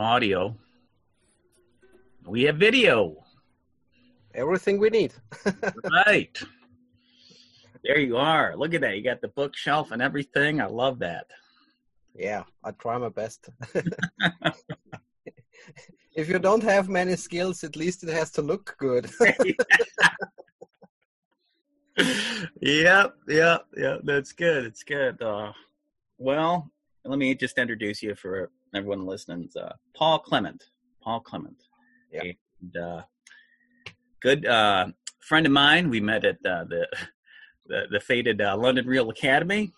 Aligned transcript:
audio. 0.00 0.56
We 2.26 2.44
have 2.44 2.56
video. 2.56 3.24
Everything 4.34 4.78
we 4.78 4.90
need. 4.90 5.12
right. 6.06 6.38
There 7.84 7.98
you 7.98 8.16
are. 8.16 8.56
Look 8.56 8.74
at 8.74 8.80
that. 8.82 8.96
You 8.96 9.02
got 9.02 9.20
the 9.20 9.28
bookshelf 9.28 9.90
and 9.90 10.00
everything. 10.02 10.60
I 10.60 10.66
love 10.66 10.98
that. 11.00 11.26
Yeah, 12.14 12.44
I 12.64 12.70
try 12.72 12.98
my 12.98 13.08
best. 13.08 13.48
if 16.14 16.28
you 16.28 16.38
don't 16.38 16.62
have 16.62 16.88
many 16.88 17.16
skills, 17.16 17.64
at 17.64 17.76
least 17.76 18.02
it 18.02 18.10
has 18.10 18.30
to 18.32 18.42
look 18.42 18.76
good. 18.78 19.10
yep, 22.60 23.14
yep, 23.28 23.66
yep. 23.76 24.00
That's 24.04 24.32
good. 24.32 24.64
It's 24.66 24.82
good. 24.82 25.22
Uh, 25.22 25.52
well, 26.18 26.70
let 27.04 27.18
me 27.18 27.34
just 27.34 27.58
introduce 27.58 28.02
you 28.02 28.14
for 28.14 28.50
everyone 28.74 29.06
listening. 29.06 29.48
Uh, 29.56 29.72
Paul 29.94 30.20
Klement. 30.20 30.62
Paul 31.02 31.20
Klement. 31.20 31.56
Yeah. 32.12 32.22
And, 32.60 32.76
uh, 32.76 33.02
good 34.20 34.46
uh, 34.46 34.88
friend 35.20 35.46
of 35.46 35.52
mine. 35.52 35.90
We 35.90 36.00
met 36.00 36.24
at 36.24 36.36
uh, 36.44 36.64
the 36.64 36.86
the, 37.66 37.86
the 37.90 38.00
fated 38.00 38.40
uh, 38.40 38.56
London 38.56 38.86
Real 38.86 39.10
Academy, 39.10 39.72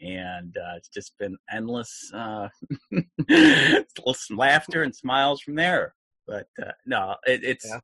and 0.00 0.56
uh, 0.56 0.76
it's 0.76 0.88
just 0.88 1.16
been 1.18 1.36
endless, 1.52 2.10
uh, 2.14 2.48
laughter 4.30 4.82
and 4.82 4.94
smiles 4.94 5.40
from 5.40 5.54
there. 5.54 5.94
But 6.26 6.48
uh, 6.62 6.72
no, 6.86 7.16
it, 7.26 7.44
it's. 7.44 7.66
Yeah. 7.68 7.80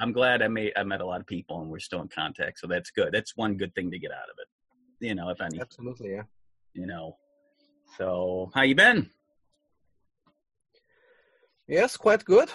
I'm 0.00 0.10
glad 0.10 0.42
I 0.42 0.48
made 0.48 0.72
I 0.76 0.82
met 0.82 1.00
a 1.00 1.06
lot 1.06 1.20
of 1.20 1.26
people, 1.28 1.60
and 1.60 1.70
we're 1.70 1.78
still 1.78 2.02
in 2.02 2.08
contact. 2.08 2.58
So 2.58 2.66
that's 2.66 2.90
good. 2.90 3.10
That's 3.12 3.36
one 3.36 3.56
good 3.56 3.72
thing 3.76 3.92
to 3.92 3.98
get 3.98 4.10
out 4.10 4.24
of 4.24 4.36
it. 4.40 5.06
You 5.06 5.14
know, 5.14 5.28
if 5.28 5.40
any. 5.40 5.60
Absolutely, 5.60 6.14
yeah. 6.14 6.22
You 6.72 6.86
know. 6.86 7.16
So 7.96 8.50
how 8.56 8.62
you 8.62 8.74
been? 8.74 9.08
Yes, 11.66 11.96
quite 11.96 12.24
good. 12.24 12.50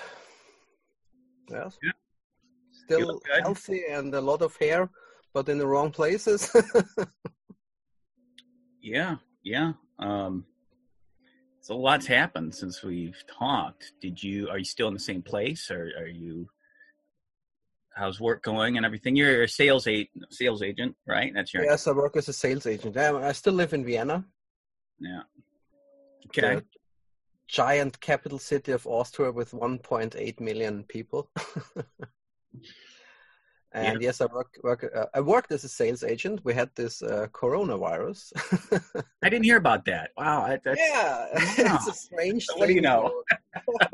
Yes. 1.50 1.78
Yeah. 1.82 1.92
Still 2.72 3.22
healthy 3.42 3.84
and 3.90 4.14
a 4.14 4.22
lot 4.22 4.42
of 4.42 4.56
hair, 4.58 4.90
but 5.34 5.50
in 5.50 5.58
the 5.58 5.68
wrong 5.68 5.92
places. 5.92 6.50
Yeah, 8.82 9.16
yeah. 9.44 9.74
Um, 10.00 10.46
so 11.62 11.78
lot's 11.78 12.08
happened 12.08 12.56
since 12.56 12.82
we've 12.82 13.22
talked. 13.28 13.92
Did 14.02 14.22
you? 14.24 14.50
Are 14.50 14.58
you 14.58 14.66
still 14.66 14.88
in 14.88 14.94
the 14.94 15.00
same 15.00 15.22
place, 15.22 15.70
or 15.70 15.92
are 16.00 16.08
you? 16.08 16.48
How's 17.94 18.20
work 18.20 18.42
going 18.42 18.78
and 18.78 18.86
everything? 18.86 19.16
You're 19.16 19.44
a 19.44 19.50
sales 19.50 19.86
a 19.88 20.10
sales 20.30 20.62
agent, 20.64 20.96
right? 21.06 21.34
That's 21.34 21.54
your 21.54 21.66
yes, 21.66 21.88
I 21.88 21.92
work 21.92 22.16
as 22.16 22.30
a 22.30 22.34
sales 22.34 22.66
agent. 22.66 22.96
I, 22.96 23.30
I 23.30 23.32
still 23.34 23.54
live 23.54 23.74
in 23.74 23.84
Vienna, 23.84 24.26
yeah. 25.00 25.22
Okay. 26.28 26.62
Giant 27.50 28.00
capital 28.00 28.38
city 28.38 28.72
of 28.72 28.86
Austria 28.86 29.32
with 29.32 29.52
1.8 29.52 30.40
million 30.40 30.84
people. 30.84 31.32
and 33.72 34.02
yes, 34.02 34.22
I 34.22 34.28
work, 34.28 34.56
work 34.64 34.92
uh, 34.96 35.08
I 35.16 35.22
worked 35.22 35.52
as 35.52 35.64
a 35.64 35.70
sales 35.70 36.04
agent. 36.04 36.46
We 36.46 36.54
had 36.54 36.70
this 36.76 37.02
uh, 37.02 37.26
coronavirus. 37.34 38.32
I 39.24 39.30
didn't 39.30 39.46
hear 39.46 39.58
about 39.58 39.84
that. 39.86 40.12
Wow. 40.16 40.44
I, 40.44 40.60
that's, 40.64 40.80
yeah, 40.80 41.26
it's 41.34 41.88
a 41.88 41.94
strange 41.94 42.46
So 42.46 42.54
thing. 42.54 42.60
what 42.60 42.68
do 42.68 42.74
you 42.74 42.82
know? 42.82 43.24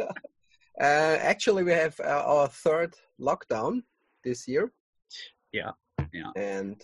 uh, 0.81 1.17
actually, 1.31 1.63
we 1.63 1.71
have 1.71 1.97
uh, 2.01 2.23
our 2.25 2.49
third 2.49 2.93
lockdown 3.21 3.83
this 4.25 4.49
year. 4.49 4.73
Yeah, 5.53 5.71
yeah. 6.11 6.31
And 6.35 6.81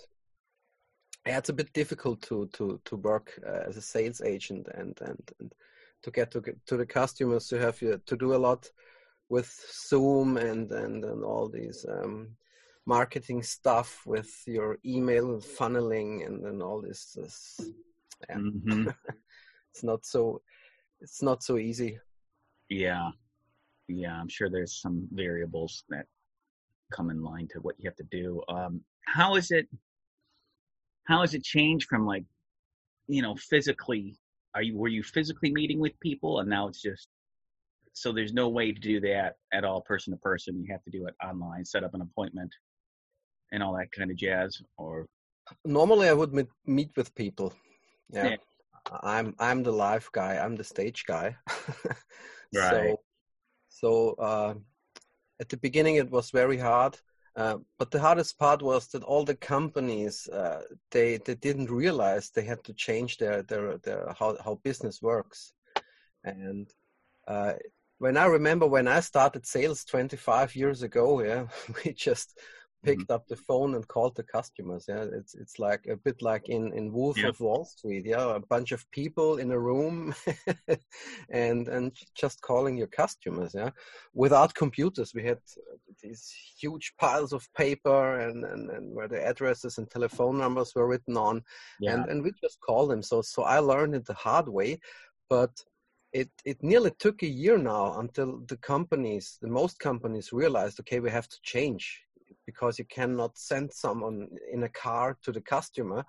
yeah, 1.28 1.38
it's 1.38 1.50
a 1.50 1.54
bit 1.54 1.74
difficult 1.74 2.22
to 2.22 2.48
to 2.54 2.80
to 2.86 2.96
work 2.96 3.38
uh, 3.46 3.68
as 3.68 3.76
a 3.76 3.82
sales 3.82 4.22
agent 4.22 4.70
and 4.74 4.98
and, 5.02 5.32
and 5.42 5.54
to 6.04 6.12
get 6.12 6.32
to 6.32 6.42
to 6.66 6.78
the 6.78 6.86
customers 6.86 7.48
to 7.48 7.60
have 7.60 7.82
you 7.82 8.02
to 8.06 8.16
do 8.16 8.34
a 8.36 8.44
lot 8.48 8.70
with 9.30 9.50
Zoom 9.90 10.38
and 10.38 10.72
and 10.72 11.06
and 11.06 11.24
all 11.24 11.48
these 11.48 11.86
um, 11.90 12.36
marketing 12.86 13.44
stuff 13.44 14.02
with 14.06 14.32
your 14.46 14.78
email 14.86 15.40
funneling 15.40 16.26
and 16.26 16.44
then 16.44 16.62
all 16.62 16.82
this. 16.82 17.14
this 17.14 17.60
yeah. 18.30 18.38
hmm 18.38 18.90
it's 19.72 19.84
not 19.84 20.06
so 20.06 20.42
it's 21.00 21.22
not 21.22 21.44
so 21.44 21.58
easy. 21.58 22.00
Yeah, 22.70 23.10
yeah. 23.88 24.14
I'm 24.14 24.30
sure 24.30 24.50
there's 24.50 24.80
some 24.82 25.08
variables 25.12 25.84
that 25.90 26.06
come 26.92 27.10
in 27.10 27.24
line 27.24 27.48
to 27.54 27.60
what 27.60 27.76
you 27.80 27.90
have 27.90 27.96
to 27.98 28.08
do. 28.12 28.42
Um, 28.48 28.82
how 29.06 29.36
is 29.36 29.52
it? 29.52 29.68
How 31.06 31.22
has 31.22 31.34
it 31.34 31.44
changed 31.44 31.88
from 31.90 32.06
like, 32.06 32.24
you 33.08 33.22
know, 33.22 33.36
physically? 33.36 34.18
Are 34.56 34.62
you 34.62 34.78
were 34.78 34.88
you 34.88 35.04
physically 35.04 35.52
meeting 35.52 35.80
with 35.80 36.00
people, 36.00 36.40
and 36.40 36.50
now 36.50 36.68
it's 36.68 36.82
just 36.82 37.08
so 37.94 38.12
there's 38.12 38.34
no 38.34 38.50
way 38.50 38.72
to 38.72 38.80
do 38.80 39.00
that 39.02 39.36
at 39.54 39.64
all, 39.64 39.82
person 39.82 40.12
to 40.14 40.18
person. 40.20 40.62
You 40.62 40.72
have 40.72 40.84
to 40.84 40.92
do 40.92 41.08
it 41.08 41.16
online, 41.24 41.66
set 41.66 41.84
up 41.84 41.94
an 41.94 42.02
appointment, 42.02 42.54
and 43.52 43.62
all 43.62 43.74
that 43.78 43.92
kind 43.92 44.12
of 44.12 44.18
jazz. 44.18 44.62
Or 44.78 45.08
Normally, 45.66 46.08
I 46.10 46.14
would 46.14 46.34
meet, 46.34 46.48
meet 46.66 46.92
with 46.96 47.14
people. 47.16 47.54
Yeah. 48.10 48.30
Yeah. 48.30 48.36
I'm 49.04 49.36
I'm 49.40 49.64
the 49.64 49.72
live 49.72 50.10
guy. 50.12 50.38
I'm 50.38 50.56
the 50.56 50.64
stage 50.64 51.06
guy. 51.06 51.36
Right. 52.54 52.70
So, 52.90 53.00
so 53.70 54.16
uh, 54.20 54.54
at 55.40 55.48
the 55.48 55.56
beginning 55.56 55.96
it 55.96 56.12
was 56.12 56.32
very 56.32 56.58
hard. 56.58 56.98
Uh, 57.36 57.58
but 57.80 57.92
the 57.92 58.00
hardest 58.00 58.38
part 58.38 58.62
was 58.62 58.88
that 58.90 59.04
all 59.04 59.24
the 59.24 59.36
companies 59.36 60.28
uh, 60.30 60.62
they 60.92 61.18
they 61.26 61.36
didn't 61.36 61.72
realize 61.72 62.30
they 62.30 62.44
had 62.44 62.64
to 62.64 62.74
change 62.74 63.18
their 63.18 63.42
their, 63.44 63.78
their 63.80 64.14
how 64.20 64.38
how 64.44 64.56
business 64.64 65.02
works. 65.02 65.54
And 66.24 66.70
uh, 67.28 67.54
when 68.00 68.18
I 68.18 68.26
remember 68.26 68.68
when 68.68 68.88
I 68.88 69.00
started 69.02 69.46
sales 69.46 69.86
25 69.86 70.56
years 70.56 70.84
ago, 70.84 71.22
yeah, 71.26 71.48
we 71.86 71.94
just 71.94 72.40
picked 72.84 73.12
up 73.12 73.28
the 73.28 73.36
phone 73.38 73.76
and 73.76 73.88
called 73.88 74.16
the 74.16 74.24
customers. 74.24 74.86
Yeah, 74.90 75.06
it's 75.14 75.36
it's 75.36 75.60
like 75.60 75.86
a 75.88 75.96
bit 75.98 76.22
like 76.22 76.50
in 76.50 76.74
in 76.74 76.92
Wolf 76.94 77.18
Yeah. 77.18 77.30
of 77.30 77.40
Wall 77.40 77.66
Street. 77.66 78.06
Yeah, 78.06 78.36
a 78.36 78.40
bunch 78.40 78.72
of 78.72 78.90
people 78.92 79.38
in 79.38 79.52
a 79.52 79.60
room, 79.60 80.16
and 81.30 81.68
and 81.68 81.96
just 82.16 82.42
calling 82.42 82.78
your 82.78 82.88
customers. 82.88 83.54
Yeah, 83.54 83.72
without 84.14 84.54
computers, 84.54 85.14
we 85.14 85.24
had 85.24 85.40
these 86.12 86.34
huge 86.60 86.94
piles 87.00 87.32
of 87.34 87.48
paper 87.54 88.20
and 88.20 88.44
and, 88.44 88.70
and 88.70 88.94
where 88.96 89.08
the 89.08 89.22
addresses 89.32 89.78
and 89.78 89.90
telephone 89.90 90.38
numbers 90.38 90.74
were 90.76 90.88
written 90.88 91.16
on, 91.18 91.44
yeah, 91.80 91.94
and 91.94 92.10
and 92.10 92.24
we 92.24 92.32
just 92.44 92.60
call 92.60 92.88
them. 92.88 93.02
So 93.02 93.22
so 93.22 93.44
I 93.44 93.60
learned 93.60 93.96
it 93.96 94.06
the 94.06 94.14
hard 94.14 94.48
way, 94.48 94.80
but 95.30 95.54
it 96.14 96.30
it 96.46 96.58
nearly 96.62 96.92
took 97.00 97.24
a 97.24 97.36
year 97.44 97.58
now 97.58 98.00
until 98.00 98.30
the 98.48 98.58
companies, 98.58 99.38
the 99.42 99.54
most 99.60 99.80
companies, 99.80 100.34
realized 100.34 100.80
okay, 100.80 101.00
we 101.00 101.10
have 101.10 101.30
to 101.30 101.40
change 101.44 101.86
because 102.46 102.78
you 102.80 102.86
cannot 102.86 103.38
send 103.38 103.72
someone 103.72 104.28
in 104.52 104.64
a 104.64 104.70
car 104.70 105.18
to 105.24 105.32
the 105.32 105.42
customer. 105.42 106.04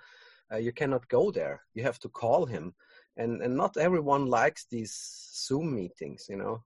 Uh, 0.53 0.59
you 0.59 0.73
cannot 0.73 1.09
go 1.09 1.31
there. 1.31 1.63
You 1.75 1.83
have 1.85 1.99
to 2.01 2.09
call 2.09 2.47
him, 2.47 2.75
and 3.17 3.43
and 3.43 3.57
not 3.57 3.77
everyone 3.77 4.27
likes 4.27 4.67
these 4.71 4.95
Zoom 5.47 5.75
meetings. 5.75 6.27
You 6.29 6.39
know, 6.43 6.65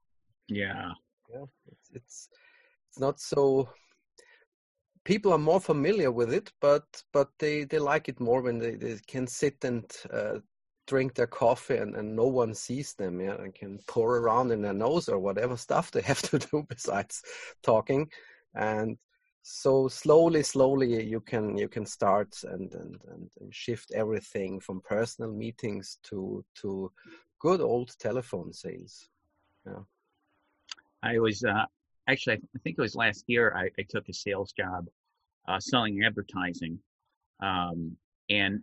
yeah, 0.48 0.92
yeah, 1.32 1.47
it's 1.72 1.91
it's, 1.92 2.28
it's 2.96 3.00
not 3.02 3.20
so. 3.20 3.68
People 5.04 5.32
are 5.32 5.38
more 5.38 5.60
familiar 5.60 6.10
with 6.10 6.32
it, 6.32 6.50
but 6.62 6.84
but 7.12 7.28
they 7.38 7.64
they 7.64 7.78
like 7.78 8.08
it 8.08 8.20
more 8.20 8.40
when 8.40 8.58
they, 8.58 8.74
they 8.74 8.96
can 9.06 9.26
sit 9.26 9.62
and 9.64 9.84
uh, 10.10 10.38
drink 10.86 11.14
their 11.14 11.26
coffee 11.26 11.76
and, 11.76 11.94
and 11.94 12.16
no 12.16 12.26
one 12.26 12.54
sees 12.54 12.94
them 12.94 13.21
yeah 13.21 13.34
and 13.34 13.54
can 13.54 13.78
pour 13.86 14.16
around 14.18 14.50
in 14.50 14.62
their 14.62 14.72
nose 14.72 15.09
or 15.09 15.18
whatever 15.18 15.56
stuff 15.66 15.91
they 15.91 16.00
have 16.00 16.22
to 16.22 16.38
do 16.38 16.65
besides 16.68 17.22
talking 17.62 18.09
and 18.54 18.97
so 19.42 19.88
slowly 19.88 20.42
slowly 20.42 21.04
you 21.04 21.21
can 21.21 21.59
you 21.59 21.68
can 21.68 21.84
start 21.84 22.34
and 22.44 22.72
and, 22.72 23.00
and, 23.12 23.30
and 23.41 23.53
shift 23.54 23.91
everything 23.94 24.60
from 24.60 24.80
personal 24.80 25.32
meetings 25.32 25.98
to 26.04 26.44
to 26.54 26.91
good 27.41 27.60
old 27.60 27.91
telephone 27.98 28.53
sales 28.53 29.09
Yeah. 29.66 29.82
I 31.03 31.18
was 31.18 31.44
uh, 31.44 31.66
actually, 32.08 32.36
I 32.36 32.58
think 32.62 32.76
it 32.78 32.82
was 32.82 32.94
last 32.94 33.24
year. 33.26 33.54
I, 33.56 33.70
I 33.78 33.84
took 33.88 34.08
a 34.08 34.14
sales 34.14 34.53
job 34.53 34.86
uh, 35.48 35.60
selling 35.60 36.03
advertising, 36.04 36.78
um, 37.41 37.97
and 38.30 38.60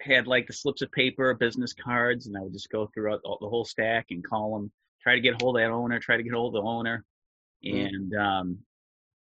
had 0.00 0.26
like 0.26 0.46
the 0.46 0.52
slips 0.52 0.82
of 0.82 0.92
paper, 0.92 1.32
business 1.34 1.72
cards, 1.72 2.26
and 2.26 2.36
I 2.36 2.40
would 2.40 2.52
just 2.52 2.70
go 2.70 2.90
throughout 2.92 3.20
all, 3.24 3.38
the 3.40 3.48
whole 3.48 3.64
stack 3.64 4.06
and 4.10 4.22
call 4.22 4.54
them, 4.54 4.70
try 5.02 5.14
to 5.14 5.20
get 5.20 5.34
a 5.34 5.38
hold 5.40 5.56
of 5.56 5.62
that 5.62 5.70
owner, 5.70 5.98
try 5.98 6.16
to 6.16 6.22
get 6.22 6.32
hold 6.32 6.54
of 6.54 6.62
the 6.62 6.68
owner, 6.68 7.04
Mm. 7.64 7.86
and 7.86 8.14
um, 8.14 8.58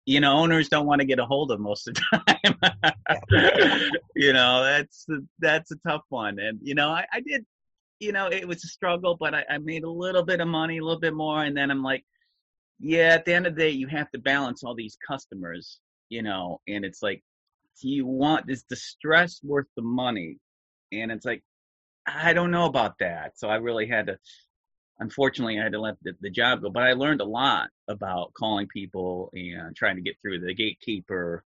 you 0.07 0.19
know, 0.19 0.33
owners 0.33 0.67
don't 0.67 0.87
want 0.87 0.99
to 0.99 1.05
get 1.05 1.19
a 1.19 1.25
hold 1.25 1.51
of 1.51 1.59
most 1.59 1.87
of 1.87 1.93
the 1.93 2.01
time. 2.25 3.91
you 4.15 4.33
know, 4.33 4.63
that's 4.63 5.05
that's 5.37 5.71
a 5.71 5.75
tough 5.87 6.01
one, 6.09 6.39
and 6.39 6.57
you 6.63 6.73
know, 6.73 6.89
I, 6.89 7.05
I 7.13 7.19
did 7.21 7.45
you 7.99 8.11
know, 8.11 8.27
it 8.27 8.47
was 8.47 8.63
a 8.63 8.67
struggle, 8.67 9.15
but 9.15 9.35
I, 9.35 9.45
I 9.47 9.57
made 9.59 9.83
a 9.83 9.89
little 9.89 10.23
bit 10.23 10.41
of 10.41 10.47
money, 10.47 10.79
a 10.79 10.83
little 10.83 10.99
bit 10.99 11.13
more, 11.13 11.43
and 11.43 11.55
then 11.55 11.69
I'm 11.69 11.83
like, 11.83 12.03
yeah, 12.81 13.13
at 13.13 13.25
the 13.25 13.33
end 13.33 13.45
of 13.45 13.55
the 13.55 13.61
day, 13.61 13.69
you 13.69 13.87
have 13.87 14.09
to 14.11 14.17
balance 14.19 14.63
all 14.63 14.75
these 14.75 14.97
customers, 15.07 15.79
you 16.09 16.23
know, 16.23 16.59
and 16.67 16.83
it's 16.83 17.03
like, 17.03 17.23
do 17.81 17.87
you 17.87 18.05
want 18.05 18.49
is 18.49 18.65
the 18.69 18.75
stress 18.75 19.39
worth 19.43 19.67
the 19.75 19.81
money? 19.83 20.37
And 20.91 21.11
it's 21.11 21.25
like, 21.25 21.43
I 22.07 22.33
don't 22.33 22.51
know 22.51 22.65
about 22.65 22.95
that. 22.99 23.37
So 23.37 23.47
I 23.49 23.55
really 23.55 23.87
had 23.87 24.07
to, 24.07 24.17
unfortunately, 24.99 25.59
I 25.59 25.63
had 25.63 25.73
to 25.73 25.79
let 25.79 25.95
the, 26.01 26.13
the 26.21 26.29
job 26.29 26.61
go. 26.61 26.69
But 26.69 26.83
I 26.83 26.93
learned 26.93 27.21
a 27.21 27.25
lot 27.25 27.69
about 27.87 28.33
calling 28.33 28.67
people 28.67 29.29
and 29.33 29.75
trying 29.75 29.95
to 29.95 30.01
get 30.01 30.15
through 30.21 30.39
the 30.39 30.53
gatekeeper. 30.53 31.43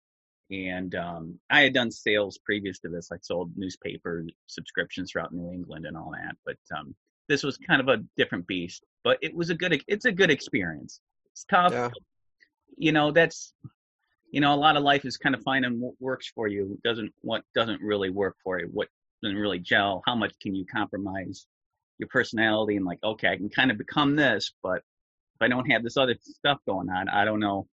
And 0.50 0.94
um, 0.94 1.38
I 1.50 1.62
had 1.62 1.74
done 1.74 1.90
sales 1.90 2.38
previous 2.44 2.78
to 2.80 2.88
this. 2.88 3.10
I 3.12 3.16
sold 3.20 3.50
newspaper 3.56 4.24
subscriptions 4.46 5.10
throughout 5.10 5.32
New 5.32 5.50
England 5.52 5.84
and 5.86 5.96
all 5.96 6.12
that. 6.12 6.36
But 6.46 6.58
um, 6.76 6.94
this 7.28 7.42
was 7.42 7.56
kind 7.56 7.80
of 7.80 7.88
a 7.88 8.04
different 8.16 8.46
beast. 8.46 8.84
But 9.02 9.18
it 9.20 9.34
was 9.34 9.50
a 9.50 9.54
good. 9.54 9.82
It's 9.88 10.04
a 10.04 10.12
good 10.12 10.30
experience. 10.30 11.00
It's 11.34 11.44
tough. 11.44 11.72
Yeah. 11.72 11.90
You 12.76 12.92
know, 12.92 13.10
that's 13.10 13.52
you 14.30 14.40
know, 14.40 14.52
a 14.52 14.56
lot 14.56 14.76
of 14.76 14.82
life 14.82 15.04
is 15.04 15.16
kind 15.16 15.34
of 15.34 15.42
finding 15.42 15.80
what 15.80 15.94
works 16.00 16.30
for 16.34 16.48
you, 16.48 16.78
doesn't 16.82 17.12
what 17.20 17.42
doesn't 17.54 17.80
really 17.80 18.10
work 18.10 18.36
for 18.42 18.58
you, 18.58 18.68
what 18.72 18.88
doesn't 19.22 19.38
really 19.38 19.58
gel. 19.58 20.02
How 20.06 20.16
much 20.16 20.32
can 20.40 20.54
you 20.54 20.64
compromise 20.66 21.46
your 21.98 22.08
personality 22.08 22.76
and 22.76 22.84
like, 22.84 22.98
okay, 23.04 23.28
I 23.28 23.36
can 23.36 23.48
kind 23.48 23.70
of 23.70 23.78
become 23.78 24.16
this, 24.16 24.52
but 24.62 24.78
if 24.78 25.42
I 25.42 25.48
don't 25.48 25.70
have 25.70 25.84
this 25.84 25.96
other 25.96 26.16
stuff 26.20 26.58
going 26.66 26.88
on, 26.90 27.08
I 27.08 27.24
don't 27.24 27.38
know 27.38 27.68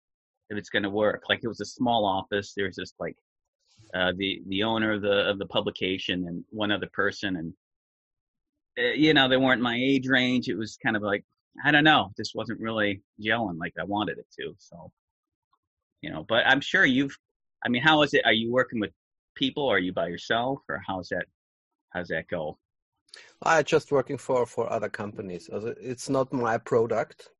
if 0.50 0.58
it's 0.58 0.68
going 0.68 0.82
to 0.82 0.90
work. 0.90 1.24
Like 1.28 1.40
it 1.42 1.48
was 1.48 1.60
a 1.60 1.64
small 1.64 2.04
office. 2.04 2.52
There's 2.56 2.76
just 2.76 2.94
like 2.98 3.16
uh, 3.94 4.12
the 4.16 4.42
the 4.48 4.64
owner 4.64 4.94
of 4.94 5.02
the 5.02 5.28
of 5.28 5.38
the 5.38 5.46
publication 5.46 6.26
and 6.26 6.44
one 6.50 6.72
other 6.72 6.88
person, 6.92 7.36
and 7.36 7.52
uh, 8.78 8.94
you 8.94 9.14
know 9.14 9.28
they 9.28 9.36
weren't 9.36 9.62
my 9.62 9.76
age 9.76 10.08
range. 10.08 10.48
It 10.48 10.56
was 10.56 10.76
kind 10.76 10.96
of 10.96 11.02
like 11.02 11.24
I 11.64 11.70
don't 11.70 11.84
know. 11.84 12.10
This 12.16 12.32
wasn't 12.34 12.60
really 12.60 13.02
gelling 13.20 13.58
like 13.58 13.74
I 13.78 13.84
wanted 13.84 14.18
it 14.18 14.26
to. 14.40 14.54
So 14.58 14.90
you 16.02 16.10
know, 16.10 16.24
but 16.28 16.46
I'm 16.46 16.60
sure 16.60 16.84
you've. 16.84 17.16
I 17.64 17.68
mean, 17.68 17.82
how 17.82 18.02
is 18.02 18.14
it? 18.14 18.22
Are 18.24 18.32
you 18.32 18.52
working 18.52 18.80
with 18.80 18.92
people? 19.34 19.64
Or 19.64 19.76
are 19.76 19.80
you 19.80 19.92
by 19.92 20.08
yourself, 20.08 20.60
or 20.68 20.80
how's 20.86 21.08
that? 21.08 21.26
How's 21.90 22.08
that 22.08 22.28
go? 22.28 22.58
I 23.42 23.62
just 23.62 23.90
working 23.92 24.18
for 24.18 24.46
for 24.46 24.70
other 24.72 24.88
companies. 24.88 25.48
It's 25.52 26.08
not 26.08 26.32
my 26.32 26.58
product, 26.58 27.30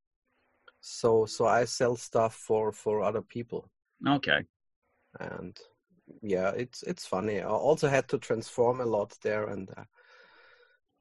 so 0.80 1.26
so 1.26 1.46
I 1.46 1.64
sell 1.64 1.96
stuff 1.96 2.34
for 2.34 2.72
for 2.72 3.02
other 3.02 3.22
people. 3.22 3.70
Okay. 4.06 4.40
And 5.20 5.56
yeah, 6.22 6.50
it's 6.50 6.82
it's 6.82 7.06
funny. 7.06 7.40
I 7.40 7.48
also 7.48 7.88
had 7.88 8.08
to 8.08 8.18
transform 8.18 8.80
a 8.80 8.86
lot 8.86 9.16
there, 9.22 9.46
and 9.46 9.68
uh, 9.76 9.84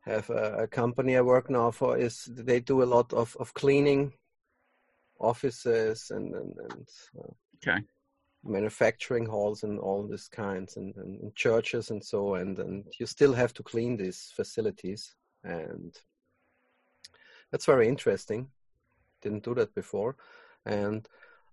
have 0.07 0.29
a, 0.29 0.63
a, 0.63 0.67
company 0.67 1.17
I 1.17 1.21
work 1.21 1.49
now 1.49 1.71
for. 1.71 1.97
Is 1.97 2.25
they 2.25 2.59
do 2.59 2.83
a 2.83 2.91
lot 2.95 3.13
of 3.13 3.35
of 3.39 3.53
cleaning 3.53 4.13
offices 5.19 6.11
and 6.11 6.33
and, 6.33 6.53
and 6.69 6.87
uh, 7.19 7.33
okay. 7.57 7.83
manufacturing 8.43 9.25
halls 9.25 9.63
and 9.63 9.79
all 9.79 10.07
these 10.07 10.27
kinds 10.27 10.77
and, 10.77 10.95
and, 10.95 11.35
churches 11.35 11.91
and 11.91 12.03
so 12.03 12.35
and 12.35 12.59
and 12.59 12.85
you 12.99 13.05
still 13.05 13.33
have 13.33 13.53
to 13.53 13.63
clean 13.63 13.97
these 13.97 14.31
facilities. 14.35 15.15
And 15.43 15.95
that's 17.51 17.65
very 17.65 17.87
interesting. 17.87 18.49
Didn't 19.21 19.43
do 19.43 19.55
that 19.55 19.73
before. 19.73 20.15
And 20.65 21.07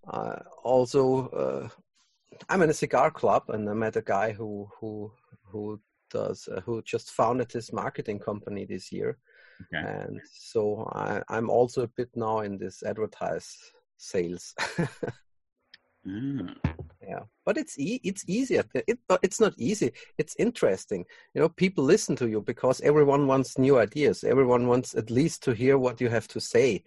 uh, 0.08 0.36
also 0.62 1.28
uh, 1.28 1.68
i'm 2.48 2.62
in 2.62 2.70
a 2.70 2.74
cigar 2.74 3.10
club 3.10 3.44
and 3.48 3.68
i 3.68 3.72
met 3.72 3.96
a 3.96 4.02
guy 4.02 4.32
who 4.32 4.68
who 4.78 5.10
who 5.44 5.80
does 6.18 6.48
uh, 6.48 6.60
who 6.64 6.80
just 6.82 7.10
founded 7.10 7.50
his 7.52 7.72
marketing 7.72 8.18
company 8.18 8.64
this 8.64 8.90
year 8.92 9.18
okay. 9.62 9.84
and 9.86 10.20
so 10.32 10.88
I, 10.92 11.22
i'm 11.34 11.50
also 11.50 11.82
a 11.82 11.94
bit 11.98 12.10
now 12.14 12.36
in 12.40 12.58
this 12.58 12.82
advertise 12.82 13.48
sales 13.98 14.54
Mm. 16.06 16.54
Yeah, 17.02 17.20
but 17.44 17.56
it's 17.56 17.78
e- 17.78 18.00
it's 18.02 18.24
easier. 18.26 18.64
It, 18.74 18.98
it's 19.22 19.40
not 19.40 19.54
easy. 19.58 19.92
It's 20.18 20.34
interesting. 20.38 21.04
You 21.34 21.42
know, 21.42 21.48
people 21.48 21.84
listen 21.84 22.16
to 22.16 22.28
you 22.28 22.40
because 22.40 22.80
everyone 22.80 23.26
wants 23.26 23.58
new 23.58 23.78
ideas. 23.78 24.24
Everyone 24.24 24.68
wants 24.68 24.94
at 24.94 25.10
least 25.10 25.42
to 25.44 25.52
hear 25.52 25.78
what 25.78 26.00
you 26.00 26.08
have 26.08 26.28
to 26.28 26.40
say. 26.40 26.82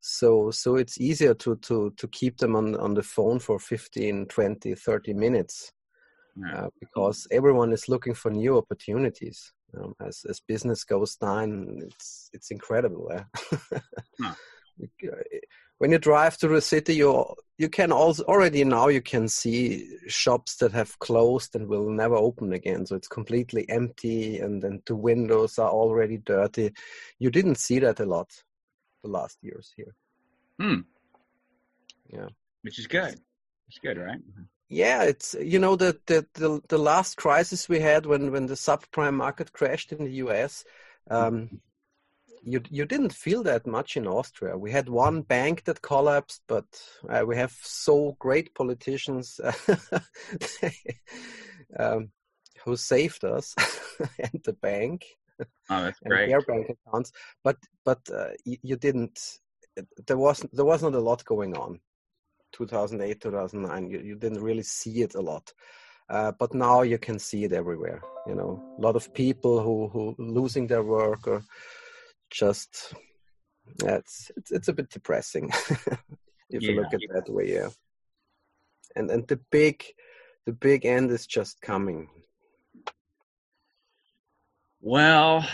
So 0.00 0.50
so 0.50 0.76
it's 0.76 1.00
easier 1.00 1.34
to 1.34 1.56
to 1.56 1.90
to 1.96 2.08
keep 2.08 2.38
them 2.38 2.56
on 2.56 2.76
on 2.76 2.94
the 2.94 3.02
phone 3.02 3.38
for 3.38 3.58
15, 3.58 4.26
20, 4.26 4.74
30 4.74 5.14
minutes. 5.14 5.72
Uh, 6.40 6.68
because 6.80 7.26
everyone 7.30 7.72
is 7.72 7.88
looking 7.88 8.14
for 8.14 8.30
new 8.30 8.56
opportunities. 8.56 9.52
Um, 9.76 9.94
as 10.00 10.24
as 10.28 10.40
business 10.40 10.82
goes 10.84 11.16
down, 11.16 11.78
it's 11.82 12.30
it's 12.32 12.50
incredible. 12.50 13.10
Eh? 14.32 15.38
when 15.78 15.90
you 15.90 15.98
drive 15.98 16.38
to 16.38 16.48
the 16.48 16.60
city, 16.60 16.94
you 16.94 17.26
you 17.58 17.68
can 17.68 17.92
also 17.92 18.22
already 18.24 18.64
now 18.64 18.88
you 18.88 19.02
can 19.02 19.28
see 19.28 19.86
shops 20.06 20.56
that 20.56 20.72
have 20.72 20.98
closed 21.00 21.54
and 21.54 21.68
will 21.68 21.90
never 21.90 22.14
open 22.14 22.52
again. 22.52 22.86
So 22.86 22.96
it's 22.96 23.08
completely 23.08 23.68
empty, 23.68 24.38
and 24.38 24.62
then 24.62 24.80
the 24.86 24.96
windows 24.96 25.58
are 25.58 25.70
already 25.70 26.18
dirty. 26.18 26.72
You 27.18 27.30
didn't 27.30 27.56
see 27.56 27.78
that 27.80 28.00
a 28.00 28.06
lot 28.06 28.30
the 29.02 29.10
last 29.10 29.38
years 29.42 29.72
here. 29.76 29.94
Hmm. 30.58 30.80
Yeah. 32.12 32.28
Which 32.62 32.78
is 32.78 32.86
good. 32.86 33.20
It's 33.68 33.78
good, 33.78 33.98
right? 33.98 34.20
Yeah, 34.72 35.02
it's 35.02 35.36
you 35.38 35.58
know 35.58 35.76
the, 35.76 36.00
the 36.06 36.26
the 36.32 36.62
the 36.68 36.78
last 36.78 37.18
crisis 37.18 37.68
we 37.68 37.78
had 37.78 38.06
when 38.06 38.32
when 38.32 38.46
the 38.46 38.54
subprime 38.54 39.12
market 39.12 39.52
crashed 39.52 39.92
in 39.92 40.02
the 40.02 40.14
U.S. 40.24 40.64
Um, 41.10 41.60
you 42.42 42.62
you 42.70 42.86
didn't 42.86 43.12
feel 43.12 43.42
that 43.42 43.66
much 43.66 43.98
in 43.98 44.06
Austria. 44.06 44.56
We 44.56 44.70
had 44.70 44.88
one 44.88 45.20
bank 45.20 45.64
that 45.64 45.82
collapsed, 45.82 46.40
but 46.46 46.64
uh, 47.06 47.22
we 47.26 47.36
have 47.36 47.52
so 47.62 48.16
great 48.18 48.54
politicians 48.54 49.38
um, 51.78 52.08
who 52.64 52.74
saved 52.74 53.24
us 53.24 53.54
and 54.18 54.40
the 54.42 54.54
bank. 54.54 55.04
Oh, 55.68 55.82
that's 55.82 56.00
great. 56.00 56.30
their 56.30 56.40
bank 56.40 56.70
accounts, 56.70 57.12
but 57.44 57.58
but 57.84 58.00
uh, 58.10 58.30
you, 58.46 58.56
you, 58.62 58.76
didn't. 58.76 59.38
There 60.06 60.16
was 60.16 60.46
there 60.50 60.64
was 60.64 60.82
not 60.82 60.94
a 60.94 61.00
lot 61.00 61.22
going 61.26 61.58
on. 61.58 61.80
2008, 62.52 63.20
2009. 63.20 63.90
You 63.90 64.00
you 64.00 64.16
didn't 64.16 64.42
really 64.42 64.62
see 64.62 65.02
it 65.02 65.14
a 65.14 65.20
lot. 65.20 65.52
Uh, 66.08 66.32
but 66.38 66.52
now 66.52 66.82
you 66.82 66.98
can 66.98 67.18
see 67.18 67.44
it 67.44 67.52
everywhere. 67.52 68.02
You 68.26 68.34
know, 68.34 68.76
a 68.78 68.80
lot 68.80 68.96
of 68.96 69.14
people 69.14 69.62
who 69.62 69.88
who 69.88 70.14
losing 70.18 70.66
their 70.66 70.82
work 70.82 71.26
or 71.26 71.42
just 72.30 72.94
yeah, 73.82 73.96
it's 73.96 74.30
it's 74.36 74.50
it's 74.50 74.68
a 74.68 74.72
bit 74.72 74.90
depressing 74.90 75.50
if 76.50 76.62
yeah. 76.62 76.70
you 76.70 76.76
look 76.76 76.92
at 76.92 77.00
that 77.14 77.32
way. 77.32 77.52
Yeah, 77.54 77.70
and 78.96 79.10
and 79.10 79.26
the 79.28 79.40
big 79.50 79.84
the 80.46 80.52
big 80.52 80.84
end 80.84 81.10
is 81.10 81.26
just 81.26 81.60
coming. 81.60 82.08
Well, 84.80 85.46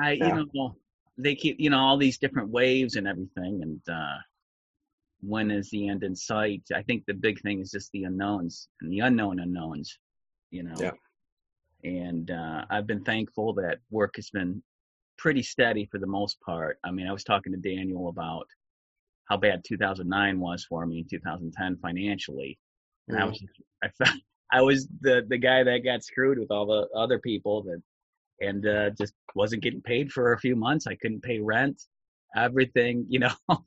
I 0.00 0.12
yeah. 0.12 0.36
you 0.36 0.48
know 0.54 0.76
they 1.18 1.34
keep 1.34 1.58
you 1.58 1.70
know 1.70 1.78
all 1.78 1.96
these 1.96 2.18
different 2.18 2.50
waves 2.50 2.96
and 2.96 3.08
everything, 3.08 3.60
and 3.62 3.80
uh, 3.88 4.18
when 5.20 5.50
is 5.50 5.70
the 5.70 5.88
end 5.88 6.02
in 6.04 6.14
sight? 6.14 6.62
I 6.74 6.82
think 6.82 7.04
the 7.06 7.14
big 7.14 7.40
thing 7.40 7.60
is 7.60 7.70
just 7.70 7.90
the 7.92 8.04
unknowns 8.04 8.68
and 8.80 8.90
the 8.90 9.00
unknown 9.00 9.40
unknowns. 9.40 9.98
You 10.50 10.64
know. 10.64 10.74
Yeah. 10.78 10.92
And 11.84 12.30
uh, 12.30 12.64
I've 12.70 12.86
been 12.86 13.04
thankful 13.04 13.52
that 13.54 13.78
work 13.90 14.16
has 14.16 14.30
been 14.30 14.62
pretty 15.18 15.42
steady 15.42 15.86
for 15.90 15.98
the 15.98 16.06
most 16.06 16.40
part. 16.40 16.78
I 16.84 16.90
mean, 16.90 17.06
I 17.06 17.12
was 17.12 17.24
talking 17.24 17.52
to 17.52 17.58
Daniel 17.58 18.08
about 18.08 18.46
how 19.26 19.36
bad 19.36 19.62
2009 19.66 20.40
was 20.40 20.64
for 20.64 20.86
me 20.86 21.00
in 21.00 21.08
2010 21.08 21.78
financially. 21.78 22.58
And 23.08 23.18
mm. 23.18 23.22
I 23.22 23.24
was, 23.26 23.44
I 23.84 23.88
felt, 23.88 24.20
I 24.52 24.62
was 24.62 24.88
the 25.00 25.22
the 25.28 25.38
guy 25.38 25.64
that 25.64 25.84
got 25.84 26.04
screwed 26.04 26.38
with 26.38 26.50
all 26.50 26.66
the 26.66 26.88
other 26.98 27.18
people 27.18 27.62
that, 27.64 27.82
and 28.40 28.66
uh, 28.66 28.90
just 28.90 29.14
wasn't 29.34 29.62
getting 29.62 29.82
paid 29.82 30.12
for 30.12 30.32
a 30.32 30.38
few 30.38 30.56
months. 30.56 30.86
I 30.86 30.94
couldn't 30.96 31.22
pay 31.22 31.40
rent, 31.40 31.82
everything, 32.36 33.06
you 33.08 33.20
know, 33.20 33.32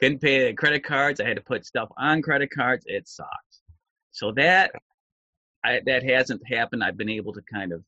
couldn't 0.00 0.20
pay 0.20 0.52
credit 0.52 0.84
cards. 0.84 1.20
I 1.20 1.28
had 1.28 1.36
to 1.36 1.42
put 1.42 1.64
stuff 1.64 1.88
on 1.96 2.22
credit 2.22 2.50
cards. 2.50 2.84
It 2.86 3.08
sucked. 3.08 3.60
So 4.12 4.32
that, 4.32 4.72
I, 5.64 5.80
that 5.86 6.02
hasn't 6.02 6.42
happened. 6.46 6.84
I've 6.84 6.96
been 6.96 7.08
able 7.08 7.32
to 7.32 7.42
kind 7.52 7.72
of, 7.72 7.82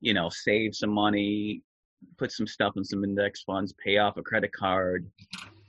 you 0.00 0.14
know, 0.14 0.28
save 0.30 0.74
some 0.74 0.90
money, 0.90 1.62
put 2.18 2.32
some 2.32 2.46
stuff 2.46 2.74
in 2.76 2.84
some 2.84 3.04
index 3.04 3.42
funds, 3.42 3.74
pay 3.84 3.98
off 3.98 4.16
a 4.16 4.22
credit 4.22 4.52
card, 4.52 5.06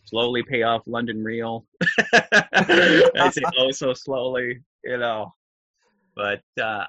slowly 0.06 0.44
pay 0.44 0.64
off 0.64 0.84
London 0.86 1.24
Real. 1.24 1.66
I 2.14 3.30
say 3.32 3.42
oh 3.58 3.72
so 3.72 3.94
slowly, 3.94 4.60
you 4.84 4.98
know. 4.98 5.34
But 6.16 6.44
uh, 6.62 6.86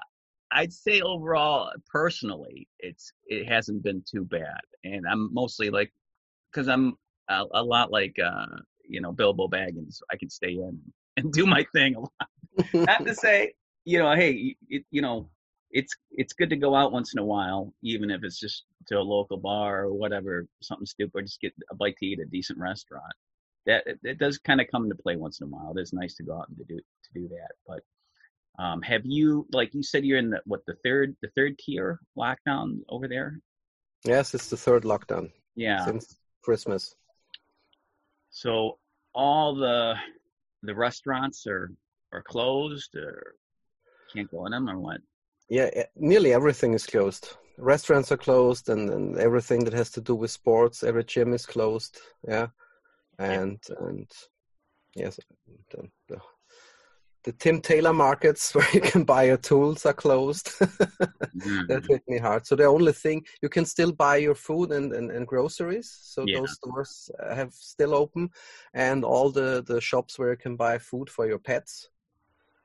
I'd 0.51 0.73
say 0.73 1.01
overall, 1.01 1.71
personally, 1.89 2.67
it's 2.79 3.11
it 3.25 3.47
hasn't 3.47 3.83
been 3.83 4.03
too 4.09 4.25
bad, 4.25 4.61
and 4.83 5.05
I'm 5.09 5.33
mostly 5.33 5.69
like, 5.69 5.91
because 6.51 6.67
I'm 6.67 6.95
a, 7.29 7.43
a, 7.53 7.63
lot 7.63 7.91
like 7.91 8.15
uh, 8.23 8.45
you 8.87 9.01
know 9.01 9.11
Bilbo 9.11 9.47
Baggins. 9.47 10.01
I 10.11 10.17
can 10.17 10.29
stay 10.29 10.53
in 10.53 10.79
and 11.17 11.31
do 11.31 11.45
my 11.45 11.65
thing 11.73 11.95
a 11.95 11.99
lot. 12.01 12.11
Not 12.73 13.05
to 13.05 13.15
say, 13.25 13.53
you 13.85 13.99
know, 13.99 14.13
hey, 14.15 14.55
it, 14.69 14.83
you 14.91 15.01
know, 15.01 15.29
it's 15.71 15.93
it's 16.11 16.33
good 16.33 16.49
to 16.49 16.55
go 16.55 16.75
out 16.75 16.91
once 16.91 17.13
in 17.13 17.19
a 17.19 17.25
while, 17.25 17.73
even 17.81 18.09
if 18.11 18.23
it's 18.23 18.39
just 18.39 18.65
to 18.87 18.97
a 18.97 19.01
local 19.01 19.37
bar 19.37 19.83
or 19.85 19.93
whatever, 19.93 20.47
something 20.61 20.85
stupid, 20.85 21.25
just 21.25 21.41
get 21.41 21.53
a 21.71 21.75
bite 21.75 21.95
to 21.97 22.05
eat 22.05 22.19
at 22.19 22.27
a 22.27 22.29
decent 22.29 22.59
restaurant. 22.59 23.13
That 23.65 23.83
it, 23.87 23.99
it 24.03 24.17
does 24.19 24.37
kind 24.37 24.59
of 24.59 24.67
come 24.69 24.83
into 24.83 24.95
play 24.95 25.15
once 25.15 25.39
in 25.39 25.47
a 25.47 25.49
while. 25.49 25.73
It 25.75 25.81
is 25.81 25.93
nice 25.93 26.15
to 26.15 26.23
go 26.23 26.37
out 26.37 26.49
and 26.49 26.57
to 26.57 26.63
do 26.65 26.77
to 26.77 27.09
do 27.13 27.27
that. 27.29 27.51
But 27.67 28.63
um, 28.63 28.81
have 28.81 29.01
you, 29.05 29.47
like 29.51 29.73
you 29.73 29.81
said, 29.83 30.05
you're 30.05 30.19
in 30.19 30.29
the 30.31 30.41
what 30.45 30.65
the 30.67 30.75
third 30.83 31.15
the 31.21 31.29
third 31.35 31.57
tier 31.57 31.99
lockdown 32.17 32.79
over 32.89 33.07
there? 33.07 33.39
Yes, 34.05 34.33
it's 34.33 34.49
the 34.49 34.57
third 34.57 34.83
lockdown 34.83 35.31
Yeah. 35.55 35.85
since 35.85 36.17
Christmas. 36.43 36.95
So 38.33 38.79
all 39.13 39.55
the 39.55 39.95
the 40.63 40.75
restaurants 40.75 41.45
are 41.47 41.71
are 42.11 42.23
closed 42.23 42.95
or 42.95 43.35
can't 44.11 44.29
go 44.29 44.45
in 44.47 44.51
them 44.51 44.69
or 44.69 44.79
what? 44.79 45.01
Yeah, 45.49 45.69
nearly 45.95 46.33
everything 46.33 46.73
is 46.73 46.85
closed. 46.85 47.37
Restaurants 47.57 48.11
are 48.11 48.17
closed, 48.17 48.69
and, 48.69 48.89
and 48.89 49.17
everything 49.17 49.63
that 49.65 49.73
has 49.73 49.91
to 49.91 50.01
do 50.01 50.15
with 50.15 50.31
sports, 50.31 50.83
every 50.83 51.03
gym 51.03 51.33
is 51.33 51.45
closed. 51.45 51.99
Yeah, 52.27 52.47
and 53.19 53.59
and 53.79 54.09
yes, 54.95 55.19
the, 55.69 55.79
uh, 55.79 55.85
the, 56.07 56.17
the 57.23 57.31
Tim 57.31 57.61
Taylor 57.61 57.93
markets 57.93 58.53
where 58.55 58.67
you 58.73 58.81
can 58.81 59.03
buy 59.03 59.23
your 59.23 59.37
tools 59.37 59.85
are 59.85 59.93
closed. 59.93 60.51
Mm. 60.59 61.67
that 61.67 61.83
hit 61.87 62.03
me 62.07 62.17
hard. 62.17 62.45
So 62.45 62.55
the 62.55 62.65
only 62.65 62.91
thing 62.91 63.25
you 63.41 63.49
can 63.49 63.65
still 63.65 63.91
buy 63.91 64.17
your 64.17 64.35
food 64.35 64.71
and, 64.71 64.93
and, 64.93 65.11
and 65.11 65.27
groceries. 65.27 65.89
So 66.01 66.25
Yeah. 66.25 66.39
those 66.39 66.51
stores 66.53 67.09
have 67.33 67.53
still 67.53 67.93
open, 67.93 68.29
and 68.73 69.03
all 69.03 69.31
the 69.31 69.63
the 69.65 69.81
shops 69.81 70.19
where 70.19 70.31
you 70.31 70.37
can 70.37 70.55
buy 70.55 70.77
food 70.77 71.09
for 71.09 71.27
your 71.27 71.39
pets 71.39 71.89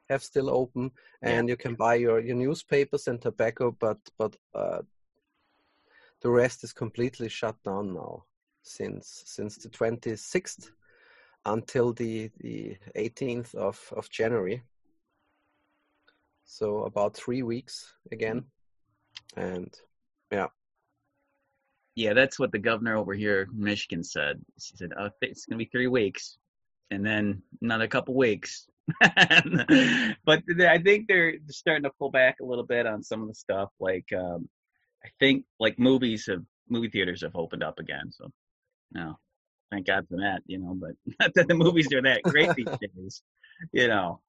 have 0.08 0.22
still 0.22 0.50
open, 0.50 0.90
and 1.22 1.48
you 1.48 1.56
can 1.56 1.74
buy 1.74 1.94
your 1.94 2.20
your 2.20 2.36
newspapers 2.36 3.08
and 3.08 3.20
tobacco. 3.20 3.76
But 3.78 3.98
but 4.18 4.36
uh, 4.54 4.82
the 6.20 6.30
rest 6.30 6.64
is 6.64 6.72
completely 6.72 7.28
shut 7.28 7.56
down 7.62 7.94
now 7.94 8.24
since 8.62 9.22
since 9.26 9.56
the 9.56 9.68
twenty 9.68 10.16
sixth 10.16 10.72
until 11.45 11.92
the 11.92 12.30
the 12.40 12.76
eighteenth 12.95 13.54
of 13.54 13.78
of 13.97 14.11
January. 14.11 14.62
So 16.45 16.85
about 16.85 17.14
three 17.14 17.42
weeks 17.42 17.92
again, 18.11 18.45
and 19.37 19.73
Yeah, 20.30 20.49
Yeah, 21.95 22.14
that's 22.14 22.38
what 22.38 22.52
the 22.52 22.59
governor 22.59 22.97
over 22.97 23.14
here 23.14 23.42
in 23.42 23.62
Michigan 23.62 24.02
said. 24.02 24.40
She 24.59 24.76
said, 24.76 24.92
"Oh, 24.99 25.11
it's 25.21 25.47
going 25.47 25.59
to 25.59 25.64
be 25.64 25.71
three 25.71 25.88
weeks, 25.88 26.38
and 26.90 27.04
then 27.04 27.42
another 27.62 27.88
couple 27.88 28.14
weeks." 28.14 28.66
but 29.00 30.42
I 30.61 30.78
think 30.78 31.09
they're 31.09 31.35
starting 31.50 31.85
to 31.85 31.90
pull 31.99 32.11
back 32.11 32.37
a 32.40 32.45
little 32.45 32.64
bit 32.64 32.87
on 32.87 33.02
some 33.02 33.21
of 33.23 33.28
the 33.28 33.35
stuff. 33.35 33.71
Like, 33.78 34.11
um, 34.16 34.49
I 35.04 35.09
think 35.21 35.45
like 35.61 35.78
movies 35.78 36.26
have 36.26 36.45
movie 36.68 36.88
theaters 36.88 37.23
have 37.23 37.37
opened 37.37 37.62
up 37.62 37.78
again. 37.78 38.11
So, 38.11 38.30
no, 38.92 39.18
thank 39.70 39.87
God 39.87 40.06
for 40.08 40.16
that. 40.18 40.42
You 40.46 40.58
know, 40.58 40.75
but 40.75 40.92
not 41.20 41.34
that 41.34 41.48
the 41.48 41.54
movies 41.54 41.92
are 41.92 42.02
that 42.02 42.22
great 42.22 42.54
these 42.54 42.66
days. 42.80 43.22
You 43.72 43.88
know, 43.88 44.20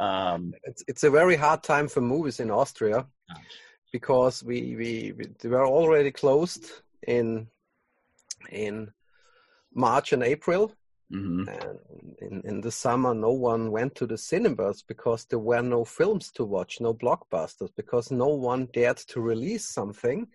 um, 0.00 0.54
it's 0.64 0.84
it's 0.88 1.04
a 1.04 1.10
very 1.10 1.36
hard 1.36 1.62
time 1.62 1.88
for 1.88 2.00
movies 2.00 2.40
in 2.40 2.50
Austria 2.50 3.06
Gosh. 3.28 3.44
because 3.92 4.44
we, 4.44 4.76
we 4.76 5.12
we 5.16 5.26
they 5.40 5.48
were 5.48 5.66
already 5.66 6.10
closed 6.10 6.70
in 7.06 7.48
in 8.50 8.90
March 9.74 10.12
and 10.12 10.22
April 10.22 10.72
mhm. 11.12 11.48
and 11.48 11.78
in, 12.20 12.42
in 12.44 12.60
the 12.60 12.70
summer 12.70 13.14
no 13.14 13.32
one 13.32 13.70
went 13.70 13.94
to 13.96 14.06
the 14.06 14.16
cinemas 14.16 14.82
because 14.82 15.24
there 15.24 15.38
were 15.38 15.62
no 15.62 15.84
films 15.84 16.30
to 16.32 16.44
watch 16.44 16.80
no 16.80 16.94
blockbusters 16.94 17.70
because 17.76 18.10
no 18.10 18.28
one 18.28 18.68
dared 18.72 18.96
to 18.96 19.20
release 19.20 19.68
something 19.68 20.26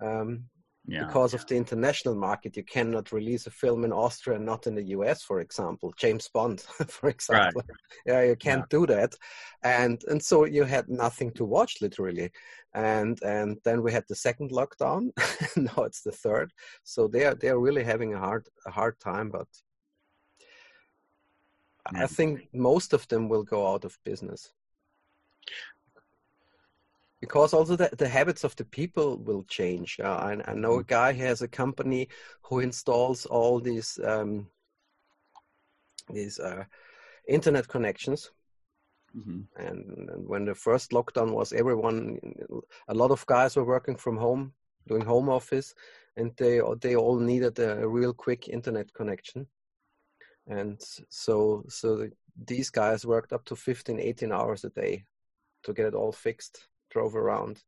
um, 0.00 0.44
yeah, 0.86 1.04
because 1.06 1.32
of 1.32 1.46
the 1.46 1.56
international 1.56 2.14
market 2.14 2.56
you 2.56 2.62
cannot 2.62 3.10
release 3.12 3.46
a 3.46 3.50
film 3.50 3.84
in 3.84 3.92
austria 3.92 4.36
and 4.36 4.44
not 4.44 4.66
in 4.66 4.74
the 4.74 4.82
us 4.82 5.22
for 5.22 5.40
example. 5.40 5.94
James 5.96 6.28
bond 6.28 6.60
for 6.88 7.08
example. 7.08 7.62
Yeah 8.06 8.22
you 8.22 8.36
can't 8.36 8.68
do 8.68 8.86
that. 8.86 9.14
And 9.62 10.02
and 10.08 10.22
so 10.22 10.44
you 10.44 10.64
had 10.64 10.88
nothing 10.88 11.32
to 11.32 11.44
watch 11.44 11.80
literally. 11.80 12.30
And 12.74 13.22
and 13.22 13.58
then 13.64 13.82
we 13.82 13.92
had 13.92 14.04
the 14.08 14.14
second 14.14 14.50
lockdown. 14.50 15.10
Now 15.56 15.84
it's 15.84 16.02
the 16.02 16.12
third. 16.12 16.52
So 16.82 17.08
they 17.08 17.24
are 17.24 17.34
they 17.34 17.48
are 17.48 17.60
really 17.60 17.84
having 17.84 18.12
a 18.14 18.18
hard 18.18 18.46
a 18.66 18.70
hard 18.70 19.00
time 19.00 19.30
but 19.30 19.48
i 21.94 22.06
think 22.06 22.48
most 22.52 22.92
of 22.94 23.06
them 23.08 23.28
will 23.28 23.42
go 23.42 23.66
out 23.72 23.84
of 23.84 23.98
business 24.04 24.52
because 27.24 27.54
also 27.54 27.74
the, 27.74 27.88
the 27.96 28.06
habits 28.06 28.44
of 28.44 28.54
the 28.56 28.66
people 28.66 29.16
will 29.16 29.44
change. 29.44 29.98
Uh, 29.98 30.18
I, 30.28 30.50
I 30.50 30.54
know 30.54 30.78
a 30.80 30.84
guy 30.84 31.14
who 31.14 31.24
has 31.24 31.40
a 31.40 31.48
company 31.48 32.08
who 32.42 32.60
installs 32.60 33.24
all 33.24 33.60
these 33.60 33.98
um, 34.04 34.46
these 36.12 36.38
uh, 36.38 36.64
internet 37.26 37.66
connections. 37.66 38.30
Mhm. 39.16 39.46
And, 39.56 40.08
and 40.10 40.28
when 40.28 40.44
the 40.44 40.54
first 40.54 40.90
lockdown 40.90 41.30
was, 41.32 41.54
everyone, 41.54 42.18
a 42.88 42.94
lot 42.94 43.10
of 43.10 43.24
guys 43.24 43.56
were 43.56 43.64
working 43.64 43.96
from 43.96 44.18
home, 44.18 44.52
doing 44.86 45.04
home 45.06 45.30
office, 45.30 45.74
and 46.18 46.30
they 46.36 46.60
they 46.82 46.94
all 46.94 47.18
needed 47.18 47.58
a 47.58 47.88
real 47.88 48.12
quick 48.12 48.48
internet 48.48 48.92
connection. 48.92 49.46
And 50.46 50.78
so 51.08 51.64
so 51.68 51.96
the, 51.96 52.12
these 52.46 52.70
guys 52.70 53.06
worked 53.06 53.32
up 53.32 53.44
to 53.46 53.56
15, 53.56 53.98
18 53.98 54.30
hours 54.30 54.64
a 54.64 54.68
day 54.68 55.04
to 55.62 55.72
get 55.72 55.86
it 55.86 55.94
all 55.94 56.12
fixed. 56.12 56.68
Drove 56.94 57.16
around 57.16 57.62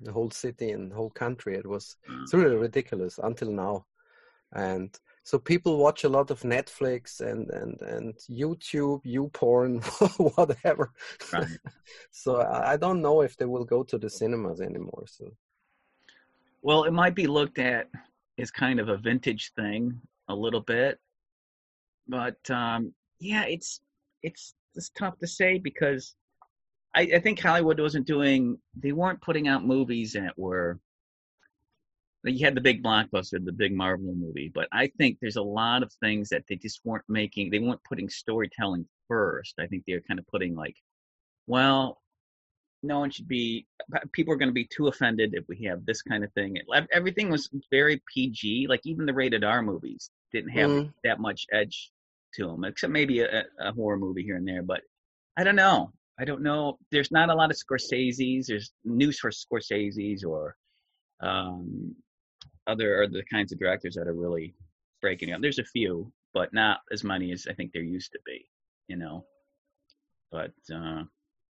the 0.00 0.12
whole 0.12 0.30
city 0.30 0.70
and 0.70 0.92
whole 0.92 1.10
country. 1.10 1.54
It 1.56 1.66
was 1.66 1.96
Mm. 2.08 2.22
it's 2.22 2.34
really 2.34 2.56
ridiculous 2.56 3.18
until 3.18 3.50
now. 3.52 3.86
And 4.52 4.90
so 5.24 5.38
people 5.38 5.78
watch 5.78 6.04
a 6.04 6.08
lot 6.08 6.30
of 6.30 6.42
Netflix 6.42 7.20
and 7.20 7.50
and 7.50 7.80
and 7.82 8.14
YouTube, 8.30 9.02
YouPorn, 9.04 9.82
whatever. 10.36 10.92
Right. 11.32 11.58
so 12.12 12.36
I 12.40 12.74
I 12.74 12.76
don't 12.76 13.02
know 13.02 13.22
if 13.22 13.36
they 13.36 13.46
will 13.46 13.64
go 13.64 13.82
to 13.84 13.98
the 13.98 14.10
cinemas 14.10 14.60
anymore. 14.60 15.04
So 15.06 15.24
Well, 16.62 16.84
it 16.84 16.92
might 16.92 17.14
be 17.14 17.26
looked 17.26 17.58
at 17.58 17.88
as 18.38 18.50
kind 18.50 18.80
of 18.80 18.88
a 18.88 18.96
vintage 18.96 19.52
thing 19.54 20.00
a 20.28 20.34
little 20.34 20.60
bit, 20.62 20.98
but 22.08 22.38
um, 22.50 22.94
yeah, 23.20 23.44
it's 23.44 23.80
it's 24.22 24.54
it's 24.74 24.90
tough 24.90 25.18
to 25.18 25.26
say 25.26 25.58
because 25.58 26.14
I, 26.94 27.02
I 27.16 27.18
think 27.20 27.40
Hollywood 27.40 27.80
wasn't 27.80 28.06
doing 28.06 28.58
they 28.76 28.92
weren't 28.92 29.20
putting 29.20 29.48
out 29.48 29.64
movies 29.64 30.12
that 30.12 30.38
were 30.38 30.78
you 32.24 32.44
had 32.44 32.54
the 32.54 32.60
big 32.62 32.82
blockbuster, 32.82 33.44
the 33.44 33.52
big 33.52 33.74
Marvel 33.74 34.14
movie, 34.14 34.50
but 34.54 34.66
I 34.72 34.86
think 34.96 35.18
there's 35.20 35.36
a 35.36 35.42
lot 35.42 35.82
of 35.82 35.92
things 36.00 36.30
that 36.30 36.44
they 36.48 36.56
just 36.56 36.80
weren't 36.84 37.04
making. 37.06 37.50
They 37.50 37.58
weren't 37.58 37.84
putting 37.84 38.08
storytelling 38.08 38.86
first. 39.08 39.56
I 39.60 39.66
think 39.66 39.84
they're 39.86 40.00
kind 40.00 40.18
of 40.18 40.26
putting 40.28 40.54
like, 40.54 40.74
well, 41.46 42.00
no 42.82 42.98
one 42.98 43.10
should 43.10 43.28
be. 43.28 43.66
People 44.12 44.32
are 44.32 44.38
going 44.38 44.48
to 44.48 44.54
be 44.54 44.66
too 44.66 44.88
offended 44.88 45.34
if 45.34 45.44
we 45.48 45.64
have 45.64 45.84
this 45.84 46.00
kind 46.00 46.24
of 46.24 46.32
thing. 46.32 46.56
It, 46.56 46.64
everything 46.92 47.30
was 47.30 47.50
very 47.70 48.02
PG. 48.14 48.66
Like 48.70 48.80
even 48.84 49.04
the 49.04 49.12
rated 49.14 49.44
R 49.44 49.60
movies 49.62 50.10
didn't 50.32 50.50
have 50.50 50.70
Mm. 50.70 50.92
that 51.04 51.20
much 51.20 51.46
edge 51.52 51.90
to 52.36 52.46
them, 52.46 52.64
except 52.64 52.90
maybe 52.92 53.20
a, 53.20 53.44
a 53.60 53.72
horror 53.72 53.98
movie 53.98 54.22
here 54.22 54.36
and 54.36 54.48
there. 54.48 54.62
But 54.62 54.80
I 55.36 55.44
don't 55.44 55.56
know. 55.56 55.92
I 56.18 56.24
don't 56.24 56.42
know. 56.42 56.78
There's 56.90 57.10
not 57.10 57.30
a 57.30 57.34
lot 57.34 57.50
of 57.50 57.56
Scorsese's. 57.56 58.46
There's 58.46 58.72
news 58.84 59.18
for 59.18 59.30
Scorsese's 59.30 60.22
or 60.24 60.56
um, 61.20 61.94
other 62.66 63.02
or 63.02 63.08
the 63.08 63.24
kinds 63.30 63.52
of 63.52 63.58
directors 63.58 63.94
that 63.94 64.06
are 64.06 64.14
really 64.14 64.54
breaking 65.00 65.32
out. 65.32 65.42
There's 65.42 65.58
a 65.58 65.64
few, 65.64 66.12
but 66.32 66.52
not 66.52 66.80
as 66.92 67.04
many 67.04 67.32
as 67.32 67.46
I 67.48 67.54
think 67.54 67.72
there 67.72 67.82
used 67.82 68.12
to 68.12 68.18
be. 68.24 68.46
You 68.88 68.96
know, 68.96 69.24
but 70.30 70.52
uh, 70.72 71.02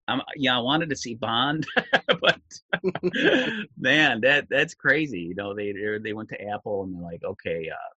I'm 0.08 0.22
yeah. 0.36 0.56
I 0.56 0.60
wanted 0.60 0.90
to 0.90 0.96
see 0.96 1.14
Bond, 1.14 1.66
but 2.20 2.40
man, 3.78 4.20
that 4.22 4.46
that's 4.48 4.74
crazy. 4.74 5.20
You 5.20 5.34
know, 5.34 5.54
they 5.54 5.72
they 5.72 5.98
they 6.02 6.12
went 6.12 6.28
to 6.30 6.48
Apple 6.48 6.84
and 6.84 6.94
they're 6.94 7.02
like, 7.02 7.24
okay, 7.24 7.68
uh, 7.70 7.92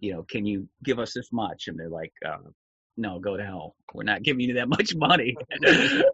you 0.00 0.12
know, 0.12 0.22
can 0.24 0.44
you 0.44 0.68
give 0.82 0.98
us 0.98 1.14
this 1.14 1.32
much? 1.32 1.68
And 1.68 1.78
they're 1.78 1.88
like, 1.88 2.12
uh, 2.26 2.50
no, 2.98 3.18
go 3.20 3.36
to 3.36 3.44
hell. 3.44 3.76
We're 3.94 4.02
not 4.02 4.22
giving 4.22 4.40
you 4.40 4.54
that 4.54 4.68
much 4.78 4.94
money, 4.94 5.36
you 5.62 6.04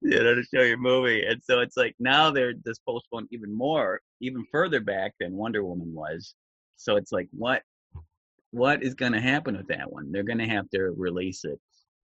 know, 0.00 0.34
to 0.34 0.42
show 0.52 0.62
your 0.62 0.78
movie. 0.78 1.24
And 1.24 1.42
so 1.44 1.60
it's 1.60 1.76
like 1.76 1.94
now 2.00 2.30
they're 2.30 2.54
just 2.54 2.84
postponed 2.84 3.28
even 3.30 3.56
more, 3.56 4.00
even 4.20 4.44
further 4.50 4.80
back 4.80 5.12
than 5.20 5.36
Wonder 5.36 5.62
Woman 5.64 5.94
was. 5.94 6.34
So 6.76 6.96
it's 6.96 7.12
like, 7.12 7.28
what, 7.32 7.62
what 8.50 8.82
is 8.82 8.94
going 8.94 9.12
to 9.12 9.20
happen 9.20 9.56
with 9.56 9.68
that 9.68 9.92
one? 9.92 10.10
They're 10.10 10.24
going 10.24 10.38
to 10.38 10.48
have 10.48 10.68
to 10.70 10.92
release 10.96 11.44
it 11.44 11.60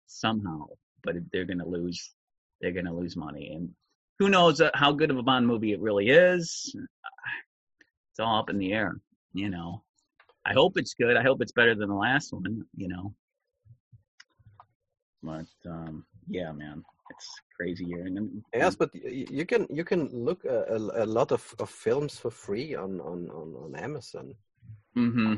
somehow, 0.07 0.67
but 1.03 1.15
they're 1.31 1.45
going 1.45 1.59
to 1.59 1.67
lose, 1.67 2.13
they're 2.61 2.73
going 2.73 2.85
to 2.85 2.93
lose 2.93 3.15
money. 3.15 3.53
And 3.53 3.69
who 4.19 4.29
knows 4.29 4.61
uh, 4.61 4.71
how 4.73 4.91
good 4.91 5.09
of 5.09 5.17
a 5.17 5.23
Bond 5.23 5.47
movie 5.47 5.73
it 5.73 5.81
really 5.81 6.09
is? 6.09 6.75
It's 8.11 8.25
all 8.25 8.39
up 8.39 8.49
in 8.49 8.57
the 8.57 8.73
air, 8.73 8.99
you 9.33 9.47
know. 9.47 9.83
I 10.43 10.53
hope 10.53 10.79
it's 10.79 10.95
good. 10.95 11.15
I 11.15 11.21
hope 11.21 11.39
it's 11.39 11.51
better 11.51 11.75
than 11.75 11.87
the 11.87 11.93
last 11.93 12.33
one, 12.33 12.65
you 12.75 12.87
know. 12.87 13.13
But 15.23 15.47
um, 15.65 16.05
yeah, 16.27 16.51
man, 16.51 16.83
it's 17.09 17.41
crazy 17.55 17.85
year. 17.85 18.05
And 18.05 18.15
then, 18.17 18.43
yes, 18.53 18.75
but 18.75 18.93
you 18.93 19.45
can 19.45 19.67
you 19.69 19.83
can 19.83 20.07
look 20.13 20.45
a, 20.45 20.65
a, 20.69 21.03
a 21.03 21.05
lot 21.05 21.31
of, 21.31 21.55
of 21.59 21.69
films 21.69 22.17
for 22.17 22.31
free 22.31 22.75
on 22.75 22.99
on 23.01 23.29
on, 23.29 23.55
on 23.55 23.75
Amazon. 23.75 24.35
hmm 24.93 25.35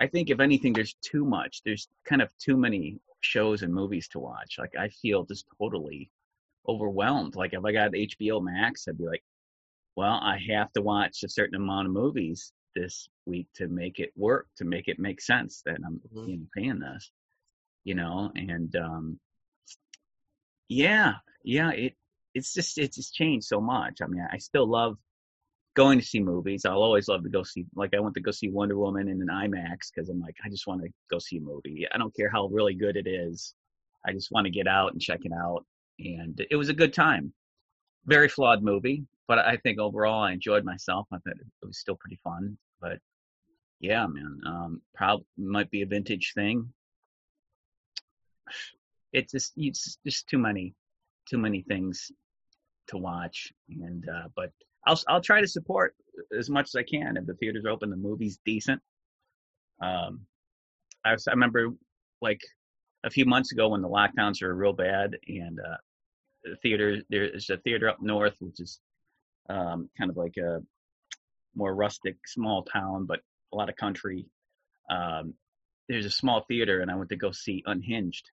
I 0.00 0.06
think 0.06 0.30
if 0.30 0.38
anything, 0.40 0.72
there's 0.72 0.94
too 1.02 1.24
much. 1.24 1.62
There's 1.64 1.88
kind 2.04 2.22
of 2.22 2.30
too 2.38 2.56
many 2.56 3.00
shows 3.20 3.62
and 3.62 3.74
movies 3.74 4.06
to 4.08 4.20
watch. 4.20 4.56
Like 4.58 4.74
I 4.78 4.88
feel 4.88 5.24
just 5.24 5.46
totally 5.58 6.10
overwhelmed. 6.68 7.34
Like 7.34 7.52
if 7.52 7.64
I 7.64 7.72
got 7.72 7.94
HBO 7.94 8.40
Max, 8.40 8.86
I'd 8.86 8.98
be 8.98 9.06
like, 9.06 9.24
well, 9.96 10.20
I 10.22 10.38
have 10.50 10.72
to 10.74 10.82
watch 10.82 11.24
a 11.24 11.28
certain 11.28 11.56
amount 11.56 11.88
of 11.88 11.92
movies 11.92 12.52
this 12.76 13.08
week 13.26 13.48
to 13.54 13.66
make 13.66 13.98
it 13.98 14.12
work, 14.16 14.46
to 14.58 14.64
make 14.64 14.86
it 14.86 15.00
make 15.00 15.20
sense 15.20 15.62
that 15.66 15.78
I'm 15.84 16.00
Mhm. 16.14 16.28
you 16.28 16.36
know, 16.36 16.46
paying 16.56 16.78
this, 16.78 17.10
you 17.88 17.94
know, 17.94 18.30
and 18.36 18.76
um, 18.76 19.18
yeah, 20.68 21.14
yeah, 21.42 21.70
it 21.70 21.94
it's 22.34 22.52
just 22.52 22.76
it's 22.76 22.96
just 22.96 23.14
changed 23.14 23.46
so 23.46 23.62
much. 23.62 24.02
I 24.02 24.06
mean, 24.06 24.26
I 24.30 24.36
still 24.36 24.68
love 24.68 24.98
going 25.74 25.98
to 25.98 26.04
see 26.04 26.20
movies. 26.20 26.66
I'll 26.66 26.82
always 26.82 27.08
love 27.08 27.22
to 27.22 27.30
go 27.30 27.42
see, 27.42 27.64
like 27.74 27.94
I 27.94 28.00
went 28.00 28.14
to 28.16 28.20
go 28.20 28.30
see 28.30 28.50
Wonder 28.50 28.76
Woman 28.76 29.08
in 29.08 29.22
an 29.22 29.28
IMAX 29.28 29.88
because 29.94 30.10
I'm 30.10 30.20
like, 30.20 30.34
I 30.44 30.50
just 30.50 30.66
want 30.66 30.82
to 30.82 30.90
go 31.10 31.18
see 31.18 31.38
a 31.38 31.40
movie. 31.40 31.86
I 31.90 31.96
don't 31.96 32.14
care 32.14 32.28
how 32.28 32.48
really 32.48 32.74
good 32.74 32.96
it 32.96 33.06
is. 33.06 33.54
I 34.06 34.12
just 34.12 34.30
want 34.32 34.44
to 34.44 34.50
get 34.50 34.68
out 34.68 34.92
and 34.92 35.00
check 35.00 35.20
it 35.22 35.32
out. 35.32 35.64
And 35.98 36.44
it 36.50 36.56
was 36.56 36.68
a 36.68 36.74
good 36.74 36.92
time. 36.92 37.32
Very 38.04 38.28
flawed 38.28 38.62
movie, 38.62 39.06
but 39.28 39.38
I 39.38 39.56
think 39.56 39.78
overall 39.78 40.24
I 40.24 40.32
enjoyed 40.32 40.64
myself. 40.64 41.06
I 41.10 41.16
thought 41.16 41.40
it 41.62 41.66
was 41.66 41.78
still 41.78 41.96
pretty 41.96 42.18
fun. 42.22 42.58
But 42.82 42.98
yeah, 43.80 44.06
man, 44.06 44.40
um, 44.44 44.82
probably 44.94 45.24
might 45.38 45.70
be 45.70 45.82
a 45.82 45.86
vintage 45.86 46.32
thing. 46.34 46.70
It's 49.12 49.32
just 49.32 49.52
it's 49.56 49.98
just 50.04 50.28
too 50.28 50.38
many, 50.38 50.74
too 51.28 51.38
many 51.38 51.62
things 51.62 52.10
to 52.88 52.98
watch. 52.98 53.52
And 53.68 54.06
uh, 54.08 54.28
but 54.36 54.50
I'll 54.86 55.00
I'll 55.08 55.20
try 55.20 55.40
to 55.40 55.46
support 55.46 55.94
as 56.36 56.50
much 56.50 56.66
as 56.66 56.74
I 56.74 56.82
can 56.82 57.16
if 57.16 57.26
the 57.26 57.34
theater's 57.34 57.66
open, 57.66 57.90
the 57.90 57.96
movie's 57.96 58.38
decent. 58.44 58.80
Um, 59.80 60.22
I 61.04 61.12
was, 61.12 61.28
I 61.28 61.32
remember 61.32 61.68
like 62.20 62.40
a 63.04 63.10
few 63.10 63.24
months 63.24 63.52
ago 63.52 63.68
when 63.68 63.82
the 63.82 63.88
lockdowns 63.88 64.42
were 64.42 64.54
real 64.54 64.72
bad, 64.72 65.16
and 65.26 65.58
uh, 65.60 65.76
the 66.44 66.56
theater 66.56 66.98
there's 67.08 67.50
a 67.50 67.56
theater 67.58 67.88
up 67.88 67.98
north 68.00 68.34
which 68.40 68.60
is 68.60 68.80
um, 69.48 69.88
kind 69.96 70.10
of 70.10 70.16
like 70.16 70.36
a 70.36 70.60
more 71.54 71.74
rustic 71.74 72.16
small 72.26 72.62
town, 72.64 73.06
but 73.06 73.20
a 73.52 73.56
lot 73.56 73.68
of 73.68 73.76
country. 73.76 74.26
Um, 74.90 75.34
there's 75.88 76.06
a 76.06 76.10
small 76.10 76.44
theater, 76.48 76.80
and 76.80 76.90
I 76.90 76.96
went 76.96 77.10
to 77.10 77.16
go 77.16 77.32
see 77.32 77.62
Unhinged. 77.66 78.30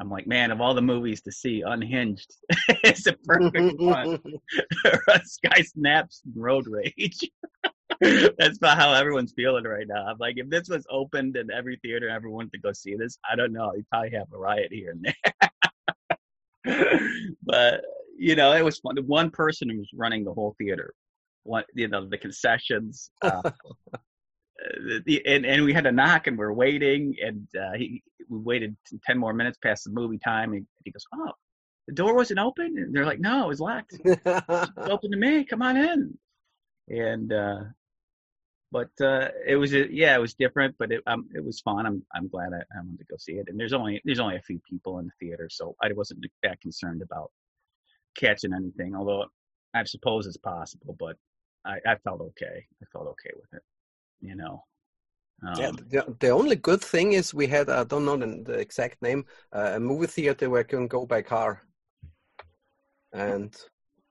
I'm 0.00 0.08
like, 0.08 0.26
man, 0.26 0.50
of 0.50 0.62
all 0.62 0.72
the 0.72 0.80
movies 0.80 1.20
to 1.22 1.32
see, 1.32 1.60
Unhinged 1.60 2.34
is 2.84 3.06
a 3.06 3.12
perfect 3.12 3.78
one. 3.80 4.18
Sky 5.24 5.62
Snaps 5.62 6.22
Road 6.34 6.66
Rage. 6.66 7.20
That's 8.00 8.56
about 8.56 8.78
how 8.78 8.94
everyone's 8.94 9.34
feeling 9.36 9.64
right 9.64 9.86
now. 9.86 10.06
I'm 10.06 10.16
like, 10.18 10.36
if 10.38 10.48
this 10.48 10.70
was 10.70 10.86
opened 10.90 11.36
in 11.36 11.50
every 11.50 11.78
theater 11.82 12.08
everyone 12.08 12.36
wanted 12.36 12.52
to 12.52 12.60
go 12.60 12.72
see 12.72 12.96
this, 12.96 13.18
I 13.30 13.36
don't 13.36 13.52
know. 13.52 13.72
You'd 13.76 13.88
probably 13.90 14.12
have 14.12 14.28
a 14.32 14.38
riot 14.38 14.72
here 14.72 14.92
and 14.92 15.14
there. 16.64 17.10
but 17.42 17.82
you 18.16 18.36
know, 18.36 18.52
it 18.52 18.64
was 18.64 18.78
fun. 18.78 18.96
One 19.06 19.30
person 19.30 19.68
who 19.68 19.78
was 19.78 19.90
running 19.94 20.24
the 20.24 20.32
whole 20.32 20.54
theater. 20.58 20.94
One, 21.42 21.64
you 21.74 21.88
know, 21.88 22.06
the 22.08 22.18
concessions. 22.18 23.10
Uh, 23.20 23.50
the, 25.06 25.22
and, 25.26 25.46
and 25.46 25.64
we 25.64 25.72
had 25.72 25.84
to 25.84 25.92
knock 25.92 26.26
and 26.26 26.38
we 26.38 26.44
are 26.44 26.52
waiting 26.52 27.16
and 27.22 27.46
uh, 27.60 27.72
he 27.76 28.02
we 28.28 28.38
waited 28.38 28.76
10 29.04 29.18
more 29.18 29.32
minutes 29.32 29.58
past 29.62 29.84
the 29.84 29.90
movie 29.90 30.18
time 30.18 30.52
and 30.52 30.66
he 30.84 30.90
goes 30.90 31.04
oh 31.14 31.32
the 31.86 31.94
door 31.94 32.14
wasn't 32.14 32.38
open? 32.38 32.76
And 32.78 32.94
they're 32.94 33.06
like 33.06 33.20
no 33.20 33.44
it 33.44 33.48
was 33.48 33.60
locked. 33.60 33.96
It's 34.04 34.70
open 34.76 35.10
to 35.10 35.16
me. 35.16 35.44
Come 35.44 35.62
on 35.62 35.76
in. 35.76 36.18
And 36.88 37.32
uh 37.32 37.60
but 38.72 38.90
uh 39.00 39.28
it 39.46 39.56
was 39.56 39.74
a, 39.74 39.92
yeah 39.92 40.14
it 40.14 40.20
was 40.20 40.34
different 40.34 40.76
but 40.78 40.92
it 40.92 41.02
um 41.06 41.28
it 41.34 41.44
was 41.44 41.60
fun. 41.60 41.86
I'm 41.86 42.04
i'm 42.14 42.28
glad 42.28 42.52
I, 42.52 42.58
I 42.58 42.80
wanted 42.82 42.98
to 42.98 43.04
go 43.10 43.16
see 43.18 43.32
it. 43.32 43.48
And 43.48 43.58
there's 43.58 43.72
only 43.72 44.00
there's 44.04 44.20
only 44.20 44.36
a 44.36 44.42
few 44.42 44.60
people 44.68 44.98
in 44.98 45.06
the 45.06 45.26
theater 45.26 45.48
so 45.50 45.74
i 45.82 45.92
wasn't 45.92 46.24
that 46.42 46.60
concerned 46.60 47.02
about 47.02 47.30
catching 48.16 48.52
anything 48.52 48.94
although 48.94 49.24
i 49.74 49.84
suppose 49.84 50.26
it's 50.26 50.36
possible 50.36 50.96
but 50.98 51.16
i 51.64 51.78
i 51.86 51.96
felt 52.04 52.20
okay. 52.20 52.66
I 52.82 52.86
felt 52.92 53.06
okay 53.08 53.30
with 53.36 53.52
it 53.54 53.62
you 54.20 54.34
know 54.34 54.62
um, 55.46 55.54
yeah, 55.58 55.70
the, 55.88 56.16
the 56.20 56.28
only 56.28 56.56
good 56.56 56.82
thing 56.82 57.12
is 57.12 57.32
we 57.32 57.46
had 57.46 57.70
I 57.70 57.84
don't 57.84 58.04
know 58.04 58.16
the, 58.16 58.42
the 58.44 58.58
exact 58.58 59.00
name 59.00 59.24
uh, 59.54 59.72
a 59.74 59.80
movie 59.80 60.06
theater 60.06 60.50
where 60.50 60.60
you 60.60 60.66
can 60.66 60.86
go 60.86 61.06
by 61.06 61.22
car, 61.22 61.62
and 63.12 63.54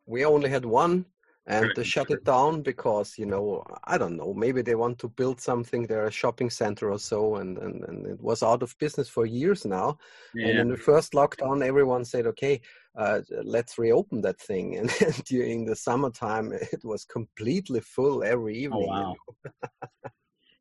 we 0.07 0.25
only 0.25 0.49
had 0.49 0.65
one, 0.65 1.05
and 1.45 1.69
they 1.75 1.83
shut 1.83 2.09
it 2.09 2.23
down 2.23 2.63
because 2.63 3.15
you 3.19 3.27
know 3.27 3.63
I 3.83 3.99
don't 3.99 4.17
know 4.17 4.33
maybe 4.33 4.63
they 4.63 4.73
want 4.73 4.97
to 4.99 5.07
build 5.07 5.39
something 5.39 5.85
there 5.85 6.07
a 6.07 6.11
shopping 6.11 6.49
center 6.49 6.91
or 6.91 6.99
so, 6.99 7.35
and 7.35 7.59
and, 7.59 7.83
and 7.83 8.07
it 8.07 8.19
was 8.19 8.41
out 8.41 8.63
of 8.63 8.75
business 8.79 9.07
for 9.07 9.27
years 9.27 9.65
now. 9.65 9.99
And 10.33 10.55
yeah, 10.55 10.61
in 10.61 10.69
the 10.69 10.77
first 10.77 11.13
lockdown, 11.13 11.63
everyone 11.63 12.05
said, 12.05 12.25
"Okay, 12.25 12.59
uh, 12.97 13.21
let's 13.43 13.77
reopen 13.77 14.21
that 14.21 14.39
thing." 14.39 14.75
And 15.01 15.23
during 15.25 15.65
the 15.65 15.75
summertime, 15.75 16.51
it 16.53 16.83
was 16.83 17.05
completely 17.05 17.81
full 17.81 18.23
every 18.23 18.57
evening. 18.57 18.87
oh 18.89 18.91
evening. 18.91 19.15
wow 19.15 19.15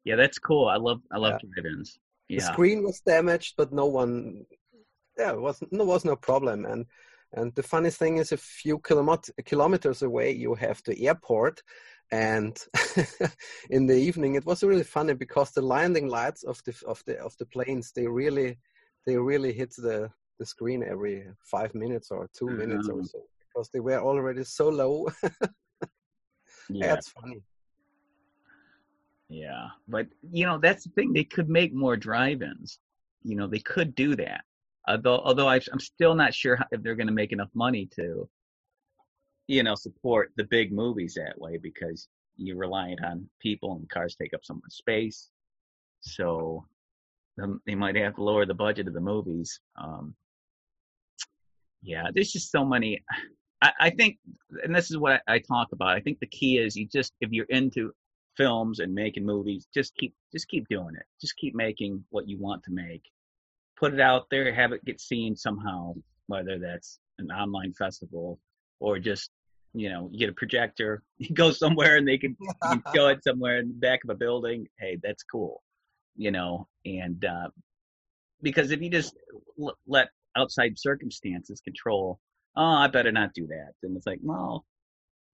yeah 0.05 0.17
that's 0.17 0.39
cool 0.39 0.69
i 0.69 0.77
love 0.77 1.01
i 1.11 1.19
love 1.19 1.41
drive-ins 1.41 1.99
the 2.29 2.37
yeah 2.37 2.53
screen 2.53 2.83
was 2.83 3.01
damaged, 3.01 3.55
but 3.57 3.73
no 3.73 3.87
one, 3.87 4.45
yeah, 5.19 5.33
it 5.33 5.41
was 5.41 5.63
no 5.71 5.85
was 5.85 6.05
no 6.05 6.17
problem. 6.17 6.65
And 6.67 6.87
and 7.33 7.55
the 7.55 7.63
funniest 7.63 7.99
thing 7.99 8.19
is, 8.19 8.33
a 8.33 8.37
few 8.37 8.79
kilomet- 8.79 9.45
kilometers 9.45 10.03
away, 10.03 10.33
you 10.33 10.55
have 10.55 10.83
the 10.85 11.07
airport. 11.07 11.63
And 12.11 12.59
in 13.71 13.87
the 13.87 13.97
evening, 13.97 14.35
it 14.35 14.47
was 14.47 14.63
really 14.63 14.85
funny 14.85 15.13
because 15.15 15.51
the 15.51 15.63
landing 15.63 16.09
lights 16.09 16.43
of 16.45 16.63
the 16.65 16.75
of 16.87 17.03
the 17.07 17.19
of 17.19 17.37
the 17.39 17.47
planes 17.47 17.93
they 17.93 18.07
really 18.07 18.59
they 19.07 19.17
really 19.17 19.53
hit 19.53 19.75
the 19.77 20.11
the 20.39 20.47
screen 20.47 20.83
every 20.83 21.27
five 21.43 21.75
minutes 21.75 22.11
or 22.11 22.29
2 22.37 22.51
minutes 22.51 22.89
or 22.89 23.01
Mhm. 23.01 23.09
so 23.11 23.23
because 23.41 23.69
they 23.71 23.81
were 23.81 23.99
already 23.99 24.45
so 24.45 24.69
low. 24.69 25.09
yeah 26.71 26.95
That's 26.95 27.09
funny. 27.09 27.43
Yeah, 29.29 29.69
but 29.87 30.07
you 30.33 30.47
know 30.47 30.59
that's 30.59 30.85
the 30.85 30.91
thing. 30.91 31.13
They 31.13 31.25
could 31.25 31.49
make 31.51 31.75
more 31.75 31.97
drive-ins. 31.97 32.79
You 33.23 33.37
know, 33.37 33.47
they 33.47 33.59
could 33.59 33.95
do 33.95 34.17
that. 34.17 34.43
Although, 34.87 35.19
although 35.19 35.49
I, 35.49 35.61
I'm 35.71 35.81
still 35.81 36.15
not 36.15 36.33
sure 36.33 36.57
how, 36.57 36.65
if 36.71 36.83
they're 36.83 36.95
going 36.95 37.09
to 37.09 37.13
make 37.13 37.33
enough 37.33 37.51
money 37.55 37.87
to, 37.97 38.27
you 39.47 39.63
know, 39.63 39.75
support 39.75 40.33
the 40.37 40.45
big 40.45 40.73
movies 40.73 41.15
that 41.15 41.39
way 41.39 41.59
because 41.59 42.09
you're 42.37 42.57
reliant 42.57 43.05
on 43.05 43.29
people 43.39 43.73
and 43.77 43.89
cars 43.91 44.17
take 44.17 44.33
up 44.33 44.41
so 44.45 44.55
much 44.55 44.73
space. 44.73 45.29
So 46.01 46.65
um, 47.43 47.61
they 47.67 47.75
might 47.75 47.97
have 47.97 48.15
to 48.15 48.23
lower 48.23 48.47
the 48.47 48.55
budget 48.55 48.89
of 48.89 48.95
the 48.95 49.01
movies. 49.01 49.61
Um, 49.77 50.15
yeah, 51.83 52.05
there's 52.13 52.33
just 52.33 52.51
so 52.51 52.65
many. 52.65 53.03
I, 53.63 53.73
I 53.81 53.91
think, 53.91 54.19
and 54.63 54.75
this 54.75 54.91
is 54.91 54.99
what 54.99 55.23
I, 55.29 55.35
I 55.35 55.39
talk 55.39 55.69
about. 55.73 55.89
I 55.89 56.01
think 56.01 56.21
the 56.21 56.27
key 56.27 56.59
is 56.59 56.77
you 56.77 56.87
just 56.87 57.13
if 57.21 57.31
you're 57.33 57.47
into 57.47 57.93
films 58.37 58.79
and 58.79 58.95
making 58.95 59.27
movies, 59.27 59.67
just 59.75 59.95
keep 59.97 60.15
just 60.33 60.49
keep 60.49 60.69
doing 60.69 60.95
it. 60.97 61.07
Just 61.21 61.37
keep 61.37 61.55
making 61.55 62.05
what 62.11 62.29
you 62.29 62.39
want 62.39 62.63
to 62.65 62.71
make. 62.73 63.03
Put 63.79 63.95
it 63.95 64.01
out 64.01 64.27
there, 64.31 64.53
have 64.53 64.73
it 64.73 64.85
get 64.85 65.01
seen 65.01 65.37
somehow, 65.37 65.95
whether 66.27 66.59
that's 66.59 66.99
an 67.19 67.31
online 67.31 67.73
festival 67.75 68.41
or 68.81 68.99
just 68.99 69.31
you 69.75 69.91
know, 69.91 70.09
you 70.11 70.19
get 70.19 70.31
a 70.31 70.33
projector, 70.33 71.03
you 71.19 71.35
go 71.35 71.51
somewhere 71.51 71.97
and 71.97 72.07
they 72.07 72.19
can, 72.19 72.37
show 72.95 73.09
it 73.09 73.23
somewhere 73.23 73.59
in 73.59 73.69
the 73.69 73.75
back 73.75 74.01
of 74.05 74.11
a 74.11 74.15
building. 74.15 74.67
Hey, 74.79 74.99
that's 75.03 75.23
cool, 75.23 75.63
you 76.17 76.31
know. 76.31 76.69
And 76.85 77.25
uh, 77.25 77.49
because 78.43 78.71
if 78.71 78.81
you 78.81 78.91
just 78.91 79.15
l- 79.61 79.79
let 79.87 80.09
outside 80.37 80.79
circumstances 80.79 81.61
control, 81.61 82.21
oh, 82.57 82.63
I 82.65 82.89
better 82.89 83.13
not 83.13 83.35
do 83.35 83.47
that, 83.49 83.73
And 83.83 83.97
it's 83.97 84.07
like, 84.07 84.21
well, 84.23 84.65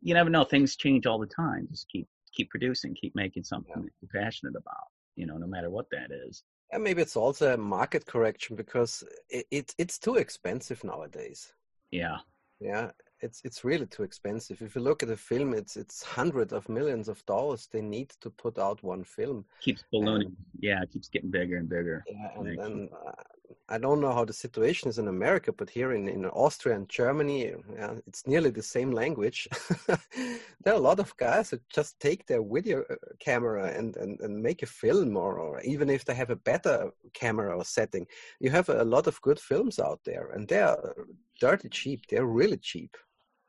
you 0.02 0.14
never 0.14 0.30
know. 0.30 0.44
Things 0.44 0.76
change 0.76 1.06
all 1.06 1.18
the 1.18 1.26
time. 1.26 1.66
Just 1.70 1.88
keep 1.88 2.06
keep 2.32 2.50
producing, 2.50 2.94
keep 2.94 3.14
making 3.14 3.44
something 3.44 3.72
Yeah. 3.76 3.82
that 3.82 3.92
you're 4.00 4.22
passionate 4.22 4.56
about. 4.56 4.88
You 5.16 5.26
know, 5.26 5.38
no 5.38 5.46
matter 5.46 5.70
what 5.70 5.86
that 5.90 6.10
is. 6.10 6.42
And 6.72 6.82
maybe 6.82 7.02
it's 7.02 7.16
also 7.16 7.54
a 7.54 7.56
market 7.56 8.04
correction 8.06 8.56
because 8.56 9.04
it, 9.30 9.46
it 9.50 9.74
it's 9.78 9.98
too 9.98 10.16
expensive 10.16 10.82
nowadays. 10.84 11.52
Yeah, 11.90 12.18
Yeah, 12.60 12.90
it's 13.20 13.40
it's 13.44 13.64
really 13.64 13.86
too 13.86 14.02
expensive. 14.02 14.60
If 14.62 14.74
you 14.74 14.82
look 14.82 15.02
at 15.02 15.10
a 15.10 15.16
film, 15.16 15.54
it's 15.54 15.76
it's 15.76 16.02
hundreds 16.02 16.52
of 16.52 16.68
millions 16.68 17.08
of 17.08 17.24
dollars 17.26 17.68
they 17.68 17.80
need 17.82 18.10
to 18.20 18.30
put 18.30 18.58
out 18.58 18.82
one 18.82 19.04
film. 19.04 19.44
keeps 19.60 19.84
ballooning. 19.92 20.36
yeah, 20.58 20.82
it 20.82 20.90
keeps 20.92 21.08
getting 21.08 21.30
bigger 21.30 21.56
and 21.58 21.68
bigger. 21.68 22.04
Yeah, 22.08 22.28
and 22.36 22.58
then 22.58 22.88
uh, 23.06 23.22
I 23.68 23.78
don't 23.78 24.00
know 24.00 24.12
how 24.12 24.24
the 24.24 24.32
situation 24.32 24.88
is 24.88 24.98
in 24.98 25.08
America, 25.08 25.52
but 25.52 25.70
here 25.70 25.92
in, 25.92 26.08
in 26.08 26.26
Austria 26.26 26.76
and 26.76 26.88
Germany, 26.88 27.52
yeah, 27.74 27.94
it's 28.06 28.26
nearly 28.26 28.50
the 28.50 28.62
same 28.62 28.90
language. 28.90 29.48
there 29.86 30.74
are 30.74 30.76
a 30.76 30.88
lot 30.88 31.00
of 31.00 31.16
guys 31.16 31.50
that 31.50 31.68
just 31.68 31.98
take 32.00 32.26
their 32.26 32.42
video 32.42 32.84
uh, 32.90 32.94
camera 33.20 33.72
and, 33.76 33.96
and, 33.96 34.20
and 34.20 34.42
make 34.42 34.62
a 34.62 34.66
film, 34.66 35.16
or, 35.16 35.38
or 35.38 35.60
even 35.62 35.90
if 35.90 36.04
they 36.04 36.14
have 36.14 36.30
a 36.30 36.36
better 36.36 36.90
camera 37.12 37.56
or 37.56 37.64
setting, 37.64 38.06
you 38.40 38.50
have 38.50 38.68
a 38.68 38.84
lot 38.84 39.06
of 39.06 39.20
good 39.22 39.40
films 39.40 39.78
out 39.78 40.00
there, 40.04 40.30
and 40.32 40.48
they 40.48 40.60
are 40.60 40.94
dirty 41.40 41.68
cheap. 41.68 42.06
They're 42.08 42.26
really 42.26 42.58
cheap. 42.58 42.96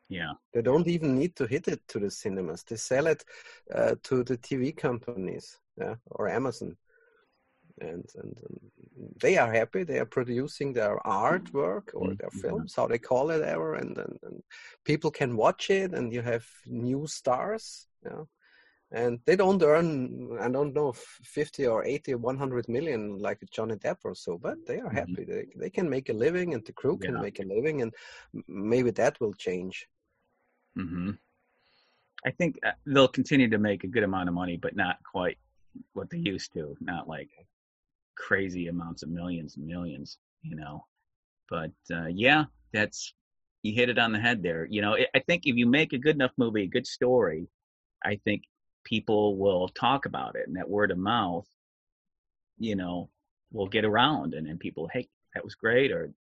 Yeah, 0.08 0.34
They 0.54 0.62
don't 0.62 0.88
even 0.88 1.16
need 1.16 1.36
to 1.38 1.48
hit 1.48 1.68
it 1.68 1.82
to 1.88 2.00
the 2.00 2.12
cinemas. 2.12 2.64
They 2.64 2.76
sell 2.76 3.08
it 3.08 3.26
uh, 3.74 3.96
to 4.04 4.24
the 4.24 4.38
TV 4.38 4.76
companies, 4.76 5.58
yeah, 5.78 5.96
or 6.12 6.28
Amazon. 6.28 6.78
And, 7.80 8.06
and, 8.16 8.38
and 8.46 8.60
they 9.22 9.38
are 9.38 9.52
happy. 9.52 9.84
They 9.84 10.00
are 10.00 10.06
producing 10.06 10.74
their 10.74 10.98
artwork 11.06 11.94
or 11.94 12.14
their 12.20 12.30
yeah. 12.34 12.42
films, 12.42 12.74
how 12.76 12.88
they 12.88 12.98
call 12.98 13.30
it 13.32 13.42
ever, 13.42 13.76
and, 13.76 13.98
and, 13.98 14.20
and 14.24 14.44
people 14.86 15.12
can 15.12 15.36
watch 15.36 15.70
it, 15.70 15.94
and 15.94 16.14
you 16.14 16.22
have 16.22 16.46
new 16.68 17.08
stars. 17.08 17.88
Yeah, 18.06 18.24
and 18.92 19.20
they 19.26 19.36
don't 19.36 19.62
earn 19.64 20.38
I 20.40 20.50
don't 20.50 20.74
know 20.74 20.94
50 20.94 21.66
or 21.68 21.84
80 21.86 22.14
or 22.14 22.18
100 22.18 22.70
million 22.70 23.18
like 23.20 23.40
Johnny 23.52 23.76
Depp 23.76 23.98
or 24.04 24.16
so, 24.16 24.38
but 24.38 24.58
they 24.68 24.80
are 24.80 24.92
Mhm. 24.92 24.94
happy. 24.94 25.26
They 25.26 25.48
they 25.56 25.70
can 25.70 25.90
make 25.90 26.10
a 26.10 26.14
living, 26.14 26.54
and 26.54 26.66
the 26.66 26.74
crew 26.74 26.98
can 26.98 27.16
Yeah. 27.16 27.22
make 27.22 27.40
a 27.40 27.44
living, 27.44 27.82
and 27.82 27.94
maybe 28.48 28.92
that 28.92 29.20
will 29.20 29.34
change. 29.34 29.88
hmm 30.76 31.12
I 32.26 32.32
think 32.32 32.58
uh, 32.66 32.72
they'll 32.86 33.08
continue 33.08 33.50
to 33.50 33.58
make 33.58 33.84
a 33.84 33.88
good 33.88 34.04
amount 34.04 34.30
of 34.30 34.36
money, 34.36 34.58
but 34.58 34.76
not 34.76 34.98
quite 35.04 35.38
what 35.94 36.10
they 36.10 36.18
used 36.18 36.54
to. 36.54 36.76
Not 36.80 37.08
like 37.08 37.30
crazy 38.16 38.68
amounts 38.68 39.04
of 39.04 39.10
millions 39.10 39.58
and 39.58 39.66
millions, 39.66 40.18
you 40.42 40.56
know. 40.56 40.86
But 41.50 41.72
uh, 41.92 42.08
yeah, 42.08 42.46
that's 42.74 43.14
you 43.62 43.74
hit 43.74 43.90
it 43.90 44.00
on 44.00 44.12
the 44.12 44.20
head 44.20 44.44
there. 44.44 44.68
You 44.70 44.82
know, 44.82 44.96
I 44.96 45.08
I 45.16 45.20
think 45.20 45.46
if 45.46 45.56
you 45.56 45.68
make 45.68 45.94
a 45.94 45.98
good 45.98 46.16
enough 46.16 46.32
movie, 46.38 46.64
a 46.64 46.68
good 46.68 46.88
story, 46.88 47.48
I 48.04 48.20
think 48.24 48.44
people 48.84 49.38
will 49.38 49.68
talk 49.70 50.06
about 50.06 50.36
it, 50.36 50.48
and 50.48 50.56
that 50.58 50.70
word 50.70 50.92
of 50.92 50.98
mouth, 50.98 51.48
you 52.58 52.76
know, 52.76 53.10
will 53.52 53.68
get 53.68 53.86
around, 53.86 54.34
and 54.34 54.48
then 54.48 54.58
people, 54.58 54.90
hey, 54.92 55.08
that 55.34 55.44
was 55.44 55.56
great, 55.56 55.92
or 55.92 56.12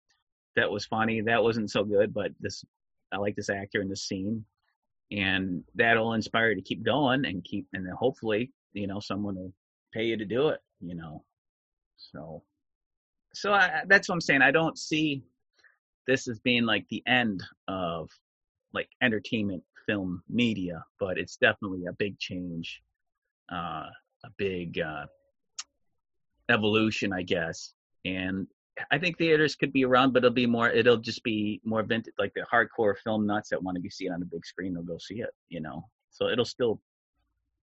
that 0.56 0.70
was 0.70 0.86
funny, 0.86 1.20
that 1.20 1.42
wasn't 1.42 1.70
so 1.70 1.84
good, 1.84 2.14
but 2.14 2.32
this, 2.40 2.64
I 3.12 3.18
like 3.18 3.36
this 3.36 3.50
actor 3.50 3.80
in 3.80 3.88
this 3.88 4.04
scene, 4.04 4.44
and 5.10 5.64
that'll 5.74 6.14
inspire 6.14 6.50
you 6.50 6.56
to 6.56 6.62
keep 6.62 6.82
going 6.82 7.24
and 7.24 7.44
keep, 7.44 7.66
and 7.72 7.86
then 7.86 7.94
hopefully, 7.94 8.52
you 8.72 8.86
know, 8.86 9.00
someone 9.00 9.36
will 9.36 9.52
pay 9.92 10.04
you 10.04 10.16
to 10.16 10.24
do 10.24 10.48
it, 10.48 10.60
you 10.80 10.94
know. 10.94 11.22
So, 12.12 12.42
so 13.34 13.52
I, 13.52 13.82
that's 13.88 14.08
what 14.08 14.14
I'm 14.14 14.20
saying. 14.20 14.42
I 14.42 14.50
don't 14.50 14.78
see 14.78 15.22
this 16.06 16.28
as 16.28 16.38
being 16.40 16.64
like 16.64 16.86
the 16.88 17.02
end 17.06 17.42
of 17.68 18.10
like 18.72 18.88
entertainment 19.02 19.62
film 19.86 20.22
media, 20.28 20.84
but 20.98 21.18
it's 21.18 21.36
definitely 21.36 21.86
a 21.86 21.92
big 21.92 22.18
change, 22.18 22.82
uh, 23.52 23.86
a 24.24 24.30
big 24.36 24.78
uh, 24.78 25.06
evolution, 26.50 27.12
I 27.12 27.22
guess. 27.22 27.72
And 28.04 28.46
I 28.90 28.98
think 28.98 29.18
theaters 29.18 29.54
could 29.54 29.72
be 29.72 29.84
around, 29.84 30.12
but 30.12 30.24
it'll 30.24 30.34
be 30.34 30.46
more. 30.46 30.68
It'll 30.68 30.96
just 30.96 31.22
be 31.22 31.60
more 31.64 31.82
vintage, 31.82 32.14
like 32.18 32.32
the 32.34 32.46
hardcore 32.52 32.96
film 32.98 33.26
nuts 33.26 33.50
that 33.50 33.62
want 33.62 33.82
to 33.82 33.90
see 33.90 34.06
it 34.06 34.12
on 34.12 34.20
the 34.20 34.26
big 34.26 34.44
screen. 34.44 34.74
They'll 34.74 34.82
go 34.82 34.98
see 34.98 35.20
it, 35.20 35.30
you 35.48 35.60
know. 35.60 35.88
So 36.10 36.28
it'll 36.28 36.44
still, 36.44 36.80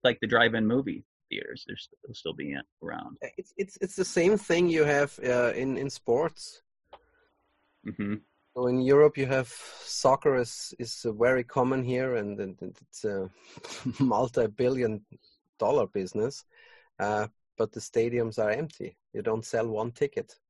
like 0.04 0.18
the 0.20 0.26
drive-in 0.26 0.66
movie 0.66 1.04
theaters, 1.32 1.64
there's 1.66 1.88
it'll 2.04 2.14
still 2.14 2.34
be 2.34 2.54
around. 2.82 3.16
It's 3.38 3.52
it's 3.56 3.78
it's 3.80 3.96
the 3.96 4.04
same 4.04 4.36
thing 4.36 4.68
you 4.68 4.84
have 4.84 5.18
uh, 5.24 5.52
in 5.62 5.76
in 5.78 5.90
sports. 5.90 6.62
hmm 7.84 8.14
So 8.54 8.66
in 8.66 8.82
Europe, 8.82 9.16
you 9.16 9.26
have 9.26 9.48
soccer 9.84 10.36
is 10.36 10.74
is 10.78 11.04
uh, 11.06 11.12
very 11.12 11.44
common 11.44 11.84
here, 11.84 12.16
and, 12.16 12.40
and 12.40 12.62
and 12.62 12.76
it's 12.82 13.04
a 13.04 13.30
multi-billion 14.00 15.04
dollar 15.58 15.86
business. 15.86 16.44
Uh, 16.98 17.28
but 17.58 17.72
the 17.72 17.80
stadiums 17.80 18.38
are 18.38 18.50
empty. 18.50 18.96
You 19.14 19.22
don't 19.22 19.44
sell 19.46 19.68
one 19.68 19.92
ticket. 19.92 20.40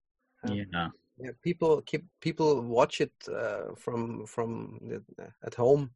Yeah. 0.45 0.65
Yeah. 0.73 0.89
Yeah, 1.19 1.33
people 1.43 1.83
keep 1.83 2.05
people 2.21 2.63
watch 2.63 3.01
it 3.01 3.13
uh, 3.29 3.75
from 3.77 4.27
from 4.27 4.79
the, 4.83 5.03
at 5.45 5.55
home, 5.55 5.91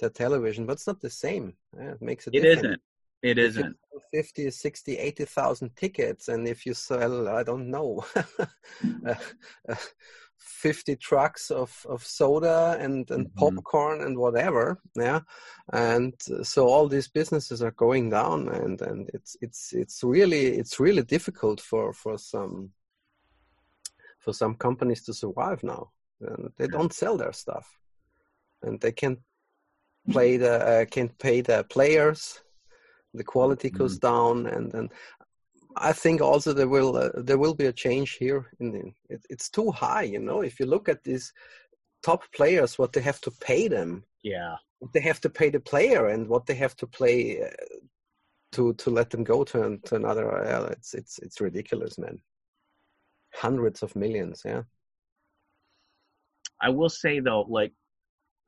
the 0.00 0.10
television, 0.10 0.66
but 0.66 0.74
it's 0.74 0.86
not 0.86 1.00
the 1.00 1.10
same. 1.10 1.54
Yeah, 1.76 1.92
it 1.92 2.02
makes 2.02 2.26
a 2.26 2.30
It 2.32 2.44
difference. 2.44 2.66
isn't. 2.66 2.80
It 3.22 3.38
isn't. 3.38 3.76
sell 3.92 4.00
50, 4.12 4.50
60, 4.50 4.96
80,000 4.98 5.76
tickets, 5.76 6.28
and 6.28 6.48
if 6.48 6.64
you 6.66 6.74
sell, 6.74 7.28
I 7.28 7.42
don't 7.42 7.70
know, 7.70 8.04
uh, 9.06 9.14
uh, 9.68 9.74
50 10.38 10.96
trucks 10.96 11.50
of, 11.50 11.84
of 11.88 12.04
soda 12.04 12.76
and, 12.80 13.10
and 13.10 13.26
Mhm. 13.26 13.34
popcorn 13.36 14.00
and 14.02 14.16
whatever, 14.18 14.80
yeah, 14.96 15.20
and 15.72 16.14
so 16.42 16.66
all 16.68 16.88
these 16.88 17.08
businesses 17.08 17.62
are 17.62 17.72
going 17.72 18.10
down, 18.10 18.48
and, 18.48 18.80
and 18.82 19.10
it's 19.14 19.36
it's 19.42 19.72
it's 19.72 20.02
really 20.02 20.58
it's 20.58 20.80
really 20.80 21.02
difficult 21.02 21.60
for 21.60 21.92
for 21.92 22.18
some 22.18 22.72
for 24.18 24.32
some 24.32 24.54
companies 24.54 25.02
to 25.04 25.14
survive 25.14 25.62
now. 25.62 25.90
And 26.20 26.52
they 26.58 26.68
don't 26.68 26.92
sell 26.92 27.16
their 27.16 27.32
stuff, 27.32 27.66
and 28.62 28.80
they 28.80 28.92
can't 28.92 29.20
play 30.10 30.36
the 30.36 30.54
uh, 30.54 30.84
can't 30.84 31.18
pay 31.18 31.40
the 31.42 31.64
players. 31.64 32.40
The 33.14 33.24
quality 33.24 33.70
goes 33.70 33.98
down, 33.98 34.46
and 34.46 34.74
and 34.74 34.92
I 35.76 35.92
think 35.92 36.20
also 36.20 36.52
there 36.52 36.68
will 36.68 36.96
uh, 36.96 37.10
there 37.16 37.38
will 37.38 37.54
be 37.54 37.66
a 37.66 37.72
change 37.72 38.12
here. 38.12 38.50
In 38.60 38.72
the, 38.72 38.92
it, 39.14 39.24
it's 39.30 39.50
too 39.50 39.70
high, 39.70 40.02
you 40.02 40.20
know. 40.20 40.42
If 40.42 40.60
you 40.60 40.66
look 40.66 40.88
at 40.88 41.02
these 41.02 41.32
top 42.02 42.22
players, 42.32 42.78
what 42.78 42.92
they 42.92 43.00
have 43.02 43.20
to 43.22 43.30
pay 43.30 43.68
them, 43.68 44.04
Yeah. 44.22 44.56
what 44.78 44.92
they 44.92 45.00
have 45.00 45.20
to 45.20 45.30
pay 45.30 45.50
the 45.50 45.60
player, 45.60 46.08
and 46.08 46.28
what 46.28 46.46
they 46.46 46.54
have 46.54 46.76
to 46.76 46.86
play 46.86 47.42
uh, 47.42 47.48
to 48.52 48.74
to 48.74 48.90
let 48.90 49.10
them 49.10 49.24
go 49.24 49.44
to 49.44 49.78
to 49.84 49.94
another. 49.96 50.26
Uh, 50.32 50.68
it's 50.70 50.94
it's 50.94 51.18
it's 51.18 51.40
ridiculous, 51.40 51.98
man. 51.98 52.20
Hundreds 53.34 53.82
of 53.82 53.94
millions, 53.96 54.42
yeah. 54.44 54.62
I 56.60 56.68
will 56.70 56.90
say 56.90 57.20
though, 57.20 57.46
like 57.48 57.72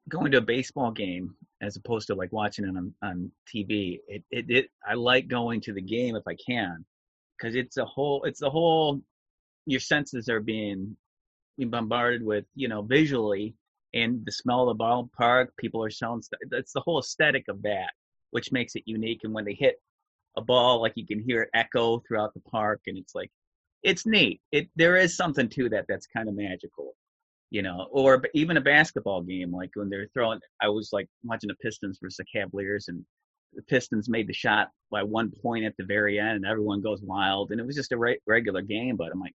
going 0.08 0.32
to 0.32 0.38
a 0.38 0.42
baseball 0.42 0.90
game 0.90 1.34
as 1.60 1.76
opposed 1.76 2.08
to 2.08 2.14
like 2.14 2.32
watching 2.32 2.64
it 2.64 2.76
on, 2.76 2.94
on 3.02 3.30
TV, 3.52 4.00
it, 4.08 4.24
it, 4.30 4.50
it 4.50 4.70
I 4.86 4.94
like 4.94 5.28
going 5.28 5.60
to 5.62 5.72
the 5.72 5.80
game 5.80 6.16
if 6.16 6.26
I 6.26 6.34
can, 6.34 6.84
because 7.38 7.54
it's 7.54 7.76
a 7.76 7.84
whole 7.84 8.24
it's 8.24 8.40
the 8.40 8.50
whole 8.50 9.00
your 9.66 9.80
senses 9.80 10.28
are 10.28 10.40
being 10.40 10.96
being 11.56 11.70
bombarded 11.70 12.22
with 12.22 12.44
you 12.54 12.68
know 12.68 12.82
visually 12.82 13.54
and 13.94 14.24
the 14.24 14.32
smell 14.32 14.68
of 14.68 14.76
the 14.76 14.84
ballpark. 14.84 15.48
People 15.58 15.84
are 15.84 15.90
selling 15.90 16.22
stuff. 16.22 16.40
That's 16.50 16.72
the 16.72 16.80
whole 16.80 16.98
aesthetic 16.98 17.44
of 17.48 17.62
that, 17.62 17.92
which 18.30 18.52
makes 18.52 18.74
it 18.74 18.82
unique. 18.86 19.20
And 19.22 19.32
when 19.32 19.44
they 19.44 19.54
hit 19.54 19.80
a 20.36 20.40
ball, 20.40 20.80
like 20.80 20.94
you 20.96 21.06
can 21.06 21.20
hear 21.20 21.42
it 21.42 21.50
echo 21.54 22.00
throughout 22.00 22.34
the 22.34 22.40
park, 22.40 22.80
and 22.86 22.98
it's 22.98 23.14
like 23.14 23.30
it's 23.82 24.06
neat. 24.06 24.40
It 24.50 24.68
there 24.76 24.96
is 24.96 25.16
something 25.16 25.48
to 25.50 25.68
that 25.70 25.86
that's 25.88 26.06
kind 26.06 26.28
of 26.28 26.34
magical 26.34 26.94
you 27.52 27.60
know, 27.60 27.86
or 27.90 28.22
even 28.32 28.56
a 28.56 28.62
basketball 28.62 29.20
game, 29.20 29.52
like 29.52 29.68
when 29.74 29.90
they're 29.90 30.08
throwing. 30.14 30.40
I 30.62 30.70
was 30.70 30.88
like 30.90 31.06
watching 31.22 31.48
the 31.48 31.54
Pistons 31.56 31.98
versus 32.02 32.16
the 32.16 32.24
Cavaliers, 32.40 32.88
and 32.88 33.04
the 33.52 33.60
Pistons 33.64 34.08
made 34.08 34.26
the 34.26 34.32
shot 34.32 34.70
by 34.90 35.02
one 35.02 35.30
point 35.42 35.66
at 35.66 35.74
the 35.76 35.84
very 35.84 36.18
end, 36.18 36.30
and 36.30 36.46
everyone 36.46 36.80
goes 36.80 37.02
wild, 37.02 37.50
and 37.50 37.60
it 37.60 37.66
was 37.66 37.76
just 37.76 37.92
a 37.92 37.98
re- 37.98 38.18
regular 38.26 38.62
game. 38.62 38.96
But 38.96 39.12
I'm 39.12 39.20
like, 39.20 39.34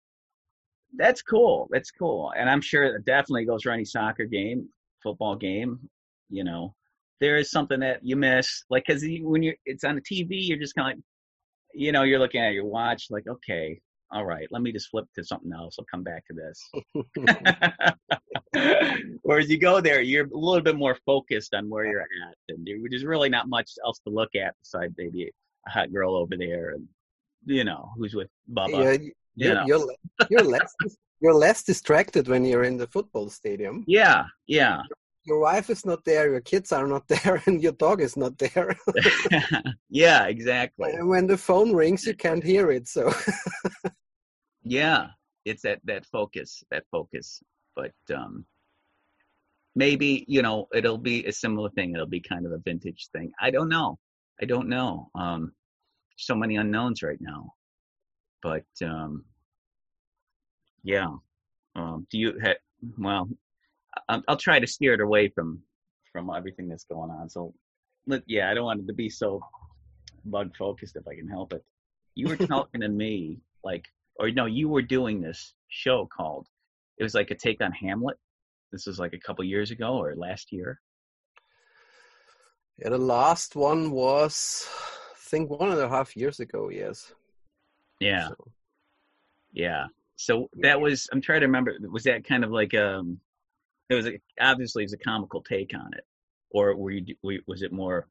that's 0.97 1.23
cool, 1.23 1.67
that's 1.73 1.91
cool, 1.91 2.33
and 2.39 2.49
I'm 2.49 2.61
sure 2.61 2.85
it 2.85 3.05
definitely 3.05 3.47
goes 3.47 3.65
for 3.65 3.73
any 3.73 3.85
soccer 3.85 4.27
game, 4.27 4.69
football 5.03 5.35
game. 5.35 5.81
You 6.31 6.45
know, 6.45 6.73
there 7.21 7.37
is 7.37 7.51
something 7.51 7.81
that 7.81 7.99
you 8.05 8.15
miss, 8.15 8.63
like 8.71 8.85
because 8.87 9.05
when 9.23 9.43
you're 9.43 9.57
it's 9.67 9.83
on 9.83 9.97
the 9.97 10.01
TV, 10.01 10.29
you're 10.47 10.59
just 10.59 10.77
kind 10.77 10.93
of 10.93 10.99
like, 10.99 11.05
you 11.75 11.91
know, 11.91 12.05
you're 12.05 12.21
looking 12.21 12.43
at 12.43 12.53
your 12.53 12.67
watch, 12.67 13.07
like, 13.11 13.27
okay, 13.27 13.81
all 14.11 14.25
right, 14.25 14.47
let 14.51 14.63
me 14.63 14.71
just 14.73 14.89
flip 14.91 15.07
to 15.15 15.25
something 15.25 15.53
else. 15.53 15.77
I'll 15.79 15.87
come 15.91 16.03
back 16.05 16.25
to 16.27 16.35
this. 16.35 16.71
Whereas 19.23 19.49
you 19.51 19.59
go 19.59 19.81
there, 19.81 20.01
you're 20.03 20.27
a 20.27 20.37
little 20.37 20.61
bit 20.63 20.77
more 20.77 20.97
focused 21.07 21.55
on 21.55 21.69
where 21.69 21.87
you're 21.87 22.01
at, 22.03 22.35
and 22.49 22.67
there- 22.67 22.79
there's 22.89 23.05
really 23.05 23.29
not 23.29 23.49
much 23.49 23.71
else 23.85 23.99
to 24.01 24.11
look 24.11 24.35
at 24.35 24.55
besides 24.61 24.95
maybe 24.97 25.31
a 25.67 25.71
hot 25.71 25.93
girl 25.93 26.15
over 26.15 26.37
there, 26.37 26.71
and 26.71 26.87
you 27.47 27.65
know 27.65 27.91
who's 27.97 28.15
with 28.15 28.29
Bubba. 28.53 28.71
yeah, 29.37 29.49
You 29.49 29.55
know. 29.55 29.65
you're, 29.67 29.87
you're 30.31 30.43
less 30.43 30.75
you're 31.21 31.35
less 31.35 31.63
distracted 31.63 32.29
when 32.29 32.45
you're 32.45 32.65
in 32.65 32.77
the 32.77 32.87
football 32.87 33.29
stadium. 33.31 33.85
Yeah, 33.87 34.25
yeah, 34.47 34.83
Your 35.25 35.39
wife 35.41 35.71
is 35.71 35.87
not 35.87 36.05
there, 36.05 36.31
your 36.31 36.41
kids 36.41 36.73
are 36.73 36.87
not 36.87 37.09
there, 37.09 37.43
and 37.47 37.63
your 37.63 37.73
dog 37.73 38.01
is 38.01 38.17
not 38.17 38.37
there. 38.39 38.77
yeah, 39.89 40.27
exactly. 40.27 40.93
and 40.93 41.09
when 41.09 41.27
the 41.27 41.39
phone 41.39 41.73
rings, 41.73 42.07
you 42.07 42.15
can't 42.15 42.45
hear 42.45 42.71
it. 42.71 42.89
So 42.89 43.13
Yeah, 44.63 45.09
it's 45.45 45.63
that 45.63 45.81
that 45.85 46.07
focus, 46.07 46.63
that 46.71 46.85
focus. 46.91 47.43
But 47.77 47.93
um 48.15 48.47
maybe 49.75 50.25
you 50.29 50.43
know 50.43 50.69
it'll 50.75 50.99
be 50.99 51.25
a 51.27 51.33
similar 51.33 51.71
thing. 51.71 51.95
It'll 51.95 52.07
be 52.07 52.21
kind 52.21 52.47
of 52.47 52.53
a 52.53 52.59
vintage 52.59 53.09
thing. 53.13 53.33
I 53.41 53.51
don't 53.51 53.69
know. 53.69 53.99
I 54.41 54.47
don't 54.47 54.69
know. 54.69 55.11
Um, 55.15 55.53
so 56.17 56.35
many 56.35 56.57
unknowns 56.57 57.03
right 57.03 57.21
now. 57.21 57.53
But 58.43 58.65
um 58.83 59.25
yeah. 60.83 61.09
Um, 61.77 62.07
do 62.11 62.19
you 62.19 62.39
have? 62.41 62.57
well? 62.99 63.29
I'll, 64.09 64.37
try 64.37 64.59
to 64.59 64.67
steer 64.67 64.95
it 64.95 65.01
away 65.01 65.29
from 65.29 65.63
from 66.13 66.31
everything 66.31 66.69
that's 66.69 66.85
going 66.85 67.11
on. 67.11 67.29
So, 67.29 67.53
let, 68.07 68.23
yeah, 68.27 68.51
I 68.51 68.55
don't 68.55 68.65
want 68.65 68.81
it 68.81 68.87
to 68.87 68.93
be 68.93 69.09
so 69.09 69.41
bug 70.27 70.55
focused 70.57 70.97
if 70.97 71.07
I 71.09 71.15
can 71.15 71.29
help 71.29 71.53
it. 71.53 71.65
You 72.15 72.29
were 72.29 72.37
talking 72.47 72.81
to 72.81 72.89
me 72.89 73.41
like, 73.65 73.85
or 74.17 74.31
no, 74.31 74.47
you 74.47 74.69
were 74.69 74.83
doing 74.83 75.21
this 75.21 75.55
show 75.69 76.07
called. 76.07 76.47
It 76.99 77.03
was 77.03 77.15
like 77.15 77.31
a 77.31 77.35
take 77.35 77.61
on 77.61 77.73
Hamlet. 77.73 78.17
This 78.71 78.87
was 78.87 78.99
like 78.99 79.13
a 79.13 79.19
couple 79.19 79.45
years 79.45 79.71
ago 79.71 79.97
or 79.97 80.15
last 80.15 80.53
year. 80.53 80.81
yeah, 82.79 82.91
the 82.91 82.99
last 82.99 83.57
one 83.57 83.91
was, 83.91 84.69
I 85.13 85.17
think, 85.19 85.51
one 85.51 85.71
and 85.71 85.81
a 85.81 85.89
half 85.89 86.17
years 86.17 86.41
ago. 86.41 86.71
Yes. 86.71 87.13
Yeah. 88.01 88.29
So, 88.29 88.53
Yeah. 89.53 89.87
So 90.17 90.49
that 90.61 90.81
was 90.81 91.09
I'm 91.13 91.21
trying 91.21 91.41
to 91.41 91.47
remember. 91.47 91.77
Was 91.91 92.05
that 92.05 92.25
kind 92.25 92.45
of 92.45 92.51
like 92.51 92.73
um, 92.75 93.19
it 93.89 93.95
was 93.95 94.07
a, 94.07 94.21
obviously 94.41 94.83
it 94.83 94.87
was 94.87 94.93
a 94.95 94.99
comical 94.99 95.43
take 95.43 95.73
on 95.75 95.93
it, 95.95 96.05
or 96.51 96.77
were 96.77 96.91
you 96.91 97.17
was 97.47 97.63
it 97.63 97.73
more 97.73 98.09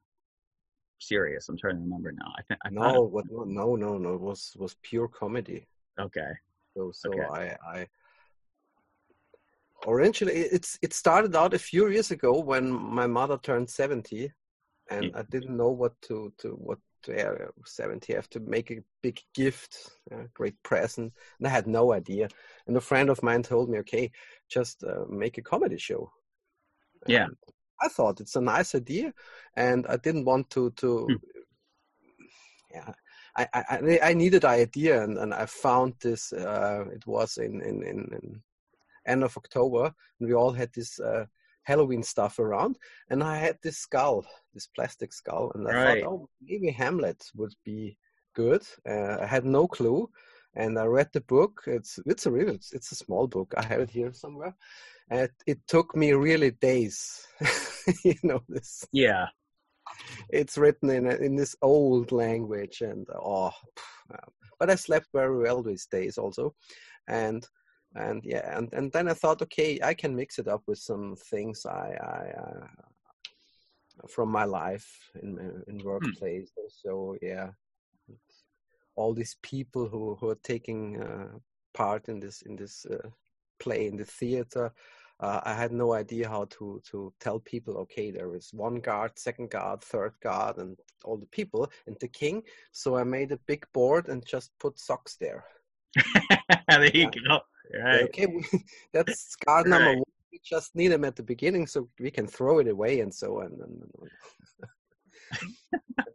serious? 0.98 1.48
I'm 1.48 1.58
trying 1.58 1.76
to 1.76 1.82
remember 1.82 2.12
now. 2.12 2.32
I 2.38 2.42
think 2.42 2.60
I 2.64 2.70
No, 2.70 3.02
what, 3.02 3.24
no, 3.30 3.76
no, 3.76 3.98
no. 3.98 4.14
It 4.14 4.20
was 4.20 4.52
was 4.58 4.76
pure 4.82 5.08
comedy. 5.08 5.66
Okay. 5.98 6.32
So 6.76 6.90
so 6.92 7.10
Okay. 7.10 7.22
I 7.22 7.56
I 7.76 7.88
originally 9.86 10.34
it's 10.38 10.78
it 10.82 10.92
started 10.92 11.34
out 11.36 11.54
a 11.54 11.58
few 11.58 11.88
years 11.88 12.10
ago 12.10 12.38
when 12.40 12.70
my 12.70 13.06
mother 13.06 13.38
turned 13.38 13.68
70 13.68 14.32
and 14.90 15.04
Yeah. 15.06 15.18
I 15.18 15.22
didn't 15.22 15.56
know 15.56 15.70
what 15.70 16.00
to 16.02 16.32
to 16.38 16.48
what 16.50 16.78
to 17.04 17.44
uh, 17.44 17.48
70 17.64 18.12
I 18.12 18.16
have 18.16 18.30
to 18.30 18.40
make 18.40 18.70
a 18.70 18.82
big 19.02 19.20
gift 19.34 19.90
a 20.10 20.26
great 20.34 20.60
present 20.62 21.12
and 21.38 21.46
I 21.46 21.50
had 21.50 21.66
no 21.66 21.92
idea 21.92 22.28
and 22.66 22.76
a 22.76 22.80
friend 22.80 23.10
of 23.10 23.22
mine 23.22 23.42
told 23.42 23.68
me 23.70 23.78
okay 23.78 24.10
just 24.48 24.84
uh, 24.84 25.04
make 25.08 25.38
a 25.38 25.42
comedy 25.42 25.78
show 25.78 26.10
Yeah. 27.06 27.24
And 27.26 27.36
I 27.82 27.88
thought 27.88 28.20
it's 28.20 28.36
a 28.36 28.40
nice 28.40 28.74
idea 28.74 29.12
and 29.56 29.86
I 29.86 29.96
didn't 29.96 30.24
want 30.24 30.50
to 30.50 30.70
to 30.70 31.06
Hmm. 31.08 31.16
yeah 32.74 32.92
I, 33.36 33.48
I, 33.52 33.64
I- 33.70 34.00
I 34.10 34.14
needed 34.14 34.44
an 34.44 34.50
idea 34.50 35.02
and, 35.02 35.18
and 35.18 35.34
I 35.34 35.46
found 35.46 35.94
this 36.00 36.32
uh, 36.32 36.84
it 36.92 37.04
was 37.06 37.36
in, 37.38 37.60
in, 37.62 37.82
in, 37.82 37.98
in 38.22 38.42
end 39.06 39.24
of 39.24 39.36
October 39.36 39.92
and 40.18 40.28
we 40.28 40.34
all 40.34 40.52
had 40.52 40.72
this 40.72 41.00
uh, 41.00 41.26
Halloween 41.64 42.02
stuff 42.02 42.38
around 42.38 42.78
and 43.10 43.22
I 43.22 43.36
had 43.38 43.58
this 43.62 43.78
skull 43.78 44.24
this 44.52 44.66
plastic 44.66 45.12
skull 45.12 45.52
and 45.54 45.68
I 45.68 45.72
Right. 45.72 46.02
thought 46.02 46.10
oh 46.10 46.28
maybe 46.40 46.70
Hamlet 46.70 47.24
would 47.34 47.54
be 47.64 47.96
good. 48.34 48.62
Uh, 48.88 49.18
I 49.20 49.26
had 49.26 49.44
no 49.44 49.66
clue 49.66 50.10
and 50.56 50.78
I 50.78 50.84
read 50.84 51.10
the 51.12 51.20
book. 51.22 51.62
It's 51.66 51.98
it's 52.06 52.26
a 52.26 52.30
real 52.30 52.50
it's, 52.50 52.92
a 52.92 52.96
small 52.96 53.26
book. 53.26 53.54
I 53.56 53.64
have 53.64 53.80
it 53.80 53.90
here 53.90 54.12
somewhere. 54.12 54.54
And 55.10 55.28
it, 55.46 55.58
took 55.68 55.94
me 55.94 56.12
really 56.12 56.50
days 56.52 57.26
you 58.04 58.14
know 58.22 58.40
this. 58.48 58.86
Yeah. 58.92 59.26
it's 60.30 60.56
written 60.58 60.90
in 60.90 61.06
in 61.06 61.36
this 61.36 61.54
old 61.62 62.12
language 62.12 62.80
and 62.80 63.06
oh 63.14 63.52
pff, 63.76 64.14
uh, 64.14 64.30
but 64.58 64.70
i 64.70 64.74
slept 64.74 65.08
very 65.12 65.38
well 65.38 65.62
these 65.62 65.86
days 65.86 66.18
also. 66.18 66.54
And 67.08 67.46
and 67.94 68.24
yeah 68.24 68.56
and, 68.56 68.72
and 68.72 68.92
then 68.92 69.08
i 69.08 69.14
thought 69.14 69.42
okay 69.42 69.78
i 69.82 69.94
can 69.94 70.14
mix 70.14 70.38
it 70.38 70.48
up 70.48 70.62
with 70.66 70.78
some 70.78 71.16
things 71.30 71.64
i 71.66 71.96
i 72.00 72.40
uh, 72.40 72.66
from 74.08 74.28
my 74.28 74.44
life 74.44 74.88
in 75.22 75.62
in 75.68 75.78
workplace 75.84 76.50
so 76.68 77.16
yeah 77.22 77.50
all 78.96 79.14
these 79.14 79.36
people 79.42 79.88
who 79.88 80.16
who 80.16 80.28
are 80.30 80.42
taking 80.42 81.00
uh, 81.00 81.28
part 81.72 82.08
in 82.08 82.20
this 82.20 82.42
in 82.42 82.56
this 82.56 82.86
uh, 82.86 83.08
play 83.58 83.86
in 83.86 83.96
the 83.96 84.04
theater 84.04 84.72
uh, 85.20 85.40
I 85.44 85.54
had 85.54 85.72
no 85.72 85.94
idea 85.94 86.28
how 86.28 86.46
to 86.56 86.82
to 86.90 87.12
tell 87.20 87.38
people. 87.38 87.76
Okay, 87.78 88.10
there 88.10 88.34
is 88.34 88.50
one 88.52 88.80
guard, 88.80 89.12
second 89.16 89.50
guard, 89.50 89.80
third 89.80 90.12
guard, 90.20 90.58
and 90.58 90.76
all 91.04 91.16
the 91.16 91.26
people 91.26 91.70
and 91.86 91.96
the 92.00 92.08
king. 92.08 92.42
So 92.72 92.96
I 92.96 93.04
made 93.04 93.30
a 93.32 93.38
big 93.46 93.64
board 93.72 94.08
and 94.08 94.26
just 94.26 94.50
put 94.58 94.78
socks 94.78 95.16
there. 95.20 95.44
there 96.68 96.96
you 96.96 97.10
go. 97.10 97.40
Right. 97.72 98.02
Okay, 98.04 98.26
we, 98.26 98.44
that's 98.92 99.36
guard 99.36 99.66
number 99.66 99.86
Right. 99.90 99.96
one. 99.98 100.04
We 100.32 100.40
just 100.44 100.74
need 100.74 100.88
them 100.88 101.04
at 101.04 101.16
the 101.16 101.22
beginning 101.22 101.66
so 101.66 101.88
we 102.00 102.10
can 102.10 102.26
throw 102.26 102.58
it 102.58 102.68
away 102.68 103.00
and 103.00 103.12
so 103.14 103.40
on. 103.40 103.50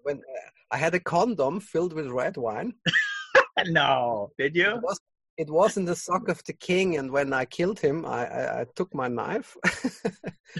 When 0.03 0.17
uh, 0.17 0.49
I 0.71 0.77
had 0.77 0.93
a 0.95 0.99
condom 0.99 1.59
filled 1.59 1.93
with 1.93 2.07
red 2.07 2.37
wine, 2.37 2.73
No. 3.67 4.31
Did 4.37 4.55
you? 4.55 4.75
it 4.75 4.81
was 4.81 4.99
it 5.37 5.49
was 5.49 5.77
in 5.77 5.85
the 5.85 5.95
sock 5.95 6.27
of 6.27 6.43
the 6.43 6.53
king, 6.53 6.97
and 6.97 7.09
when 7.11 7.31
I 7.31 7.45
killed 7.45 7.79
him, 7.79 8.05
I, 8.05 8.25
I, 8.27 8.61
I 8.61 8.65
took 8.75 8.93
my 8.93 9.07
knife, 9.07 9.55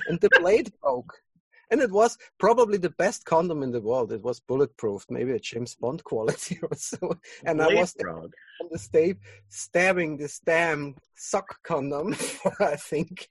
and 0.08 0.20
the 0.22 0.30
blade 0.40 0.72
broke. 0.82 1.14
And 1.72 1.82
it 1.82 1.92
was 1.92 2.18
probably 2.40 2.78
the 2.78 2.90
best 2.92 3.26
condom 3.26 3.62
in 3.64 3.72
the 3.72 3.82
world. 3.82 4.12
It 4.12 4.24
was 4.24 4.40
bulletproof, 4.40 5.06
maybe 5.10 5.32
a 5.32 5.40
James 5.40 5.76
Bond 5.76 6.04
quality 6.04 6.60
or 6.64 6.76
so. 6.76 7.18
And 7.46 7.62
I 7.62 7.68
was 7.74 7.96
on 8.04 8.32
the 8.72 8.80
stage 8.80 9.18
stabbing 9.50 10.18
this 10.18 10.40
damn 10.40 10.96
sock 11.16 11.62
condom 11.64 12.14
for 12.14 12.64
I 12.64 12.76
think 12.76 13.30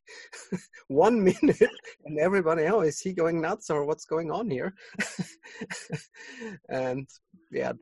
one 0.88 1.22
minute, 1.22 1.70
and 2.04 2.18
everybody, 2.18 2.64
oh, 2.64 2.80
is 2.80 3.00
he 3.00 3.12
going 3.12 3.40
nuts 3.40 3.70
or 3.70 3.84
what's 3.84 4.04
going 4.04 4.30
on 4.30 4.50
here? 4.50 4.74
and 6.68 7.08
yeah, 7.50 7.72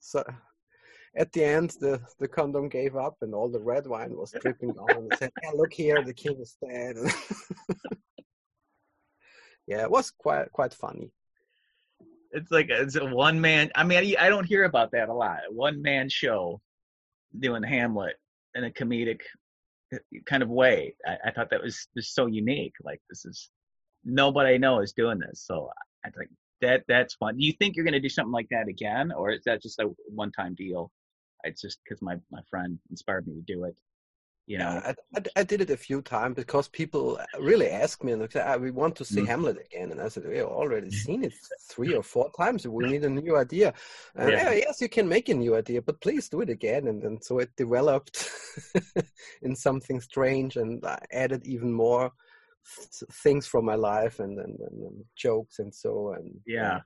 so 0.00 0.24
at 1.16 1.32
the 1.32 1.44
end, 1.44 1.76
the 1.80 2.00
the 2.18 2.28
condom 2.28 2.68
gave 2.68 2.96
up, 2.96 3.16
and 3.20 3.34
all 3.34 3.48
the 3.48 3.60
red 3.60 3.86
wine 3.86 4.16
was 4.16 4.34
dripping 4.40 4.72
down. 4.72 4.96
And 4.96 5.12
said, 5.18 5.30
"Yeah, 5.42 5.50
look 5.54 5.72
here, 5.72 6.02
the 6.02 6.14
king 6.14 6.38
is 6.40 6.56
dead." 6.66 6.96
Yeah, 9.66 9.82
it 9.82 9.90
was 9.90 10.10
quite 10.10 10.50
quite 10.52 10.74
funny. 10.74 11.10
It's 12.32 12.50
like 12.50 12.68
it's 12.70 12.96
a 12.96 13.04
one 13.04 13.40
man. 13.40 13.70
I 13.74 13.84
mean, 13.84 13.98
I 13.98 14.26
I 14.26 14.28
don't 14.28 14.46
hear 14.46 14.64
about 14.64 14.92
that 14.92 15.08
a 15.08 15.14
lot. 15.14 15.40
One 15.50 15.82
man 15.82 16.08
show 16.08 16.60
doing 17.38 17.62
Hamlet 17.62 18.16
in 18.54 18.64
a 18.64 18.70
comedic 18.70 19.20
uh, 19.94 19.98
kind 20.26 20.42
of 20.42 20.48
way. 20.48 20.94
I, 21.06 21.16
I 21.26 21.30
thought 21.30 21.50
that 21.50 21.62
was 21.62 21.88
just 21.96 22.14
so 22.14 22.26
unique. 22.26 22.74
Like 22.82 23.00
this 23.08 23.24
is 23.24 23.50
nobody 24.04 24.54
I 24.54 24.58
know 24.58 24.80
is 24.80 24.92
doing 24.92 25.18
this. 25.18 25.42
So 25.46 25.70
I 26.04 26.10
think 26.10 26.30
that 26.60 26.84
that's 26.88 27.14
fun. 27.14 27.36
Do 27.36 27.44
you 27.44 27.52
think 27.52 27.76
you're 27.76 27.84
going 27.84 27.92
to 27.92 28.00
do 28.00 28.08
something 28.08 28.32
like 28.32 28.48
that 28.50 28.68
again, 28.68 29.12
or 29.12 29.30
is 29.30 29.44
that 29.44 29.62
just 29.62 29.78
a 29.80 29.88
one 30.08 30.32
time 30.32 30.54
deal? 30.54 30.90
It's 31.44 31.60
just 31.60 31.80
because 31.84 32.00
my 32.02 32.16
my 32.30 32.40
friend 32.50 32.78
inspired 32.90 33.26
me 33.26 33.34
to 33.34 33.42
do 33.42 33.64
it. 33.64 33.76
You 34.46 34.58
know. 34.58 34.64
Yeah, 34.64 34.94
I, 35.14 35.18
I, 35.18 35.22
I 35.40 35.42
did 35.44 35.60
it 35.60 35.70
a 35.70 35.76
few 35.76 36.02
times 36.02 36.34
because 36.36 36.68
people 36.68 37.18
really 37.40 37.70
asked 37.70 38.04
me, 38.04 38.12
and 38.12 38.30
said, 38.30 38.44
"Ah, 38.46 38.56
"We 38.56 38.70
want 38.70 38.96
to 38.96 39.04
see 39.04 39.22
Mm. 39.22 39.26
Hamlet 39.26 39.58
again." 39.66 39.92
And 39.92 40.00
I 40.00 40.08
said, 40.08 40.24
"We've 40.26 40.42
already 40.42 40.90
seen 40.90 41.24
it 41.24 41.32
three 41.70 41.94
or 41.94 42.02
four 42.02 42.30
times. 42.36 42.66
We 42.66 42.84
need 42.86 43.04
a 43.04 43.10
new 43.10 43.36
idea." 43.36 43.72
And 44.14 44.32
Yeah. 44.32 44.52
yes, 44.52 44.80
you 44.80 44.88
can 44.88 45.08
make 45.08 45.28
a 45.28 45.34
new 45.34 45.54
idea, 45.56 45.80
but 45.82 46.00
please 46.00 46.28
do 46.28 46.40
it 46.40 46.50
again. 46.50 46.88
And, 46.88 47.02
and 47.04 47.22
so 47.22 47.38
it 47.38 47.50
developed 47.56 48.28
in 49.42 49.54
something 49.56 50.00
strange, 50.00 50.56
and 50.56 50.84
I 50.84 50.98
added 51.12 51.46
even 51.46 51.72
more 51.72 52.12
things 53.24 53.46
from 53.46 53.64
my 53.64 53.74
life 53.74 54.20
and, 54.20 54.38
and, 54.38 54.58
and, 54.60 55.04
jokes 55.16 55.58
and 55.58 55.74
so. 55.74 56.14
And 56.16 56.40
Yeah. 56.46 56.80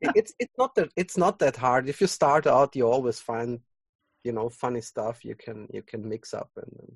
it- 0.00 0.12
it's 0.14 0.32
it's 0.38 0.54
not 0.58 0.74
that 0.76 0.90
it's 0.96 1.16
not 1.16 1.38
that 1.38 1.56
hard. 1.56 1.88
If 1.88 2.00
you 2.00 2.06
start 2.06 2.46
out, 2.46 2.76
you 2.76 2.86
always 2.86 3.20
find 3.20 3.60
you 4.28 4.34
know 4.36 4.48
funny 4.64 4.82
stuff 4.92 5.24
you 5.24 5.36
can 5.44 5.58
you 5.76 5.82
can 5.90 6.02
mix 6.14 6.34
up 6.40 6.50
and, 6.62 6.72
and 6.82 6.92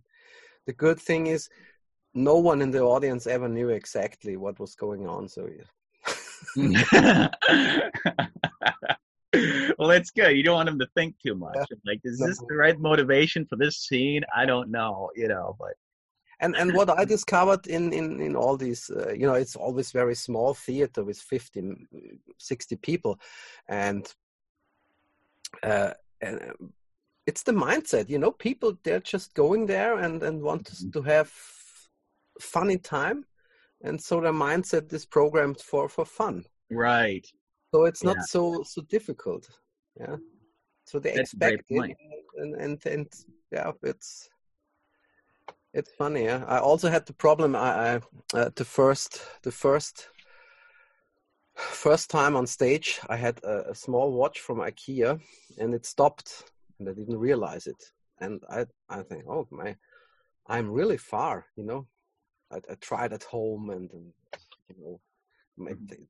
the 0.68 0.76
good 0.84 0.98
thing 1.08 1.22
is 1.36 1.48
no 2.14 2.36
one 2.50 2.60
in 2.64 2.70
the 2.70 2.84
audience 2.94 3.26
ever 3.26 3.48
knew 3.48 3.70
exactly 3.70 4.34
what 4.44 4.60
was 4.60 4.74
going 4.84 5.04
on 5.14 5.22
so 5.34 5.42
yeah. 5.58 5.68
well, 9.78 9.88
that's 9.88 10.10
good. 10.10 10.36
You 10.36 10.42
don't 10.42 10.56
want 10.56 10.68
them 10.68 10.78
to 10.80 10.88
think 10.96 11.14
too 11.24 11.36
much. 11.36 11.56
Yeah. 11.56 11.76
Like, 11.86 12.00
is 12.04 12.18
this 12.18 12.38
the 12.48 12.56
right 12.56 12.78
motivation 12.78 13.46
for 13.46 13.56
this 13.56 13.76
scene? 13.78 14.22
I 14.36 14.44
don't 14.44 14.70
know, 14.70 15.10
you 15.14 15.28
know, 15.28 15.56
but 15.58 15.74
and 16.42 16.56
and 16.56 16.74
what 16.74 16.90
i 16.90 17.04
discovered 17.04 17.66
in 17.68 17.92
in 17.92 18.20
in 18.20 18.36
all 18.36 18.56
these 18.56 18.90
uh, 18.90 19.12
you 19.12 19.26
know 19.26 19.34
it's 19.34 19.56
always 19.56 19.92
very 19.92 20.14
small 20.14 20.54
theater 20.54 21.02
with 21.04 21.18
50 21.18 21.62
mm, 21.62 21.86
60 22.38 22.76
people 22.76 23.18
and 23.68 24.12
uh 25.62 25.92
and 26.20 26.42
um, 26.42 26.72
it's 27.26 27.42
the 27.44 27.52
mindset 27.52 28.08
you 28.08 28.18
know 28.18 28.30
people 28.32 28.76
they're 28.82 29.00
just 29.00 29.34
going 29.34 29.66
there 29.66 29.98
and 29.98 30.22
and 30.22 30.42
want 30.42 30.66
to, 30.66 30.74
Mhm. 30.74 30.92
to 30.92 31.02
have 31.02 31.32
funny 32.40 32.78
time 32.78 33.24
and 33.82 34.00
so 34.00 34.20
their 34.20 34.32
mindset 34.32 34.92
is 34.92 35.06
programmed 35.06 35.60
for 35.60 35.88
for 35.88 36.04
fun 36.04 36.44
right. 36.70 37.26
so 37.74 37.84
it's 37.84 38.02
not 38.02 38.16
Yeah. 38.16 38.22
so 38.22 38.62
so 38.64 38.82
difficult 38.82 39.48
yeah 40.00 40.16
so 40.84 40.98
they 40.98 41.14
That's 41.14 41.32
expect 41.34 41.70
it 41.70 41.96
and, 42.36 42.54
and 42.56 42.86
and 42.86 43.06
yeah 43.50 43.72
it's 43.82 44.28
it's 45.74 45.92
funny 45.92 46.24
yeah? 46.24 46.44
i 46.48 46.58
also 46.58 46.88
had 46.90 47.06
the 47.06 47.12
problem 47.14 47.54
i, 47.54 47.94
I 47.94 48.00
uh, 48.34 48.50
the 48.56 48.64
first 48.64 49.22
the 49.42 49.52
first 49.52 50.08
first 51.54 52.10
time 52.10 52.36
on 52.36 52.46
stage 52.46 53.00
i 53.08 53.16
had 53.16 53.38
a, 53.44 53.70
a 53.70 53.74
small 53.74 54.12
watch 54.12 54.40
from 54.40 54.58
ikea 54.58 55.20
and 55.58 55.74
it 55.74 55.86
stopped 55.86 56.52
and 56.78 56.88
i 56.88 56.92
didn't 56.92 57.18
realize 57.18 57.66
it. 57.66 57.82
And 58.20 58.40
i 58.50 58.66
i 58.88 59.02
think 59.02 59.24
oh 59.28 59.46
my 59.50 59.76
i'm 60.46 60.70
really 60.70 60.96
far 60.98 61.46
you 61.56 61.64
know? 61.64 61.86
I, 62.50 62.56
I 62.70 62.74
tried 62.80 63.12
at 63.12 63.24
home 63.24 63.70
and, 63.70 63.90
and 63.92 64.12
you 64.68 64.76
know 64.82 65.00
made 65.56 65.76
Mhm. 65.78 65.88
the- 65.88 66.06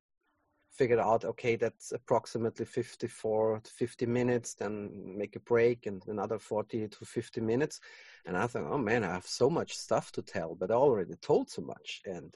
figured 0.79 0.99
out 0.99 1.23
okay 1.23 1.55
that's 1.55 1.91
approximately 1.91 2.65
54 2.65 3.59
to 3.63 3.71
50 3.71 4.07
minutes 4.07 4.55
then 4.55 4.89
make 5.17 5.35
a 5.35 5.39
break 5.41 5.85
and 5.85 6.01
another 6.07 6.39
40 6.39 6.87
to 6.87 7.05
50 7.05 7.41
minutes. 7.41 7.79
And 8.25 8.35
i 8.35 8.47
thought 8.47 8.71
oh 8.71 8.79
man 8.79 9.03
i 9.03 9.13
have 9.13 9.27
so 9.27 9.49
much 9.49 9.77
stuff 9.77 10.11
to 10.13 10.21
tell 10.23 10.55
but 10.55 10.71
i 10.71 10.73
already 10.73 11.15
told 11.21 11.49
so 11.49 11.61
much. 11.61 12.01
And 12.05 12.35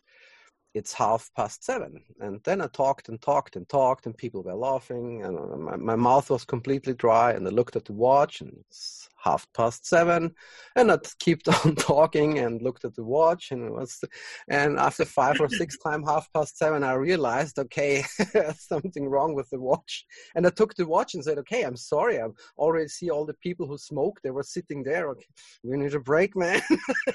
it's 0.78 0.94
half 0.94 1.30
past 1.36 1.64
seven. 1.64 2.02
And 2.20 2.40
then 2.44 2.62
I 2.62 2.68
talked 2.68 3.10
and 3.10 3.22
talked 3.22 3.56
and 3.56 3.68
talked, 3.68 4.06
and 4.06 4.18
people 4.18 4.44
were 4.44 4.54
laughing, 4.54 5.24
and 5.24 5.38
uh, 5.38 5.58
my, 5.58 5.76
my 5.76 5.96
mouth 5.96 6.30
was 6.30 6.46
completely 6.46 6.94
dry. 6.94 7.32
And 7.32 7.48
I 7.48 7.52
looked 7.52 7.76
at 7.76 7.86
the 7.86 7.94
watch, 7.94 8.42
and 8.42 8.52
it's 8.70 9.10
half 9.18 9.48
past 9.54 9.86
seven. 9.86 10.34
And 10.76 10.92
I 10.92 11.00
kept 11.20 11.48
on 11.66 11.76
talking 11.76 12.40
and 12.40 12.62
looked 12.62 12.86
at 12.86 12.96
the 12.96 13.04
watch, 13.04 13.52
and 13.52 13.66
it 13.66 13.72
was. 13.72 14.04
And 14.48 14.80
after 14.80 15.06
five 15.06 15.40
or 15.42 15.50
six 15.50 15.78
times 15.86 16.08
half 16.08 16.32
past 16.34 16.58
seven, 16.58 16.84
I 16.84 16.94
realized, 16.94 17.60
okay, 17.60 18.04
something 18.58 19.08
wrong 19.08 19.34
with 19.34 19.50
the 19.50 19.60
watch. 19.60 20.06
And 20.36 20.46
I 20.48 20.50
took 20.52 20.76
the 20.76 20.88
watch 20.88 21.14
and 21.14 21.24
said, 21.24 21.38
okay, 21.40 21.64
I'm 21.64 21.76
sorry. 21.76 22.20
I 22.20 22.28
already 22.58 22.88
see 22.88 23.10
all 23.10 23.26
the 23.26 23.34
people 23.36 23.68
who 23.68 23.78
smoke. 23.78 24.20
They 24.24 24.32
were 24.32 24.44
sitting 24.44 24.84
there. 24.84 25.10
Okay, 25.10 25.26
we 25.64 25.78
need 25.78 25.94
a 25.96 26.00
break, 26.00 26.36
man. 26.36 26.62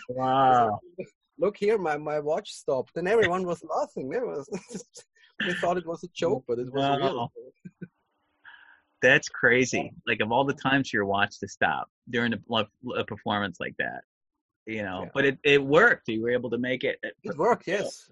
Wow. 0.08 0.80
Look 1.42 1.56
here, 1.56 1.76
my, 1.76 1.98
my 1.98 2.20
watch 2.20 2.52
stopped. 2.52 2.96
And 2.96 3.08
everyone 3.08 3.44
was 3.44 3.62
laughing. 3.68 4.08
They, 4.08 4.20
was, 4.20 4.48
they 5.46 5.52
thought 5.54 5.76
it 5.76 5.86
was 5.86 6.02
a 6.04 6.08
joke, 6.14 6.44
but 6.48 6.58
it 6.58 6.72
was 6.72 6.82
Wow. 6.82 6.96
real. 6.96 7.32
That's 9.02 9.28
crazy. 9.28 9.92
Like 10.06 10.20
of 10.20 10.30
all 10.30 10.44
the 10.44 10.54
times 10.54 10.92
your 10.92 11.04
watch 11.04 11.40
to 11.40 11.48
stop 11.48 11.88
during 12.08 12.32
a, 12.32 12.38
a 12.96 13.04
performance 13.04 13.58
like 13.58 13.74
that, 13.80 14.04
you 14.64 14.84
know. 14.84 15.02
Yeah. 15.02 15.08
But 15.12 15.24
it, 15.24 15.38
it 15.44 15.62
worked. 15.62 16.06
You 16.06 16.22
were 16.22 16.30
able 16.30 16.50
to 16.50 16.58
make 16.58 16.84
it. 16.84 17.00
It 17.02 17.36
worked, 17.36 17.66
yes. 17.66 18.08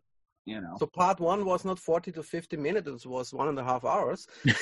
You 0.46 0.60
know. 0.60 0.74
So 0.80 0.86
part 0.86 1.20
one 1.20 1.44
was 1.44 1.64
not 1.64 1.78
40 1.78 2.10
to 2.12 2.24
50 2.24 2.56
minutes, 2.56 3.04
it 3.04 3.08
was 3.08 3.32
one 3.32 3.48
and 3.48 3.58
a 3.60 3.64
half 3.64 3.84
hours. 3.84 4.26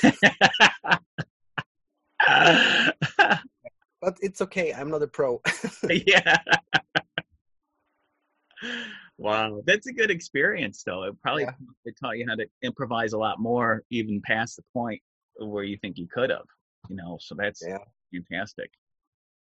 But 4.01 4.17
it's 4.21 4.41
okay, 4.43 4.73
I'm 4.73 4.91
not 4.91 5.03
a 5.03 5.09
pro. 5.09 5.41
yeah. 5.91 6.39
Wow, 9.19 9.61
that's 9.67 9.87
a 9.87 9.93
good 9.93 10.11
experience, 10.11 10.83
though. 10.85 11.05
It 11.05 11.21
probably 11.23 11.45
Yeah. 11.45 11.53
it 11.85 11.95
taught 12.01 12.19
you 12.19 12.27
how 12.29 12.35
to 12.37 12.47
improvise 12.63 13.13
a 13.13 13.19
lot 13.19 13.41
more, 13.41 13.83
even 13.91 14.21
past 14.23 14.57
the 14.57 14.63
point 14.73 15.01
where 15.37 15.65
you 15.65 15.77
think 15.79 15.99
you 15.99 16.07
could 16.09 16.31
have. 16.31 16.47
You 16.89 16.97
know, 16.97 17.19
so 17.21 17.35
that's 17.35 17.63
Yeah. 17.67 17.79
fantastic. 18.13 18.71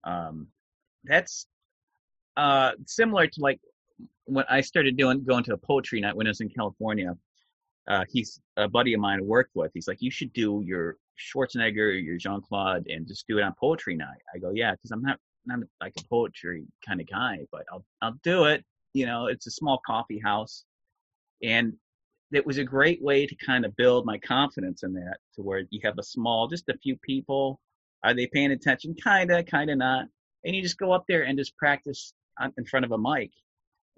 Um, 0.03 0.47
that's 1.03 1.47
uh, 2.35 2.73
similar 2.85 3.27
to 3.27 3.41
like 3.41 3.59
when 4.25 4.45
I 4.49 4.61
started 4.61 4.97
doing 4.97 5.23
going 5.23 5.43
to 5.45 5.53
a 5.53 5.57
poetry 5.57 5.99
night 6.01 6.15
when 6.15 6.27
I 6.27 6.29
was 6.29 6.41
in 6.41 6.49
California. 6.49 7.15
Uh, 7.87 8.03
he's 8.09 8.41
a 8.57 8.67
buddy 8.67 8.93
of 8.93 8.99
mine 8.99 9.19
I 9.19 9.23
worked 9.23 9.55
with. 9.55 9.71
He's 9.73 9.87
like, 9.87 10.01
you 10.01 10.11
should 10.11 10.33
do 10.33 10.61
your 10.65 10.97
Schwarzenegger, 11.17 12.03
your 12.03 12.17
Jean 12.17 12.41
Claude, 12.41 12.85
and 12.87 13.07
just 13.07 13.25
do 13.27 13.37
it 13.37 13.43
on 13.43 13.53
poetry 13.57 13.95
night. 13.95 14.21
I 14.35 14.39
go, 14.39 14.51
yeah, 14.53 14.73
because 14.73 14.91
I'm 14.91 15.01
not 15.01 15.17
not 15.45 15.59
like 15.79 15.93
a 15.97 16.03
poetry 16.09 16.65
kind 16.85 16.99
of 16.99 17.07
guy, 17.07 17.39
but 17.51 17.63
I'll 17.71 17.85
I'll 18.01 18.19
do 18.23 18.43
it. 18.45 18.65
You 18.97 19.05
know, 19.05 19.27
it's 19.27 19.45
a 19.45 19.51
small 19.51 19.79
coffee 19.85 20.19
house, 20.23 20.65
and 21.43 21.73
it 22.31 22.43
was 22.47 22.57
a 22.57 22.63
great 22.63 22.99
way 22.99 23.27
to 23.27 23.35
kind 23.35 23.63
of 23.63 23.75
build 23.75 24.07
my 24.07 24.17
confidence 24.17 24.81
in 24.81 24.91
that, 24.93 25.17
to 25.35 25.43
where 25.43 25.65
you 25.69 25.79
have 25.83 25.99
a 25.99 26.03
small, 26.03 26.47
just 26.47 26.67
a 26.67 26.77
few 26.79 26.97
people. 26.97 27.59
Are 28.03 28.15
they 28.15 28.25
paying 28.25 28.51
attention? 28.53 28.95
Kinda, 28.95 29.43
kinda 29.43 29.75
not. 29.75 30.07
And 30.43 30.55
you 30.55 30.63
just 30.63 30.79
go 30.79 30.91
up 30.93 31.05
there 31.07 31.23
and 31.23 31.37
just 31.37 31.55
practice 31.57 32.15
in 32.57 32.65
front 32.65 32.85
of 32.85 32.91
a 32.91 32.97
mic. 32.97 33.29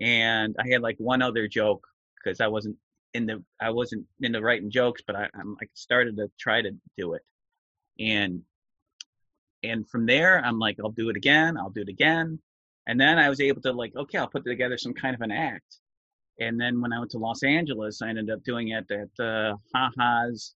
And 0.02 0.54
I 0.60 0.68
had 0.68 0.82
like 0.82 0.98
one 0.98 1.22
other 1.22 1.48
joke 1.48 1.88
because 2.18 2.42
I 2.42 2.48
wasn't 2.48 2.76
in 3.14 3.26
the 3.26 3.42
I 3.62 3.70
wasn't 3.70 4.06
into 4.22 4.42
writing 4.42 4.70
jokes, 4.70 5.02
but 5.08 5.16
I, 5.16 5.30
I'm 5.34 5.56
like 5.62 5.72
started 5.76 6.18
to 6.18 6.30
try 6.38 6.62
to 6.62 6.72
do 6.98 7.14
it, 7.14 7.22
and 8.00 8.42
and 9.64 9.90
from 9.90 10.06
there 10.06 10.44
I'm 10.44 10.60
like 10.60 10.78
I'll 10.84 10.92
do 10.92 11.10
it 11.10 11.16
again, 11.16 11.58
I'll 11.58 11.70
do 11.70 11.84
it 11.84 11.90
again, 11.90 12.40
and 12.90 13.00
then 13.00 13.20
I 13.20 13.30
was 13.30 13.40
able 13.40 13.62
to 13.62 13.72
like 13.72 13.96
okay 13.96 14.18
I'll 14.18 14.28
put 14.28 14.44
together 14.44 14.78
some 14.78 14.94
kind 14.94 15.16
of 15.16 15.22
an 15.22 15.32
act, 15.32 15.78
and 16.40 16.60
then 16.60 16.82
when 16.82 16.92
I 16.92 17.00
went 17.00 17.12
to 17.12 17.20
Los 17.20 17.44
Angeles 17.44 18.02
I 18.02 18.10
ended 18.10 18.30
up 18.30 18.44
doing 18.44 18.70
it 18.70 18.86
at 18.92 19.24
uh, 19.24 19.56
Ha 19.76 19.90
Ha's, 19.98 20.56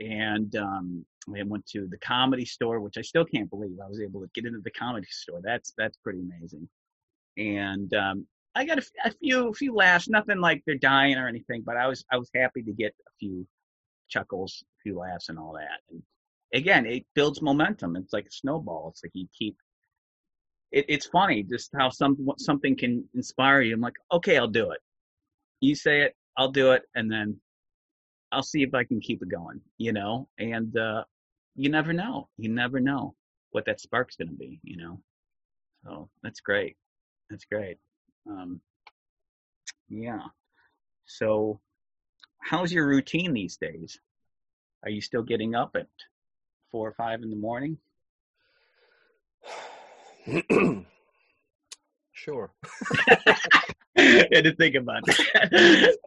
and 0.00 0.54
um, 0.56 1.04
I 1.36 1.42
went 1.42 1.66
to 1.68 1.88
the 1.90 1.98
comedy 1.98 2.44
store, 2.44 2.80
which 2.80 2.98
I 2.98 3.02
still 3.02 3.24
can't 3.24 3.50
believe 3.50 3.76
I 3.84 3.88
was 3.88 4.00
able 4.00 4.20
to 4.20 4.30
get 4.34 4.46
into 4.46 4.60
the 4.62 4.70
comedy 4.70 5.08
store. 5.10 5.40
That's 5.42 5.74
that's 5.76 5.98
pretty 5.98 6.20
amazing, 6.20 6.68
and 7.36 7.92
um, 7.94 8.26
I 8.54 8.64
got 8.64 8.78
a, 8.78 8.86
a 9.04 9.10
few 9.10 9.48
a 9.48 9.52
few 9.52 9.74
laughs, 9.74 10.08
nothing 10.08 10.38
like 10.40 10.62
they're 10.66 10.76
dying 10.76 11.16
or 11.16 11.28
anything, 11.28 11.62
but 11.66 11.76
I 11.76 11.88
was 11.88 12.04
I 12.12 12.16
was 12.16 12.30
happy 12.34 12.62
to 12.62 12.72
get 12.72 12.94
a 13.06 13.10
few 13.18 13.46
chuckles, 14.08 14.62
a 14.62 14.82
few 14.82 14.98
laughs, 14.98 15.28
and 15.28 15.38
all 15.38 15.54
that. 15.54 15.80
And 15.90 16.02
again, 16.54 16.86
it 16.86 17.04
builds 17.14 17.42
momentum. 17.42 17.96
It's 17.96 18.12
like 18.12 18.26
a 18.26 18.30
snowball. 18.30 18.90
It's 18.90 19.02
like 19.04 19.12
you 19.14 19.26
keep. 19.36 19.56
It, 20.72 20.86
it's 20.88 21.06
funny 21.06 21.42
just 21.42 21.70
how 21.78 21.90
some 21.90 22.16
something 22.38 22.76
can 22.76 23.08
inspire 23.14 23.62
you. 23.62 23.74
I'm 23.74 23.80
like, 23.80 23.96
okay, 24.12 24.36
I'll 24.36 24.48
do 24.48 24.70
it. 24.70 24.80
You 25.60 25.74
say 25.74 26.02
it, 26.02 26.14
I'll 26.36 26.50
do 26.50 26.72
it, 26.72 26.82
and 26.94 27.10
then 27.10 27.40
I'll 28.32 28.42
see 28.42 28.62
if 28.62 28.74
I 28.74 28.84
can 28.84 29.00
keep 29.00 29.22
it 29.22 29.28
going. 29.28 29.60
You 29.78 29.92
know, 29.92 30.28
and 30.38 30.76
uh, 30.76 31.04
you 31.54 31.70
never 31.70 31.92
know. 31.92 32.28
You 32.36 32.50
never 32.50 32.80
know 32.80 33.14
what 33.50 33.64
that 33.66 33.80
spark's 33.80 34.16
going 34.16 34.28
to 34.28 34.34
be. 34.34 34.60
You 34.62 34.76
know, 34.76 35.00
so 35.84 36.08
that's 36.22 36.40
great. 36.40 36.76
That's 37.30 37.44
great. 37.44 37.78
Um, 38.28 38.60
yeah. 39.88 40.22
So, 41.06 41.60
how's 42.40 42.72
your 42.72 42.86
routine 42.86 43.32
these 43.32 43.56
days? 43.56 43.98
Are 44.82 44.90
you 44.90 45.00
still 45.00 45.22
getting 45.22 45.54
up 45.54 45.76
at 45.76 45.86
four 46.70 46.88
or 46.88 46.92
five 46.92 47.22
in 47.22 47.30
the 47.30 47.36
morning? 47.36 47.78
sure. 52.12 52.52
I 53.96 54.26
had 54.32 54.44
to 54.44 54.54
think 54.56 54.74
about 54.74 55.02
it. 55.06 55.98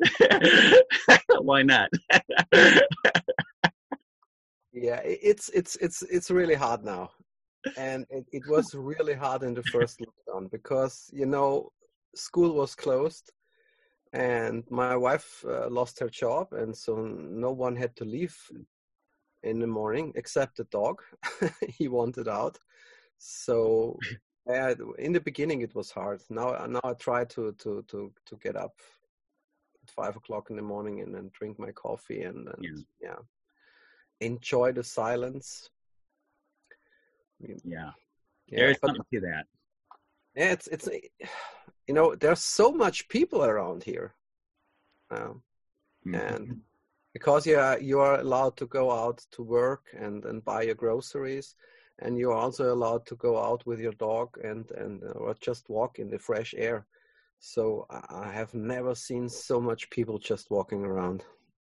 Why 1.42 1.64
not? 1.64 1.90
Yeah, 4.72 5.02
it's 5.04 5.50
it's 5.50 5.76
it's 5.78 6.04
it's 6.04 6.32
really 6.32 6.56
hard 6.56 6.84
now, 6.86 7.10
and 7.78 8.06
it, 8.10 8.26
it 8.32 8.44
was 8.48 8.74
really 8.76 9.14
hard 9.14 9.44
in 9.44 9.54
the 9.54 9.64
first 9.64 10.00
lockdown 10.00 10.50
because 10.52 11.10
you 11.12 11.26
know 11.26 11.72
school 12.16 12.54
was 12.54 12.76
closed, 12.76 13.32
and 14.14 14.64
my 14.70 14.96
wife 14.96 15.44
uh, 15.48 15.70
lost 15.70 16.00
her 16.00 16.10
job, 16.10 16.54
and 16.54 16.76
so 16.76 16.96
no 16.98 17.52
one 17.52 17.76
had 17.76 17.96
to 17.96 18.06
leave 18.06 18.38
in 19.44 19.60
the 19.60 19.68
morning 19.68 20.12
except 20.16 20.58
the 20.58 20.66
dog. 20.66 21.02
he 21.68 21.88
wanted 21.88 22.28
out, 22.28 22.60
so 23.20 24.00
uh, 24.50 24.74
in 24.98 25.14
the 25.14 25.20
beginning 25.22 25.62
it 25.62 25.76
was 25.76 25.92
hard. 25.92 26.22
Now 26.30 26.66
now 26.66 26.82
I 26.84 26.94
try 26.94 27.26
to 27.26 27.52
to 27.54 27.84
to 27.88 28.12
to 28.26 28.36
get 28.38 28.56
up 28.56 28.74
at 29.84 29.90
five 29.90 30.16
o'clock 30.16 30.50
in 30.50 30.56
the 30.56 30.62
morning 30.62 31.02
and 31.02 31.14
then 31.14 31.30
drink 31.34 31.60
my 31.60 31.72
coffee 31.72 32.24
and, 32.24 32.48
and 32.48 32.64
Yeah. 32.64 32.82
yeah 33.02 33.20
enjoy 34.22 34.72
the 34.72 34.84
silence. 34.84 35.70
Yeah, 37.40 37.92
Yeah, 38.48 38.60
there's 38.60 38.78
but 38.82 38.92
something 38.92 39.06
to 39.14 39.20
that. 39.22 39.46
yeah, 40.36 40.52
it's 40.52 40.68
it's 40.68 40.88
you 41.88 41.94
know 41.94 42.16
there's 42.16 42.42
so 42.42 42.72
much 42.72 43.08
people 43.08 43.44
around 43.44 43.84
here, 43.84 44.16
um, 45.12 45.44
and 46.14 46.48
Mhm. 46.48 46.62
because 47.14 47.48
you 47.48 47.58
are 47.60 47.80
you 47.80 48.00
are 48.00 48.20
allowed 48.20 48.58
to 48.58 48.68
go 48.68 48.92
out 48.92 49.26
to 49.32 49.44
work 49.44 49.88
and 49.94 50.26
and 50.26 50.44
buy 50.44 50.64
your 50.64 50.76
groceries, 50.76 51.56
and 52.02 52.18
you 52.18 52.32
are 52.32 52.38
also 52.38 52.74
allowed 52.74 53.06
to 53.08 53.16
go 53.16 53.38
out 53.38 53.66
with 53.66 53.80
your 53.80 53.94
dog 53.94 54.38
and 54.44 54.72
and 54.72 55.04
uh, 55.04 55.12
or 55.12 55.36
just 55.40 55.70
walk 55.70 56.00
in 56.00 56.10
the 56.10 56.20
fresh 56.20 56.54
air. 56.58 56.86
So 57.40 57.86
I 57.90 58.32
have 58.32 58.54
never 58.54 58.94
seen 58.94 59.30
so 59.30 59.62
much 59.62 59.90
people 59.90 60.18
just 60.20 60.52
walking 60.52 60.84
around. 60.84 61.24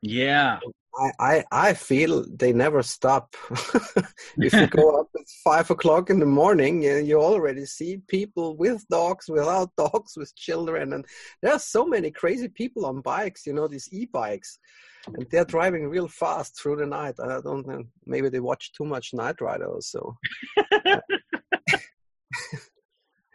Yeah, 0.01 0.59
I, 0.97 1.11
I, 1.19 1.45
I 1.51 1.73
feel 1.73 2.25
they 2.29 2.53
never 2.53 2.81
stop. 2.81 3.35
if 4.37 4.53
you 4.53 4.67
go 4.67 4.96
five 5.43 5.69
o'clock 5.69 6.09
in 6.09 6.19
the 6.19 6.25
morning, 6.25 6.81
you, 6.81 6.97
you 6.97 7.19
already 7.21 7.65
see 7.65 7.97
people 8.07 8.55
with 8.57 8.85
dogs, 8.89 9.27
without 9.29 9.69
dogs, 9.77 10.13
with 10.17 10.35
children, 10.35 10.93
and 10.93 11.05
there 11.41 11.53
are 11.53 11.59
so 11.59 11.85
many 11.85 12.11
crazy 12.11 12.47
people 12.47 12.85
on 12.85 13.01
bikes. 13.01 13.45
You 13.45 13.53
know 13.53 13.67
these 13.67 13.89
e-bikes, 13.91 14.59
and 15.07 15.25
they're 15.31 15.45
driving 15.45 15.87
real 15.87 16.07
fast 16.07 16.59
through 16.59 16.77
the 16.77 16.85
night. 16.85 17.15
I 17.21 17.41
don't 17.41 17.67
know. 17.67 17.83
Maybe 18.05 18.29
they 18.29 18.39
watch 18.39 18.71
too 18.73 18.85
much 18.85 19.13
Knight 19.13 19.41
Rider 19.41 19.65
or 19.65 19.81
so. 19.81 20.17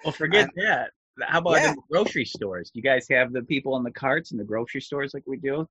well, 0.04 0.12
forget 0.12 0.48
that. 0.56 0.90
How 1.22 1.38
about 1.40 1.56
Yeah. 1.60 1.70
in 1.70 1.74
the 1.76 1.82
grocery 1.90 2.24
stores? 2.24 2.70
Do 2.70 2.78
you 2.78 2.82
guys 2.82 3.06
have 3.10 3.32
the 3.32 3.42
people 3.42 3.76
in 3.76 3.82
the 3.82 3.90
carts 3.92 4.32
in 4.32 4.38
the 4.38 4.44
grocery 4.44 4.80
stores 4.80 5.12
like 5.14 5.24
we 5.26 5.36
do? 5.36 5.66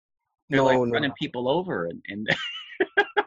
They're 0.49 0.57
No, 0.59 0.65
like 0.65 0.77
no. 0.77 0.83
running 0.91 1.11
people 1.19 1.49
over 1.49 1.85
and, 1.85 2.01
and 2.09 2.27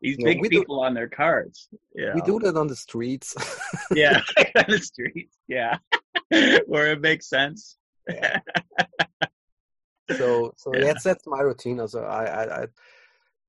these 0.00 0.18
No, 0.18 0.24
big 0.26 0.40
we 0.40 0.48
do- 0.48 0.60
people 0.60 0.80
on 0.80 0.94
their 0.94 1.08
carts. 1.08 1.68
Yeah, 1.94 2.14
We 2.14 2.20
do 2.22 2.38
that 2.40 2.56
on 2.56 2.66
the 2.66 2.76
streets. 2.76 3.34
yeah, 3.94 4.20
on 4.56 4.64
the 4.68 4.78
streets. 4.78 5.36
Yeah, 5.48 5.78
where 6.66 6.92
it 6.92 7.00
makes 7.00 7.28
sense. 7.28 7.76
Yeah. 8.08 8.40
so 10.16 10.52
so 10.56 10.70
Yeah. 10.74 10.84
that's 10.84 11.04
that's 11.04 11.26
my 11.26 11.40
routine. 11.40 11.80
Also, 11.80 12.02
I, 12.02 12.24
I 12.24 12.62
I 12.62 12.66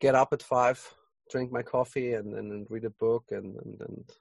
get 0.01 0.15
up 0.15 0.33
at 0.33 0.43
five, 0.43 0.79
drink 1.31 1.51
my 1.51 1.63
coffee, 1.63 2.13
and 2.13 2.33
then 2.33 2.65
read 2.69 2.85
a 2.85 2.89
book, 2.89 3.25
and 3.31 3.55
and 3.63 3.81
and, 3.81 4.11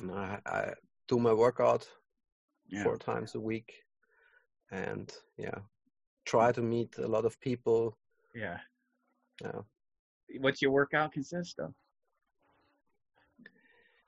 and 0.00 0.10
I, 0.12 0.38
I 0.46 0.72
do 1.08 1.18
my 1.18 1.32
workout 1.32 1.88
Yeah. 2.68 2.84
four 2.84 2.96
times 2.96 3.34
a 3.34 3.40
week, 3.40 3.72
and 4.70 5.12
yeah, 5.36 5.58
try 6.24 6.50
mm. 6.50 6.54
to 6.54 6.62
meet 6.62 6.96
a 6.98 7.08
lot 7.08 7.24
of 7.24 7.40
people. 7.40 7.98
Yeah. 8.34 8.60
Yeah. 9.42 9.62
What's 10.38 10.62
your 10.62 10.70
workout 10.70 11.12
consist 11.12 11.58
of? 11.58 11.74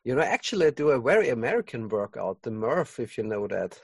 You 0.04 0.16
know, 0.16 0.22
actually, 0.22 0.66
I 0.66 0.70
do 0.70 0.90
a 0.90 1.00
very 1.00 1.28
American 1.28 1.88
workout, 1.88 2.42
the 2.42 2.50
Murph, 2.50 2.98
if 2.98 3.16
you 3.16 3.24
know 3.24 3.46
that. 3.46 3.80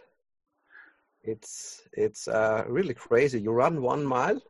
It's 1.22 1.82
it's 1.92 2.28
uh, 2.28 2.64
really 2.68 2.94
crazy. 2.94 3.40
You 3.40 3.52
run 3.52 3.82
one 3.82 4.04
mile, 4.04 4.40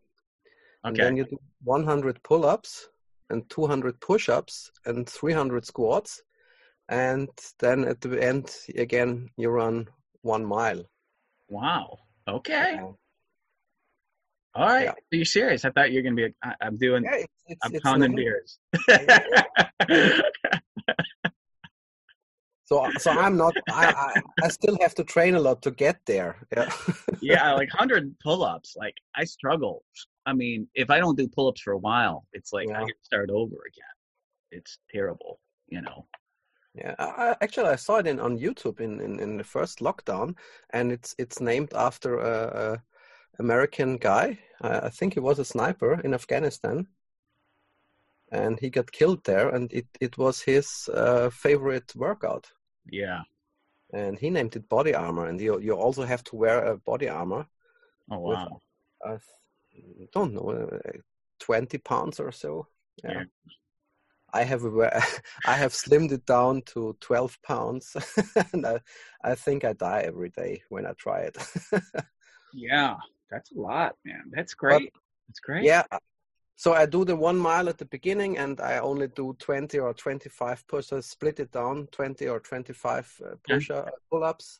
and 0.85 0.97
Okay. 0.97 1.03
then 1.03 1.17
you 1.17 1.25
do 1.25 1.39
100 1.65 2.23
pull-ups 2.23 2.89
and 3.31 3.49
200 3.51 4.01
push-ups 4.01 4.71
and 4.87 5.09
300 5.09 5.67
squats, 5.67 6.23
and 6.89 7.29
then 7.59 7.85
at 7.85 8.01
the 8.01 8.23
end 8.23 8.55
again 8.77 9.29
you 9.37 9.51
run 9.51 9.89
one 10.23 10.45
mile. 10.45 10.85
Wow. 11.49 11.99
Okay. 12.27 12.81
All 14.55 14.67
right. 14.67 14.85
Yeah. 14.85 14.91
Are 14.93 15.17
you 15.17 15.25
serious? 15.25 15.65
I 15.65 15.71
thought 15.71 15.91
you 15.93 15.99
were 15.99 16.03
gonna 16.03 16.17
be. 16.17 16.35
I'm 16.61 16.77
doing. 16.77 17.05
Yeah, 17.05 17.15
it's, 17.17 17.33
it's, 17.47 17.61
I'm 17.65 17.75
it's 17.75 17.83
pounding 17.85 18.15
beers. 18.17 18.59
So 22.65 22.87
so 22.99 23.11
I'm 23.11 23.37
not. 23.39 23.55
I, 23.71 23.87
I 23.87 24.45
I 24.45 24.49
still 24.49 24.77
have 24.83 24.95
to 24.97 25.05
train 25.05 25.35
a 25.35 25.41
lot 25.41 25.63
to 25.63 25.71
get 25.71 26.01
there. 26.07 26.37
Yeah. 26.55 26.71
yeah, 27.21 27.53
like 27.55 27.71
hundred 27.71 28.15
pull-ups. 28.23 28.75
Like 28.77 28.95
I 29.17 29.25
struggle. 29.25 29.85
I 30.27 30.35
mean, 30.35 30.69
if 30.75 30.91
I 30.91 30.99
don't 30.99 31.17
do 31.17 31.27
pull-ups 31.29 31.63
for 31.63 31.73
a 31.73 31.79
while, 31.79 32.27
it's 32.35 32.53
like 32.53 32.69
I 32.69 32.81
Yeah. 32.81 32.87
to 32.87 32.95
start 33.03 33.31
over 33.31 33.57
again. 33.73 33.97
It's 34.51 34.79
terrible. 34.91 35.41
You 35.69 35.81
know. 35.83 36.07
Yeah, 36.75 36.95
I, 36.99 37.05
I- 37.31 37.37
actually, 37.41 37.71
I 37.71 37.77
saw 37.77 37.97
it 37.97 38.07
in 38.07 38.21
on 38.21 38.39
YouTube 38.39 38.81
in, 38.81 39.01
in, 39.01 39.19
in 39.19 39.39
the 39.39 39.45
first 39.45 39.79
lockdown, 39.79 40.35
and 40.71 40.93
it's 40.93 41.15
it's 41.19 41.41
named 41.41 41.73
after 41.75 42.19
a, 42.19 42.73
a 42.75 42.83
American 43.39 43.97
guy. 43.99 44.39
I, 44.61 44.87
I 44.87 44.91
think 44.91 45.15
he 45.15 45.21
was 45.21 45.39
a 45.39 45.45
sniper 45.45 46.01
in 46.05 46.15
Afghanistan, 46.15 46.87
and 48.33 48.59
he 48.61 48.71
got 48.71 48.93
killed 48.93 49.25
there. 49.25 49.49
And 49.55 49.73
it 49.73 49.87
it 50.01 50.19
was 50.19 50.41
his 50.43 50.89
uh, 50.95 51.31
favorite 51.31 51.93
workout, 51.97 52.53
Yeah. 52.91 53.23
and 53.93 54.19
he 54.19 54.31
named 54.31 54.57
it 54.57 54.69
body 54.69 54.95
armor. 54.95 55.27
And 55.29 55.41
you 55.41 55.61
you 55.61 55.75
also 55.75 56.05
have 56.05 56.23
to 56.25 56.37
wear 56.37 56.65
a 56.65 56.77
body 56.79 57.09
armor. 57.09 57.47
Oh 58.11 58.19
With- 58.21 58.39
wow. 58.39 58.61
I 59.05 59.19
don't 60.13 60.33
know, 60.35 60.51
uh, 60.51 60.99
twenty 61.39 61.79
pounds 61.79 62.21
or 62.21 62.33
so. 62.33 62.67
Yeah. 63.05 63.13
Yeah. 63.13 63.25
I 64.35 64.45
have 64.45 64.65
a 64.65 65.03
I 65.47 65.55
have 65.57 65.73
slimmed 65.73 66.13
it 66.13 66.27
down 66.27 66.63
to 66.75 66.97
12 67.01 67.39
pounds, 67.43 67.97
and 68.53 68.67
I, 68.67 68.81
I 69.25 69.35
think 69.37 69.65
I 69.65 69.73
die 69.73 70.03
every 70.07 70.31
day 70.31 70.63
when 70.69 70.87
I 70.87 70.93
try 70.93 71.21
it. 71.21 71.37
Yeah. 72.55 72.97
That's 73.31 73.53
a 73.53 73.59
lot, 73.59 73.97
man. 74.05 74.25
That's 74.31 74.55
great. 74.55 74.93
That's 75.29 75.41
great. 75.41 75.65
yeah, 75.65 75.83
so 76.59 76.73
I 76.73 76.87
do 76.87 77.05
the 77.05 77.15
one 77.15 77.39
mile 77.39 77.69
at 77.69 77.79
the 77.79 77.85
beginning, 77.85 78.37
and 78.37 78.61
I 78.61 78.79
only 78.79 79.07
do 79.07 79.37
20 79.39 79.79
or 79.79 79.95
25 79.95 80.67
push. 80.67 80.93
I 80.93 80.99
split 80.99 81.39
it 81.39 81.53
down 81.53 81.87
20 81.93 82.27
or 82.27 82.41
25 82.41 83.23
uh, 83.25 83.35
push 83.49 83.71
uh, 83.71 83.85
pull 84.11 84.25
ups, 84.25 84.59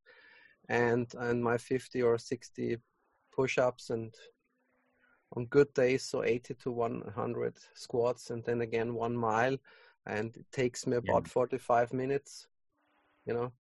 and 0.69 1.13
and 1.19 1.43
my 1.43 1.59
50 1.59 2.03
or 2.03 2.17
60 2.17 2.77
push 3.35 3.59
ups, 3.59 3.91
and 3.91 4.15
on 5.37 5.47
good 5.47 5.75
days, 5.75 6.05
so 6.05 6.23
80 6.23 6.55
to 6.55 6.71
100 6.71 7.55
squats, 7.75 8.31
and 8.31 8.45
then 8.45 8.61
again 8.61 8.95
one 8.95 9.17
mile, 9.17 9.57
and 10.07 10.37
it 10.37 10.47
takes 10.53 10.87
me 10.87 10.99
about 10.99 11.27
45 11.27 11.93
minutes, 11.93 12.47
you 13.27 13.35
know. 13.35 13.53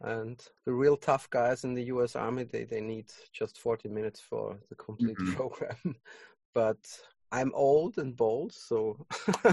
And 0.00 0.40
the 0.64 0.72
real 0.72 0.96
tough 0.96 1.28
guys 1.30 1.64
in 1.64 1.74
the 1.74 1.84
U.S. 1.84 2.14
Army, 2.14 2.44
they, 2.44 2.64
they 2.64 2.80
need 2.80 3.10
just 3.32 3.58
40 3.58 3.88
minutes 3.88 4.20
for 4.20 4.56
the 4.68 4.76
complete 4.76 5.18
Mhm. 5.18 5.34
program. 5.34 5.76
but 6.54 6.78
I'm 7.32 7.52
old 7.54 7.98
and 7.98 8.16
bold, 8.16 8.52
so 8.52 9.06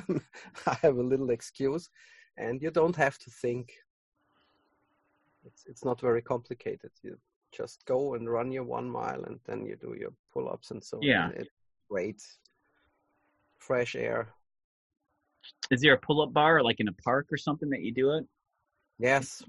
I 0.67 0.75
have 0.81 0.97
a 0.97 1.03
little 1.03 1.31
excuse, 1.31 1.89
and 2.37 2.61
you 2.61 2.71
don't 2.71 2.95
have 2.95 3.17
to 3.19 3.29
think. 3.31 3.73
It's 5.45 5.65
it's 5.65 5.83
not 5.83 5.99
very 5.99 6.21
complicated. 6.21 6.91
You 7.01 7.17
just 7.51 7.85
go 7.85 8.13
and 8.13 8.29
run 8.29 8.51
your 8.51 8.63
one 8.63 8.89
mile, 8.89 9.23
and 9.25 9.39
then 9.45 9.65
you 9.65 9.75
do 9.75 9.95
your 9.99 10.13
pull-ups 10.33 10.71
and 10.71 10.83
so 10.83 10.97
on. 10.97 11.03
Yeah. 11.03 11.25
and 11.25 11.33
It's 11.35 11.49
great. 11.89 12.21
Fresh 13.57 13.95
air. 13.95 14.29
Is 15.71 15.81
there 15.81 15.93
a 15.93 15.97
pull-up 15.99 16.33
bar 16.33 16.63
like 16.63 16.79
in 16.79 16.87
a 16.87 16.93
park 16.93 17.27
or 17.31 17.37
something 17.37 17.69
that 17.71 17.81
you 17.81 17.91
do 17.91 18.11
it? 18.11 18.25
Yes, 18.99 19.43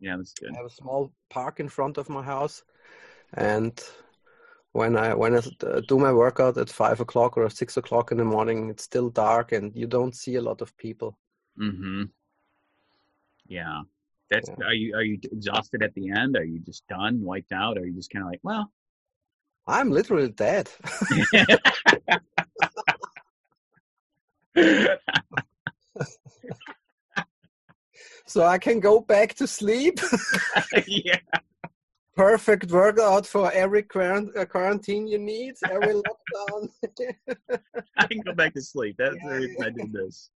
Yeah, 0.00 0.16
that's 0.16 0.34
good. 0.34 0.50
I 0.52 0.56
have 0.56 0.66
a 0.66 0.70
small 0.70 1.12
park 1.30 1.60
in 1.60 1.68
front 1.68 1.98
of 1.98 2.08
my 2.08 2.22
house, 2.22 2.64
and 3.34 3.80
when 4.74 4.96
I 4.96 5.14
when 5.14 5.36
I 5.36 5.42
uh, 5.64 5.80
do 5.86 5.98
my 5.98 6.12
workout 6.12 6.58
at 6.58 6.68
five 6.68 7.00
o'clock 7.00 7.36
or 7.36 7.48
six 7.48 7.76
o'clock 7.76 8.10
in 8.10 8.18
the 8.18 8.24
morning, 8.24 8.70
it's 8.70 8.82
still 8.82 9.08
dark 9.08 9.52
and 9.52 9.74
you 9.74 9.86
don't 9.86 10.16
see 10.16 10.34
a 10.34 10.42
lot 10.42 10.60
of 10.60 10.76
people. 10.76 11.16
Mm-hmm. 11.58 12.02
Yeah. 13.46 13.82
That's 14.30 14.48
Yeah. 14.48 14.66
are 14.66 14.74
you 14.74 14.94
are 14.96 15.02
you 15.02 15.18
exhausted 15.30 15.82
at 15.82 15.94
the 15.94 16.10
end? 16.10 16.36
Are 16.36 16.44
you 16.44 16.58
just 16.58 16.86
done, 16.88 17.22
wiped 17.22 17.52
out? 17.52 17.78
Or 17.78 17.82
are 17.82 17.86
you 17.86 17.94
just 17.94 18.10
kind 18.10 18.24
of 18.24 18.30
like, 18.30 18.40
well, 18.42 18.72
I'm 19.66 19.92
literally 19.92 20.30
dead. 20.30 20.68
so 28.26 28.44
I 28.44 28.58
can 28.58 28.80
go 28.80 29.00
back 29.00 29.34
to 29.34 29.46
sleep. 29.46 29.98
yeah, 30.86 31.18
Perfect 32.16 32.70
workout 32.70 33.26
for 33.26 33.50
every 33.52 33.82
quarant- 33.82 34.36
uh, 34.36 34.44
quarantine 34.44 35.06
you 35.06 35.18
need, 35.18 35.54
every 35.70 35.94
lockdown. 36.06 36.68
I 37.96 38.06
can 38.06 38.20
go 38.20 38.32
back 38.32 38.54
to 38.54 38.62
sleep. 38.62 38.96
That's 38.98 39.16
Yeah, 39.22 39.30
the 39.30 39.36
reason 39.40 39.64
I 39.64 39.70
did 39.70 39.92
this. 39.92 40.30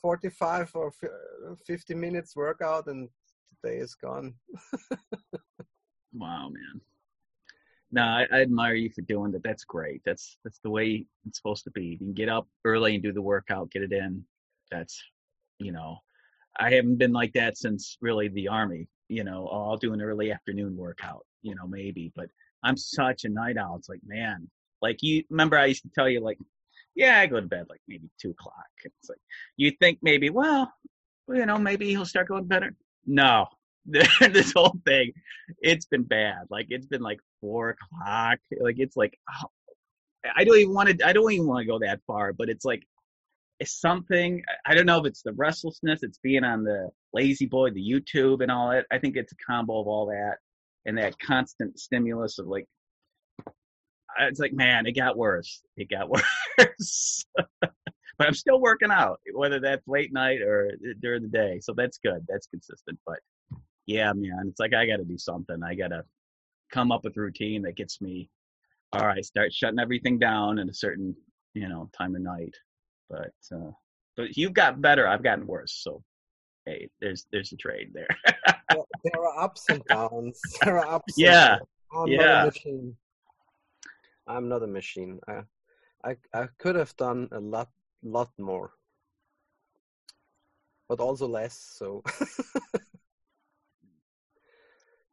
45 0.00 0.70
or 0.74 0.92
uh, 1.04 1.54
50 1.66 1.94
minutes 1.94 2.36
workout, 2.36 2.86
and 2.86 3.08
the 3.62 3.68
day 3.68 3.76
is 3.78 3.94
gone. 3.94 4.34
Wow, 6.14 6.48
man. 6.50 6.80
No, 7.90 8.02
I, 8.02 8.26
I 8.32 8.40
admire 8.40 8.74
you 8.74 8.90
for 8.90 9.02
doing 9.02 9.32
that. 9.32 9.42
That's 9.42 9.64
great. 9.64 10.00
That's 10.04 10.38
that's 10.44 10.58
the 10.60 10.70
way 10.70 11.04
it's 11.26 11.38
supposed 11.38 11.64
to 11.64 11.70
be. 11.70 11.84
You 11.84 11.98
can 11.98 12.14
get 12.14 12.28
up 12.28 12.48
early 12.64 12.94
and 12.94 13.02
do 13.02 13.12
the 13.12 13.20
workout, 13.20 13.70
get 13.70 13.82
it 13.82 13.92
in. 13.92 14.24
That's, 14.70 15.02
you 15.58 15.72
know, 15.72 15.98
I 16.58 16.70
haven't 16.70 16.96
been 16.96 17.12
like 17.12 17.32
that 17.34 17.56
since 17.56 17.96
really 18.00 18.28
the 18.28 18.48
army. 18.48 18.88
You 19.08 19.24
know, 19.24 19.48
I'll 19.48 19.76
do 19.76 19.92
an 19.92 20.02
early 20.02 20.32
afternoon 20.32 20.76
workout. 20.76 21.26
You 21.42 21.54
know, 21.54 21.66
maybe, 21.66 22.12
but 22.14 22.28
I'm 22.62 22.76
such 22.76 23.24
a 23.24 23.28
night 23.28 23.56
owl. 23.56 23.76
It's 23.76 23.88
like, 23.88 24.00
man, 24.04 24.48
like 24.80 24.98
you 25.02 25.24
remember 25.30 25.58
I 25.58 25.66
used 25.66 25.82
to 25.82 25.90
tell 25.94 26.08
you 26.08 26.20
like, 26.20 26.38
yeah, 26.94 27.18
I 27.18 27.26
go 27.26 27.40
to 27.40 27.46
bed 27.46 27.66
like 27.68 27.80
maybe 27.88 28.08
two 28.20 28.30
o'clock. 28.30 28.66
It's 28.84 29.08
like 29.08 29.18
you 29.56 29.72
think 29.80 29.98
maybe, 30.02 30.30
well, 30.30 30.72
you 31.28 31.46
know, 31.46 31.58
maybe 31.58 31.88
he'll 31.88 32.04
start 32.04 32.28
going 32.28 32.44
better. 32.44 32.74
No, 33.06 33.46
this 33.86 34.52
whole 34.52 34.76
thing, 34.84 35.12
it's 35.60 35.86
been 35.86 36.04
bad. 36.04 36.46
Like 36.50 36.66
it's 36.70 36.86
been 36.86 37.02
like 37.02 37.20
four 37.40 37.70
o'clock. 37.70 38.38
Like 38.60 38.76
it's 38.78 38.96
like 38.96 39.18
oh, 39.30 39.48
I 40.36 40.44
don't 40.44 40.58
even 40.58 40.74
want 40.74 40.98
to. 40.98 41.06
I 41.06 41.12
don't 41.12 41.32
even 41.32 41.46
want 41.46 41.62
to 41.62 41.66
go 41.66 41.78
that 41.80 42.00
far. 42.06 42.32
But 42.32 42.48
it's 42.48 42.64
like 42.64 42.86
it's 43.62 43.80
something. 43.80 44.42
I 44.66 44.74
don't 44.74 44.86
know 44.86 44.98
if 44.98 45.06
it's 45.06 45.22
the 45.22 45.32
restlessness. 45.34 46.02
It's 46.02 46.18
being 46.18 46.42
on 46.42 46.64
the 46.64 46.90
lazy 47.12 47.46
boy, 47.46 47.70
the 47.70 47.80
YouTube, 47.80 48.42
and 48.42 48.50
all 48.50 48.70
that. 48.70 48.86
I 48.90 48.98
think 48.98 49.16
it's 49.16 49.32
a 49.32 49.36
combo 49.46 49.80
of 49.80 49.86
all 49.86 50.06
that 50.06 50.38
and 50.84 50.98
that 50.98 51.18
constant 51.20 51.78
stimulus 51.78 52.38
of 52.40 52.48
like. 52.48 52.66
It's 54.18 54.40
like 54.40 54.52
man, 54.52 54.86
it 54.86 54.92
got 54.92 55.16
worse. 55.16 55.62
It 55.76 55.88
got 55.88 56.10
worse. 56.58 57.24
but 57.60 57.70
I'm 58.18 58.34
still 58.34 58.60
working 58.60 58.90
out, 58.90 59.20
whether 59.32 59.60
that's 59.60 59.86
late 59.86 60.12
night 60.12 60.42
or 60.42 60.72
uh, 60.72 60.94
during 61.00 61.22
the 61.22 61.28
day. 61.28 61.60
So 61.62 61.72
that's 61.74 61.98
good. 61.98 62.26
That's 62.28 62.48
consistent. 62.48 62.98
But 63.06 63.20
yeah, 63.86 64.12
man, 64.12 64.46
it's 64.48 64.60
like 64.60 64.74
I 64.74 64.86
got 64.86 64.96
to 64.96 65.04
do 65.04 65.18
something. 65.18 65.62
I 65.62 65.76
got 65.76 65.88
to 65.88 66.04
come 66.72 66.90
up 66.90 67.04
with 67.04 67.16
a 67.16 67.20
routine 67.20 67.62
that 67.62 67.76
gets 67.76 68.00
me. 68.00 68.28
All 68.92 69.06
right, 69.06 69.24
start 69.24 69.54
shutting 69.54 69.78
everything 69.78 70.18
down 70.18 70.58
at 70.58 70.68
a 70.68 70.74
certain, 70.74 71.16
you 71.54 71.68
know, 71.68 71.88
time 71.96 72.16
of 72.16 72.22
night. 72.22 72.54
But 73.08 73.32
uh, 73.54 73.70
but 74.16 74.36
you've 74.36 74.54
got 74.54 74.80
better. 74.80 75.06
I've 75.06 75.22
gotten 75.22 75.46
worse. 75.46 75.80
So 75.82 76.02
hey, 76.66 76.88
there's 77.00 77.26
there's 77.32 77.52
a 77.52 77.56
trade 77.56 77.90
there. 77.92 78.08
Well, 78.74 78.88
there 79.04 79.22
are 79.22 79.44
ups 79.44 79.64
and 79.68 79.84
downs. 79.84 80.40
There 80.64 80.78
are 80.78 80.94
ups. 80.94 81.18
and 81.18 81.26
Yeah. 81.26 81.58
I'm 81.94 82.08
yeah. 82.08 82.18
not 82.18 82.42
a 82.42 82.46
machine. 82.46 82.96
I'm 84.26 84.48
not 84.48 84.62
a 84.62 84.66
machine. 84.66 85.20
I, 85.28 85.42
I, 86.04 86.16
I 86.32 86.48
could 86.58 86.76
have 86.76 86.96
done 86.96 87.28
a 87.32 87.40
lot, 87.40 87.68
lot 88.02 88.30
more, 88.38 88.72
but 90.88 91.00
also 91.00 91.26
less. 91.26 91.58
So, 91.76 92.02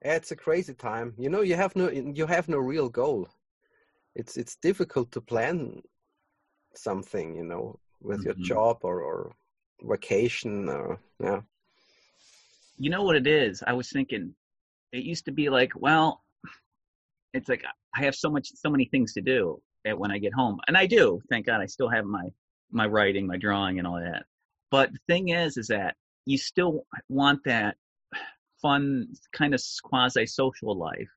it's 0.01 0.31
a 0.31 0.35
crazy 0.35 0.73
time. 0.73 1.13
You 1.17 1.29
know, 1.29 1.41
you 1.41 1.55
have 1.55 1.75
no, 1.75 1.89
you 1.89 2.25
have 2.27 2.47
no 2.47 2.59
real 2.59 2.89
goal. 2.89 3.27
It's 4.15 4.37
it's 4.37 4.55
difficult 4.55 5.11
to 5.11 5.21
plan 5.21 5.81
something. 6.79 7.35
You 7.35 7.43
know, 7.43 7.79
with 8.01 8.23
your 8.23 8.35
Mhm. 8.35 8.43
job 8.43 8.77
or 8.83 9.01
or 9.01 9.35
vacation 9.81 10.69
or 10.69 10.99
yeah. 11.19 11.41
you 12.77 12.89
know 12.89 13.03
what 13.03 13.15
it 13.15 13.27
is? 13.27 13.63
I 13.65 13.73
was 13.73 13.89
thinking, 13.91 14.33
it 14.91 15.03
used 15.03 15.25
to 15.25 15.31
be 15.31 15.49
like, 15.49 15.71
well, 15.75 16.23
it's 17.33 17.49
like 17.49 17.63
I 17.95 18.03
have 18.03 18.15
so 18.15 18.29
much, 18.29 18.49
so 18.55 18.69
many 18.69 18.85
things 18.85 19.13
to 19.13 19.21
do 19.21 19.61
at 19.85 19.97
when 19.97 20.11
I 20.11 20.17
get 20.17 20.33
home, 20.33 20.59
and 20.67 20.77
I 20.77 20.85
do. 20.85 21.21
Thank 21.29 21.45
God, 21.45 21.61
I 21.61 21.65
still 21.65 21.89
have 21.89 22.05
my 22.05 22.25
my 22.71 22.85
writing, 22.85 23.25
my 23.27 23.37
drawing, 23.37 23.79
and 23.79 23.87
all 23.87 23.99
that. 23.99 24.25
But 24.71 24.91
the 24.93 24.99
thing 25.07 25.29
is, 25.29 25.57
is 25.57 25.67
that 25.67 25.95
you 26.25 26.37
still 26.37 26.85
want 27.09 27.43
that 27.45 27.77
fun 28.61 29.07
kind 29.33 29.53
of 29.53 29.61
quasi 29.83 30.25
social 30.25 30.77
life. 30.77 31.09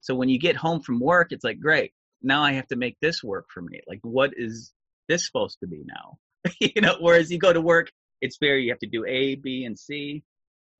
So 0.00 0.14
when 0.14 0.28
you 0.28 0.38
get 0.38 0.56
home 0.56 0.80
from 0.80 1.00
work, 1.00 1.32
it's 1.32 1.44
like, 1.44 1.60
great, 1.60 1.92
now 2.22 2.42
I 2.42 2.52
have 2.52 2.68
to 2.68 2.76
make 2.76 2.96
this 3.00 3.22
work 3.24 3.46
for 3.52 3.62
me. 3.62 3.80
Like, 3.88 4.00
what 4.02 4.32
is 4.36 4.72
this 5.10 5.26
supposed 5.26 5.58
to 5.60 5.66
be 5.66 5.82
now? 5.84 6.18
you 6.60 6.80
know, 6.80 6.96
whereas 7.00 7.30
you 7.30 7.38
go 7.38 7.52
to 7.52 7.60
work, 7.60 7.90
it's 8.20 8.38
very, 8.38 8.64
you 8.64 8.70
have 8.70 8.78
to 8.80 8.86
do 8.86 9.04
A, 9.06 9.34
B, 9.36 9.64
and 9.64 9.78
C. 9.78 10.22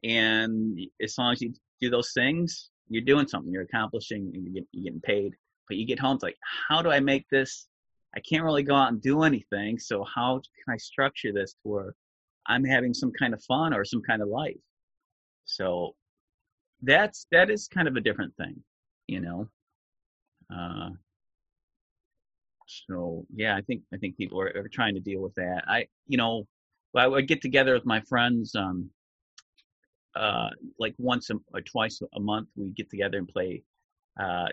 And 0.05 0.81
as 1.03 1.19
long 1.19 1.33
as 1.33 1.43
you 1.43 1.53
do 1.81 1.91
those 1.91 2.13
things, 2.13 2.71
you're 2.89 3.05
doing 3.05 3.29
something, 3.29 3.53
you're 3.53 3.63
accomplishing, 3.63 4.31
and 4.35 4.55
you're, 4.55 4.65
you're 4.73 4.85
getting 4.85 5.01
paid. 5.01 5.35
But 5.69 5.77
you 5.77 5.87
get 5.87 5.99
home, 5.99 6.15
it's 6.17 6.23
like, 6.23 6.39
how 6.69 6.83
do 6.83 6.91
I 6.91 7.01
make 7.01 7.27
this? 7.31 7.67
I 8.15 8.21
can't 8.21 8.45
really 8.45 8.63
go 8.63 8.75
out 8.75 8.89
and 8.89 9.01
do 9.01 9.23
anything. 9.23 9.79
So 9.79 10.05
how 10.05 10.35
can 10.35 10.75
I 10.75 10.77
structure 10.79 11.33
this 11.33 11.53
to 11.53 11.69
where 11.69 11.95
I'm 12.47 12.65
having 12.65 12.95
some 12.95 13.13
kind 13.13 13.35
of 13.35 13.43
fun 13.45 13.73
or 13.73 13.85
some 13.85 14.03
kind 14.03 14.23
of 14.23 14.29
life? 14.29 14.57
So 15.45 15.95
that's 16.83 17.27
that 17.31 17.51
is 17.51 17.69
kind 17.69 17.87
of 17.87 17.97
a 17.97 18.01
different 18.01 18.35
thing, 18.37 18.63
you 19.07 19.21
know. 19.21 19.49
Uh, 20.53 20.91
so 22.87 23.27
yeah, 23.35 23.57
I 23.57 23.63
think 23.63 23.83
I 23.93 23.97
think 23.97 24.17
people 24.17 24.41
are, 24.41 24.53
are 24.57 24.69
trying 24.69 24.95
to 24.95 25.01
deal 25.01 25.21
with 25.21 25.35
that. 25.35 25.63
I 25.67 25.87
you 26.07 26.17
know, 26.17 26.47
I 26.97 27.07
would 27.07 27.29
get 27.29 27.43
together 27.43 27.75
with 27.75 27.87
my 27.87 28.01
friends, 28.03 28.55
um, 28.55 28.91
uh, 30.15 30.51
like 30.79 30.95
once 30.99 31.31
a, 31.31 31.35
or 31.53 31.61
twice 31.61 32.01
a 32.15 32.21
month. 32.21 32.49
We 32.57 32.71
get 32.71 32.91
together 32.91 33.19
and 33.19 33.29
play 33.29 33.63
uh, 34.19 34.49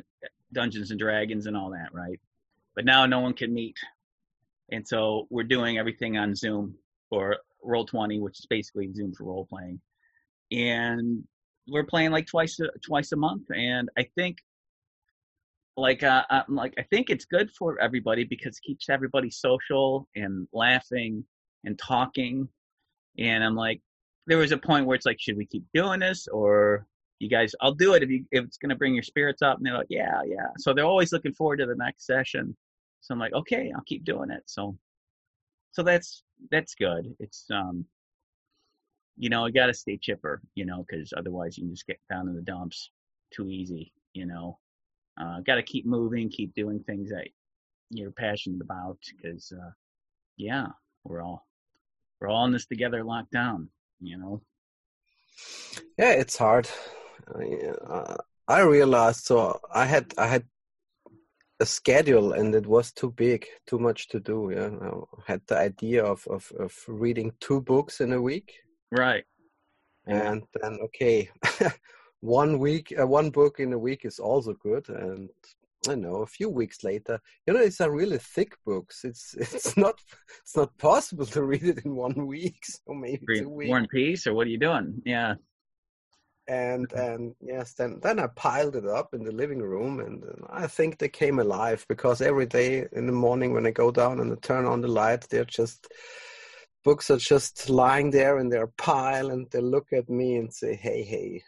Dungeons 0.53 0.91
and 0.91 0.99
Dragons 0.99 1.45
and 1.45 1.57
all 1.57 1.71
that, 1.71 1.89
right? 1.93 2.19
But 2.75 2.85
now 2.85 3.05
no 3.05 3.19
one 3.19 3.33
can 3.33 3.53
meet, 3.53 3.77
and 4.71 4.87
so 4.87 5.27
we're 5.29 5.43
doing 5.43 5.77
everything 5.77 6.17
on 6.17 6.35
Zoom 6.35 6.75
or 7.11 7.37
Roll 7.63 7.85
Twenty, 7.85 8.19
which 8.19 8.39
is 8.39 8.45
basically 8.45 8.93
Zoom 8.93 9.13
for 9.13 9.25
role 9.25 9.47
playing, 9.49 9.81
and 10.51 11.23
we're 11.67 11.83
playing 11.83 12.11
like 12.11 12.27
twice 12.27 12.59
a, 12.59 12.69
twice 12.85 13.11
a 13.11 13.17
month. 13.17 13.47
And 13.53 13.89
I 13.97 14.07
think 14.15 14.37
like 15.77 16.01
uh, 16.03 16.23
I'm 16.29 16.41
uh, 16.57 16.61
like 16.61 16.73
I 16.79 16.83
think 16.83 17.09
it's 17.09 17.25
good 17.25 17.51
for 17.51 17.79
everybody 17.79 18.23
because 18.23 18.57
it 18.57 18.67
keeps 18.67 18.89
everybody 18.89 19.29
social 19.29 20.07
and 20.15 20.47
laughing 20.51 21.23
and 21.63 21.77
talking. 21.77 22.49
And 23.19 23.43
I'm 23.43 23.55
like, 23.55 23.81
there 24.25 24.39
was 24.39 24.51
a 24.51 24.57
point 24.57 24.85
where 24.85 24.95
it's 24.95 25.05
like, 25.05 25.19
should 25.19 25.37
we 25.37 25.45
keep 25.45 25.63
doing 25.73 25.99
this 25.99 26.27
or 26.27 26.87
you 27.19 27.29
guys? 27.29 27.53
I'll 27.61 27.73
do 27.73 27.93
it 27.93 28.03
if 28.03 28.09
you 28.09 28.25
if 28.31 28.43
it's 28.43 28.57
gonna 28.57 28.75
bring 28.75 28.95
your 28.95 29.03
spirits 29.03 29.43
up. 29.43 29.57
And 29.57 29.65
they're 29.65 29.77
like, 29.77 29.87
yeah, 29.89 30.21
yeah. 30.25 30.47
So 30.57 30.73
they're 30.73 30.83
always 30.83 31.13
looking 31.13 31.33
forward 31.33 31.57
to 31.57 31.67
the 31.67 31.75
next 31.75 32.07
session. 32.07 32.57
So 33.01 33.13
I'm 33.13 33.19
like, 33.19 33.33
okay, 33.33 33.71
I'll 33.73 33.83
keep 33.85 34.03
doing 34.03 34.31
it. 34.31 34.43
So 34.47 34.75
so 35.71 35.83
that's 35.83 36.23
that's 36.49 36.73
good. 36.73 37.15
It's 37.19 37.45
um 37.51 37.85
you 39.19 39.29
know, 39.29 39.45
you 39.47 39.53
got 39.53 39.65
to 39.65 39.73
stay 39.73 39.97
chipper, 39.97 40.41
you 40.53 40.63
know, 40.63 40.85
because 40.87 41.11
otherwise 41.17 41.57
you 41.57 41.63
can 41.63 41.73
just 41.73 41.87
get 41.87 41.99
down 42.07 42.27
in 42.29 42.35
the 42.35 42.41
dumps 42.41 42.91
too 43.33 43.49
easy, 43.49 43.91
you 44.13 44.27
know 44.27 44.59
uh, 45.19 45.39
got 45.41 45.55
to 45.55 45.63
keep 45.63 45.85
moving, 45.85 46.29
keep 46.29 46.53
doing 46.53 46.79
things 46.81 47.09
that 47.09 47.27
you're 47.89 48.11
passionate 48.11 48.61
about 48.61 48.97
because, 49.15 49.51
uh, 49.51 49.71
yeah, 50.37 50.67
we're 51.03 51.21
all 51.21 51.47
we're 52.19 52.29
all 52.29 52.45
in 52.45 52.51
this 52.51 52.65
together, 52.65 53.03
locked 53.03 53.31
down. 53.31 53.69
You 53.99 54.17
know. 54.17 54.41
Yeah, 55.97 56.11
it's 56.11 56.37
hard. 56.37 56.69
Uh, 57.35 58.15
I 58.47 58.61
realized 58.61 59.25
so 59.25 59.59
I 59.73 59.85
had 59.85 60.13
I 60.17 60.27
had 60.27 60.45
a 61.59 61.65
schedule 61.65 62.33
and 62.33 62.53
it 62.53 62.67
was 62.67 62.91
too 62.91 63.11
big, 63.11 63.47
too 63.65 63.79
much 63.79 64.07
to 64.09 64.19
do. 64.19 64.51
Yeah, 64.53 64.69
I 64.81 65.31
had 65.31 65.41
the 65.47 65.57
idea 65.57 66.03
of 66.03 66.25
of, 66.27 66.51
of 66.59 66.73
reading 66.87 67.33
two 67.39 67.61
books 67.61 67.99
in 68.01 68.13
a 68.13 68.21
week. 68.21 68.53
Right. 68.91 69.25
And 70.05 70.43
then 70.53 70.77
okay, 70.83 71.29
one 72.27 72.59
week, 72.59 72.93
uh, 72.99 73.07
one 73.07 73.29
book 73.29 73.59
in 73.59 73.71
a 73.73 73.79
week 73.79 74.03
is 74.03 74.19
also 74.19 74.53
good. 74.53 74.89
And 74.89 75.29
I 75.87 75.95
know 75.95 76.17
a 76.17 76.27
few 76.27 76.49
weeks 76.49 76.83
later, 76.83 77.19
you 77.45 77.53
know, 77.53 77.61
it's 77.61 77.79
a 77.79 77.89
really 77.89 78.17
thick 78.17 78.55
books. 78.65 79.05
It's 79.05 79.33
it's 79.39 79.77
not 79.77 79.95
it's 80.41 80.55
not 80.55 80.77
possible 80.77 81.25
to 81.27 81.43
read 81.43 81.63
it 81.63 81.85
in 81.85 81.95
one 81.95 82.27
week, 82.35 82.65
so 82.65 82.93
maybe 82.93 83.23
read 83.25 83.39
two 83.43 83.49
weeks. 83.49 83.69
War 83.69 83.77
and 83.77 83.89
Peace, 83.89 84.27
or 84.27 84.33
what 84.33 84.47
are 84.47 84.51
you 84.51 84.59
doing? 84.59 85.01
Yeah. 85.05 85.35
And 86.49 86.91
and 86.93 87.33
yes, 87.41 87.73
then 87.73 87.99
then 88.01 88.19
I 88.19 88.27
piled 88.27 88.75
it 88.75 88.85
up 88.85 89.13
in 89.13 89.23
the 89.23 89.33
living 89.33 89.61
room, 89.61 89.99
and, 89.99 90.23
and 90.23 90.45
I 90.49 90.67
think 90.67 90.97
they 90.97 91.09
came 91.09 91.39
alive 91.39 91.85
because 91.89 92.21
every 92.21 92.45
day 92.45 92.87
in 92.91 93.05
the 93.05 93.13
morning 93.13 93.53
when 93.53 93.67
I 93.67 93.71
go 93.71 93.91
down 93.91 94.19
and 94.19 94.31
I 94.31 94.35
turn 94.35 94.65
on 94.65 94.81
the 94.81 94.87
light, 94.87 95.27
they're 95.29 95.45
just 95.45 95.87
books 96.85 97.09
are 97.09 97.17
just 97.17 97.69
lying 97.69 98.11
there 98.11 98.39
in 98.39 98.47
their 98.47 98.67
pile, 98.67 99.31
and 99.31 99.49
they 99.51 99.59
look 99.59 99.91
at 99.91 100.09
me 100.09 100.37
and 100.37 100.53
say, 100.53 100.73
"Hey, 100.73 101.03
hey, 101.03 101.43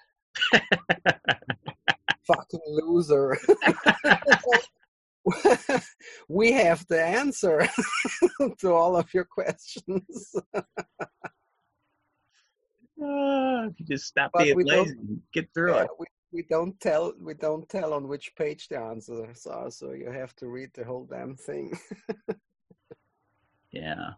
Fucking 2.27 2.59
loser. 2.67 3.37
we 6.27 6.51
have 6.51 6.85
the 6.87 7.03
answer 7.03 7.67
to 8.59 8.73
all 8.73 8.95
of 8.95 9.13
your 9.13 9.25
questions. 9.25 10.35
Uh, 13.01 13.69
you 13.77 13.85
just 13.85 14.05
stop 14.05 14.31
but 14.33 14.43
being 14.43 14.59
lazy, 14.65 14.95
get 15.33 15.47
through 15.53 15.73
yeah, 15.73 15.83
it. 15.83 15.89
We, 15.99 16.05
we 16.31 16.43
don't 16.49 16.79
tell 16.79 17.13
we 17.19 17.33
don't 17.33 17.67
tell 17.69 17.93
on 17.93 18.07
which 18.07 18.35
page 18.35 18.67
the 18.67 18.79
answers 18.79 19.45
are, 19.45 19.71
so 19.71 19.93
you 19.93 20.11
have 20.11 20.35
to 20.37 20.47
read 20.47 20.69
the 20.73 20.83
whole 20.83 21.05
damn 21.05 21.35
thing. 21.35 21.77
yeah, 23.71 24.11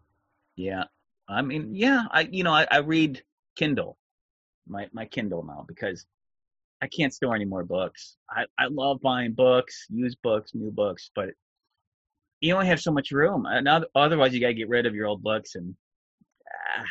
yeah. 0.56 0.86
I 1.30 1.42
mean, 1.42 1.76
yeah. 1.76 2.04
I 2.12 2.22
you 2.32 2.44
know 2.44 2.54
I, 2.54 2.66
I 2.72 2.78
read 2.78 3.22
Kindle, 3.56 3.98
my 4.68 4.88
my 4.94 5.06
Kindle 5.06 5.44
now 5.44 5.66
because 5.68 6.06
I 6.82 6.88
can't 6.88 7.14
store 7.14 7.36
any 7.36 7.46
more 7.46 7.64
books. 7.64 8.18
I 8.30 8.46
I 8.58 8.68
love 8.68 9.02
buying 9.02 9.34
books, 9.34 9.86
used 9.90 10.18
books, 10.24 10.52
new 10.54 10.72
books, 10.72 11.12
but 11.16 11.30
you 12.42 12.54
only 12.56 12.68
have 12.68 12.82
so 12.82 12.92
much 12.92 13.12
room. 13.12 13.46
And 13.46 13.68
otherwise, 13.96 14.34
you 14.34 14.42
gotta 14.42 14.56
get 14.56 14.70
rid 14.70 14.86
of 14.86 14.96
your 14.96 15.08
old 15.08 15.22
books, 15.24 15.56
and 15.56 15.76
ah, 16.78 16.84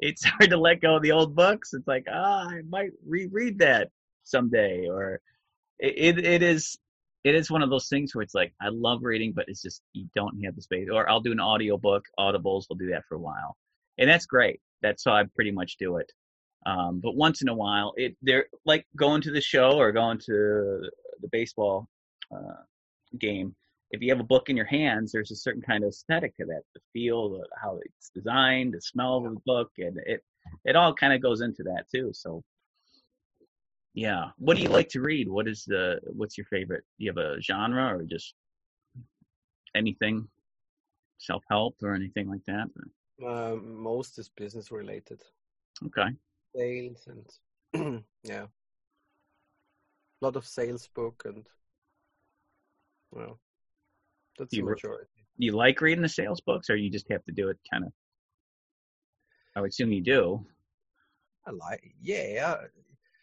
it's 0.00 0.24
hard 0.24 0.50
to 0.50 0.56
let 0.56 0.80
go 0.80 0.96
of 0.96 1.02
the 1.02 1.12
old 1.12 1.34
books. 1.34 1.72
It's 1.72 1.86
like 1.86 2.06
ah, 2.10 2.48
I 2.48 2.62
might 2.68 2.90
reread 3.06 3.60
that 3.60 3.90
someday, 4.24 4.88
or 4.88 5.20
it, 5.78 6.18
it 6.18 6.24
it 6.24 6.42
is 6.42 6.78
it 7.24 7.36
is 7.36 7.50
one 7.50 7.62
of 7.62 7.70
those 7.70 7.88
things 7.88 8.14
where 8.14 8.22
it's 8.22 8.34
like 8.34 8.52
I 8.60 8.68
love 8.70 9.00
reading, 9.02 9.32
but 9.32 9.44
it's 9.48 9.62
just 9.62 9.82
you 9.92 10.06
don't 10.14 10.44
have 10.44 10.56
the 10.56 10.62
space. 10.62 10.88
Or 10.92 11.08
I'll 11.08 11.20
do 11.20 11.32
an 11.32 11.40
audio 11.40 11.78
book. 11.78 12.04
Audibles 12.18 12.64
will 12.68 12.76
do 12.76 12.90
that 12.90 13.04
for 13.08 13.14
a 13.14 13.20
while, 13.20 13.56
and 13.98 14.10
that's 14.10 14.26
great. 14.26 14.60
That's 14.82 15.04
how 15.04 15.12
I 15.12 15.24
pretty 15.36 15.52
much 15.52 15.76
do 15.78 15.96
it. 15.98 16.10
Um, 16.64 17.00
but 17.00 17.16
once 17.16 17.42
in 17.42 17.48
a 17.48 17.54
while, 17.54 17.92
it 17.96 18.16
they're 18.22 18.46
like 18.64 18.86
going 18.96 19.20
to 19.22 19.32
the 19.32 19.40
show 19.40 19.78
or 19.78 19.90
going 19.92 20.18
to 20.18 20.90
the 21.20 21.28
baseball 21.30 21.88
uh, 22.34 22.62
game. 23.18 23.54
If 23.90 24.00
you 24.00 24.10
have 24.10 24.20
a 24.20 24.24
book 24.24 24.48
in 24.48 24.56
your 24.56 24.66
hands, 24.66 25.12
there's 25.12 25.32
a 25.32 25.36
certain 25.36 25.60
kind 25.60 25.84
of 25.84 25.88
aesthetic 25.88 26.36
to 26.36 26.46
that. 26.46 26.62
The 26.74 26.80
feel, 26.92 27.30
the, 27.30 27.46
how 27.60 27.78
it's 27.84 28.10
designed, 28.14 28.74
the 28.74 28.80
smell 28.80 29.18
of 29.18 29.24
the 29.24 29.40
book, 29.44 29.70
and 29.78 29.98
it 30.06 30.22
it 30.64 30.76
all 30.76 30.94
kind 30.94 31.12
of 31.12 31.20
goes 31.20 31.40
into 31.40 31.64
that 31.64 31.84
too. 31.92 32.12
So, 32.14 32.42
yeah. 33.94 34.26
What 34.38 34.56
do 34.56 34.62
you 34.62 34.68
like 34.68 34.88
to 34.90 35.00
read? 35.00 35.28
What 35.28 35.48
is 35.48 35.64
the 35.66 36.00
what's 36.04 36.38
your 36.38 36.46
favorite? 36.46 36.84
Do 36.98 37.04
you 37.04 37.10
have 37.10 37.18
a 37.18 37.40
genre 37.40 37.96
or 37.96 38.04
just 38.04 38.34
anything, 39.74 40.28
self 41.18 41.42
help 41.50 41.74
or 41.82 41.94
anything 41.94 42.28
like 42.28 42.44
that? 42.46 42.68
Uh, 43.24 43.56
most 43.56 44.18
is 44.18 44.28
business 44.28 44.70
related. 44.70 45.20
Okay 45.86 46.10
sales 46.54 47.08
and 47.74 48.04
yeah, 48.22 48.44
a 48.44 48.48
lot 50.20 50.36
of 50.36 50.46
sales 50.46 50.88
book 50.94 51.22
and 51.26 51.46
well, 53.10 53.38
that's 54.38 54.54
you, 54.54 54.62
the 54.62 54.70
majority. 54.70 55.10
You 55.36 55.52
like 55.52 55.80
reading 55.80 56.02
the 56.02 56.08
sales 56.08 56.40
books, 56.40 56.70
or 56.70 56.76
you 56.76 56.90
just 56.90 57.08
have 57.10 57.24
to 57.24 57.32
do 57.32 57.48
it 57.48 57.58
kind 57.70 57.84
of? 57.84 57.92
I 59.54 59.60
would 59.60 59.70
assume 59.70 59.92
you 59.92 60.02
do. 60.02 60.46
I 61.46 61.50
like, 61.50 61.94
yeah. 62.00 62.56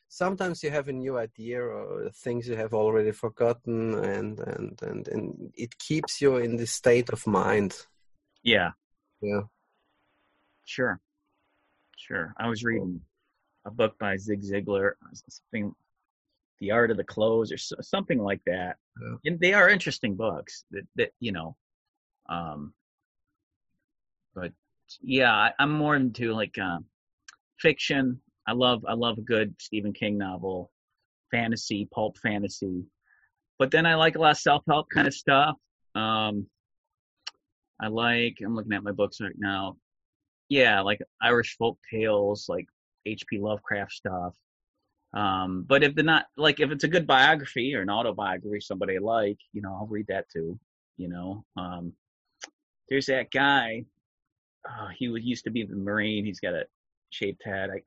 Sometimes 0.09 0.63
you 0.63 0.71
have 0.71 0.87
a 0.87 0.93
new 0.93 1.17
idea 1.17 1.61
or 1.61 2.09
things 2.23 2.47
you 2.47 2.55
have 2.55 2.73
already 2.73 3.11
forgotten, 3.11 3.93
and 3.95 4.39
and 4.39 4.81
and 4.81 5.07
and 5.07 5.53
it 5.55 5.77
keeps 5.77 6.19
you 6.19 6.37
in 6.37 6.55
this 6.55 6.71
state 6.71 7.09
of 7.09 7.25
mind. 7.27 7.75
Yeah. 8.43 8.71
Yeah. 9.21 9.41
Sure. 10.65 10.99
Sure. 11.97 12.33
I 12.37 12.47
was 12.47 12.63
reading 12.63 13.01
a 13.69 13.75
book 13.75 13.97
by 13.99 14.17
Zig 14.17 14.41
Ziglar, 14.41 14.93
something, 15.29 15.73
The 16.59 16.71
Art 16.71 16.91
of 16.91 16.97
the 16.97 17.03
Close, 17.03 17.51
or 17.51 17.57
something 17.57 18.19
like 18.19 18.41
that. 18.45 18.77
Yeah. 19.01 19.15
And 19.25 19.39
they 19.39 19.53
are 19.53 19.69
interesting 19.69 20.15
books 20.15 20.65
that, 20.71 20.85
that 20.95 21.11
you 21.19 21.31
know, 21.31 21.55
um, 22.27 22.73
but 24.35 24.51
yeah, 25.01 25.33
I, 25.33 25.53
am 25.59 25.71
more 25.71 25.95
into 25.95 26.33
like 26.33 26.57
uh, 26.57 26.79
fiction. 27.59 28.19
I 28.47 28.53
love 28.53 28.83
I 28.87 28.93
love 28.93 29.17
a 29.17 29.21
good 29.21 29.53
Stephen 29.59 29.93
King 29.93 30.17
novel, 30.17 30.71
fantasy, 31.31 31.87
pulp 31.93 32.17
fantasy. 32.17 32.83
but 33.59 33.71
then 33.71 33.85
I 33.85 33.95
like 33.95 34.15
a 34.15 34.19
lot 34.19 34.31
of 34.31 34.37
self 34.37 34.63
help 34.67 34.87
kind 34.89 35.07
of 35.07 35.13
stuff. 35.13 35.55
Um, 35.95 36.47
I 37.79 37.87
like. 37.87 38.37
I'm 38.43 38.55
looking 38.55 38.73
at 38.73 38.83
my 38.83 38.91
books 38.91 39.21
right 39.21 39.35
now. 39.37 39.77
Yeah, 40.49 40.81
like 40.81 40.99
Irish 41.21 41.55
folk 41.57 41.77
tales, 41.91 42.47
like 42.49 42.65
H.P. 43.09 43.39
Lovecraft 43.39 43.91
stuff. 43.91 44.35
Um, 45.13 45.65
but 45.67 45.83
if 45.83 45.95
they're 45.95 46.03
not 46.03 46.25
like 46.37 46.59
if 46.59 46.71
it's 46.71 46.83
a 46.83 46.89
good 46.89 47.07
biography 47.07 47.73
or 47.73 47.81
an 47.81 47.89
autobiography, 47.89 48.59
somebody 48.59 48.97
I 48.97 48.99
like, 48.99 49.37
you 49.53 49.61
know, 49.61 49.73
I'll 49.73 49.87
read 49.87 50.07
that 50.07 50.29
too. 50.29 50.59
You 50.97 51.09
know, 51.09 51.45
um, 51.57 51.93
there's 52.89 53.07
that 53.07 53.31
guy. 53.31 53.85
Uh, 54.69 54.89
he 54.97 55.07
was 55.07 55.23
used 55.23 55.45
to 55.45 55.51
be 55.51 55.63
the 55.63 55.75
Marine. 55.75 56.25
He's 56.25 56.39
got 56.39 56.53
a 56.53 56.65
shaved 57.09 57.41
head. 57.43 57.69
I 57.71 57.81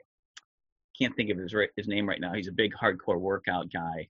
can't 1.01 1.15
think 1.15 1.31
of 1.31 1.39
his 1.39 1.55
his 1.77 1.87
name 1.87 2.09
right 2.09 2.21
now. 2.21 2.33
He's 2.35 2.49
a 2.49 2.53
big 2.53 2.73
hardcore 2.75 3.21
workout 3.21 3.73
guy. 3.73 4.09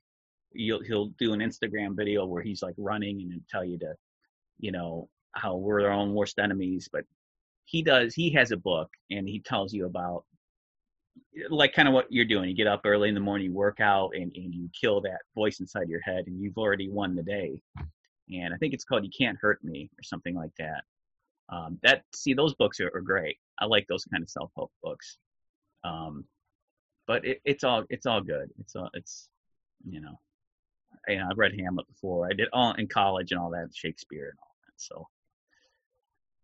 He'll 0.55 0.83
he'll 0.83 1.13
do 1.19 1.33
an 1.33 1.41
Instagram 1.41 1.97
video 1.97 2.25
where 2.25 2.43
he's 2.43 2.63
like 2.63 2.75
running 2.79 3.21
and 3.21 3.43
tell 3.51 3.65
you 3.65 3.79
to, 3.81 3.95
you 4.59 4.73
know, 4.73 5.09
how 5.33 5.57
we're 5.57 5.83
our 5.83 5.93
own 5.93 6.15
worst 6.15 6.39
enemies. 6.39 6.89
But 6.91 7.05
he 7.65 7.83
does. 7.83 8.15
He 8.15 8.31
has 8.33 8.53
a 8.53 8.57
book 8.57 8.91
and 9.11 9.29
he 9.29 9.41
tells 9.41 9.73
you 9.75 9.87
about 9.87 10.25
like 11.51 11.73
kind 11.73 11.89
of 11.89 11.95
what 11.95 12.07
you're 12.11 12.25
doing. 12.25 12.49
You 12.49 12.55
get 12.55 12.67
up 12.67 12.83
early 12.85 13.09
in 13.09 13.15
the 13.15 13.21
morning, 13.21 13.47
you 13.47 13.53
work 13.53 13.81
out, 13.81 14.11
and, 14.15 14.33
and 14.35 14.55
you 14.55 14.69
kill 14.79 15.01
that 15.03 15.21
voice 15.35 15.61
inside 15.61 15.89
your 15.89 16.01
head, 16.01 16.25
and 16.27 16.41
you've 16.41 16.59
already 16.59 16.89
won 16.89 17.15
the 17.15 17.23
day. 17.23 17.61
And 18.31 18.55
I 18.55 18.57
think 18.59 18.75
it's 18.75 18.85
called 18.85 19.05
"You 19.05 19.11
Can't 19.17 19.39
Hurt 19.41 19.63
Me" 19.65 19.91
or 19.99 20.03
something 20.03 20.35
like 20.35 20.53
that. 20.59 20.83
Um, 21.49 21.79
that 21.83 22.03
see, 22.15 22.35
those 22.35 22.55
books 22.55 22.81
are, 22.81 22.91
are, 22.95 23.01
great. 23.01 23.37
I 23.61 23.67
like 23.67 23.87
those 23.89 24.05
kind 24.05 24.23
of 24.23 24.31
self 24.31 24.51
help 24.57 24.73
books. 24.83 25.19
Um, 25.85 26.25
but 27.07 27.25
it, 27.27 27.41
it's 27.45 27.65
all 27.65 27.85
it's 27.91 28.07
all 28.07 28.21
good. 28.21 28.51
It's 28.59 28.77
all 28.77 28.89
it's 28.95 29.29
you 29.85 30.01
know, 30.01 30.19
you 31.09 31.19
know, 31.19 31.29
I've 31.31 31.39
read 31.39 31.59
Hamlet 31.59 31.87
before. 31.89 32.27
I 32.31 32.35
did 32.35 32.49
all 32.53 32.73
in 32.75 32.87
college 32.87 33.33
and 33.33 33.41
all 33.41 33.51
that 33.51 33.69
Shakespeare 33.75 34.31
and 34.31 34.39
all 34.39 34.55
that. 34.67 34.73
So 34.77 35.09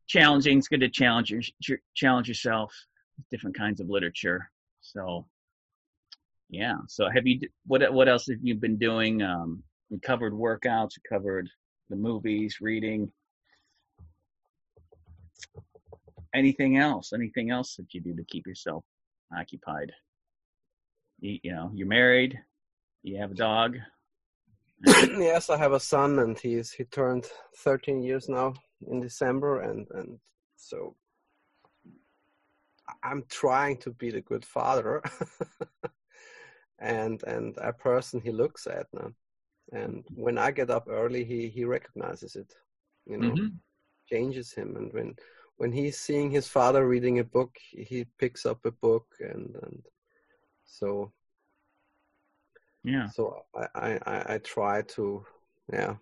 challenging. 0.09 0.59
It's 0.59 0.69
good 0.69 0.81
to 0.81 0.89
challenge 0.89 1.31
your, 1.31 1.79
challenge 1.95 2.29
yourself. 2.29 2.75
With 3.17 3.29
different 3.31 3.57
kinds 3.57 3.81
of 3.81 3.89
literature. 3.89 4.51
So 4.93 5.27
yeah. 6.49 6.77
So 6.89 7.09
have 7.11 7.27
you 7.27 7.41
what 7.67 7.93
what 7.93 8.09
else 8.09 8.27
have 8.29 8.39
you 8.43 8.55
been 8.55 8.79
doing? 8.79 9.23
Um, 9.23 9.63
you 9.91 10.01
covered 10.01 10.33
workouts. 10.33 10.97
You 10.97 11.03
covered 11.09 11.49
the 11.91 11.97
movies, 11.97 12.59
reading. 12.61 13.11
Anything 16.35 16.77
else? 16.77 17.13
Anything 17.13 17.51
else 17.51 17.77
that 17.77 17.93
you 17.93 18.01
do 18.01 18.15
to 18.15 18.25
keep 18.25 18.47
yourself 18.47 18.85
occupied? 19.37 19.93
You, 21.21 21.39
you 21.43 21.53
know, 21.53 21.71
you're 21.75 21.87
married. 21.87 22.39
You 23.03 23.19
have 23.19 23.33
a 23.33 23.35
dog. 23.35 23.77
yes, 24.87 25.51
I 25.51 25.57
have 25.57 25.73
a 25.73 25.81
son, 25.81 26.19
and 26.19 26.39
he's 26.39 26.71
he 26.71 26.85
turned 26.85 27.27
13 27.57 28.03
years 28.03 28.29
now 28.29 28.55
in 28.87 29.01
December, 29.01 29.63
and 29.63 29.87
and 29.93 30.19
so 30.57 30.95
I'm 33.03 33.25
trying 33.29 33.79
to 33.79 33.91
be 33.91 34.11
the 34.11 34.21
good 34.21 34.45
father, 34.45 35.03
and 36.79 37.23
and 37.25 37.57
a 37.59 37.73
person 37.73 38.21
he 38.21 38.31
looks 38.31 38.67
at 38.67 38.87
now, 38.93 39.13
and 39.73 40.05
when 40.15 40.39
I 40.39 40.51
get 40.51 40.71
up 40.71 40.87
early, 40.89 41.25
he 41.25 41.49
he 41.49 41.65
recognizes 41.65 42.37
it, 42.37 42.53
you 43.07 43.19
know, 43.19 43.31
mm-hmm. 43.31 43.47
changes 44.11 44.53
him, 44.53 44.77
and 44.77 44.93
when 44.93 45.15
when 45.57 45.73
he's 45.73 45.99
seeing 45.99 46.31
his 46.31 46.49
father 46.49 46.87
reading 46.87 47.19
a 47.19 47.25
book, 47.25 47.57
he 47.71 48.07
picks 48.19 48.47
up 48.47 48.65
a 48.65 48.71
book, 48.71 49.07
and 49.21 49.57
and 49.63 49.83
so 50.65 51.13
yeah. 52.85 53.09
So 53.09 53.43
I 53.55 53.99
I 54.07 54.35
I 54.35 54.39
try 54.39 54.83
to 54.83 55.25
yeah 55.73 55.97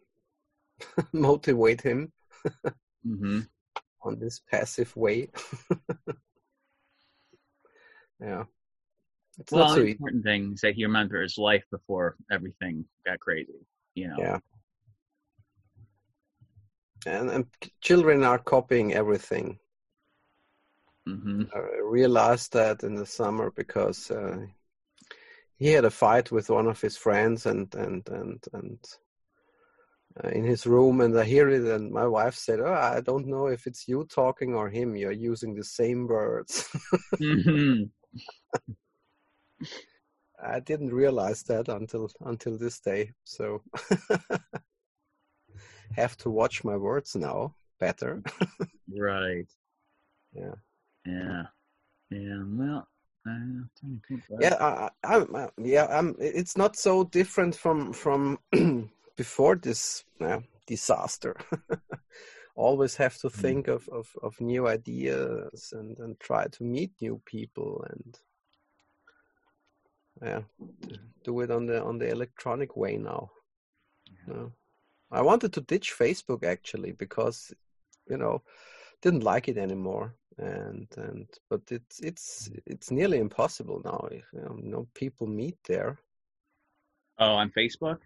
motivate 1.12 1.80
him 1.80 2.12
mm-hmm. 3.07 3.41
on 4.03 4.18
this 4.18 4.41
passive 4.51 4.95
way. 4.97 5.30
Yeah. 8.21 8.45
It's 9.39 9.53
well, 9.53 9.75
the 9.75 9.83
important 9.85 10.25
thing 10.25 10.53
is 10.55 10.61
that 10.62 10.75
he 10.75 10.85
remember 10.85 11.21
his 11.21 11.37
life 11.37 11.64
before 11.71 12.17
everything 12.31 12.85
got 13.05 13.21
crazy. 13.21 13.67
You 13.95 14.09
know. 14.09 14.17
Yeah. 14.19 14.39
And, 17.07 17.31
and 17.31 17.47
children 17.81 18.25
are 18.25 18.39
copying 18.39 18.95
everything. 18.95 19.59
Mm-hmm. 21.09 21.43
I 21.55 21.61
realized 21.85 22.53
that 22.55 22.83
in 22.83 22.95
the 22.95 23.07
summer 23.07 23.53
because 23.53 24.11
uh, 24.11 24.39
he 25.57 25.69
had 25.69 25.85
a 25.85 25.91
fight 25.91 26.33
with 26.33 26.51
one 26.51 26.67
of 26.67 26.81
his 26.81 26.97
friends 26.97 27.47
and 27.47 27.73
and 27.75 28.09
and 28.09 28.45
and 28.53 28.79
uh, 30.23 30.29
in 30.31 30.45
his 30.45 30.67
room 30.67 31.01
and 31.01 31.17
I 31.19 31.25
hear 31.25 31.49
it 31.49 31.62
and 31.62 31.93
my 31.93 32.07
wife 32.07 32.35
said, 32.35 32.61
"Oh, 32.61 32.73
I 32.73 33.01
don't 33.03 33.27
know 33.27 33.47
if 33.47 33.67
it's 33.67 33.87
you 33.87 34.05
talking 34.11 34.55
or 34.55 34.69
him. 34.69 34.97
You're 34.97 35.12
using 35.12 35.55
the 35.55 35.64
same 35.64 36.09
words." 36.09 36.69
mm-hmm. 37.21 37.85
I 40.43 40.61
didn't 40.61 40.93
realize 40.93 41.43
that 41.45 41.69
until 41.69 42.11
until 42.21 42.59
this 42.59 42.81
day. 42.81 43.12
So 43.25 43.62
have 45.97 46.17
to 46.19 46.31
watch 46.31 46.64
my 46.64 46.77
words 46.77 47.17
now 47.17 47.55
better. 47.81 48.23
right. 48.99 49.47
Yeah. 50.35 50.55
Yeah. 51.07 51.45
Yeah. 52.11 52.43
Well, 52.45 52.87
yeah, 54.41 54.55
I, 54.61 54.91
I, 55.05 55.49
yeah, 55.59 55.87
I'm, 55.87 56.14
it's 56.19 56.57
not 56.57 56.77
so 56.77 57.05
different 57.05 57.57
from 57.57 57.93
from 57.93 58.39
before 59.17 59.57
this 59.57 60.05
uh, 60.21 60.41
disaster. 60.67 61.37
Always 62.57 62.97
have 62.97 63.17
to 63.19 63.29
mm. 63.29 63.33
think 63.33 63.69
of, 63.69 63.89
of, 63.91 64.09
of 64.23 64.41
new 64.41 64.67
ideas 64.67 65.73
and, 65.77 65.97
and 65.99 66.19
try 66.19 66.47
to 66.47 66.65
meet 66.65 66.91
new 67.01 67.21
people 67.25 67.85
and 67.91 68.19
yeah, 70.23 70.41
do 71.25 71.41
it 71.41 71.51
on 71.51 71.67
the 71.67 71.83
on 71.83 71.99
the 71.99 72.09
electronic 72.09 72.75
way 72.75 72.97
now. 72.97 73.31
Yeah. 74.27 74.47
I 75.11 75.21
wanted 75.21 75.53
to 75.53 75.61
ditch 75.61 75.95
Facebook 75.97 76.43
actually 76.45 76.93
because 76.93 77.53
you 78.09 78.17
know 78.17 78.43
didn't 79.03 79.25
like 79.25 79.49
it 79.49 79.59
anymore 79.59 80.15
and 80.39 80.87
and 80.97 81.27
but 81.49 81.63
it's 81.71 82.01
it's 82.01 82.51
it's 82.67 82.91
nearly 82.91 83.19
impossible 83.19 83.81
now 83.85 84.09
you 84.11 84.23
know, 84.41 84.59
know 84.63 84.89
people 84.95 85.27
meet 85.27 85.57
there 85.67 85.99
oh 87.19 87.35
on 87.35 87.51
facebook 87.51 87.99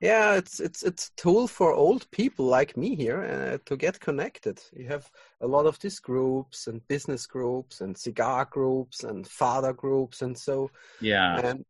yeah 0.00 0.34
it's 0.34 0.60
it's 0.60 0.82
it's 0.82 1.08
a 1.08 1.20
tool 1.20 1.46
for 1.46 1.72
old 1.72 2.10
people 2.10 2.46
like 2.46 2.76
me 2.76 2.94
here 2.94 3.22
uh, 3.22 3.58
to 3.66 3.76
get 3.76 4.00
connected 4.00 4.60
you 4.72 4.86
have 4.86 5.10
a 5.40 5.46
lot 5.46 5.66
of 5.66 5.78
these 5.80 6.00
groups 6.00 6.66
and 6.66 6.86
business 6.88 7.26
groups 7.26 7.80
and 7.80 7.96
cigar 7.96 8.46
groups 8.50 9.04
and 9.04 9.26
father 9.26 9.72
groups 9.72 10.22
and 10.22 10.36
so 10.36 10.70
yeah 11.00 11.38
and 11.40 11.64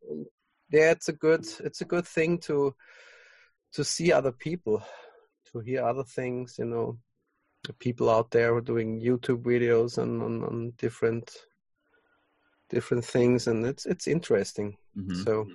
yeah 0.70 0.90
it's 0.90 1.08
a 1.08 1.12
good 1.12 1.46
it's 1.60 1.80
a 1.80 1.86
good 1.86 2.06
thing 2.06 2.38
to 2.38 2.74
to 3.72 3.84
see 3.84 4.12
other 4.12 4.32
people 4.32 4.82
to 5.50 5.58
hear 5.60 5.84
other 5.84 6.04
things 6.04 6.56
you 6.58 6.64
know 6.64 6.98
people 7.78 8.08
out 8.08 8.30
there 8.30 8.54
are 8.54 8.60
doing 8.60 9.00
YouTube 9.00 9.42
videos 9.42 9.98
and 9.98 10.22
on, 10.22 10.42
on 10.44 10.72
different 10.78 11.30
different 12.68 13.04
things, 13.04 13.46
and 13.46 13.66
it's 13.66 13.86
it's 13.86 14.06
interesting. 14.06 14.76
Mm-hmm. 14.96 15.22
So, 15.22 15.46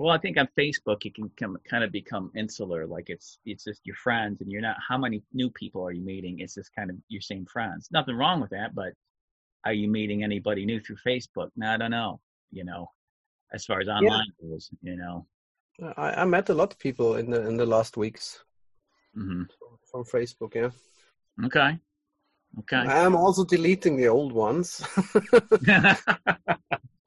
well, 0.00 0.14
I 0.14 0.18
think 0.18 0.38
on 0.38 0.48
Facebook 0.58 1.04
you 1.04 1.12
can 1.12 1.30
come, 1.38 1.58
kind 1.68 1.84
of 1.84 1.92
become 1.92 2.32
insular, 2.34 2.86
like 2.86 3.10
it's 3.10 3.38
it's 3.44 3.64
just 3.64 3.82
your 3.84 3.96
friends, 3.96 4.40
and 4.40 4.50
you're 4.50 4.62
not. 4.62 4.76
How 4.88 4.96
many 4.96 5.22
new 5.34 5.50
people 5.50 5.86
are 5.86 5.92
you 5.92 6.00
meeting? 6.00 6.38
It's 6.38 6.54
just 6.54 6.74
kind 6.74 6.88
of 6.88 6.96
your 7.08 7.20
same 7.20 7.44
friends. 7.44 7.88
Nothing 7.92 8.16
wrong 8.16 8.40
with 8.40 8.48
that, 8.48 8.74
but 8.74 8.94
are 9.66 9.74
you 9.74 9.88
meeting 9.88 10.24
anybody 10.24 10.64
new 10.64 10.80
through 10.80 10.96
Facebook? 11.06 11.50
No, 11.54 11.68
I 11.68 11.76
don't 11.76 11.90
know. 11.90 12.18
You 12.50 12.64
know, 12.64 12.90
as 13.52 13.66
far 13.66 13.80
as 13.82 13.88
online 13.88 14.32
yeah. 14.40 14.48
goes, 14.48 14.70
you 14.80 14.96
know. 14.96 15.26
I, 15.98 16.22
I 16.22 16.24
met 16.24 16.48
a 16.48 16.54
lot 16.54 16.72
of 16.72 16.78
people 16.78 17.16
in 17.16 17.28
the 17.28 17.46
in 17.46 17.58
the 17.58 17.66
last 17.66 17.98
weeks 17.98 18.42
mm-hmm. 19.14 19.42
from 19.90 20.04
Facebook. 20.04 20.54
Yeah. 20.54 20.70
Okay. 21.44 21.78
Okay. 22.60 22.76
I'm 22.76 23.16
also 23.16 23.44
deleting 23.44 23.98
the 23.98 24.08
old 24.08 24.32
ones. 24.32 24.82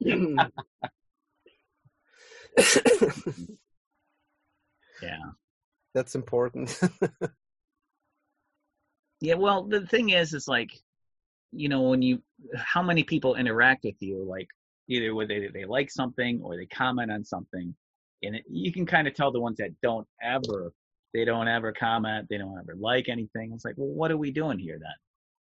yeah. 5.02 5.18
That's 5.94 6.14
important. 6.14 6.78
yeah, 9.20 9.34
well, 9.34 9.64
the 9.64 9.86
thing 9.86 10.10
is, 10.10 10.34
is 10.34 10.48
like, 10.48 10.70
you 11.52 11.68
know, 11.68 11.82
when 11.82 12.02
you, 12.02 12.20
how 12.56 12.82
many 12.82 13.04
people 13.04 13.36
interact 13.36 13.84
with 13.84 13.94
you, 14.00 14.24
like 14.24 14.48
either 14.88 15.14
whether 15.14 15.40
they, 15.40 15.48
they 15.48 15.64
like 15.64 15.90
something 15.90 16.40
or 16.42 16.56
they 16.56 16.66
comment 16.66 17.12
on 17.12 17.24
something, 17.24 17.74
and 18.22 18.36
it, 18.36 18.44
you 18.48 18.72
can 18.72 18.86
kind 18.86 19.06
of 19.06 19.14
tell 19.14 19.30
the 19.30 19.40
ones 19.40 19.58
that 19.58 19.70
don't 19.82 20.06
ever 20.22 20.72
they 21.14 21.24
don't 21.24 21.48
ever 21.48 21.72
comment. 21.72 22.26
They 22.28 22.38
don't 22.38 22.58
ever 22.58 22.74
like 22.76 23.08
anything. 23.08 23.52
It's 23.54 23.64
like, 23.64 23.76
well, 23.78 23.88
what 23.88 24.10
are 24.10 24.16
we 24.16 24.32
doing 24.32 24.58
here 24.58 24.78
then? 24.80 24.90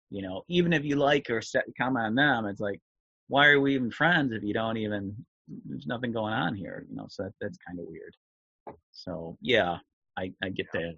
You 0.10 0.22
know, 0.22 0.44
even 0.48 0.72
if 0.72 0.86
you 0.86 0.96
like 0.96 1.30
or 1.30 1.42
set, 1.42 1.66
comment 1.78 2.06
on 2.06 2.16
them, 2.16 2.46
it's 2.46 2.62
like, 2.62 2.80
why 3.28 3.48
are 3.48 3.60
we 3.60 3.76
even 3.76 3.92
friends 3.92 4.32
if 4.32 4.44
you 4.44 4.54
don't 4.54 4.78
even 4.78 5.26
there's 5.66 5.88
nothing 5.88 6.12
going 6.12 6.34
on 6.34 6.56
here, 6.56 6.86
you 6.90 6.96
know. 6.96 7.08
So 7.10 7.24
that, 7.24 7.34
that's 7.42 7.58
kind 7.66 7.80
of 7.80 7.86
weird. 7.88 8.16
So 8.92 9.38
yeah, 9.42 9.78
I 10.18 10.32
I 10.44 10.50
get 10.50 10.68
that. 10.74 10.96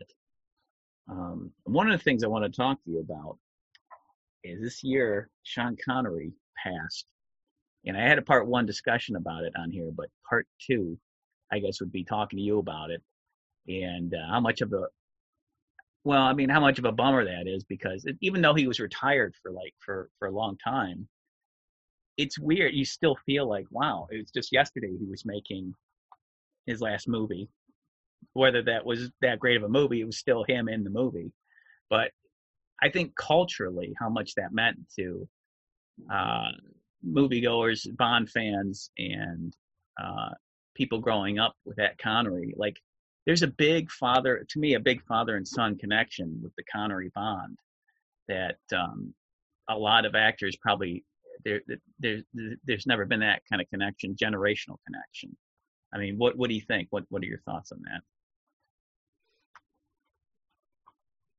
Um, 1.09 1.51
one 1.63 1.89
of 1.89 1.97
the 1.97 2.03
things 2.03 2.23
I 2.23 2.27
want 2.27 2.45
to 2.45 2.55
talk 2.55 2.83
to 2.83 2.91
you 2.91 2.99
about 2.99 3.37
is 4.43 4.61
this 4.61 4.83
year 4.83 5.29
Sean 5.43 5.75
Connery 5.83 6.33
passed, 6.63 7.05
and 7.85 7.97
I 7.97 8.01
had 8.01 8.19
a 8.19 8.23
part 8.23 8.47
one 8.47 8.65
discussion 8.65 9.15
about 9.15 9.43
it 9.43 9.53
on 9.57 9.71
here, 9.71 9.91
but 9.95 10.07
part 10.29 10.47
two, 10.59 10.97
I 11.51 11.59
guess, 11.59 11.79
would 11.79 11.91
be 11.91 12.03
talking 12.03 12.37
to 12.37 12.43
you 12.43 12.59
about 12.59 12.91
it 12.91 13.01
and 13.67 14.13
uh, 14.13 14.31
how 14.31 14.39
much 14.39 14.61
of 14.61 14.73
a 14.73 14.87
well, 16.05 16.21
I 16.21 16.33
mean, 16.33 16.49
how 16.49 16.61
much 16.61 16.79
of 16.79 16.85
a 16.85 16.91
bummer 16.91 17.25
that 17.25 17.47
is 17.47 17.63
because 17.65 18.05
it, 18.05 18.17
even 18.21 18.41
though 18.41 18.53
he 18.53 18.67
was 18.67 18.79
retired 18.79 19.35
for 19.41 19.51
like 19.51 19.73
for 19.79 20.09
for 20.17 20.27
a 20.27 20.31
long 20.31 20.57
time, 20.57 21.07
it's 22.19 22.37
weird. 22.37 22.73
You 22.75 22.83
still 22.83 23.15
feel 23.25 23.47
like, 23.47 23.65
wow, 23.71 24.07
it 24.11 24.17
was 24.17 24.29
just 24.29 24.51
yesterday 24.51 24.91
he 24.99 25.05
was 25.05 25.23
making 25.25 25.73
his 26.65 26.81
last 26.81 27.07
movie. 27.07 27.47
Whether 28.33 28.61
that 28.63 28.85
was 28.85 29.09
that 29.21 29.39
great 29.39 29.55
of 29.55 29.63
a 29.63 29.69
movie, 29.69 30.01
it 30.01 30.05
was 30.05 30.17
still 30.17 30.43
him 30.43 30.67
in 30.67 30.83
the 30.83 30.89
movie. 30.89 31.31
But 31.89 32.11
I 32.83 32.89
think 32.89 33.15
culturally, 33.15 33.93
how 33.97 34.09
much 34.09 34.35
that 34.35 34.51
meant 34.51 34.77
to 34.97 35.27
uh, 36.13 36.51
moviegoers, 37.07 37.87
Bond 37.95 38.29
fans, 38.29 38.91
and 38.97 39.55
uh, 40.01 40.31
people 40.75 40.99
growing 40.99 41.39
up 41.39 41.55
with 41.63 41.77
that 41.77 41.97
Connery, 41.99 42.53
like 42.57 42.75
there's 43.25 43.43
a 43.43 43.47
big 43.47 43.89
father 43.91 44.45
to 44.49 44.59
me 44.59 44.73
a 44.73 44.79
big 44.79 45.01
father 45.03 45.37
and 45.37 45.47
son 45.47 45.77
connection 45.77 46.37
with 46.43 46.53
the 46.57 46.63
Connery 46.63 47.11
Bond 47.15 47.57
that 48.27 48.57
um, 48.75 49.13
a 49.69 49.77
lot 49.77 50.05
of 50.05 50.15
actors 50.15 50.57
probably 50.61 51.05
there 51.45 51.61
there 51.99 52.21
there's 52.65 52.85
never 52.85 53.05
been 53.05 53.21
that 53.21 53.41
kind 53.49 53.61
of 53.61 53.69
connection 53.69 54.15
generational 54.15 54.77
connection 54.85 55.35
I 55.93 55.97
mean 55.97 56.17
what 56.17 56.37
what 56.37 56.49
do 56.49 56.55
you 56.55 56.61
think 56.61 56.87
what 56.91 57.03
what 57.09 57.23
are 57.23 57.27
your 57.27 57.39
thoughts 57.39 57.71
on 57.71 57.81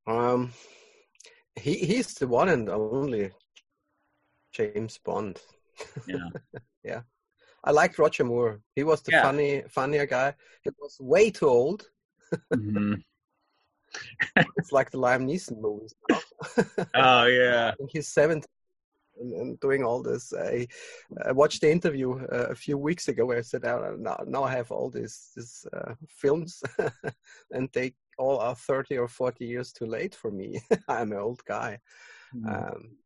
that 0.07 0.13
um 0.13 0.53
he 1.57 1.75
he's 1.75 2.15
the 2.15 2.27
one 2.27 2.49
and 2.49 2.69
only 2.69 3.31
James 4.53 4.99
Bond 5.05 5.41
yeah 6.07 6.29
yeah 6.85 7.01
I 7.63 7.73
liked 7.73 7.99
Roger 7.99 8.25
Moore. 8.25 8.61
He 8.75 8.85
was 8.85 9.03
the 9.03 9.13
yeah. 9.13 9.23
funny, 9.23 9.63
funnier 9.69 10.07
guy. 10.07 10.35
He 10.65 10.71
was 10.81 10.97
way 10.99 11.31
too 11.31 11.49
old. 11.49 11.85
Mm-hmm. 12.55 12.95
it's 14.57 14.73
like 14.73 14.91
the 14.91 14.99
Liam 14.99 15.25
Neeson 15.25 15.61
movies. 15.61 15.95
oh 16.95 17.27
yeah. 17.27 17.73
he's 17.91 18.09
seventy 18.09 18.47
and, 19.21 19.33
and, 19.33 19.61
doing 19.61 19.85
all 19.85 20.03
this. 20.03 20.33
I, 20.33 20.67
I 21.25 21.33
watched 21.33 21.61
the 21.61 21.71
interview 21.71 22.19
uh, 22.33 22.49
a 22.51 22.55
few 22.55 22.77
weeks 22.79 23.09
ago 23.09 23.27
where 23.27 23.39
I 23.39 23.43
said, 23.43 23.65
oh, 23.65 23.97
now, 23.99 24.19
now 24.27 24.45
I 24.45 24.53
have 24.53 24.71
all 24.71 24.91
these, 24.91 25.31
these 25.37 25.67
uh, 25.73 25.95
films, 26.09 26.63
and 27.51 27.69
they 27.73 27.95
all 28.19 28.39
are 28.39 28.55
thirty 28.55 28.99
or 28.99 29.09
forty 29.09 29.47
years 29.47 29.73
too 29.73 29.87
late 29.87 30.15
for 30.15 30.31
me. 30.31 30.61
I'm 30.89 31.13
an 31.13 31.19
old 31.19 31.45
guy." 31.45 31.79
Mm-hmm. 32.35 32.49
Um, 32.49 32.97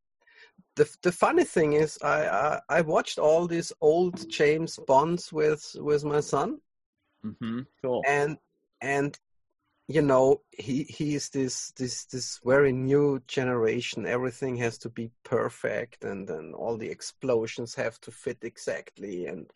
the 0.76 0.88
the 1.02 1.12
funny 1.12 1.44
thing 1.44 1.74
is, 1.74 1.98
I, 2.02 2.26
I, 2.26 2.60
I 2.68 2.80
watched 2.80 3.18
all 3.18 3.46
these 3.46 3.72
old 3.80 4.28
James 4.28 4.78
Bonds 4.86 5.32
with 5.32 5.64
with 5.76 6.04
my 6.04 6.20
son, 6.20 6.58
mm-hmm. 7.24 7.60
cool. 7.82 8.02
and 8.06 8.36
and 8.80 9.18
you 9.86 10.00
know 10.00 10.40
he 10.50 10.84
he 10.84 11.14
is 11.14 11.28
this 11.28 11.70
this 11.72 12.06
this 12.06 12.40
very 12.44 12.72
new 12.72 13.20
generation. 13.26 14.06
Everything 14.06 14.56
has 14.56 14.78
to 14.78 14.88
be 14.88 15.10
perfect, 15.24 16.04
and 16.04 16.26
then 16.26 16.52
all 16.54 16.76
the 16.76 16.88
explosions 16.88 17.74
have 17.74 18.00
to 18.00 18.10
fit 18.10 18.38
exactly, 18.42 19.26
and 19.26 19.50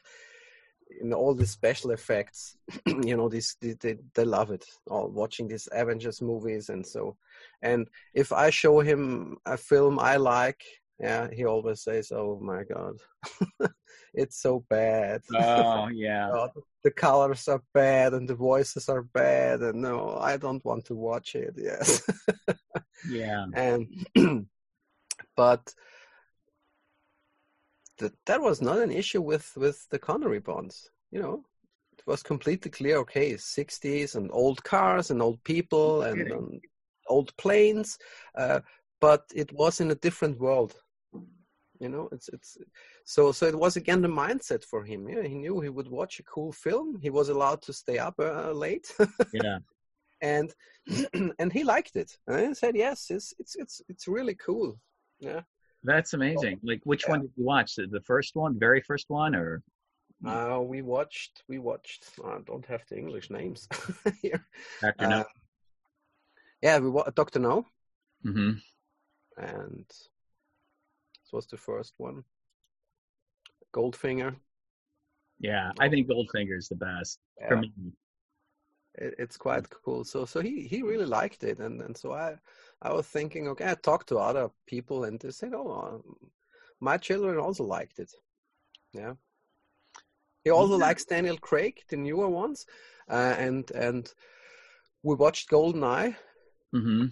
in 1.01 1.13
all 1.13 1.35
the 1.35 1.47
special 1.47 1.91
effects 1.91 2.57
you 2.87 3.17
know 3.17 3.29
this 3.29 3.57
they, 3.57 3.75
they, 3.81 3.97
they 4.15 4.25
love 4.25 4.51
it 4.51 4.65
all 4.91 5.09
watching 5.09 5.47
these 5.47 5.69
avengers 5.73 6.23
movies 6.23 6.71
and 6.71 6.87
so 6.87 7.17
and 7.63 7.89
if 8.15 8.33
i 8.33 8.51
show 8.51 8.81
him 8.81 9.37
a 9.47 9.57
film 9.57 9.99
i 9.99 10.17
like 10.17 10.65
yeah, 11.01 11.29
he 11.33 11.45
always 11.45 11.83
says, 11.83 12.11
"Oh 12.13 12.41
my 12.43 12.65
God, 12.65 12.99
it's 14.15 14.41
so 14.41 14.65
bad." 14.69 15.23
Oh 15.33 15.89
yeah. 15.89 16.29
oh, 16.33 16.51
the 16.83 16.91
colors 16.91 17.47
are 17.47 17.63
bad 17.73 18.15
and 18.15 18.29
the 18.29 18.35
voices 18.35 18.89
are 18.89 19.03
bad, 19.03 19.61
and 19.61 19.81
no, 19.81 20.17
I 20.19 20.37
don't 20.37 20.65
want 20.65 20.87
to 20.87 20.97
watch 20.97 21.37
it. 21.37 21.55
Yes. 21.57 22.03
yeah. 23.09 23.47
And 23.55 23.87
but 25.37 25.73
that 27.99 28.13
that 28.27 28.41
was 28.41 28.61
not 28.61 28.79
an 28.79 28.91
issue 28.91 29.23
with 29.23 29.53
with 29.57 29.89
the 29.91 30.01
Connery 30.01 30.41
bonds. 30.41 30.91
You 31.13 31.23
know, 31.23 31.45
it 31.97 32.05
was 32.09 32.25
completely 32.25 32.73
clear. 32.73 32.97
Okay, 32.99 33.37
sixties 33.37 34.17
and 34.17 34.31
old 34.33 34.65
cars 34.65 35.13
and 35.13 35.23
old 35.23 35.45
people 35.45 36.03
and, 36.03 36.21
and 36.23 36.61
old 37.07 37.37
planes. 37.37 37.99
Uh, 38.35 38.61
but 39.01 39.23
it 39.33 39.53
was 39.53 39.81
in 39.81 39.93
a 39.93 40.03
different 40.03 40.41
world 40.41 40.75
you 41.81 41.89
know 41.89 42.09
it's 42.13 42.29
it's 42.31 42.59
so 43.05 43.33
so 43.33 43.47
it 43.47 43.59
was 43.59 43.77
again 43.77 44.03
the 44.03 44.09
mindset 44.09 44.65
for 44.65 44.85
him. 44.85 45.09
Yeah 45.09 45.23
he 45.23 45.35
knew 45.35 45.61
he 45.61 45.69
would 45.69 45.89
watch 45.89 46.19
a 46.19 46.25
cool 46.25 46.53
film. 46.53 46.99
He 47.01 47.11
was 47.11 47.29
allowed 47.29 47.63
to 47.63 47.73
stay 47.73 47.99
up 47.99 48.15
uh, 48.19 48.53
late. 48.53 48.93
Yeah. 49.33 49.59
And 50.21 50.53
and 51.39 51.53
he 51.53 51.63
liked 51.63 51.95
it. 51.95 52.11
And 52.27 52.49
he 52.49 52.55
said 52.55 52.75
yes 52.75 53.07
it's 53.11 53.33
it's 53.39 53.55
it's 53.55 53.81
it's 53.89 54.09
really 54.09 54.35
cool. 54.35 54.81
Yeah. 55.21 55.43
That's 55.85 56.13
amazing. 56.13 56.59
Like 56.65 56.81
which 56.83 57.05
yeah. 57.05 57.11
one 57.13 57.21
did 57.21 57.31
you 57.37 57.45
watch? 57.45 57.77
The, 57.77 57.87
the 57.87 58.01
first 58.01 58.35
one? 58.35 58.59
Very 58.59 58.81
first 58.81 59.07
one 59.09 59.37
or? 59.37 59.63
Uh 60.27 60.59
we 60.61 60.83
watched 60.83 61.45
we 61.49 61.61
watched 61.61 62.07
i 62.25 62.39
don't 62.45 62.67
have 62.67 62.83
the 62.89 62.99
english 62.99 63.31
names 63.31 63.69
here. 64.23 64.45
Dr. 64.81 65.07
No. 65.07 65.21
Uh, 65.21 65.25
yeah 66.61 66.79
we 66.81 66.91
watched 66.91 67.15
dr 67.15 67.39
no. 67.39 67.65
Mm-hmm. 68.27 68.55
and 69.37 69.87
was 71.33 71.47
the 71.47 71.57
first 71.57 71.95
one. 71.99 72.25
Goldfinger. 73.75 74.37
Yeah, 75.41 75.71
I 75.79 75.89
think 75.89 76.09
Goldfinger 76.09 76.57
is 76.57 76.69
the 76.69 76.77
best 76.77 77.19
yeah. 77.41 77.49
for 77.49 77.57
me. 77.59 77.73
It, 78.95 79.15
it's 79.19 79.37
quite 79.37 79.69
cool. 79.71 80.05
So 80.05 80.25
so 80.25 80.41
he 80.41 80.67
he 80.67 80.83
really 80.83 81.07
liked 81.07 81.45
it, 81.45 81.59
and 81.59 81.81
and 81.81 81.97
so 81.97 82.13
I 82.13 82.37
I 82.83 82.93
was 82.93 83.07
thinking, 83.07 83.49
okay, 83.49 83.71
I 83.71 83.75
talked 83.75 84.09
to 84.09 84.19
other 84.19 84.51
people, 84.67 85.05
and 85.05 85.19
they 85.21 85.31
said, 85.31 85.53
oh, 85.55 85.71
um, 85.71 86.31
my 86.81 86.97
children 86.97 87.39
also 87.39 87.65
liked 87.65 87.99
it. 87.99 88.11
Yeah. 88.93 89.15
He 90.45 90.51
also 90.51 90.79
yeah. 90.79 90.87
likes 90.87 91.05
Daniel 91.05 91.37
Craig, 91.37 91.83
the 91.89 91.97
newer 91.97 92.29
ones, 92.29 92.67
uh, 93.11 93.35
and 93.39 93.71
and 93.73 94.13
we 95.03 95.15
watched 95.15 95.49
Golden 95.51 95.85
Eye. 95.85 96.17
Mm-hmm. 96.75 97.07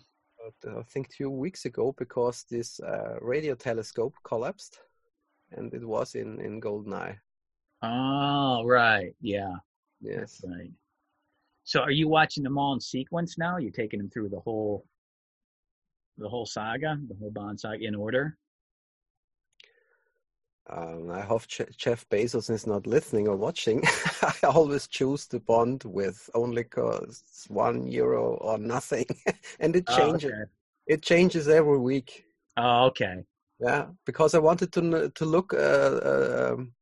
I 0.67 0.83
think 0.83 1.09
two 1.11 1.31
weeks 1.31 1.65
ago 1.65 1.95
because 1.99 2.45
this 2.51 2.81
uh, 2.81 3.17
radio 3.21 3.55
telescope 3.55 4.15
collapsed, 4.25 4.79
and 5.53 5.73
it 5.75 5.85
was 5.85 6.15
in 6.15 6.41
in 6.41 6.61
Goldeneye. 6.61 7.17
Oh 7.83 8.65
right, 8.65 9.15
yeah, 9.21 9.55
yes, 10.01 10.41
That's 10.43 10.45
right. 10.45 10.73
So 11.65 11.81
are 11.81 11.91
you 11.91 12.09
watching 12.09 12.45
them 12.45 12.59
all 12.59 12.75
in 12.75 12.81
sequence 12.81 13.39
now? 13.39 13.57
You're 13.57 13.73
taking 13.73 13.99
them 13.99 14.11
through 14.11 14.29
the 14.29 14.41
whole 14.41 14.87
the 16.19 16.29
whole 16.29 16.47
saga, 16.47 16.99
the 17.09 17.17
whole 17.17 17.31
Bond 17.31 17.59
saga 17.61 17.85
in 17.85 17.95
order. 17.95 18.39
Um, 20.69 21.11
I 21.13 21.21
hope 21.21 21.47
Jeff 21.47 22.09
Bezos 22.09 22.51
is 22.51 22.67
not 22.67 22.87
listening 22.87 23.29
or 23.29 23.37
watching. 23.37 23.85
I 24.23 24.35
always 24.47 24.89
choose 24.89 25.27
the 25.27 25.39
bond 25.39 25.85
with 25.85 26.29
only 26.35 26.65
costs 26.65 27.47
one 27.49 27.87
euro 27.87 28.35
or 28.41 28.59
nothing, 28.59 29.07
and 29.61 29.77
it 29.77 29.85
oh, 29.87 29.97
changes. 29.97 30.33
Oh, 30.33 30.35
okay. 30.35 30.51
It 30.89 31.03
changes 31.03 31.49
every 31.49 31.79
week. 31.79 32.25
Oh, 32.57 32.87
okay. 32.87 33.25
Yeah, 33.61 33.87
because 34.05 34.35
I 34.35 34.39
wanted 34.39 34.73
to 34.73 35.11
to 35.15 35.25
look 35.25 35.55
uh, 35.55 35.57
uh, 35.57 36.53
um, 36.55 36.73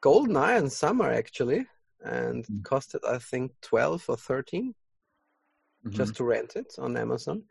Golden 0.00 0.36
Eye 0.36 0.58
in 0.58 0.70
summer 0.70 1.10
actually, 1.10 1.66
and 2.04 2.44
mm-hmm. 2.44 2.60
costed 2.62 3.04
I 3.04 3.18
think 3.18 3.52
twelve 3.62 4.04
or 4.08 4.16
13 4.16 4.74
mm-hmm. 5.84 5.96
just 5.96 6.14
to 6.16 6.24
rent 6.24 6.54
it 6.54 6.72
on 6.78 6.96
Amazon. 6.96 7.42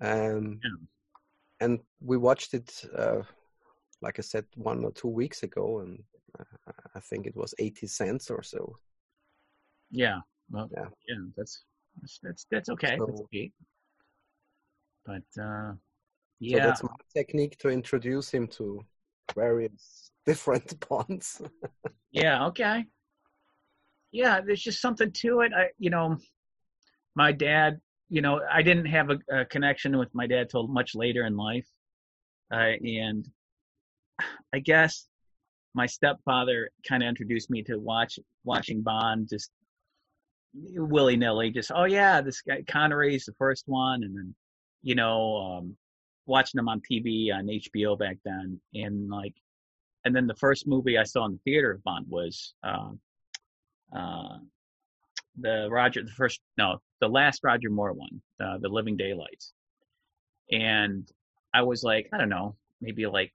Um, 0.00 0.58
yeah. 0.64 0.70
And 1.60 1.80
we 2.00 2.16
watched 2.16 2.54
it. 2.54 2.84
Uh, 2.96 3.22
like 4.02 4.18
I 4.18 4.22
said, 4.22 4.44
one 4.54 4.84
or 4.84 4.92
two 4.92 5.08
weeks 5.08 5.42
ago, 5.42 5.80
and 5.80 6.02
I 6.94 7.00
think 7.00 7.26
it 7.26 7.36
was 7.36 7.54
80 7.58 7.86
cents 7.86 8.30
or 8.30 8.42
so. 8.42 8.76
Yeah. 9.90 10.18
Well, 10.50 10.68
yeah. 10.72 10.86
yeah 11.08 11.16
that's, 11.36 11.64
that's, 12.00 12.18
that's, 12.22 12.46
that's 12.50 12.68
okay. 12.70 12.96
So, 12.98 13.06
that's 13.06 13.20
okay. 13.22 13.52
But, 15.04 15.42
uh, 15.42 15.72
yeah. 16.40 16.62
So 16.62 16.66
that's 16.66 16.82
my 16.82 16.90
technique 17.14 17.58
to 17.58 17.68
introduce 17.68 18.30
him 18.30 18.46
to 18.48 18.80
various 19.34 20.10
different 20.26 20.88
bonds. 20.88 21.42
yeah. 22.10 22.46
Okay. 22.46 22.84
Yeah. 24.12 24.40
There's 24.40 24.62
just 24.62 24.80
something 24.80 25.12
to 25.12 25.40
it. 25.40 25.52
I, 25.56 25.68
you 25.78 25.90
know, 25.90 26.16
my 27.14 27.32
dad, 27.32 27.80
you 28.08 28.22
know, 28.22 28.40
I 28.50 28.62
didn't 28.62 28.86
have 28.86 29.10
a, 29.10 29.40
a 29.40 29.44
connection 29.44 29.98
with 29.98 30.08
my 30.14 30.26
dad 30.26 30.48
till 30.50 30.66
much 30.68 30.94
later 30.94 31.26
in 31.26 31.36
life. 31.36 31.66
Uh, 32.52 32.72
and 32.82 33.28
I 34.52 34.58
guess 34.58 35.06
my 35.74 35.86
stepfather 35.86 36.70
kind 36.88 37.02
of 37.02 37.08
introduced 37.08 37.50
me 37.50 37.62
to 37.64 37.76
watch 37.76 38.18
watching 38.44 38.82
Bond 38.82 39.28
just 39.28 39.50
willy 40.54 41.16
nilly. 41.16 41.50
Just 41.50 41.70
oh 41.74 41.84
yeah, 41.84 42.20
this 42.20 42.42
guy 42.42 42.62
Connery's 42.68 43.24
the 43.24 43.34
first 43.38 43.64
one, 43.66 44.02
and 44.02 44.16
then 44.16 44.34
you 44.82 44.94
know 44.94 45.36
um, 45.36 45.76
watching 46.26 46.58
them 46.58 46.68
on 46.68 46.80
TV 46.80 47.32
on 47.32 47.46
HBO 47.46 47.98
back 47.98 48.18
then, 48.24 48.60
and 48.74 49.08
like, 49.08 49.34
and 50.04 50.14
then 50.14 50.26
the 50.26 50.36
first 50.36 50.66
movie 50.66 50.98
I 50.98 51.04
saw 51.04 51.26
in 51.26 51.32
the 51.32 51.38
theater 51.44 51.72
of 51.72 51.84
Bond 51.84 52.06
was 52.08 52.54
uh, 52.64 52.90
uh, 53.94 54.38
the 55.40 55.68
Roger 55.70 56.02
the 56.02 56.10
first 56.10 56.40
no 56.58 56.78
the 57.00 57.08
last 57.08 57.40
Roger 57.44 57.70
Moore 57.70 57.92
one, 57.92 58.20
uh, 58.42 58.58
the 58.58 58.68
Living 58.68 58.96
Daylights, 58.96 59.52
and 60.50 61.08
I 61.54 61.62
was 61.62 61.82
like 61.82 62.08
I 62.12 62.18
don't 62.18 62.28
know 62.28 62.56
maybe 62.80 63.06
like 63.06 63.32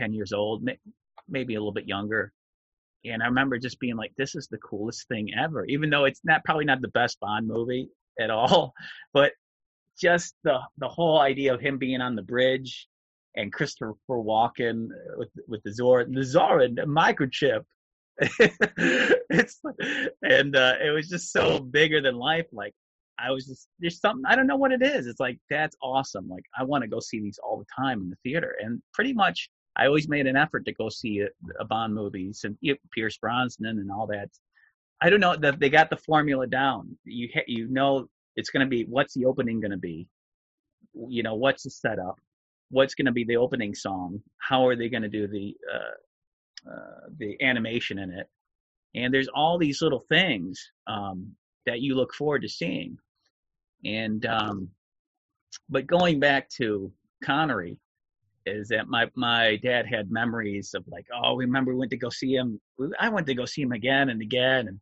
ten 0.00 0.12
years 0.12 0.32
old, 0.32 0.66
maybe 1.28 1.54
a 1.54 1.58
little 1.58 1.72
bit 1.72 1.86
younger. 1.86 2.32
And 3.04 3.22
I 3.22 3.26
remember 3.26 3.58
just 3.58 3.80
being 3.80 3.96
like, 3.96 4.12
this 4.16 4.34
is 4.34 4.48
the 4.48 4.58
coolest 4.58 5.08
thing 5.08 5.30
ever, 5.38 5.64
even 5.66 5.88
though 5.90 6.04
it's 6.04 6.20
not 6.24 6.44
probably 6.44 6.66
not 6.66 6.82
the 6.82 6.88
best 6.88 7.18
Bond 7.20 7.46
movie 7.46 7.88
at 8.20 8.30
all, 8.30 8.74
but 9.12 9.32
just 9.98 10.34
the 10.44 10.58
the 10.78 10.88
whole 10.88 11.20
idea 11.20 11.52
of 11.52 11.60
him 11.60 11.78
being 11.78 12.00
on 12.00 12.16
the 12.16 12.22
bridge 12.22 12.88
and 13.36 13.52
Christopher 13.52 13.94
Walken 14.08 14.88
with 15.16 15.28
with 15.46 15.62
the 15.64 15.72
Zora 15.72 16.06
the 16.08 16.24
Zora 16.24 16.68
microchip. 16.68 17.62
it's 18.20 19.60
and 20.22 20.56
uh, 20.56 20.74
it 20.84 20.90
was 20.90 21.08
just 21.08 21.32
so 21.32 21.60
bigger 21.60 22.02
than 22.02 22.16
life. 22.16 22.46
Like 22.52 22.74
I 23.18 23.30
was 23.30 23.46
just 23.46 23.68
there's 23.78 24.00
something 24.00 24.24
I 24.26 24.36
don't 24.36 24.46
know 24.46 24.56
what 24.56 24.72
it 24.72 24.82
is. 24.82 25.06
It's 25.06 25.20
like 25.20 25.38
that's 25.48 25.76
awesome. 25.82 26.28
Like 26.28 26.44
I 26.58 26.64
want 26.64 26.82
to 26.82 26.88
go 26.88 27.00
see 27.00 27.20
these 27.20 27.38
all 27.42 27.58
the 27.58 27.82
time 27.82 28.00
in 28.02 28.10
the 28.10 28.16
theater, 28.22 28.56
and 28.60 28.82
pretty 28.92 29.12
much 29.12 29.48
I 29.76 29.86
always 29.86 30.08
made 30.08 30.26
an 30.26 30.36
effort 30.36 30.64
to 30.66 30.72
go 30.72 30.88
see 30.88 31.20
a, 31.20 31.28
a 31.60 31.64
Bond 31.64 31.94
movie, 31.94 32.32
and 32.44 32.58
you 32.60 32.72
know, 32.72 32.78
Pierce 32.92 33.16
Brosnan 33.18 33.78
and 33.78 33.90
all 33.90 34.06
that. 34.08 34.30
I 35.00 35.08
don't 35.08 35.20
know 35.20 35.36
that 35.36 35.58
they 35.58 35.70
got 35.70 35.90
the 35.90 35.96
formula 35.96 36.46
down. 36.46 36.96
You 37.04 37.28
you 37.46 37.68
know 37.68 38.08
it's 38.36 38.50
going 38.50 38.64
to 38.64 38.70
be 38.70 38.84
what's 38.84 39.14
the 39.14 39.26
opening 39.26 39.60
going 39.60 39.70
to 39.70 39.76
be? 39.76 40.08
You 41.08 41.22
know, 41.22 41.34
what's 41.34 41.62
the 41.62 41.70
setup? 41.70 42.16
What's 42.70 42.94
going 42.94 43.06
to 43.06 43.12
be 43.12 43.24
the 43.24 43.36
opening 43.36 43.74
song? 43.74 44.20
How 44.38 44.66
are 44.66 44.76
they 44.76 44.88
going 44.88 45.02
to 45.02 45.08
do 45.08 45.26
the 45.26 45.56
uh, 45.72 46.70
uh, 46.70 47.08
the 47.18 47.36
animation 47.42 47.98
in 47.98 48.10
it? 48.10 48.28
And 48.94 49.14
there's 49.14 49.28
all 49.28 49.56
these 49.56 49.82
little 49.82 50.04
things 50.08 50.60
um, 50.86 51.32
that 51.66 51.80
you 51.80 51.94
look 51.94 52.12
forward 52.12 52.42
to 52.42 52.48
seeing. 52.48 52.98
And 53.84 54.26
um, 54.26 54.68
but 55.68 55.86
going 55.86 56.20
back 56.20 56.48
to 56.50 56.92
Connery, 57.24 57.78
is 58.46 58.68
that 58.68 58.88
my 58.88 59.06
my 59.16 59.56
dad 59.62 59.86
had 59.86 60.10
memories 60.10 60.74
of 60.74 60.84
like, 60.88 61.06
oh, 61.14 61.36
remember 61.36 61.72
we 61.72 61.78
went 61.78 61.90
to 61.90 61.96
go 61.96 62.10
see 62.10 62.34
him. 62.34 62.60
I 62.98 63.08
went 63.08 63.26
to 63.26 63.34
go 63.34 63.44
see 63.44 63.62
him 63.62 63.72
again 63.72 64.10
and 64.10 64.22
again, 64.22 64.68
and 64.68 64.80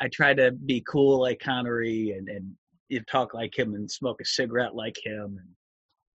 I 0.00 0.08
tried 0.08 0.38
to 0.38 0.52
be 0.52 0.82
cool 0.88 1.20
like 1.20 1.40
Connery 1.40 2.14
and 2.16 2.28
and 2.28 2.52
you 2.88 3.00
talk 3.10 3.34
like 3.34 3.58
him 3.58 3.74
and 3.74 3.90
smoke 3.90 4.20
a 4.20 4.24
cigarette 4.24 4.74
like 4.74 4.96
him 5.02 5.38
and 5.40 5.54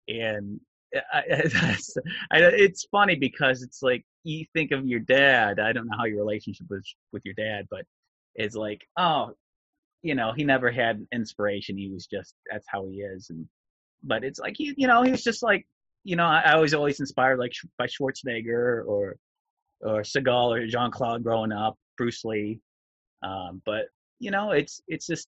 and 0.08 0.60
eh, 0.94 1.02
I, 1.14 1.20
I, 2.32 2.40
it's 2.40 2.86
funny 2.92 3.16
because 3.16 3.64
it's 3.64 3.82
like 3.82 4.04
you 4.24 4.46
think 4.54 4.72
of 4.72 4.86
your 4.86 5.00
dad. 5.00 5.60
I 5.60 5.72
don't 5.72 5.88
know 5.88 5.98
how 5.98 6.06
your 6.06 6.18
relationship 6.20 6.68
was 6.70 6.96
with 7.12 7.24
your 7.26 7.36
dad, 7.36 7.66
but 7.70 7.86
it's 8.36 8.56
like, 8.56 8.82
oh, 8.98 9.32
you 10.02 10.16
know, 10.16 10.34
he 10.36 10.44
never 10.44 10.72
had 10.72 11.06
inspiration. 11.14 11.78
He 11.78 11.90
was 11.90 12.06
just 12.06 12.36
that's 12.52 12.66
how 12.70 12.88
he 12.88 12.98
is. 12.98 13.30
And 13.30 13.48
but 14.04 14.24
it's 14.24 14.40
like 14.40 14.60
you, 14.60 14.74
you 14.78 14.88
know, 14.88 15.02
he 15.04 15.12
was 15.12 15.24
just 15.24 15.44
like, 15.44 15.66
you 16.06 16.16
know, 16.16 16.26
I, 16.26 16.44
I 16.46 16.56
was 16.58 16.74
always 16.74 17.00
inspired 17.00 17.40
like 17.40 17.52
by 17.78 17.88
Schwarzenegger 17.88 18.86
or 18.86 19.18
or 19.82 20.02
Seagal 20.02 20.56
or 20.56 20.68
Jean 20.68 20.92
Claude 20.92 21.24
growing 21.24 21.52
up, 21.52 21.78
Bruce 21.98 22.24
Lee. 22.24 22.62
Um, 23.24 23.62
but 23.66 23.86
you 24.20 24.32
know, 24.32 24.52
it's 24.52 24.82
it's 24.88 25.08
just 25.08 25.28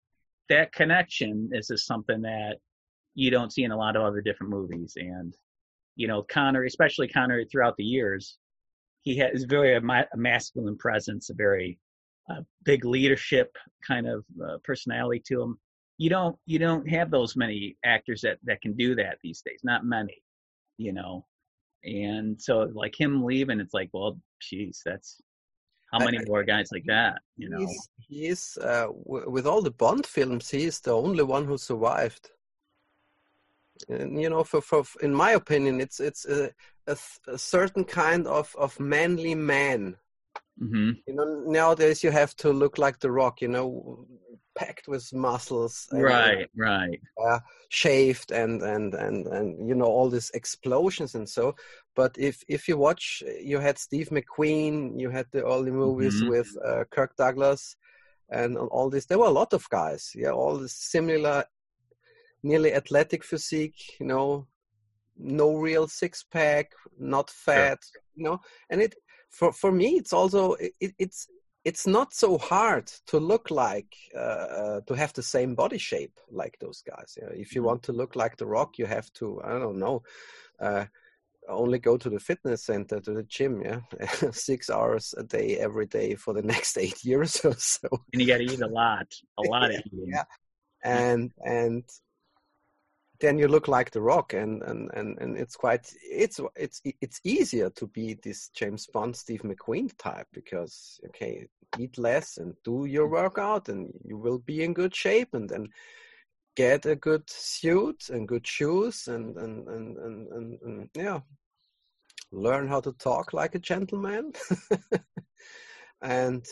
that 0.50 0.72
connection 0.72 1.50
is 1.52 1.68
just 1.68 1.88
something 1.88 2.22
that 2.22 2.58
you 3.16 3.32
don't 3.32 3.52
see 3.52 3.64
in 3.64 3.72
a 3.72 3.78
lot 3.78 3.96
of 3.96 4.04
other 4.04 4.22
different 4.22 4.52
movies. 4.52 4.94
And 4.96 5.34
you 5.96 6.08
know, 6.08 6.22
Connor, 6.22 6.64
especially 6.64 7.08
Connor, 7.08 7.44
throughout 7.46 7.76
the 7.78 7.84
years, 7.84 8.38
he 9.02 9.18
has 9.18 9.46
very 9.46 9.76
a, 9.76 9.80
a 9.80 10.18
masculine 10.18 10.78
presence, 10.78 11.32
a 11.32 11.34
very 11.34 11.80
uh, 12.30 12.42
big 12.64 12.86
leadership 12.86 13.58
kind 13.86 14.08
of 14.08 14.24
uh, 14.48 14.58
personality 14.64 15.24
to 15.28 15.42
him. 15.42 15.60
You 15.98 16.12
don't 16.12 16.38
you 16.46 16.60
don't 16.60 16.88
have 16.88 17.10
those 17.10 17.36
many 17.36 17.78
actors 17.84 18.22
that 18.22 18.38
that 18.44 18.62
can 18.62 18.76
do 18.76 18.94
that 18.94 19.18
these 19.24 19.42
days. 19.42 19.62
Not 19.64 19.84
many, 19.84 20.22
you 20.78 20.94
know. 20.94 21.26
And 21.84 22.42
so 22.42 22.70
like 22.74 23.00
him 23.00 23.24
leaving, 23.24 23.60
it's 23.60 23.74
like, 23.74 23.90
well, 23.94 24.20
geez, 24.42 24.82
that's 24.86 25.22
how 25.92 26.00
many 26.00 26.20
more 26.26 26.44
guys 26.44 26.70
like 26.72 26.84
that? 26.88 27.22
You 27.38 27.50
know, 27.50 27.60
he's, 27.60 27.90
he's 27.98 28.58
uh, 28.62 28.88
w- 29.06 29.30
with 29.30 29.48
all 29.48 29.62
the 29.62 29.72
Bond 29.72 30.06
films, 30.06 30.50
he 30.50 30.66
is 30.66 30.80
the 30.80 30.92
only 30.92 31.24
one 31.24 31.46
who 31.46 31.58
survived. 31.58 32.30
And 33.88 34.20
you 34.20 34.30
know, 34.30 34.44
for, 34.44 34.62
for 34.62 34.84
in 35.02 35.14
my 35.14 35.32
opinion, 35.32 35.80
it's 35.80 36.00
it's 36.00 36.26
a, 36.26 36.52
a, 36.88 36.98
a 37.28 37.38
certain 37.38 37.84
kind 37.84 38.28
of 38.28 38.56
of 38.58 38.80
manly 38.80 39.36
man. 39.36 39.98
Mm-hmm. 40.62 40.92
You 41.08 41.14
know, 41.14 41.44
nowadays 41.46 42.04
you 42.04 42.12
have 42.12 42.36
to 42.38 42.52
look 42.52 42.78
like 42.78 43.00
the 43.00 43.12
Rock. 43.12 43.42
You 43.42 43.50
know, 43.50 44.08
packed 44.58 44.88
with 44.88 45.14
muscles. 45.14 45.88
And, 45.92 46.04
right, 46.04 46.50
right. 46.58 47.00
Uh, 47.24 47.40
shaved 47.70 48.32
and 48.32 48.62
and 48.62 48.94
and 48.94 49.28
and 49.28 49.68
you 49.68 49.76
know 49.76 49.86
all 49.86 50.10
these 50.10 50.32
explosions 50.34 51.16
and 51.16 51.30
so. 51.30 51.56
But 51.96 52.16
if 52.18 52.44
if 52.48 52.68
you 52.68 52.78
watch, 52.78 53.24
you 53.42 53.60
had 53.60 53.78
Steve 53.78 54.10
McQueen, 54.10 55.00
you 55.00 55.10
had 55.10 55.28
the 55.32 55.46
early 55.46 55.72
movies 55.72 56.22
mm-hmm. 56.22 56.30
with 56.30 56.50
uh, 56.66 56.84
Kirk 56.92 57.16
Douglas, 57.16 57.76
and 58.30 58.58
all 58.58 58.90
this. 58.90 59.06
There 59.06 59.20
were 59.20 59.28
a 59.28 59.40
lot 59.42 59.54
of 59.54 59.70
guys. 59.70 60.12
Yeah, 60.16 60.32
all 60.32 60.68
similar, 60.68 61.46
nearly 62.44 62.74
athletic 62.74 63.24
physique. 63.24 64.00
You 64.00 64.08
know, 64.08 64.48
no 65.18 65.56
real 65.56 65.88
six 65.88 66.24
pack, 66.24 66.72
not 67.00 67.30
fat. 67.30 67.80
Sure. 67.84 68.02
You 68.16 68.24
know, 68.24 68.42
and 68.72 68.82
it 68.82 68.96
for 69.30 69.52
for 69.52 69.72
me 69.72 69.98
it's 69.98 70.14
also 70.14 70.54
it, 70.54 70.94
it's 70.98 71.28
it's 71.68 71.86
not 71.86 72.14
so 72.14 72.38
hard 72.38 72.88
to 73.08 73.20
look 73.20 73.52
like 73.52 73.94
uh, 74.16 74.48
uh, 74.62 74.82
to 74.88 74.94
have 74.94 75.12
the 75.12 75.22
same 75.22 75.54
body 75.54 75.78
shape 75.78 76.18
like 76.32 76.58
those 76.62 76.82
guys. 76.82 77.18
You 77.18 77.26
know, 77.26 77.34
if 77.34 77.54
you 77.54 77.60
mm-hmm. 77.60 77.68
want 77.68 77.84
to 77.84 77.92
look 77.92 78.16
like 78.16 78.38
the 78.38 78.46
Rock, 78.46 78.78
you 78.78 78.86
have 78.86 79.12
to 79.14 79.42
I 79.44 79.60
don't 79.60 79.78
know. 79.78 80.04
Uh, 80.62 80.86
only 81.50 81.80
go 81.80 81.98
to 81.98 82.10
the 82.10 82.20
fitness 82.20 82.64
center 82.64 83.00
to 83.00 83.14
the 83.14 83.24
gym 83.24 83.62
yeah 83.62 83.80
six 84.32 84.70
hours 84.70 85.14
a 85.18 85.24
day 85.24 85.58
every 85.58 85.86
day 85.86 86.16
for 86.16 86.34
the 86.34 86.42
next 86.54 86.78
eight 86.78 87.04
years 87.04 87.40
or 87.46 87.56
so 87.58 87.88
and 88.12 88.22
you 88.22 88.28
got 88.28 88.38
to 88.38 88.44
eat 88.44 88.62
a 88.62 88.68
lot 88.68 89.08
a 89.38 89.50
lot 89.50 89.72
yeah, 89.72 89.78
of 89.78 89.86
eating 89.86 90.08
yeah 90.08 90.24
and 90.84 91.32
and 91.46 91.84
then 93.20 93.38
you 93.38 93.48
look 93.48 93.68
like 93.68 93.92
the 93.92 94.02
rock 94.02 94.34
and 94.34 94.62
and 94.64 94.90
and, 94.94 95.18
and 95.20 95.38
it's 95.38 95.56
quite 95.56 95.92
it's 96.02 96.40
it's 96.56 96.82
it's 97.02 97.20
easier 97.24 97.70
to 97.72 97.88
be 97.88 98.16
this 98.24 98.50
james 98.50 98.88
bond 98.88 99.16
steve 99.16 99.42
mcqueen 99.42 99.90
type 99.98 100.28
because 100.34 101.00
okay 101.06 101.48
eat 101.80 101.98
less 101.98 102.38
and 102.38 102.54
do 102.64 102.86
your 102.86 103.06
mm-hmm. 103.06 103.16
workout 103.16 103.70
and 103.70 103.92
you 104.04 104.18
will 104.18 104.40
be 104.40 104.64
in 104.64 104.74
good 104.74 104.96
shape 104.96 105.34
and 105.34 105.50
then 105.50 105.68
get 106.56 106.86
a 106.86 106.96
good 106.96 107.30
suit 107.30 108.10
and 108.10 108.28
good 108.28 108.46
shoes 108.46 109.08
and 109.08 109.38
and 109.38 109.68
and 109.68 109.98
and, 109.98 110.28
and, 110.32 110.60
and 110.62 110.90
yeah 110.96 111.20
learn 112.32 112.68
how 112.68 112.82
to 112.82 112.92
talk 112.94 113.32
like 113.32 113.56
a 113.56 113.60
gentleman. 113.60 114.34
And 116.02 116.46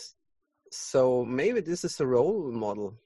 so 0.70 1.24
maybe 1.24 1.60
this 1.60 1.84
is 1.84 2.00
a 2.00 2.06
role 2.06 2.50
model 2.50 2.98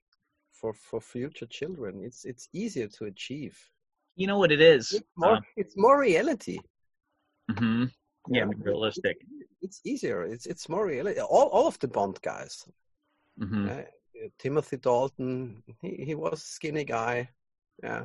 for 0.60 0.74
for 0.74 1.00
future 1.00 1.46
children. 1.46 2.02
It's 2.04 2.24
it's 2.24 2.48
easier 2.52 2.88
to 2.88 3.06
achieve. 3.06 3.58
You 4.16 4.26
know 4.26 4.38
what 4.38 4.52
it 4.52 4.60
is 4.60 4.92
it's 4.92 5.06
more, 5.16 5.36
uh, 5.36 5.40
it's 5.56 5.76
more 5.76 6.00
reality. 6.00 6.58
Mm-hmm. 7.50 7.84
yeah, 8.28 8.44
realistic. 8.58 9.16
it's, 9.62 9.80
easier. 9.84 10.22
It's 10.24 10.46
it's 10.46 10.68
more 10.68 10.86
reality 10.86 11.20
all, 11.20 11.48
all 11.48 11.66
of 11.66 11.78
the 11.78 11.88
bond 11.88 12.20
guys. 12.22 12.66
Mm-hmm. 13.40 13.68
uh, 13.68 14.28
timothy 14.38 14.76
dalton 14.76 15.62
he, 15.80 16.04
he 16.04 16.14
was 16.14 16.42
a 16.42 16.52
skinny 16.56 16.84
guy. 16.84 17.30
Yeah. 17.82 18.04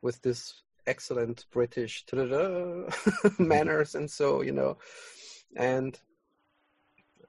With 0.00 0.20
this 0.22 0.62
excellent 0.86 1.44
british 1.52 2.04
manners 3.38 3.94
and 3.94 4.10
so 4.10 4.42
you 4.42 4.52
know. 4.52 4.78
And 5.56 6.00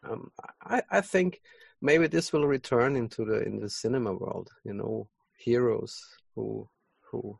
um, 0.03 0.31
I, 0.61 0.81
I 0.89 1.01
think 1.01 1.41
maybe 1.83 2.07
this 2.07 2.33
will 2.33 2.47
return 2.47 2.95
into 2.95 3.25
the 3.25 3.43
in 3.43 3.59
the 3.59 3.69
cinema 3.69 4.13
world. 4.13 4.49
You 4.63 4.73
know, 4.73 5.09
heroes 5.37 6.01
who 6.33 6.67
who 7.11 7.37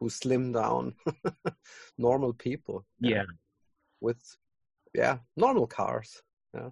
who 0.00 0.10
slim 0.10 0.50
down, 0.52 0.94
normal 1.98 2.32
people. 2.32 2.84
Yeah, 2.98 3.24
with 4.00 4.20
yeah 4.94 5.18
normal 5.36 5.66
cars. 5.68 6.22
Yeah, 6.54 6.70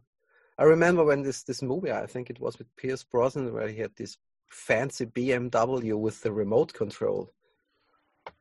I 0.58 0.64
remember 0.64 1.04
when 1.04 1.22
this 1.22 1.44
this 1.44 1.62
movie. 1.62 1.92
I 1.92 2.06
think 2.06 2.30
it 2.30 2.40
was 2.40 2.58
with 2.58 2.74
Pierce 2.76 3.04
Brosnan 3.04 3.52
where 3.52 3.68
he 3.68 3.78
had 3.78 3.94
this 3.96 4.16
fancy 4.48 5.06
BMW 5.06 5.96
with 5.96 6.20
the 6.22 6.32
remote 6.32 6.72
control. 6.72 7.32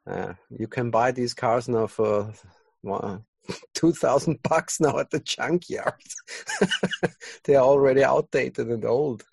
Uh, 0.07 0.34
you 0.49 0.67
can 0.67 0.89
buy 0.89 1.11
these 1.11 1.34
cars 1.34 1.67
now 1.69 1.88
for 1.88 2.34
well, 2.82 3.25
two 3.74 3.94
thousand 3.94 4.40
bucks 4.44 4.80
now 4.80 5.00
at 5.00 5.10
the 5.10 5.20
junkyard. 5.20 5.94
they 7.46 7.56
are 7.56 7.66
already 7.66 8.04
outdated 8.04 8.68
and 8.68 8.86
old. 8.86 9.24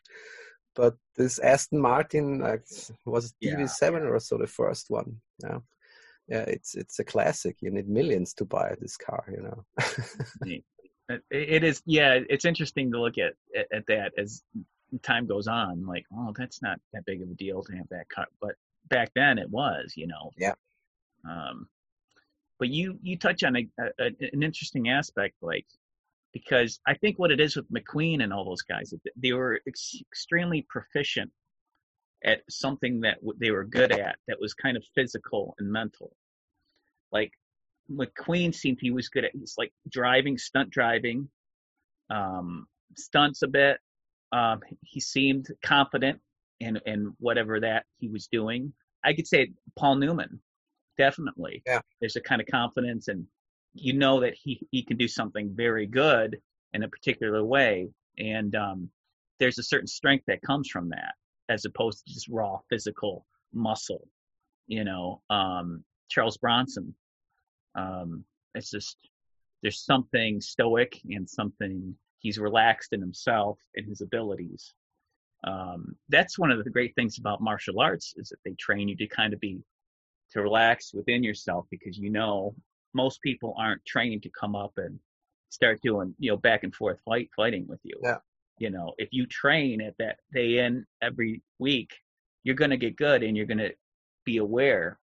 But 0.75 0.95
this 1.17 1.39
Aston 1.39 1.81
Martin 1.81 2.43
uh, 2.43 2.59
was 3.07 3.35
DB7 3.43 3.81
yeah. 3.81 3.99
or 4.09 4.21
so 4.21 4.37
the 4.37 4.47
first 4.47 4.91
one. 4.91 5.21
Yeah, 5.43 5.59
yeah, 6.29 6.45
it's 6.47 6.75
it's 6.75 6.99
a 6.99 7.05
classic. 7.05 7.57
You 7.61 7.71
need 7.71 7.89
millions 7.89 8.35
to 8.35 8.45
buy 8.45 8.75
this 8.81 8.97
car. 8.97 9.25
You 9.29 9.43
know. 9.43 10.61
it 11.31 11.65
is. 11.65 11.83
Yeah, 11.87 12.21
it's 12.29 12.45
interesting 12.45 12.93
to 12.93 13.01
look 13.01 13.17
at 13.19 13.35
at 13.73 13.87
that 13.87 14.13
as 14.19 14.43
time 15.03 15.27
goes 15.27 15.49
on. 15.49 15.87
Like, 15.87 16.05
oh, 16.15 16.35
that's 16.37 16.61
not 16.63 16.79
that 16.93 17.07
big 17.07 17.23
of 17.23 17.31
a 17.31 17.35
deal 17.35 17.63
to 17.63 17.77
have 17.77 17.89
that 17.91 18.09
car, 18.11 18.27
but 18.41 18.55
back 18.89 19.11
then 19.15 19.39
it 19.39 19.49
was. 19.49 19.95
You 19.97 20.09
know. 20.09 20.31
Yeah. 20.37 20.55
Um, 21.29 21.69
but 22.59 22.69
you 22.69 22.99
you 23.03 23.19
touch 23.19 23.43
on 23.43 23.57
a, 23.57 23.67
a, 23.79 24.07
an 24.33 24.43
interesting 24.43 24.89
aspect, 24.89 25.35
like 25.43 25.67
because 26.33 26.81
I 26.87 26.95
think 26.95 27.19
what 27.19 27.31
it 27.31 27.41
is 27.41 27.57
with 27.57 27.71
McQueen 27.73 28.23
and 28.23 28.33
all 28.33 28.45
those 28.45 28.63
guys, 28.63 28.93
they 29.17 29.33
were 29.33 29.61
ex- 29.67 30.03
extremely 30.13 30.67
proficient 30.69 31.31
at 32.25 32.41
something 32.51 33.01
that 33.01 33.19
they 33.39 33.51
were 33.51 33.65
good 33.65 33.93
at 33.93 34.17
that 34.29 34.41
was 34.41 34.55
kind 34.55 34.77
of 34.77 34.85
physical 34.95 35.55
and 35.59 35.71
mental. 35.71 36.13
Like 37.13 37.33
McQueen 37.91 38.55
seemed 38.55 38.79
he 38.81 38.91
was 38.91 39.09
good 39.09 39.25
at 39.25 39.31
he's 39.35 39.55
like 39.57 39.73
driving, 39.89 40.37
stunt 40.37 40.71
driving, 40.71 41.29
um, 42.11 42.67
stunts 42.97 43.43
a 43.43 43.49
bit. 43.49 43.79
Um, 44.33 44.61
he 44.83 45.01
seemed 45.01 45.49
confident 45.65 46.21
in 46.61 46.79
in 46.87 47.15
whatever 47.19 47.61
that 47.61 47.85
he 47.99 48.09
was 48.09 48.27
doing. 48.27 48.73
I 49.05 49.13
could 49.15 49.27
say 49.27 49.53
Paul 49.77 49.97
Newman 49.97 50.41
definitely. 50.97 51.63
Yeah. 51.67 51.81
There's 52.01 52.17
a 52.17 52.21
kind 52.21 52.41
of 52.41 52.47
confidence 52.47 53.09
and 53.09 53.27
you 53.75 53.93
know 53.93 54.21
that 54.21 54.35
he, 54.35 54.67
he 54.71 54.83
can 54.83 54.97
do 54.97 55.09
something 55.09 55.53
very 55.55 55.87
good 55.87 56.39
in 56.73 56.83
a 56.83 56.89
particular 56.89 57.45
way. 57.45 57.89
And 58.19 58.55
um, 58.55 58.91
there's 59.39 59.59
a 59.59 59.63
certain 59.63 59.87
strength 59.87 60.25
that 60.27 60.43
comes 60.43 60.69
from 60.69 60.89
that 60.91 61.15
as 61.49 61.65
opposed 61.65 62.07
to 62.07 62.13
just 62.13 62.29
raw 62.29 62.59
physical 62.71 63.27
muscle. 63.53 64.09
You 64.67 64.85
know, 64.85 65.23
um, 65.31 65.85
Charles 66.09 66.39
Bronson, 66.39 66.95
um, 67.75 68.25
it's 68.55 68.71
just, 68.71 68.97
there's 69.63 69.85
something 69.85 70.41
stoic 70.41 71.01
and 71.11 71.29
something 71.29 71.95
he's 72.19 72.39
relaxed 72.39 72.93
in 72.93 73.01
himself 73.01 73.59
and 73.75 73.87
his 73.87 74.01
abilities. 74.01 74.75
Um, 75.45 75.95
that's 76.09 76.39
one 76.39 76.51
of 76.51 76.65
the 76.65 76.71
great 76.71 76.95
things 76.95 77.19
about 77.19 77.41
martial 77.41 77.81
arts 77.81 78.15
is 78.17 78.31
that 78.31 78.39
they 78.45 78.55
train 78.59 78.89
you 78.89 78.97
to 78.97 79.07
kind 79.07 79.33
of 79.33 79.41
be 79.41 79.61
to 80.33 80.43
relax 80.43 80.93
within 80.93 81.23
yourself 81.23 81.67
because 81.71 81.99
you 81.99 82.11
know 82.11 82.55
most 82.95 83.21
people 83.23 83.55
aren't 83.59 83.85
trained 83.85 84.23
to 84.23 84.31
come 84.39 84.55
up 84.55 84.73
and 84.77 84.99
start 85.51 85.81
doing 85.83 86.15
you 86.19 86.31
know 86.31 86.37
back 86.37 86.65
and 86.65 86.75
forth 86.75 86.99
fight 87.05 87.29
fighting 87.37 87.67
with 87.69 87.81
you. 87.83 87.99
Yeah. 88.03 88.19
You 88.59 88.71
know, 88.71 88.95
if 88.97 89.11
you 89.13 89.27
train 89.27 89.83
at 89.83 89.95
that 89.99 90.17
day 90.33 90.59
in 90.59 90.87
every 91.03 91.43
week, 91.59 91.91
you're 92.43 92.55
going 92.55 92.71
to 92.71 92.79
get 92.79 92.97
good 92.97 93.23
and 93.23 93.37
you're 93.37 93.45
going 93.45 93.59
to 93.59 93.75
be 94.25 94.39
aware 94.39 94.99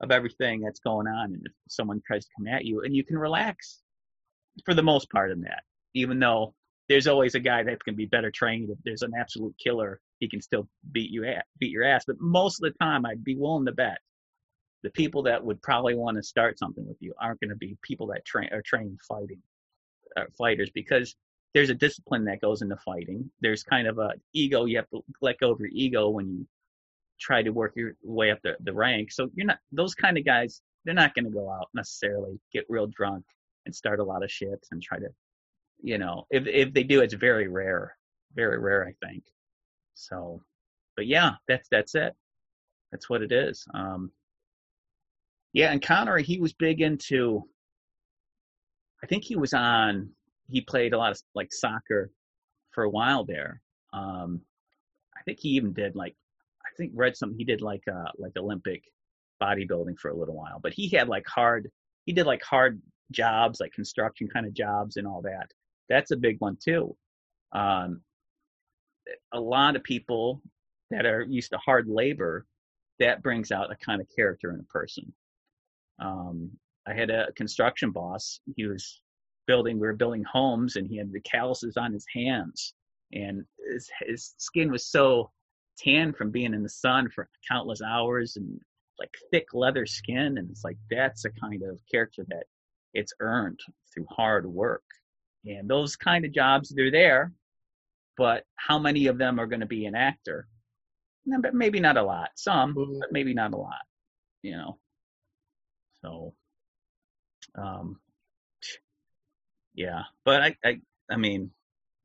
of 0.00 0.10
everything 0.10 0.60
that's 0.60 0.80
going 0.80 1.06
on. 1.06 1.34
And 1.34 1.42
if 1.46 1.52
someone 1.68 2.02
tries 2.04 2.24
to 2.24 2.30
come 2.36 2.48
at 2.48 2.64
you, 2.64 2.82
and 2.82 2.96
you 2.96 3.04
can 3.04 3.16
relax 3.16 3.78
for 4.64 4.74
the 4.74 4.82
most 4.82 5.08
part 5.10 5.30
in 5.30 5.42
that, 5.42 5.62
even 5.94 6.18
though 6.18 6.54
there's 6.90 7.06
always 7.06 7.36
a 7.36 7.40
guy 7.40 7.62
that 7.62 7.84
can 7.84 7.94
be 7.94 8.06
better 8.06 8.32
trained. 8.32 8.68
If 8.68 8.78
there's 8.84 9.02
an 9.02 9.12
absolute 9.16 9.54
killer, 9.62 10.00
he 10.18 10.28
can 10.28 10.42
still 10.42 10.68
beat 10.90 11.10
you 11.10 11.24
at 11.24 11.44
beat 11.60 11.70
your 11.70 11.84
ass. 11.84 12.04
But 12.04 12.16
most 12.18 12.60
of 12.60 12.70
the 12.70 12.76
time, 12.84 13.06
I'd 13.06 13.22
be 13.22 13.36
willing 13.36 13.66
to 13.66 13.72
bet 13.72 13.98
the 14.82 14.90
people 14.90 15.22
that 15.24 15.44
would 15.44 15.60
probably 15.62 15.94
want 15.94 16.16
to 16.16 16.22
start 16.22 16.58
something 16.58 16.86
with 16.86 16.96
you 17.00 17.12
aren't 17.20 17.40
going 17.40 17.50
to 17.50 17.56
be 17.56 17.76
people 17.82 18.06
that 18.08 18.24
train 18.24 18.48
are 18.52 18.62
trained 18.62 18.98
fighting 19.06 19.42
uh, 20.16 20.24
fighters 20.36 20.70
because 20.70 21.14
there's 21.54 21.70
a 21.70 21.74
discipline 21.74 22.24
that 22.24 22.40
goes 22.40 22.62
into 22.62 22.76
fighting. 22.76 23.30
There's 23.40 23.62
kind 23.62 23.88
of 23.88 23.98
a 23.98 24.12
ego 24.32 24.66
you 24.66 24.76
have 24.76 24.88
to 24.90 25.02
let 25.20 25.38
go 25.38 25.50
of 25.50 25.60
your 25.60 25.70
ego 25.72 26.08
when 26.08 26.28
you 26.30 26.46
try 27.20 27.42
to 27.42 27.50
work 27.50 27.72
your 27.76 27.92
way 28.02 28.30
up 28.30 28.38
the, 28.42 28.56
the 28.60 28.72
rank. 28.72 29.12
So 29.12 29.30
you're 29.34 29.46
not 29.46 29.58
those 29.72 29.94
kind 29.94 30.16
of 30.16 30.24
guys. 30.24 30.62
They're 30.84 30.94
not 30.94 31.14
going 31.14 31.26
to 31.26 31.30
go 31.30 31.50
out 31.50 31.68
necessarily 31.74 32.40
get 32.52 32.64
real 32.68 32.86
drunk 32.86 33.24
and 33.66 33.74
start 33.74 34.00
a 34.00 34.04
lot 34.04 34.24
of 34.24 34.30
shit 34.30 34.66
and 34.70 34.82
try 34.82 34.98
to, 34.98 35.08
you 35.82 35.98
know, 35.98 36.24
if 36.30 36.46
if 36.46 36.72
they 36.72 36.84
do, 36.84 37.00
it's 37.00 37.14
very 37.14 37.48
rare, 37.48 37.96
very 38.34 38.58
rare, 38.58 38.86
I 38.86 39.06
think. 39.06 39.24
So, 39.94 40.40
but 40.96 41.06
yeah, 41.06 41.32
that's 41.48 41.68
that's 41.70 41.94
it. 41.94 42.14
That's 42.92 43.10
what 43.10 43.22
it 43.22 43.32
is. 43.32 43.66
Um, 43.74 44.10
yeah, 45.52 45.72
and 45.72 45.82
Connery, 45.82 46.22
he 46.22 46.38
was 46.38 46.52
big 46.52 46.80
into. 46.80 47.42
I 49.02 49.06
think 49.06 49.24
he 49.24 49.36
was 49.36 49.54
on. 49.54 50.10
He 50.48 50.60
played 50.60 50.92
a 50.92 50.98
lot 50.98 51.12
of 51.12 51.20
like 51.34 51.52
soccer 51.52 52.10
for 52.72 52.84
a 52.84 52.90
while 52.90 53.24
there. 53.24 53.60
Um, 53.92 54.40
I 55.16 55.22
think 55.22 55.38
he 55.40 55.50
even 55.50 55.72
did 55.72 55.96
like. 55.96 56.14
I 56.64 56.70
think 56.76 56.92
read 56.94 57.16
something. 57.16 57.38
He 57.38 57.44
did 57.44 57.62
like 57.62 57.82
uh 57.88 58.10
like 58.18 58.32
Olympic 58.36 58.82
bodybuilding 59.42 59.98
for 59.98 60.10
a 60.10 60.16
little 60.16 60.36
while, 60.36 60.60
but 60.62 60.72
he 60.72 60.88
had 60.88 61.08
like 61.08 61.26
hard. 61.26 61.70
He 62.06 62.12
did 62.12 62.26
like 62.26 62.42
hard 62.42 62.80
jobs, 63.10 63.60
like 63.60 63.72
construction 63.72 64.28
kind 64.28 64.46
of 64.46 64.54
jobs 64.54 64.96
and 64.96 65.06
all 65.06 65.22
that. 65.22 65.50
That's 65.88 66.12
a 66.12 66.16
big 66.16 66.36
one 66.40 66.56
too. 66.62 66.96
Um, 67.52 68.02
a 69.32 69.40
lot 69.40 69.76
of 69.76 69.82
people 69.82 70.40
that 70.90 71.06
are 71.06 71.22
used 71.22 71.50
to 71.50 71.58
hard 71.58 71.88
labor, 71.88 72.46
that 72.98 73.22
brings 73.22 73.50
out 73.50 73.72
a 73.72 73.76
kind 73.76 74.00
of 74.00 74.06
character 74.14 74.52
in 74.52 74.60
a 74.60 74.64
person. 74.64 75.12
Um, 76.00 76.50
I 76.86 76.94
had 76.94 77.10
a 77.10 77.32
construction 77.32 77.90
boss. 77.90 78.40
He 78.56 78.66
was 78.66 79.02
building. 79.46 79.78
We 79.78 79.86
were 79.86 79.94
building 79.94 80.24
homes, 80.24 80.76
and 80.76 80.86
he 80.86 80.96
had 80.96 81.12
the 81.12 81.20
calluses 81.20 81.76
on 81.76 81.92
his 81.92 82.06
hands, 82.14 82.74
and 83.12 83.44
his, 83.70 83.90
his 84.06 84.34
skin 84.38 84.70
was 84.70 84.86
so 84.86 85.30
tan 85.78 86.12
from 86.12 86.30
being 86.30 86.54
in 86.54 86.62
the 86.62 86.68
sun 86.68 87.08
for 87.10 87.28
countless 87.48 87.82
hours, 87.82 88.36
and 88.36 88.60
like 88.98 89.10
thick 89.30 89.46
leather 89.52 89.86
skin. 89.86 90.38
And 90.38 90.50
it's 90.50 90.64
like 90.64 90.76
that's 90.90 91.24
a 91.24 91.30
kind 91.30 91.62
of 91.62 91.80
character 91.90 92.24
that 92.28 92.44
it's 92.94 93.12
earned 93.20 93.60
through 93.92 94.06
hard 94.10 94.46
work. 94.46 94.84
And 95.46 95.68
those 95.68 95.96
kind 95.96 96.24
of 96.24 96.32
jobs, 96.32 96.68
they're 96.68 96.90
there, 96.90 97.32
but 98.18 98.44
how 98.56 98.78
many 98.78 99.06
of 99.06 99.16
them 99.16 99.38
are 99.38 99.46
going 99.46 99.60
to 99.60 99.66
be 99.66 99.86
an 99.86 99.94
actor? 99.94 100.46
But 101.26 101.54
Maybe 101.54 101.80
not 101.80 101.96
a 101.96 102.02
lot. 102.02 102.30
Some, 102.34 102.74
but 102.74 103.12
maybe 103.12 103.34
not 103.34 103.54
a 103.54 103.56
lot. 103.56 103.82
You 104.42 104.52
know. 104.52 104.78
So, 106.02 106.34
um, 107.56 107.98
yeah, 109.74 110.02
but 110.24 110.42
I, 110.42 110.56
I, 110.64 110.80
I 111.10 111.16
mean, 111.16 111.50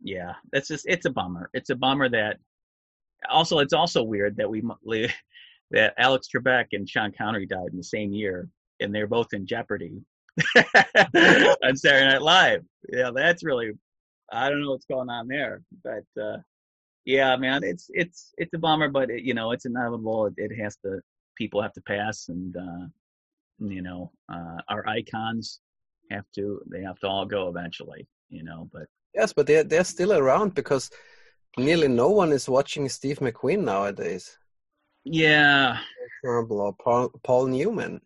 yeah, 0.01 0.33
that's 0.51 0.67
just 0.67 0.85
it's 0.87 1.05
a 1.05 1.09
bummer. 1.09 1.49
It's 1.53 1.69
a 1.69 1.75
bummer 1.75 2.09
that. 2.09 2.37
Also, 3.29 3.59
it's 3.59 3.73
also 3.73 4.03
weird 4.03 4.37
that 4.37 4.49
we 4.49 4.61
that 5.71 5.93
Alex 5.97 6.27
Trebek 6.33 6.67
and 6.73 6.87
Sean 6.87 7.11
Connery 7.11 7.45
died 7.45 7.69
in 7.71 7.77
the 7.77 7.83
same 7.83 8.13
year, 8.13 8.47
and 8.79 8.93
they're 8.93 9.07
both 9.07 9.33
in 9.33 9.47
Jeopardy 9.47 10.01
on 10.55 11.75
Saturday 11.75 12.07
Night 12.07 12.21
Live. 12.21 12.63
Yeah, 12.91 13.11
that's 13.15 13.43
really 13.43 13.71
I 14.31 14.49
don't 14.49 14.61
know 14.61 14.71
what's 14.71 14.85
going 14.85 15.09
on 15.09 15.27
there, 15.27 15.61
but 15.83 16.21
uh, 16.21 16.37
yeah, 17.05 17.35
man, 17.35 17.63
it's 17.63 17.87
it's 17.89 18.33
it's 18.37 18.53
a 18.53 18.57
bummer, 18.57 18.89
but 18.89 19.09
it, 19.09 19.23
you 19.23 19.33
know 19.33 19.51
it's 19.51 19.65
inevitable. 19.65 20.27
It, 20.27 20.33
it, 20.37 20.55
has 20.61 20.75
to 20.77 20.99
people 21.35 21.61
have 21.61 21.73
to 21.73 21.81
pass, 21.81 22.29
and 22.29 22.55
uh, 22.55 22.87
you 23.59 23.81
know 23.81 24.11
uh, 24.31 24.57
our 24.69 24.87
icons 24.87 25.61
have 26.11 26.25
to 26.33 26.61
they 26.71 26.81
have 26.81 26.99
to 26.99 27.07
all 27.07 27.25
go 27.25 27.47
eventually 27.47 28.07
you 28.29 28.43
know 28.43 28.69
but 28.71 28.87
yes 29.13 29.33
but 29.33 29.47
they're 29.47 29.63
they're 29.63 29.83
still 29.83 30.13
around 30.13 30.53
because 30.53 30.89
nearly 31.57 31.87
no 31.87 32.09
one 32.09 32.31
is 32.31 32.49
watching 32.49 32.89
steve 32.89 33.19
mcqueen 33.19 33.63
nowadays. 33.63 34.37
Yeah. 35.05 35.77
Or 36.23 36.73
paul, 36.73 37.11
paul 37.23 37.45
newman. 37.45 38.01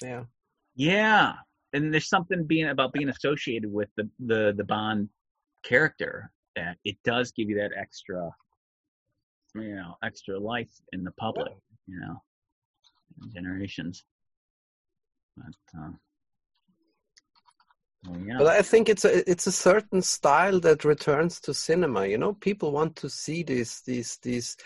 Yeah. 0.00 0.24
Yeah. 0.76 1.34
And 1.72 1.92
there's 1.92 2.08
something 2.08 2.44
being 2.44 2.68
about 2.68 2.92
being 2.92 3.08
associated 3.08 3.70
with 3.70 3.88
the 3.96 4.08
the 4.24 4.54
the 4.56 4.64
bond 4.64 5.08
character 5.64 6.30
that 6.54 6.76
it 6.84 6.96
does 7.04 7.32
give 7.32 7.50
you 7.50 7.56
that 7.56 7.72
extra 7.76 8.30
you 9.54 9.74
know 9.74 9.96
extra 10.04 10.38
life 10.38 10.70
in 10.92 11.02
the 11.02 11.10
public 11.12 11.52
you 11.86 11.98
know 11.98 12.22
generations 13.34 14.04
but, 15.36 15.80
uh, 15.80 15.90
yeah. 18.24 18.38
but 18.38 18.46
I 18.46 18.62
think 18.62 18.88
it's 18.88 19.04
a 19.04 19.28
it's 19.30 19.46
a 19.46 19.52
certain 19.52 20.02
style 20.02 20.60
that 20.60 20.84
returns 20.84 21.40
to 21.40 21.54
cinema. 21.54 22.06
You 22.06 22.18
know, 22.18 22.34
people 22.34 22.72
want 22.72 22.96
to 22.96 23.10
see 23.10 23.42
these 23.42 23.82
these 23.82 24.18
these 24.22 24.56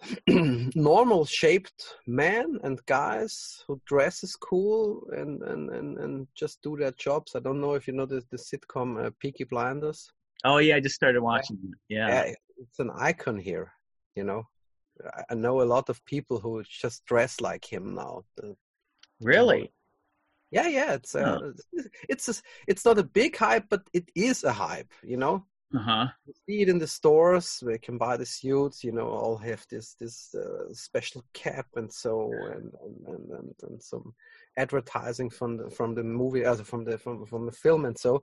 normal 0.74 1.24
shaped 1.24 1.96
men 2.06 2.58
and 2.64 2.84
guys 2.86 3.62
who 3.66 3.80
dress 3.86 4.20
dresses 4.20 4.36
cool 4.36 5.06
and, 5.12 5.42
and 5.42 5.70
and 5.70 5.98
and 5.98 6.26
just 6.34 6.62
do 6.62 6.76
their 6.76 6.92
jobs. 6.92 7.36
I 7.36 7.40
don't 7.40 7.60
know 7.60 7.74
if 7.74 7.86
you 7.86 7.92
know 7.92 8.06
the 8.06 8.22
the 8.30 8.38
sitcom 8.38 9.06
uh, 9.06 9.10
Peaky 9.18 9.44
Blinders. 9.44 10.10
Oh 10.44 10.58
yeah, 10.58 10.76
I 10.76 10.80
just 10.80 10.94
started 10.94 11.22
watching. 11.22 11.58
Yeah. 11.88 12.08
yeah, 12.08 12.34
it's 12.56 12.78
an 12.78 12.90
icon 12.96 13.38
here. 13.38 13.72
You 14.16 14.24
know, 14.24 14.44
I 15.28 15.34
know 15.34 15.60
a 15.60 15.64
lot 15.64 15.88
of 15.88 16.04
people 16.04 16.40
who 16.40 16.62
just 16.64 17.04
dress 17.04 17.40
like 17.40 17.70
him 17.70 17.94
now. 17.94 18.24
Really? 19.20 19.72
Yeah, 20.50 20.66
yeah, 20.68 20.94
it's 20.94 21.14
uh, 21.14 21.38
Oh. 21.38 21.52
it's 22.08 22.28
a, 22.28 22.34
it's 22.66 22.84
not 22.84 22.98
a 22.98 23.04
big 23.04 23.36
hype, 23.36 23.66
but 23.68 23.82
it 23.92 24.10
is 24.16 24.42
a 24.44 24.52
hype. 24.52 24.92
You 25.04 25.16
know, 25.16 25.46
Uh 25.74 25.78
huh. 25.78 26.08
you 26.26 26.34
see 26.46 26.62
it 26.62 26.68
in 26.68 26.78
the 26.78 26.86
stores. 26.88 27.62
They 27.64 27.78
can 27.78 27.98
buy 27.98 28.16
the 28.16 28.26
suits. 28.26 28.82
You 28.82 28.92
know, 28.92 29.08
all 29.08 29.36
have 29.38 29.64
this 29.70 29.94
this 29.94 30.34
uh, 30.34 30.72
special 30.74 31.24
cap 31.34 31.66
and 31.76 31.92
so 31.92 32.48
and 32.54 32.72
and, 32.84 33.06
and, 33.06 33.30
and, 33.30 33.54
and 33.62 33.82
some 33.82 34.12
advertising 34.56 35.30
from 35.30 35.56
the 35.56 35.70
from 35.70 35.94
the 35.94 36.02
movie, 36.02 36.44
also 36.46 36.64
from 36.64 36.84
the 36.84 36.98
from 36.98 37.26
from 37.26 37.46
the 37.46 37.52
film 37.52 37.84
and 37.84 37.96
so. 37.98 38.20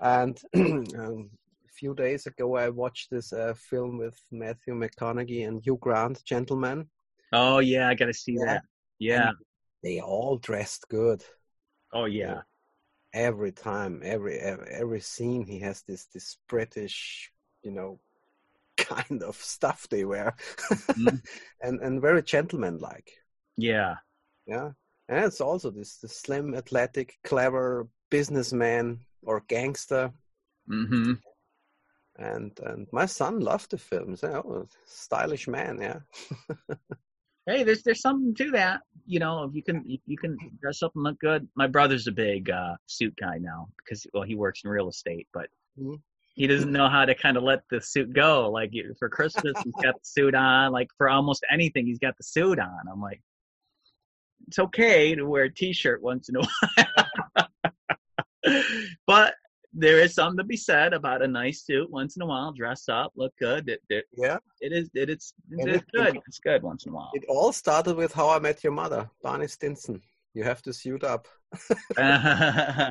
And 0.00 0.38
um, 0.54 1.30
a 1.66 1.72
few 1.72 1.94
days 1.94 2.26
ago, 2.26 2.56
I 2.56 2.68
watched 2.68 3.10
this 3.10 3.32
uh, 3.32 3.54
film 3.56 3.96
with 3.98 4.20
Matthew 4.30 4.74
McConaughey 4.74 5.48
and 5.48 5.60
Hugh 5.64 5.78
Grant, 5.80 6.22
Gentleman. 6.26 6.90
Oh 7.32 7.60
yeah, 7.60 7.88
I 7.88 7.94
got 7.94 8.06
to 8.06 8.14
see 8.14 8.36
Yeah. 8.38 8.44
that. 8.46 8.62
Yeah. 8.98 9.30
They 9.82 10.00
all 10.00 10.36
dressed 10.38 10.88
good. 10.88 11.24
Oh 11.92 12.04
yeah. 12.06 12.42
every 13.12 13.50
time 13.52 14.00
every 14.04 14.38
every, 14.38 14.68
every 14.70 15.00
scene 15.00 15.44
he 15.44 15.58
has 15.58 15.82
this 15.82 16.06
this 16.14 16.38
british 16.48 17.32
you 17.64 17.72
know 17.72 17.98
kind 18.76 19.22
of 19.24 19.34
stuff 19.36 19.88
they 19.90 20.04
wear 20.04 20.36
Mhm. 20.70 21.20
and 21.60 21.80
and 21.80 22.00
very 22.00 22.22
gentlemanlike 22.22 23.10
Yeah. 23.56 23.96
yeah 24.46 24.70
and 25.08 25.24
it's 25.24 25.40
also 25.40 25.70
this 25.70 25.96
the 25.98 26.08
slim 26.08 26.54
athletic 26.54 27.18
clever 27.24 27.88
businessman 28.10 29.00
or 29.22 29.42
gangster 29.48 30.12
hmm 30.68 31.14
and 32.16 32.52
and 32.62 32.86
my 32.92 33.06
son 33.06 33.40
loved 33.40 33.70
the 33.70 33.78
film 33.78 34.16
oh, 34.22 34.66
stylish 34.86 35.48
man 35.48 35.78
yeah 35.80 36.00
Hey, 37.50 37.64
there's 37.64 37.82
there's 37.82 38.00
something 38.00 38.34
to 38.36 38.50
that. 38.52 38.80
You 39.06 39.18
know, 39.18 39.42
if 39.44 39.54
you 39.54 39.62
can 39.62 39.84
if 39.88 40.00
you 40.06 40.16
can 40.16 40.36
dress 40.60 40.82
up 40.82 40.92
and 40.94 41.02
look 41.02 41.18
good. 41.18 41.48
My 41.56 41.66
brother's 41.66 42.06
a 42.06 42.12
big 42.12 42.48
uh, 42.48 42.76
suit 42.86 43.14
guy 43.20 43.38
now 43.38 43.68
because 43.76 44.06
well 44.14 44.22
he 44.22 44.36
works 44.36 44.60
in 44.64 44.70
real 44.70 44.88
estate, 44.88 45.26
but 45.32 45.48
Mhm. 45.78 46.00
he 46.34 46.46
doesn't 46.46 46.70
know 46.72 46.88
how 46.88 47.04
to 47.04 47.14
kind 47.14 47.36
of 47.36 47.42
let 47.42 47.62
the 47.70 47.80
suit 47.80 48.12
go. 48.12 48.50
Like 48.50 48.72
for 48.98 49.08
Christmas, 49.08 49.60
he's 49.62 49.74
got 49.82 49.94
the 49.94 50.00
suit 50.04 50.34
on. 50.34 50.70
Like 50.72 50.90
for 50.96 51.08
almost 51.08 51.44
anything, 51.50 51.86
he's 51.86 51.98
got 51.98 52.16
the 52.16 52.22
suit 52.24 52.58
on. 52.60 52.80
I'm 52.90 53.00
like, 53.00 53.20
it's 54.46 54.58
okay 54.60 55.14
to 55.16 55.24
wear 55.24 55.44
a 55.44 55.52
t-shirt 55.52 56.02
once 56.02 56.28
in 56.28 56.36
a 56.36 56.40
while, 58.44 58.56
but 59.06 59.34
there 59.72 59.98
is 60.00 60.14
something 60.14 60.36
to 60.38 60.44
be 60.44 60.56
said 60.56 60.92
about 60.92 61.22
a 61.22 61.28
nice 61.28 61.62
suit 61.64 61.88
once 61.90 62.16
in 62.16 62.22
a 62.22 62.26
while. 62.26 62.52
Dress 62.52 62.88
up, 62.88 63.12
look 63.14 63.32
good. 63.38 63.68
It, 63.68 63.80
it, 63.88 64.04
yeah 64.16 64.38
it 64.60 64.72
is 64.72 64.90
it, 64.94 65.08
it's 65.08 65.32
it's 65.50 65.66
it- 65.66 65.84
good. 65.94 66.18
It's 66.26 66.38
good 66.38 66.62
once 66.62 66.84
in 66.86 66.92
a 66.92 66.94
while. 66.94 67.10
it 67.14 67.24
all 67.28 67.52
started 67.52 67.96
with 67.96 68.12
how 68.12 68.28
i 68.28 68.38
met 68.38 68.62
your 68.62 68.72
mother 68.72 69.08
barney 69.22 69.46
stinson 69.46 70.00
you 70.34 70.44
have 70.44 70.60
to 70.62 70.72
suit 70.72 71.02
up 71.04 71.26
uh, 71.96 72.90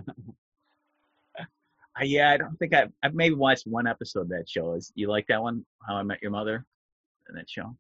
yeah, 2.01 2.31
I 2.31 2.37
don't 2.37 2.55
think 2.57 2.73
I've, 2.73 2.91
I've 3.03 3.13
maybe 3.13 3.35
watched 3.35 3.67
one 3.67 3.87
episode 3.87 4.21
of 4.21 4.29
that 4.29 4.47
show. 4.49 4.73
Is 4.73 4.91
you 4.95 5.07
like 5.09 5.25
that 5.27 5.41
one? 5.41 5.65
How 5.87 5.95
I 5.95 6.03
Met 6.03 6.21
Your 6.21 6.31
Mother? 6.31 6.65
That 7.35 7.49
show? 7.49 7.75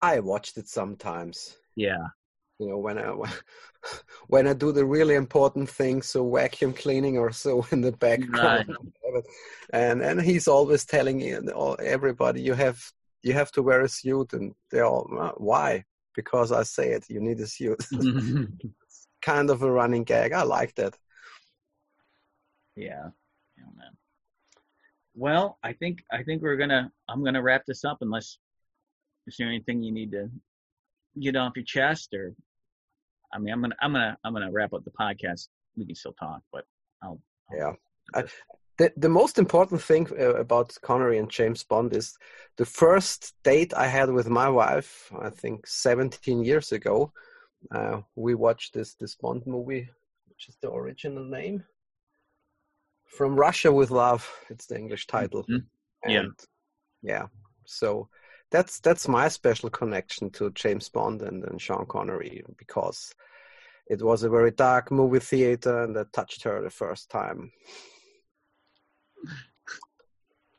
i 0.00 0.20
watched 0.20 0.56
it 0.58 0.68
sometimes 0.68 1.56
Yeah. 1.76 2.06
You 2.62 2.68
know 2.68 2.78
when 2.78 2.98
i 2.98 3.12
when 4.28 4.46
i 4.46 4.52
do 4.52 4.72
the 4.72 4.84
really 4.84 5.14
important 5.14 5.68
things 5.68 6.06
so 6.06 6.28
vacuum 6.30 6.72
cleaning 6.72 7.18
or 7.18 7.32
so 7.32 7.66
in 7.72 7.80
the 7.80 7.92
background. 7.92 8.76
And 9.72 10.02
and 10.02 10.20
he's 10.20 10.48
always 10.48 10.84
telling 10.84 11.22
everybody 11.80 12.40
you 12.40 12.54
have 12.54 12.78
you 13.22 13.32
have 13.34 13.50
to 13.52 13.62
wear 13.62 13.82
a 13.82 13.88
suit 13.88 14.32
and 14.32 14.54
they're 14.70 14.86
all 14.86 15.06
"Uh, 15.18 15.32
why? 15.36 15.84
Because 16.14 16.52
i 16.52 16.62
say 16.62 16.92
it 16.92 17.04
you 17.08 17.20
need 17.20 17.40
a 17.40 17.46
suit. 17.46 17.82
Kind 19.22 19.50
of 19.50 19.62
a 19.62 19.70
running 19.70 20.04
gag. 20.04 20.32
I 20.32 20.42
like 20.42 20.74
that. 20.74 20.94
Yeah. 22.74 23.10
Well, 25.14 25.58
I 25.62 25.72
think 25.74 26.02
I 26.10 26.22
think 26.22 26.42
we're 26.42 26.56
gonna 26.56 26.90
I'm 27.08 27.22
gonna 27.24 27.42
wrap 27.42 27.64
this 27.66 27.84
up 27.84 27.98
unless 28.00 28.38
is 29.26 29.36
there 29.38 29.48
anything 29.48 29.82
you 29.82 29.92
need 29.92 30.12
to 30.12 30.30
get 31.20 31.36
off 31.36 31.52
your 31.56 31.64
chest 31.64 32.14
or 32.14 32.34
I 33.32 33.38
mean 33.38 33.52
I'm 33.52 33.60
gonna 33.62 33.76
I'm 33.80 33.92
gonna 33.92 34.18
I'm 34.24 34.32
gonna 34.32 34.52
wrap 34.52 34.72
up 34.72 34.84
the 34.84 34.90
podcast. 34.90 35.48
We 35.76 35.86
can 35.86 35.94
still 35.94 36.12
talk, 36.12 36.42
but 36.52 36.64
I'll, 37.02 37.20
I'll 37.50 37.58
yeah 37.58 37.72
I, 38.14 38.24
the, 38.78 38.92
the 38.96 39.08
most 39.08 39.38
important 39.38 39.82
thing 39.82 40.08
uh, 40.18 40.34
about 40.34 40.76
Connery 40.82 41.18
and 41.18 41.30
James 41.30 41.62
Bond 41.62 41.94
is 41.94 42.16
the 42.56 42.64
first 42.64 43.34
date 43.44 43.72
I 43.74 43.86
had 43.86 44.10
with 44.10 44.28
my 44.28 44.48
wife, 44.48 45.12
I 45.20 45.30
think 45.30 45.66
17 45.66 46.42
years 46.42 46.72
ago. 46.72 47.12
Uh, 47.70 48.00
we 48.16 48.34
watched 48.34 48.74
this 48.74 48.94
this 48.94 49.14
Bond 49.14 49.46
movie, 49.46 49.88
which 50.28 50.48
is 50.48 50.56
the 50.60 50.70
original 50.70 51.24
name. 51.24 51.64
From 53.06 53.36
Russia 53.36 53.70
with 53.70 53.90
Love, 53.90 54.28
it's 54.48 54.66
the 54.66 54.78
English 54.78 55.06
title. 55.06 55.44
Mhm. 55.44 55.64
Yeah. 56.06 56.24
Yeah. 57.02 57.26
So 57.66 58.08
that's 58.52 58.80
that's 58.80 59.08
my 59.08 59.28
special 59.28 59.70
connection 59.70 60.30
to 60.30 60.50
James 60.50 60.88
Bond 60.88 61.22
and, 61.22 61.42
and 61.44 61.60
Sean 61.60 61.86
Connery 61.86 62.44
because 62.56 63.12
it 63.88 64.02
was 64.02 64.22
a 64.22 64.30
very 64.30 64.52
dark 64.52 64.92
movie 64.92 65.18
theater 65.18 65.82
and 65.82 65.96
that 65.96 66.12
touched 66.12 66.44
her 66.44 66.62
the 66.62 66.70
first 66.70 67.10
time. 67.10 67.50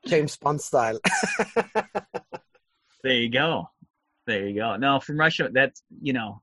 James 0.08 0.36
Bond 0.36 0.60
style. 0.60 1.00
There 3.04 3.14
you 3.14 3.30
go. 3.30 3.70
There 4.28 4.48
you 4.48 4.56
go. 4.56 4.78
No, 4.78 5.02
from 5.02 5.20
Russia, 5.20 5.50
that's 5.52 5.84
you 6.02 6.14
know, 6.14 6.42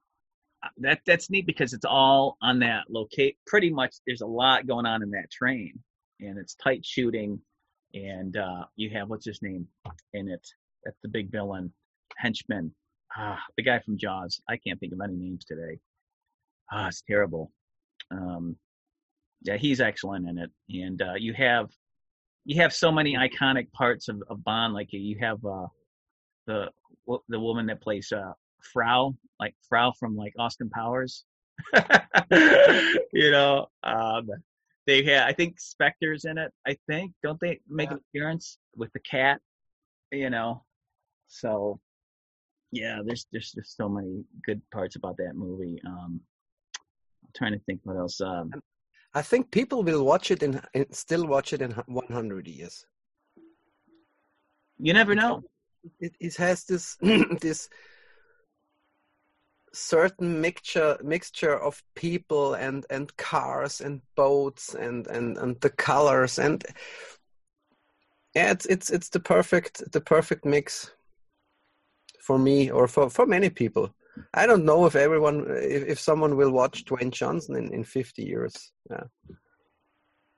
that 0.78 1.00
that's 1.06 1.30
neat 1.30 1.46
because 1.46 1.72
it's 1.72 1.86
all 1.86 2.36
on 2.42 2.58
that 2.60 2.84
locate. 2.90 3.38
Pretty 3.46 3.70
much, 3.70 3.96
there's 4.06 4.20
a 4.20 4.26
lot 4.26 4.66
going 4.66 4.84
on 4.84 5.02
in 5.02 5.10
that 5.12 5.30
train, 5.30 5.78
and 6.20 6.38
it's 6.38 6.54
tight 6.54 6.84
shooting, 6.84 7.40
and 7.94 8.36
uh, 8.36 8.64
you 8.76 8.90
have 8.90 9.08
what's 9.08 9.24
his 9.24 9.40
name 9.40 9.66
in 10.12 10.28
it. 10.28 10.46
That's 10.84 10.98
the 11.02 11.08
big 11.08 11.30
villain, 11.30 11.72
henchman. 12.16 12.72
Ah, 13.16 13.40
the 13.56 13.62
guy 13.62 13.78
from 13.80 13.98
Jaws. 13.98 14.40
I 14.48 14.56
can't 14.56 14.78
think 14.80 14.92
of 14.92 15.00
any 15.02 15.14
names 15.16 15.44
today. 15.44 15.78
Ah, 16.72 16.86
it's 16.88 17.02
terrible. 17.02 17.50
Um, 18.10 18.56
yeah, 19.42 19.56
he's 19.56 19.80
excellent 19.80 20.28
in 20.28 20.38
it, 20.38 20.50
and 20.70 21.00
uh, 21.02 21.14
you 21.18 21.32
have 21.34 21.70
you 22.44 22.60
have 22.60 22.72
so 22.72 22.90
many 22.92 23.16
iconic 23.16 23.70
parts 23.72 24.08
of, 24.08 24.22
of 24.28 24.42
Bond. 24.44 24.74
Like 24.74 24.88
you 24.92 25.16
have 25.20 25.44
uh, 25.44 25.66
the 26.46 26.70
the 27.28 27.40
woman 27.40 27.66
that 27.66 27.80
plays 27.82 28.12
uh, 28.12 28.32
Frau, 28.72 29.14
like 29.40 29.54
Frau 29.68 29.92
from 29.98 30.16
like 30.16 30.32
Austin 30.38 30.70
Powers. 30.70 31.24
you 33.12 33.30
know, 33.30 33.66
um, 33.82 34.28
they 34.86 35.02
have. 35.04 35.28
I 35.28 35.32
think 35.32 35.60
Spectre's 35.60 36.24
in 36.24 36.38
it. 36.38 36.52
I 36.66 36.76
think 36.88 37.12
don't 37.22 37.38
they 37.40 37.60
make 37.68 37.88
Yeah. 37.90 37.94
an 37.96 38.00
appearance 38.14 38.58
with 38.76 38.92
the 38.92 39.00
cat? 39.00 39.40
You 40.12 40.30
know, 40.30 40.64
so 41.30 41.80
yeah, 42.72 43.00
there's 43.04 43.26
there's 43.32 43.52
just 43.52 43.76
so 43.76 43.88
many 43.88 44.24
good 44.44 44.60
parts 44.70 44.96
about 44.96 45.16
that 45.18 45.34
movie. 45.34 45.80
Um, 45.86 46.20
I'm 47.22 47.30
trying 47.34 47.52
to 47.52 47.58
think 47.60 47.80
what 47.84 47.96
else. 47.96 48.20
Um, 48.20 48.50
I 49.14 49.22
think 49.22 49.50
people 49.50 49.82
will 49.82 50.04
watch 50.04 50.30
it 50.30 50.42
and 50.42 50.60
still 50.92 51.26
watch 51.26 51.52
it 51.52 51.62
in 51.62 51.72
100 51.72 52.46
years. 52.46 52.86
you 54.78 54.92
never 54.92 55.14
know. 55.14 55.42
It, 55.98 56.14
it 56.20 56.36
has 56.36 56.64
this 56.64 56.96
this 57.40 57.68
certain 59.72 60.40
mixture 60.40 60.98
mixture 61.02 61.56
of 61.56 61.82
people 61.94 62.54
and 62.54 62.84
and 62.90 63.16
cars 63.16 63.80
and 63.80 64.00
boats 64.16 64.74
and 64.74 65.06
and 65.06 65.38
and 65.38 65.60
the 65.60 65.70
colors 65.70 66.38
and 66.40 66.64
yeah, 68.34 68.50
it's 68.50 68.66
it's 68.66 68.90
it's 68.90 69.08
the 69.08 69.20
perfect 69.20 69.90
the 69.92 70.00
perfect 70.00 70.44
mix 70.44 70.92
for 72.20 72.38
me 72.38 72.70
or 72.70 72.86
for 72.88 73.10
for 73.10 73.26
many 73.26 73.50
people. 73.50 73.94
I 74.34 74.46
don't 74.46 74.64
know 74.64 74.86
if 74.86 74.96
everyone 74.96 75.46
if, 75.48 75.84
if 75.88 76.00
someone 76.00 76.36
will 76.36 76.50
watch 76.50 76.84
Dwayne 76.84 77.10
Johnson 77.10 77.56
in, 77.56 77.72
in 77.72 77.84
50 77.84 78.22
years. 78.22 78.72
Yeah. 78.90 79.04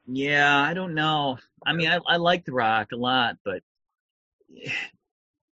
Yeah, 0.07 0.59
I 0.59 0.75
don't 0.75 0.95
know. 0.95 1.39
I 1.65 1.73
mean, 1.73 1.89
I 1.89 1.99
I 2.09 2.17
like 2.17 2.45
The 2.45 2.53
Rock 2.53 2.93
a 2.93 2.97
lot, 2.97 3.37
but 3.45 3.63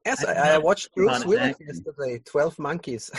Yes, 0.06 0.24
I 0.24 0.32
I, 0.32 0.54
I 0.54 0.58
watched 0.58 0.94
Bruce 0.94 1.24
Willis 1.24 1.56
yesterday, 1.58 2.22
Twelve 2.24 2.58
Monkeys, 2.60 3.10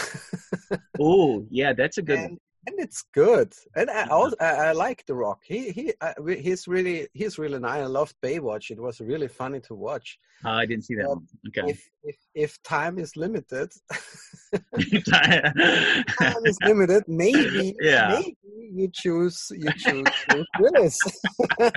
oh 0.99 1.45
yeah, 1.49 1.73
that's 1.73 1.97
a 1.97 2.01
good. 2.01 2.17
and, 2.17 2.39
and 2.67 2.79
it's 2.79 3.03
good. 3.13 3.53
And 3.75 3.89
I 3.89 4.07
also 4.07 4.35
I, 4.39 4.67
I 4.67 4.71
like 4.73 5.05
The 5.05 5.15
Rock. 5.15 5.41
He 5.45 5.71
he 5.71 5.93
I, 6.01 6.13
he's 6.39 6.67
really 6.67 7.07
he's 7.13 7.39
really 7.39 7.59
nice. 7.59 7.81
I 7.81 7.85
loved 7.85 8.15
Baywatch. 8.21 8.69
It 8.69 8.79
was 8.79 8.99
really 8.99 9.27
funny 9.27 9.59
to 9.61 9.73
watch. 9.73 10.19
Oh, 10.45 10.49
I 10.51 10.65
didn't 10.65 10.83
see 10.85 10.95
that 10.95 11.07
one. 11.07 11.25
Okay. 11.47 11.71
If 11.71 11.89
if 12.03 12.17
if 12.35 12.63
time 12.63 12.99
is 12.99 13.15
limited, 13.15 13.71
time 15.09 15.53
is 16.45 16.57
limited. 16.63 17.03
Maybe 17.07 17.73
Yeah. 17.81 18.19
maybe 18.19 18.37
you 18.73 18.89
choose 18.93 19.47
you 19.51 19.71
choose 19.77 20.05
Willis. 20.59 20.99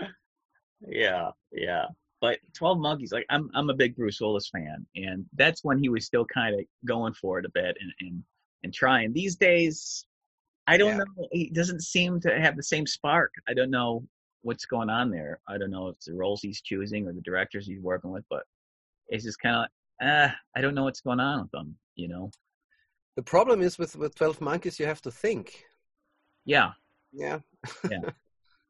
yeah, 0.88 1.30
yeah. 1.52 1.86
But 2.24 2.38
Twelve 2.54 2.78
Monkeys, 2.78 3.12
like 3.12 3.26
I'm, 3.28 3.50
I'm 3.52 3.68
a 3.68 3.74
big 3.74 3.94
Bruce 3.96 4.18
Willis 4.18 4.48
fan, 4.48 4.86
and 4.96 5.26
that's 5.34 5.62
when 5.62 5.78
he 5.78 5.90
was 5.90 6.06
still 6.06 6.24
kind 6.24 6.58
of 6.58 6.64
going 6.86 7.12
for 7.12 7.38
it 7.38 7.44
a 7.44 7.50
bit 7.50 7.76
and 7.82 7.92
and 8.00 8.22
and 8.62 8.72
trying. 8.72 9.12
These 9.12 9.36
days, 9.36 10.06
I 10.66 10.78
don't 10.78 10.96
Yeah. 10.96 11.04
know. 11.04 11.28
He 11.32 11.50
doesn't 11.50 11.82
seem 11.82 12.20
to 12.22 12.40
have 12.40 12.56
the 12.56 12.62
same 12.62 12.86
spark. 12.86 13.30
I 13.46 13.52
don't 13.52 13.70
know 13.70 14.06
what's 14.40 14.64
going 14.64 14.88
on 14.88 15.10
there. 15.10 15.40
I 15.46 15.58
don't 15.58 15.70
know 15.70 15.88
if 15.88 15.96
it's 15.96 16.06
the 16.06 16.14
roles 16.14 16.40
he's 16.40 16.62
choosing 16.62 17.06
or 17.06 17.12
the 17.12 17.20
directors 17.20 17.66
he's 17.66 17.82
working 17.82 18.10
with, 18.10 18.24
but 18.30 18.44
it's 19.08 19.24
just 19.24 19.38
kind 19.38 19.66
of, 20.00 20.08
uh, 20.08 20.30
I 20.56 20.62
don't 20.62 20.74
know 20.74 20.84
what's 20.84 21.02
going 21.02 21.20
on 21.20 21.42
with 21.42 21.50
them. 21.50 21.76
You 21.94 22.08
know? 22.08 22.30
The 23.16 23.22
problem 23.22 23.60
is 23.60 23.78
with 23.78 23.96
with 23.96 24.14
Twelve 24.14 24.40
Monkeys, 24.40 24.80
you 24.80 24.86
have 24.86 25.02
to 25.02 25.10
think. 25.10 25.66
Yeah. 26.46 26.70
Yeah. 27.12 27.40
Yeah. 27.90 28.00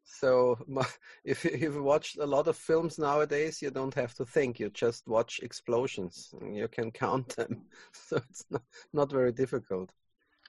so 0.04 0.58
if 1.24 1.44
you've 1.44 1.80
watched 1.82 2.18
a 2.18 2.26
lot 2.26 2.48
of 2.48 2.56
films 2.56 2.98
nowadays, 2.98 3.62
you 3.62 3.70
don't 3.70 3.94
have 3.94 4.14
to 4.14 4.24
think. 4.24 4.60
You 4.60 4.70
just 4.70 5.06
watch 5.08 5.40
explosions. 5.42 6.32
You 6.42 6.68
can 6.68 6.90
count 7.04 7.36
them. 7.36 7.62
So 7.92 8.16
it's 8.18 8.44
not, 8.50 8.62
not 8.92 9.10
very 9.10 9.32
difficult. 9.32 9.90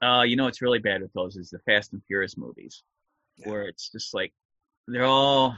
Uh, 0.01 0.23
you 0.23 0.35
know 0.35 0.45
what's 0.45 0.61
really 0.61 0.79
bad 0.79 1.01
with 1.01 1.13
those 1.13 1.37
is 1.37 1.49
the 1.49 1.59
Fast 1.59 1.93
and 1.93 2.03
Furious 2.05 2.37
movies, 2.37 2.83
Yeah. 3.37 3.49
where 3.49 3.63
it's 3.67 3.89
just 3.89 4.13
like 4.13 4.33
they're 4.87 5.05
all. 5.05 5.55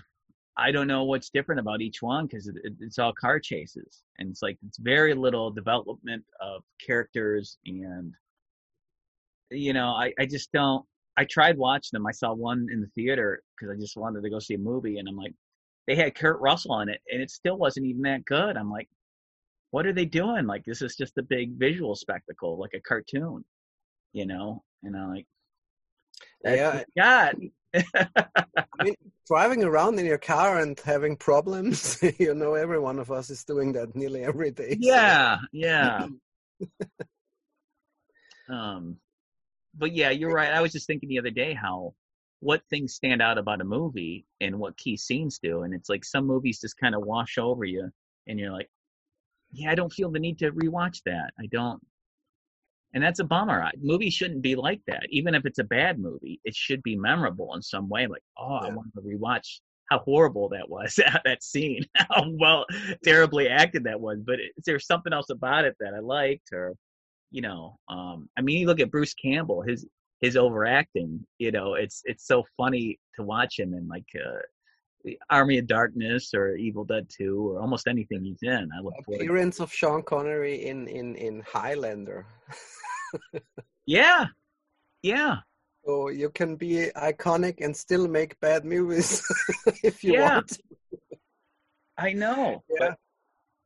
I 0.59 0.71
don't 0.71 0.87
know 0.87 1.03
what's 1.03 1.29
different 1.29 1.59
about 1.61 1.81
each 1.81 2.01
one 2.01 2.25
because 2.27 2.47
it, 2.47 2.55
it, 2.63 2.73
it's 2.81 2.99
all 2.99 3.13
car 3.13 3.39
chases, 3.39 4.03
and 4.19 4.29
it's 4.29 4.41
like 4.41 4.57
it's 4.67 4.77
very 4.79 5.13
little 5.13 5.51
development 5.51 6.25
of 6.41 6.63
characters, 6.85 7.57
and 7.65 8.13
you 9.51 9.73
know, 9.73 9.89
I 9.89 10.13
I 10.19 10.25
just 10.25 10.51
don't. 10.51 10.85
I 11.17 11.25
tried 11.25 11.57
watching 11.57 11.89
them. 11.93 12.05
I 12.05 12.11
saw 12.11 12.33
one 12.33 12.67
in 12.71 12.79
the 12.81 12.87
theater 12.95 13.41
because 13.57 13.75
I 13.75 13.79
just 13.79 13.97
wanted 13.97 14.21
to 14.23 14.29
go 14.29 14.39
see 14.39 14.53
a 14.53 14.59
movie, 14.59 14.99
and 14.99 15.07
I'm 15.09 15.17
like, 15.17 15.33
they 15.87 15.95
had 15.95 16.15
Kurt 16.15 16.39
Russell 16.39 16.79
in 16.81 16.89
it, 16.89 17.01
and 17.11 17.21
it 17.21 17.31
still 17.31 17.57
wasn't 17.57 17.87
even 17.87 18.03
that 18.03 18.25
good. 18.25 18.55
I'm 18.57 18.69
like, 18.71 18.87
what 19.71 19.85
are 19.85 19.93
they 19.93 20.05
doing? 20.05 20.45
Like 20.45 20.63
this 20.65 20.81
is 20.81 20.95
just 20.95 21.17
a 21.17 21.23
big 21.23 21.57
visual 21.57 21.95
spectacle, 21.95 22.57
like 22.57 22.73
a 22.73 22.79
cartoon, 22.79 23.43
you 24.13 24.25
know? 24.25 24.63
And 24.83 24.95
I'm 24.95 25.09
like, 25.09 25.27
Yeah, 26.43 26.83
God, 26.97 27.35
I 27.75 28.83
mean, 28.83 28.95
driving 29.27 29.63
around 29.63 29.99
in 29.99 30.05
your 30.05 30.17
car 30.17 30.59
and 30.59 30.79
having 30.79 31.17
problems, 31.17 32.01
you 32.19 32.33
know, 32.33 32.53
every 32.53 32.79
one 32.79 32.99
of 32.99 33.11
us 33.11 33.29
is 33.29 33.43
doing 33.43 33.73
that 33.73 33.95
nearly 33.95 34.23
every 34.23 34.51
day. 34.51 34.71
so- 34.71 34.77
yeah, 34.79 35.37
yeah. 35.51 36.07
um, 38.49 38.97
but 39.77 39.93
yeah, 39.93 40.09
you're 40.09 40.33
right. 40.33 40.51
I 40.53 40.61
was 40.61 40.71
just 40.71 40.87
thinking 40.87 41.09
the 41.09 41.19
other 41.19 41.29
day 41.31 41.53
how 41.53 41.93
what 42.39 42.61
things 42.69 42.93
stand 42.93 43.21
out 43.21 43.37
about 43.37 43.61
a 43.61 43.65
movie 43.65 44.25
and 44.41 44.59
what 44.59 44.77
key 44.77 44.97
scenes 44.97 45.39
do, 45.41 45.63
and 45.63 45.73
it's 45.73 45.89
like 45.89 46.05
some 46.05 46.25
movies 46.25 46.59
just 46.61 46.77
kind 46.77 46.95
of 46.95 47.01
wash 47.05 47.37
over 47.37 47.65
you, 47.65 47.89
and 48.27 48.39
you're 48.39 48.51
like, 48.51 48.69
yeah, 49.51 49.71
I 49.71 49.75
don't 49.75 49.91
feel 49.93 50.11
the 50.11 50.19
need 50.19 50.39
to 50.39 50.51
rewatch 50.51 51.01
that. 51.05 51.31
I 51.39 51.47
don't. 51.47 51.81
And 52.93 53.03
that's 53.03 53.19
a 53.19 53.23
bummer. 53.23 53.61
I- 53.63 53.71
Movies 53.81 54.13
shouldn't 54.13 54.41
be 54.41 54.55
like 54.55 54.81
that. 54.87 55.03
Even 55.09 55.35
if 55.35 55.45
it's 55.45 55.59
a 55.59 55.63
bad 55.63 55.99
movie, 55.99 56.39
it 56.43 56.55
should 56.55 56.81
be 56.83 56.95
memorable 56.95 57.53
in 57.55 57.61
some 57.61 57.89
way. 57.89 58.07
Like, 58.07 58.23
oh, 58.37 58.55
I 58.55 58.69
want 58.69 58.93
to 58.95 59.01
rewatch 59.01 59.59
how 59.89 59.99
horrible 59.99 60.49
that 60.49 60.69
was, 60.69 60.95
that 61.25 61.43
scene, 61.43 61.83
how 61.95 62.25
well, 62.39 62.65
terribly 63.03 63.47
acted 63.49 63.83
that 63.85 63.99
was. 63.99 64.19
But 64.25 64.39
is 64.39 64.63
there 64.65 64.79
something 64.79 65.13
else 65.13 65.29
about 65.29 65.65
it 65.65 65.75
that 65.79 65.93
I 65.93 65.99
liked, 65.99 66.49
or, 66.53 66.75
you 67.31 67.41
know, 67.41 67.77
um, 67.89 68.29
I 68.37 68.41
mean, 68.41 68.59
you 68.59 68.67
look 68.67 68.79
at 68.79 68.91
Bruce 68.91 69.13
Campbell, 69.13 69.61
his 69.61 69.85
his 70.21 70.35
overacting. 70.37 71.25
You 71.39 71.51
know, 71.51 71.75
it's 71.75 72.01
it's 72.05 72.25
so 72.25 72.43
funny 72.57 72.99
to 73.15 73.23
watch 73.23 73.59
him 73.59 73.73
in 73.73 73.87
like 73.87 74.05
uh, 74.15 75.11
Army 75.29 75.57
of 75.59 75.67
Darkness 75.67 76.33
or 76.33 76.55
Evil 76.55 76.83
Dead 76.85 77.07
Two 77.09 77.51
or 77.51 77.61
almost 77.61 77.87
anything 77.87 78.23
he's 78.23 78.39
in. 78.43 78.69
I 78.77 78.81
look. 78.81 78.93
Appearance 79.07 79.59
of 79.59 79.71
Sean 79.73 80.01
Connery 80.03 80.65
in 80.67 80.87
in 80.87 81.15
in 81.15 81.41
Highlander. 81.41 82.25
Yeah, 83.89 84.25
yeah. 85.01 85.37
So 85.85 86.09
you 86.09 86.29
can 86.29 86.57
be 86.57 86.89
iconic 86.97 87.63
and 87.63 87.73
still 87.75 88.05
make 88.05 88.37
bad 88.41 88.65
movies 88.65 89.23
if 89.83 90.03
you 90.03 90.13
Yeah. 90.15 90.29
want. 90.35 90.57
I 91.97 92.11
know. 92.11 92.63
Yeah. 92.69 92.75
But 92.79 92.97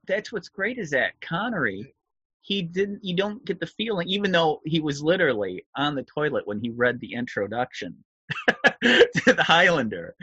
that's 0.07 0.31
what's 0.31 0.47
great 0.49 0.77
is 0.77 0.91
that 0.91 1.19
Connery, 1.21 1.95
he 2.41 2.61
didn't 2.63 3.03
you 3.03 3.15
don't 3.15 3.43
get 3.45 3.59
the 3.59 3.67
feeling, 3.67 4.07
even 4.07 4.31
though 4.31 4.61
he 4.65 4.79
was 4.79 5.01
literally 5.03 5.65
on 5.75 5.95
the 5.95 6.03
toilet 6.03 6.47
when 6.47 6.59
he 6.59 6.69
read 6.69 6.99
the 6.99 7.13
introduction 7.13 7.95
to 8.83 9.33
the 9.33 9.43
Highlander. 9.43 10.15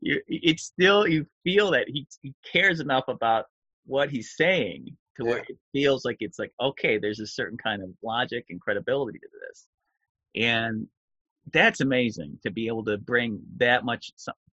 You 0.00 0.20
it's 0.28 0.64
still 0.64 1.06
you 1.06 1.26
feel 1.44 1.70
that 1.72 1.88
he, 1.88 2.06
he 2.22 2.34
cares 2.50 2.80
enough 2.80 3.04
about 3.08 3.46
what 3.86 4.10
he's 4.10 4.36
saying 4.36 4.96
to 5.16 5.24
where 5.24 5.38
Yeah. 5.38 5.44
it 5.48 5.58
feels 5.72 6.04
like 6.04 6.18
it's 6.20 6.38
like, 6.38 6.52
okay, 6.60 6.98
there's 6.98 7.20
a 7.20 7.26
certain 7.26 7.58
kind 7.58 7.82
of 7.82 7.90
logic 8.02 8.46
and 8.50 8.60
credibility 8.60 9.18
to 9.18 9.28
this. 9.48 9.66
And 10.36 10.88
that's 11.52 11.80
amazing 11.80 12.38
to 12.42 12.50
be 12.50 12.66
able 12.68 12.84
to 12.86 12.98
bring 12.98 13.40
that 13.58 13.84
much 13.84 14.10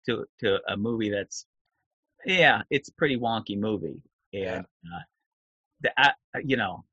to 0.07 0.25
to 0.39 0.59
a 0.67 0.77
movie 0.77 1.09
that's 1.09 1.45
yeah, 2.25 2.61
it's 2.69 2.89
a 2.89 2.93
pretty 2.93 3.17
wonky 3.17 3.57
movie, 3.57 4.01
and 4.33 4.65
uh, 4.65 4.99
the 5.81 5.91
I, 5.99 6.13
you 6.43 6.55
know, 6.57 6.85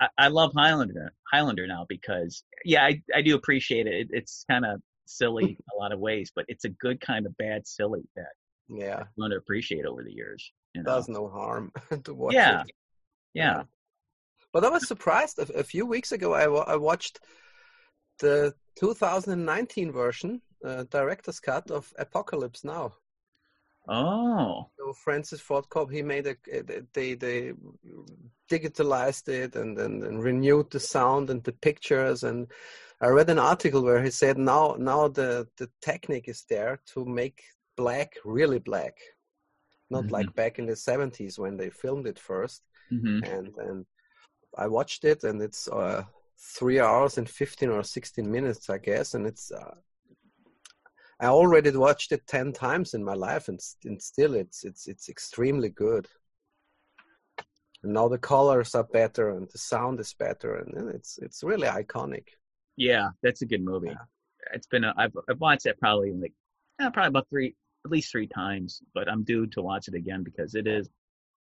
I, 0.00 0.08
I 0.18 0.28
love 0.28 0.52
Highlander 0.54 1.12
Highlander 1.32 1.66
now 1.66 1.86
because 1.88 2.42
yeah, 2.64 2.84
I 2.84 3.02
I 3.14 3.22
do 3.22 3.34
appreciate 3.36 3.86
it. 3.86 3.94
it 3.94 4.08
it's 4.10 4.44
kind 4.48 4.64
of 4.66 4.80
silly 5.06 5.58
a 5.74 5.76
lot 5.78 5.92
of 5.92 6.00
ways, 6.00 6.32
but 6.34 6.44
it's 6.48 6.64
a 6.64 6.68
good 6.70 7.00
kind 7.00 7.26
of 7.26 7.36
bad 7.36 7.66
silly 7.66 8.02
that 8.16 8.32
Yeah, 8.68 8.98
I've 9.00 9.06
learned 9.16 9.32
to 9.32 9.38
appreciate 9.38 9.86
over 9.86 10.02
the 10.02 10.12
years. 10.12 10.52
You 10.74 10.82
know? 10.82 10.90
does 10.90 11.08
no 11.08 11.28
harm 11.28 11.72
to 12.04 12.14
watch 12.14 12.34
Yeah. 12.34 12.62
it. 12.62 12.72
Yeah. 13.34 13.64
But 14.52 14.64
I 14.64 14.70
was 14.70 14.86
surprised. 14.86 15.38
A, 15.38 15.58
a 15.58 15.64
few 15.64 15.86
weeks 15.86 16.12
ago, 16.12 16.34
I, 16.34 16.44
I 16.72 16.76
watched 16.76 17.20
the 18.18 18.54
2019 18.78 19.92
version, 19.92 20.42
uh, 20.64 20.84
director's 20.90 21.40
cut 21.40 21.70
of 21.70 21.92
Apocalypse 21.98 22.64
Now. 22.64 22.94
Oh. 23.88 24.70
So 24.78 24.92
Francis 24.92 25.40
Ford 25.40 25.66
Coppola, 25.70 25.92
he 25.92 26.02
made 26.02 26.26
a 26.26 26.36
they 26.92 27.14
they 27.14 27.52
digitalized 28.50 29.28
it 29.28 29.56
and, 29.56 29.78
and 29.78 30.04
and 30.04 30.22
renewed 30.22 30.70
the 30.70 30.80
sound 30.80 31.30
and 31.30 31.42
the 31.44 31.52
pictures. 31.52 32.22
And 32.22 32.50
I 33.00 33.08
read 33.08 33.30
an 33.30 33.38
article 33.38 33.82
where 33.82 34.02
he 34.02 34.10
said 34.10 34.38
now 34.38 34.76
now 34.78 35.08
the 35.08 35.48
the 35.56 35.70
technique 35.80 36.28
is 36.28 36.44
there 36.48 36.80
to 36.94 37.04
make 37.04 37.42
black 37.76 38.14
really 38.24 38.58
black, 38.58 38.96
not 39.90 40.06
Mhm. 40.06 40.12
like 40.12 40.34
back 40.34 40.58
in 40.58 40.66
the 40.66 40.76
70s 40.76 41.38
when 41.38 41.56
they 41.56 41.70
filmed 41.70 42.06
it 42.06 42.18
first. 42.18 42.62
Hmm 42.90 43.20
and 43.22 43.54
and 43.58 43.86
I 44.58 44.68
watched 44.68 45.04
it 45.04 45.24
and 45.24 45.42
it's 45.42 45.68
uh, 45.68 46.04
three 46.38 46.80
hours 46.80 47.18
and 47.18 47.28
15 47.28 47.70
or 47.70 47.82
16 47.84 48.30
minutes 48.30 48.70
I 48.70 48.78
guess. 48.78 49.14
And 49.14 49.26
it's 49.26 49.50
uh, 49.52 49.74
I 51.20 51.26
already 51.26 51.70
watched 51.70 52.12
it 52.12 52.26
10 52.26 52.52
times 52.52 52.94
in 52.94 53.02
my 53.04 53.14
life 53.14 53.48
and, 53.48 53.60
and 53.84 54.00
still 54.00 54.34
it's 54.34 54.64
it's 54.64 54.86
it's 54.86 55.08
extremely 55.08 55.70
good 55.70 56.06
and 57.82 57.92
now 57.94 58.08
the 58.08 58.18
colors 58.18 58.74
are 58.74 58.84
better 58.84 59.30
and 59.30 59.48
the 59.50 59.58
sound 59.58 60.00
is 60.00 60.14
better 60.14 60.56
and, 60.56 60.90
it's 60.90 61.18
it's 61.22 61.42
really 61.42 61.68
iconic 61.68 62.24
Yeah, 62.76 63.10
that's 63.22 63.42
a 63.42 63.46
good 63.46 63.64
movie. 63.64 63.88
Yeah. 63.88 64.04
It's 64.52 64.66
been 64.66 64.84
a, 64.84 64.92
I've 64.96 65.16
I've 65.28 65.40
watched 65.40 65.64
that 65.64 65.78
probably 65.80 66.12
like 66.12 66.32
eh, 66.80 66.90
probably 66.90 67.08
about 67.08 67.28
three 67.28 67.54
at 67.84 67.90
least 67.90 68.10
three 68.10 68.26
times, 68.26 68.82
but 68.94 69.08
I'm 69.08 69.22
due 69.24 69.46
to 69.48 69.62
watch 69.62 69.88
it 69.88 69.94
again 69.94 70.22
because 70.22 70.54
it 70.54 70.66
is 70.66 70.88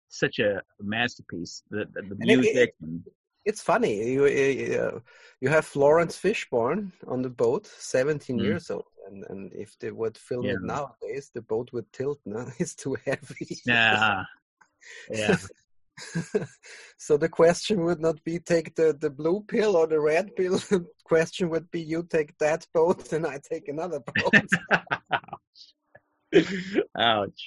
such 0.10 0.40
a 0.40 0.62
masterpiece. 0.82 1.64
The 1.70 1.86
the, 1.94 2.02
the 2.04 2.16
it- 2.22 2.38
music 2.38 2.76
and 2.82 3.04
it's 3.46 3.62
funny 3.62 4.12
you 4.14 4.24
uh, 4.26 5.00
you 5.42 5.50
have 5.50 5.76
Laurence 5.76 6.18
Fishburne 6.18 6.92
on 7.08 7.22
the 7.22 7.30
boat 7.30 7.68
17 7.68 8.38
Mm. 8.38 8.44
years 8.44 8.70
old 8.72 8.86
and 9.08 9.24
and 9.30 9.52
if 9.54 9.78
they 9.80 9.92
would 9.92 10.18
film 10.18 10.46
it 10.46 10.62
nowadays 10.62 11.30
the 11.34 11.42
boat 11.42 11.72
would 11.74 11.92
tilt 11.92 12.20
no? 12.26 12.46
it's 12.60 12.76
too 12.76 12.96
heavy 13.06 13.58
yeah, 13.66 14.24
yeah, 15.12 15.36
so 16.98 17.18
the 17.18 17.30
question 17.30 17.84
would 17.84 18.00
not 18.00 18.24
be 18.24 18.40
take 18.40 18.74
the, 18.76 18.98
the 19.00 19.10
blue 19.10 19.42
pill 19.48 19.76
or 19.76 19.88
the 19.88 20.00
red 20.00 20.36
pill. 20.36 20.58
The 20.70 20.86
question 21.04 21.50
would 21.50 21.70
be 21.72 21.82
you 21.82 22.04
take 22.10 22.36
that 22.40 22.66
boat 22.74 23.14
and 23.14 23.28
I 23.28 23.40
take 23.52 23.68
another 23.68 24.00
boat. 24.00 24.34
ouch. 26.98 27.42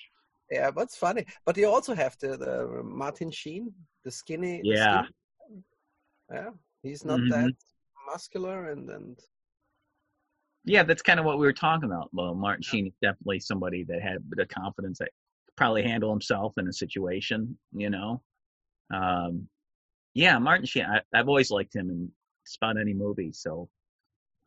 yeah, 0.50 0.70
but 0.70 0.82
it's 0.82 0.96
funny. 0.96 1.26
But 1.44 1.56
you 1.56 1.68
also 1.68 1.94
have 1.94 2.16
the, 2.20 2.36
the 2.36 2.82
Martin 2.84 3.30
Sheen, 3.30 3.72
the 4.04 4.10
skinny. 4.10 4.62
the 4.62 4.68
Yeah. 4.68 5.02
skinny- 5.02 5.14
Yeah, 6.30 6.50
he's 6.82 7.04
not 7.04 7.20
Mhm. 7.20 7.30
that 7.30 7.54
muscular 8.06 8.70
and 8.70 8.90
and 8.90 9.20
Yeah, 10.64 10.82
that's 10.82 11.02
kind 11.02 11.20
of 11.20 11.26
what 11.26 11.38
we 11.38 11.46
were 11.46 11.52
talking 11.52 11.88
about. 11.88 12.12
Well, 12.12 12.34
Martin 12.34 12.62
Sheen 12.62 12.88
is 12.88 12.96
definitely 13.00 13.38
somebody 13.38 13.84
that 13.84 14.02
had 14.02 14.18
the 14.30 14.46
confidence 14.46 14.98
that 14.98 15.12
probably 15.54 15.84
handle 15.84 16.10
himself 16.10 16.58
in 16.58 16.66
a 16.66 16.72
situation, 16.72 17.56
you 17.70 17.88
know. 17.88 18.20
Um, 18.92 19.48
yeah, 20.14 20.38
Martin 20.40 20.66
Sheen. 20.66 20.84
I, 20.84 21.02
I've 21.14 21.28
always 21.28 21.52
liked 21.52 21.74
him 21.74 21.90
in 21.90 22.12
about 22.60 22.80
any 22.80 22.94
movie. 22.94 23.30
So 23.32 23.68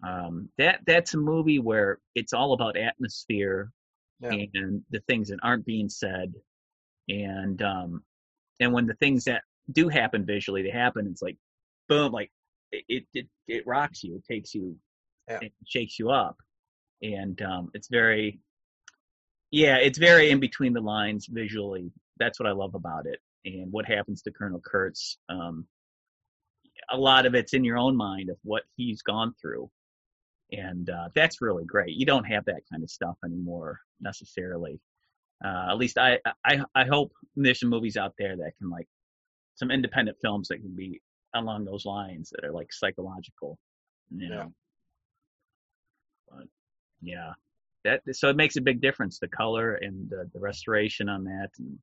um, 0.03 0.49
that 0.57 0.81
that's 0.85 1.13
a 1.13 1.17
movie 1.17 1.59
where 1.59 1.99
it's 2.15 2.33
all 2.33 2.51
about 2.53 2.75
atmosphere 2.75 3.71
Yeah. 4.19 4.43
and 4.53 4.83
the 4.89 4.99
things 5.07 5.29
that 5.29 5.39
aren't 5.41 5.65
being 5.65 5.87
said, 5.87 6.33
and 7.07 7.61
um, 7.61 8.03
and 8.59 8.73
when 8.73 8.87
the 8.87 8.95
things 8.95 9.23
that 9.25 9.43
do 9.71 9.87
happen 9.87 10.25
visually, 10.25 10.63
they 10.63 10.69
happen. 10.69 11.07
It's 11.07 11.21
like 11.21 11.37
boom, 11.89 12.11
like 12.13 12.31
it 12.71 13.05
it 13.13 13.27
it, 13.47 13.67
rocks 13.67 14.03
you. 14.03 14.15
It 14.15 14.25
takes 14.31 14.55
you 14.55 14.77
Yeah. 15.29 15.39
it 15.41 15.53
shakes 15.67 15.99
you 15.99 16.11
up, 16.11 16.37
and 17.01 17.41
um, 17.41 17.69
it's 17.73 17.89
very, 17.89 18.39
yeah, 19.51 19.77
it's 19.77 19.97
very 19.97 20.29
in 20.31 20.39
between 20.39 20.73
the 20.73 20.81
lines 20.81 21.27
visually. 21.29 21.91
That's 22.19 22.39
what 22.39 22.47
I 22.47 22.53
love 22.53 22.75
about 22.75 23.05
it, 23.07 23.19
and 23.45 23.71
what 23.71 23.85
happens 23.85 24.21
to 24.23 24.31
Colonel 24.31 24.61
Kurtz. 24.65 25.17
Um, 25.29 25.67
a 26.91 26.97
lot 26.97 27.25
of 27.25 27.35
it's 27.35 27.53
in 27.53 27.63
your 27.63 27.77
own 27.77 27.95
mind 27.95 28.29
of 28.29 28.37
what 28.43 28.63
he's 28.77 29.01
gone 29.01 29.33
through, 29.41 29.69
and 30.51 30.89
uh, 30.89 31.09
that's 31.15 31.41
really 31.41 31.65
great. 31.65 31.95
You 31.95 32.05
don't 32.05 32.25
have 32.25 32.45
that 32.45 32.61
kind 32.71 32.83
of 32.83 32.89
stuff 32.89 33.17
anymore 33.25 33.79
necessarily. 33.99 34.79
Uh, 35.43 35.67
at 35.71 35.77
least 35.77 35.97
I, 35.97 36.19
I 36.45 36.61
I 36.75 36.85
hope 36.85 37.11
there's 37.35 37.59
some 37.61 37.69
movies 37.69 37.97
out 37.97 38.13
there 38.17 38.35
that 38.37 38.51
can 38.59 38.69
like 38.69 38.87
some 39.55 39.71
independent 39.71 40.17
films 40.21 40.47
that 40.49 40.59
can 40.59 40.75
be 40.75 41.01
along 41.35 41.65
those 41.65 41.85
lines 41.85 42.31
that 42.31 42.45
are 42.45 42.51
like 42.51 42.71
psychological, 42.71 43.57
you 44.15 44.29
know. 44.29 44.35
Yeah. 44.35 44.45
But 46.29 46.47
yeah, 47.01 47.33
that 47.83 48.01
so 48.15 48.29
it 48.29 48.35
makes 48.35 48.57
a 48.57 48.61
big 48.61 48.81
difference 48.81 49.19
the 49.19 49.27
color 49.27 49.75
and 49.75 50.09
the, 50.09 50.29
the 50.33 50.39
restoration 50.39 51.09
on 51.09 51.23
that 51.25 51.49
and 51.59 51.79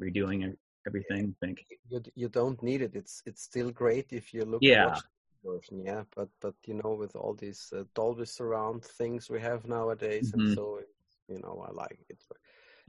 redoing 0.00 0.54
everything. 0.86 1.34
I 1.42 1.46
think 1.46 1.58
you 1.88 2.02
you 2.14 2.28
don't 2.28 2.62
need 2.62 2.82
it. 2.82 2.94
It's 2.94 3.22
it's 3.26 3.42
still 3.42 3.70
great 3.70 4.12
if 4.12 4.34
you 4.34 4.44
look 4.44 4.62
Yeah. 4.62 4.98
version, 5.44 5.82
yeah. 5.84 6.04
But 6.14 6.28
but 6.40 6.54
you 6.66 6.74
know, 6.74 6.94
with 6.94 7.16
all 7.16 7.34
these 7.34 7.72
uh, 7.76 7.84
Dolby 7.94 8.26
surround 8.26 8.84
things 8.84 9.30
we 9.30 9.40
have 9.40 9.66
nowadays, 9.66 10.32
Mhm. 10.32 10.34
and 10.34 10.48
so 10.56 10.80
you 11.28 11.38
know, 11.40 11.64
I 11.68 11.72
like 11.72 12.00
it. 12.08 12.22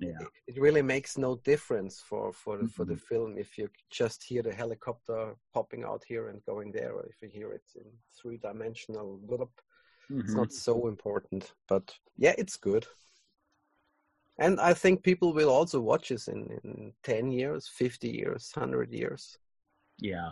Yeah, 0.02 0.24
It, 0.24 0.30
it 0.48 0.62
really 0.62 0.82
makes 0.82 1.18
no 1.18 1.36
difference 1.38 2.02
for 2.02 2.34
for 2.34 2.58
the, 2.58 2.68
for 2.68 2.86
the 2.86 2.96
Mhm. 2.96 3.00
film 3.10 3.38
if 3.38 3.58
you 3.58 3.70
just 3.90 4.24
hear 4.24 4.44
the 4.44 4.54
helicopter 4.54 5.36
popping 5.54 5.84
out 5.84 6.04
here 6.08 6.30
and 6.30 6.46
going 6.46 6.72
there, 6.72 6.94
or 6.94 7.06
if 7.08 7.22
you 7.22 7.30
hear 7.30 7.54
it 7.54 7.64
in 7.76 7.86
three 8.22 8.38
dimensional. 8.38 9.20
It's 10.26 10.36
Mhm. 10.36 10.36
not 10.36 10.54
so 10.54 10.88
important, 10.88 11.54
but 11.68 12.00
yeah, 12.18 12.36
it's 12.38 12.58
good. 12.58 12.88
And 14.38 14.60
I 14.60 14.74
think 14.74 15.04
people 15.04 15.34
will 15.34 15.50
also 15.50 15.80
watch 15.80 16.10
this 16.10 16.28
in, 16.28 16.60
in 16.64 16.94
10 17.04 17.32
years, 17.32 17.68
50 17.68 18.10
years, 18.10 18.52
100 18.56 18.92
years. 18.94 19.38
yeah. 20.00 20.32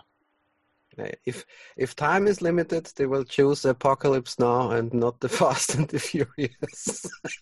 Uh, 0.98 1.12
If 1.26 1.46
if 1.78 1.96
time 1.96 2.28
is 2.28 2.42
limited, 2.42 2.86
they 2.96 3.06
will 3.06 3.24
choose 3.24 3.66
Apocalypse 3.66 4.40
Now 4.40 4.72
and 4.72 4.94
not 4.94 5.20
the 5.20 5.30
Fast 5.40 5.76
and 5.76 5.88
the 5.90 6.00
Furious. 6.00 7.06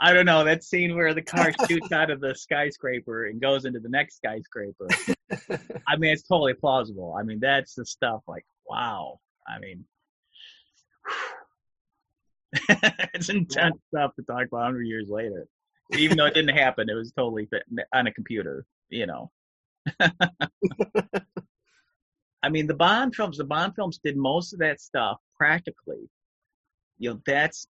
I 0.00 0.12
don't 0.12 0.26
know 0.26 0.44
that 0.44 0.64
scene 0.64 0.96
where 0.96 1.14
the 1.14 1.22
car 1.22 1.52
shoots 1.68 1.92
out 1.92 2.10
of 2.10 2.20
the 2.20 2.34
skyscraper 2.34 3.26
and 3.26 3.40
goes 3.40 3.64
into 3.64 3.80
the 3.80 3.88
next 3.88 4.16
skyscraper. 4.16 4.88
I 5.88 5.96
mean, 5.96 6.12
it's 6.12 6.22
totally 6.22 6.54
plausible. 6.54 7.16
I 7.18 7.22
mean, 7.22 7.40
that's 7.40 7.74
the 7.74 7.86
stuff 7.86 8.22
like, 8.26 8.44
wow. 8.68 9.20
I 9.46 9.58
mean, 9.60 9.84
it's 13.14 13.28
intense 13.28 13.76
stuff 13.88 14.14
to 14.16 14.22
talk 14.22 14.46
about 14.46 14.60
100 14.60 14.82
years 14.84 15.08
later. 15.08 15.46
Even 15.92 16.16
though 16.16 16.26
it 16.26 16.34
didn't 16.34 16.56
happen, 16.56 16.88
it 16.88 16.94
was 16.94 17.12
totally 17.12 17.48
on 17.92 18.06
a 18.06 18.12
computer, 18.12 18.64
you 18.88 19.06
know. 19.06 19.30
I 22.42 22.48
mean, 22.50 22.66
the 22.66 22.74
Bond 22.74 23.14
films, 23.14 23.38
the 23.38 23.44
Bond 23.44 23.74
films 23.74 24.00
did 24.02 24.16
most 24.16 24.52
of 24.52 24.58
that 24.58 24.80
stuff 24.80 25.18
practically. 25.36 26.10
You 26.98 27.10
know, 27.10 27.20
that's 27.26 27.66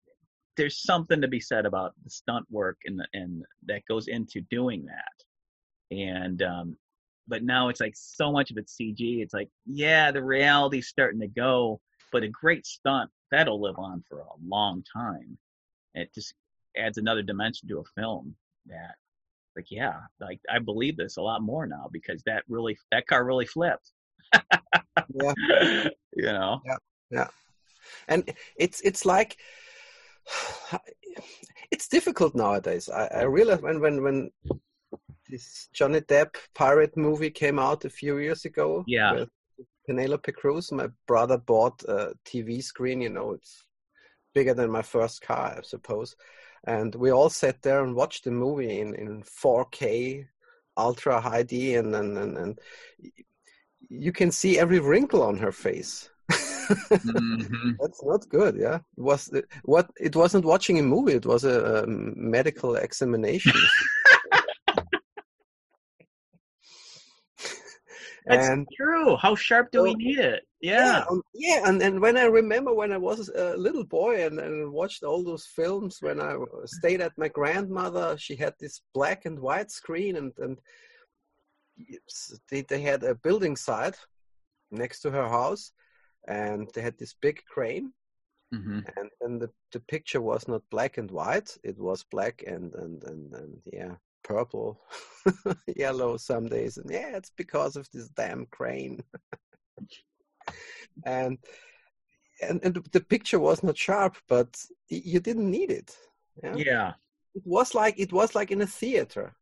there's 0.56 0.82
something 0.82 1.20
to 1.20 1.28
be 1.28 1.40
said 1.40 1.66
about 1.66 1.94
the 2.05 2.10
stunt 2.10 2.47
work 2.51 2.78
and 2.85 2.98
the, 2.98 3.06
and 3.14 3.44
that 3.66 3.82
goes 3.89 4.09
into 4.09 4.40
doing 4.51 4.86
that. 4.86 5.97
And 5.97 6.43
um, 6.43 6.77
but 7.28 7.43
now 7.43 7.68
it's 7.68 7.81
like 7.81 7.94
so 7.97 8.32
much 8.32 8.51
of 8.51 8.59
it's 8.59 8.77
CG. 8.77 9.22
It's 9.22 9.35
like, 9.35 9.48
yeah, 9.64 10.10
the 10.10 10.22
reality's 10.22 10.89
starting 10.89 11.20
to 11.20 11.28
go, 11.28 11.81
but 12.12 12.24
a 12.24 12.28
great 12.28 12.66
stunt 12.66 13.10
that'll 13.31 13.60
live 13.60 13.78
on 13.78 14.02
for 14.09 14.18
a 14.18 14.47
long 14.47 14.85
time. 14.93 15.39
It 15.94 16.12
just 16.14 16.35
adds 16.77 16.98
another 16.98 17.22
dimension 17.22 17.68
to 17.68 17.78
a 17.78 18.01
film 18.01 18.35
that, 18.66 18.94
like, 19.56 19.70
yeah, 19.70 20.01
like 20.20 20.40
I 20.51 20.59
believe 20.59 20.97
this 20.97 21.16
a 21.16 21.22
lot 21.22 21.43
more 21.43 21.66
now 21.66 21.89
because 21.93 22.22
that 22.27 22.44
really 22.48 22.77
that 22.93 23.06
car 23.06 23.24
really 23.24 23.47
flipped. 23.47 23.90
yeah. 24.35 25.32
you 26.14 26.22
know. 26.22 26.60
Yeah. 26.64 26.77
Yeah. 27.10 27.28
And 28.09 28.32
it's 28.56 28.81
it's 28.82 29.05
like 29.05 29.36
it's 31.70 31.89
difficult 31.89 32.35
nowadays. 32.35 32.89
I, 32.89 33.07
I 33.07 33.23
realized 33.24 33.62
when 33.62 33.81
when 33.81 34.02
when 34.02 34.31
this 35.28 35.69
Johnny 35.73 36.01
Depp 36.01 36.35
pirate 36.55 36.97
movie 36.97 37.31
came 37.31 37.59
out 37.59 37.85
a 37.85 37.90
few 37.90 38.19
years 38.19 38.44
ago. 38.44 38.85
Yeah. 38.86 39.12
with 39.12 39.28
Penelope 39.86 40.32
Cruz. 40.32 40.73
My 40.73 40.89
brother 41.07 41.39
bought 41.39 41.82
a 41.85 42.12
TV 42.24 42.62
screen. 42.62 43.01
You 43.01 43.11
know, 43.11 43.32
it's 43.32 43.65
bigger 44.35 44.55
than 44.55 44.70
my 44.70 44.82
first 44.82 45.23
car, 45.23 45.57
I 45.59 45.62
suppose. 45.62 46.16
And 46.65 46.94
we 46.94 47.11
all 47.11 47.31
sat 47.31 47.62
there 47.62 47.82
and 47.82 47.94
watched 47.94 48.24
the 48.24 48.31
movie 48.31 48.81
in 48.81 48.94
in 48.94 49.23
4K, 49.23 50.27
ultra 50.77 51.20
high 51.20 51.43
D, 51.43 51.74
and 51.77 51.94
and 51.94 52.19
and, 52.19 52.36
and 52.36 52.61
you 53.89 54.12
can 54.12 54.31
see 54.31 54.59
every 54.59 54.78
wrinkle 54.78 55.23
on 55.23 55.39
her 55.39 55.52
face. 55.52 56.11
Mhm. 56.70 57.76
That's 57.80 58.02
not 58.05 58.28
good. 58.28 58.56
Yeah, 58.56 58.76
it 58.76 59.02
was 59.10 59.30
what 59.64 59.90
it 59.98 60.14
wasn't 60.16 60.44
watching 60.44 60.78
a 60.78 60.82
movie. 60.82 61.14
It 61.14 61.26
was 61.26 61.44
a, 61.44 61.82
um 61.84 62.14
medical 62.16 62.76
examination. 62.76 63.52
That's 68.26 68.48
and 68.48 68.66
true. 68.76 69.16
How 69.16 69.34
sharp 69.34 69.72
do 69.72 69.82
we 69.82 69.94
need 69.94 70.18
it? 70.18 70.42
Yeah. 70.60 71.05
um, 71.10 71.22
yeah, 71.34 71.62
and 71.64 71.82
and 71.82 72.01
when 72.01 72.16
I 72.16 72.24
remember 72.24 72.72
when 72.74 72.92
I 72.92 72.98
was 72.98 73.28
a 73.30 73.56
little 73.56 73.84
boy 73.84 74.26
and, 74.26 74.38
and 74.38 74.72
watched 74.72 75.02
all 75.02 75.24
those 75.24 75.47
films 75.47 75.98
when 76.01 76.20
I 76.20 76.36
stayed 76.66 77.01
at 77.01 77.16
my 77.16 77.28
grandmother, 77.28 78.16
she 78.18 78.36
had 78.36 78.55
this 78.60 78.82
black 78.92 79.24
and 79.24 79.38
white 79.40 79.70
screen, 79.70 80.16
and 80.16 80.32
and 80.38 80.59
they 82.51 82.60
they 82.62 82.82
had 82.82 83.02
a 83.05 83.14
building 83.14 83.56
site 83.56 83.97
next 84.70 85.01
to 85.01 85.10
her 85.10 85.28
house, 85.28 85.72
and 86.28 86.68
they 86.74 86.82
had 86.82 86.98
this 86.98 87.14
big 87.20 87.42
crane, 87.52 87.92
hmm 88.52 88.80
and 88.97 89.10
and 89.20 89.40
the, 89.40 89.51
the 89.72 89.80
picture 89.80 90.20
was 90.20 90.48
not 90.48 90.62
black 90.70 90.98
and 90.98 91.10
white 91.10 91.56
it 91.62 91.78
was 91.78 92.05
black 92.10 92.42
and 92.47 92.74
and 92.74 93.02
and, 93.05 93.34
and 93.34 93.59
yeah 93.72 93.94
purple 94.22 94.80
yellow 95.76 96.16
some 96.16 96.48
days 96.48 96.76
and 96.76 96.90
yeah 96.90 97.16
it's 97.16 97.32
because 97.36 97.76
of 97.76 97.88
this 97.92 98.09
damn 98.10 98.47
crane 98.47 99.02
and 101.06 101.38
and, 102.42 102.60
and 102.64 102.74
the 102.92 103.01
picture 103.01 103.38
was 103.38 103.62
not 103.62 103.76
sharp 103.76 104.16
but 104.28 104.62
you 104.88 105.20
didn't 105.20 105.51
need 105.51 105.70
it 105.70 105.97
yeah? 106.42 106.56
Yeah. 106.56 106.92
it 107.34 107.42
was 107.44 107.74
like 107.74 107.98
it 107.98 108.12
was 108.12 108.34
like 108.34 108.51
in 108.51 108.62
a 108.62 108.66
theater 108.66 109.34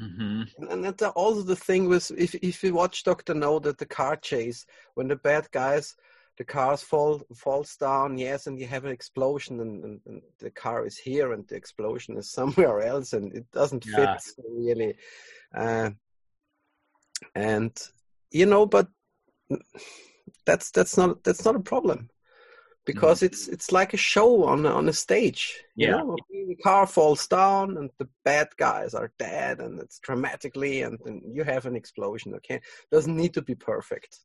hmm 0.00 0.42
and, 0.58 0.68
and 0.70 0.84
that's 0.84 1.02
also 1.02 1.42
the 1.42 1.56
thing 1.56 1.88
with 1.88 2.10
if 2.16 2.34
if 2.36 2.62
you 2.62 2.74
watch 2.74 3.04
Doctor 3.04 3.34
No 3.34 3.58
that 3.60 3.78
the 3.78 3.86
car 3.86 4.16
chase 4.16 4.66
when 4.94 5.08
the 5.08 5.16
bad 5.16 5.50
guys 5.50 5.96
the 6.38 6.44
cars 6.44 6.82
fall 6.82 7.22
falls 7.34 7.76
down 7.76 8.18
yes 8.18 8.46
and 8.46 8.58
you 8.58 8.66
have 8.66 8.84
an 8.84 8.90
explosion 8.92 9.60
and, 9.60 9.84
and, 9.84 10.00
and 10.06 10.22
the 10.38 10.50
car 10.50 10.86
is 10.86 10.96
here 10.98 11.32
and 11.32 11.46
the 11.48 11.54
explosion 11.56 12.16
is 12.16 12.30
somewhere 12.38 12.80
else 12.80 13.12
and 13.12 13.34
it 13.34 13.50
doesn't 13.52 13.84
Yeah. 13.84 14.16
fit 14.16 14.44
really 14.48 14.94
uh, 15.54 15.90
and 17.34 17.72
you 18.30 18.46
know 18.46 18.66
but 18.66 18.88
that's 20.44 20.70
that's 20.70 20.96
not 20.96 21.22
that's 21.24 21.44
not 21.44 21.56
a 21.56 21.60
problem 21.60 22.10
because 22.84 23.22
it's 23.22 23.48
it's 23.48 23.72
like 23.72 23.94
a 23.94 23.96
show 23.96 24.44
on 24.44 24.64
a- 24.66 24.70
on 24.70 24.88
a 24.88 24.92
stage 24.92 25.62
you 25.76 25.86
Yeah. 25.86 25.96
know 25.96 26.16
the 26.30 26.56
car 26.62 26.86
falls 26.86 27.26
down 27.26 27.76
and 27.76 27.90
the 27.98 28.08
bad 28.24 28.48
guys 28.56 28.94
are 28.94 29.12
dead 29.18 29.60
and 29.60 29.80
it's 29.80 29.98
dramatically 30.00 30.82
and, 30.82 30.98
and 31.06 31.22
you 31.34 31.42
have 31.44 31.66
an 31.66 31.76
explosion 31.76 32.34
okay 32.34 32.60
doesn't 32.90 33.16
need 33.16 33.34
to 33.34 33.42
be 33.42 33.54
perfect 33.54 34.18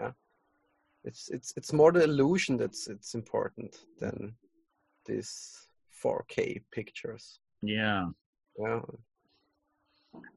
yeah 0.00 0.12
it's 1.04 1.28
it's 1.30 1.52
it's 1.56 1.72
more 1.72 1.92
the 1.92 2.04
illusion 2.04 2.56
that's 2.56 2.88
it's 2.88 3.14
important 3.14 3.84
than 3.98 4.34
these 5.06 5.66
4k 6.02 6.62
pictures 6.70 7.40
Yeah. 7.62 8.06
yeah 8.58 8.80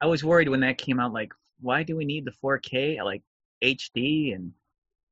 I 0.02 0.06
was 0.06 0.24
worried 0.24 0.50
when 0.50 0.62
that 0.62 0.78
came 0.78 1.00
out. 1.00 1.12
Like, 1.14 1.34
why 1.60 1.84
do 1.84 1.96
we 1.98 2.06
need 2.06 2.26
the 2.26 2.32
4K? 2.44 3.04
Like 3.04 3.24
HD 3.62 4.34
and 4.36 4.54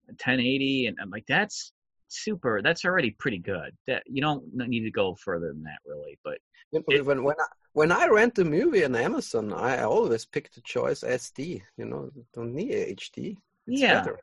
1080, 0.07 0.87
and 0.87 0.97
I'm 1.01 1.09
like, 1.09 1.25
that's 1.27 1.73
super. 2.07 2.61
That's 2.61 2.85
already 2.85 3.11
pretty 3.11 3.39
good. 3.39 3.75
That 3.87 4.03
you 4.05 4.21
don't 4.21 4.43
need 4.53 4.83
to 4.83 4.91
go 4.91 5.15
further 5.15 5.47
than 5.49 5.63
that, 5.63 5.79
really. 5.85 6.17
But 6.23 6.37
know, 6.71 6.81
It- 6.89 7.05
when 7.05 7.23
when 7.23 7.35
I, 7.39 7.45
when 7.73 7.91
I 7.91 8.07
rent 8.07 8.39
a 8.39 8.45
movie 8.45 8.85
on 8.85 8.95
Amazon, 8.95 9.51
I 9.53 9.83
always 9.83 10.25
pick 10.25 10.51
the 10.53 10.61
choice 10.61 11.01
SD. 11.03 11.61
You 11.77 11.85
know, 11.85 12.09
don't 12.33 12.53
need 12.53 12.71
HD. 12.97 13.37
It's 13.67 13.81
yeah, 13.81 14.01
better. 14.01 14.19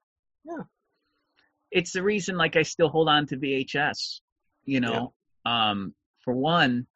It's 1.71 1.93
the 1.93 2.03
reason 2.03 2.37
like 2.37 2.57
I 2.57 2.63
still 2.63 2.89
hold 2.89 3.09
on 3.09 3.27
to 3.29 3.37
VHS. 3.37 4.21
You 4.65 4.81
know, 4.81 5.13
um, 5.47 5.95
for 6.25 6.35
one, 6.35 6.87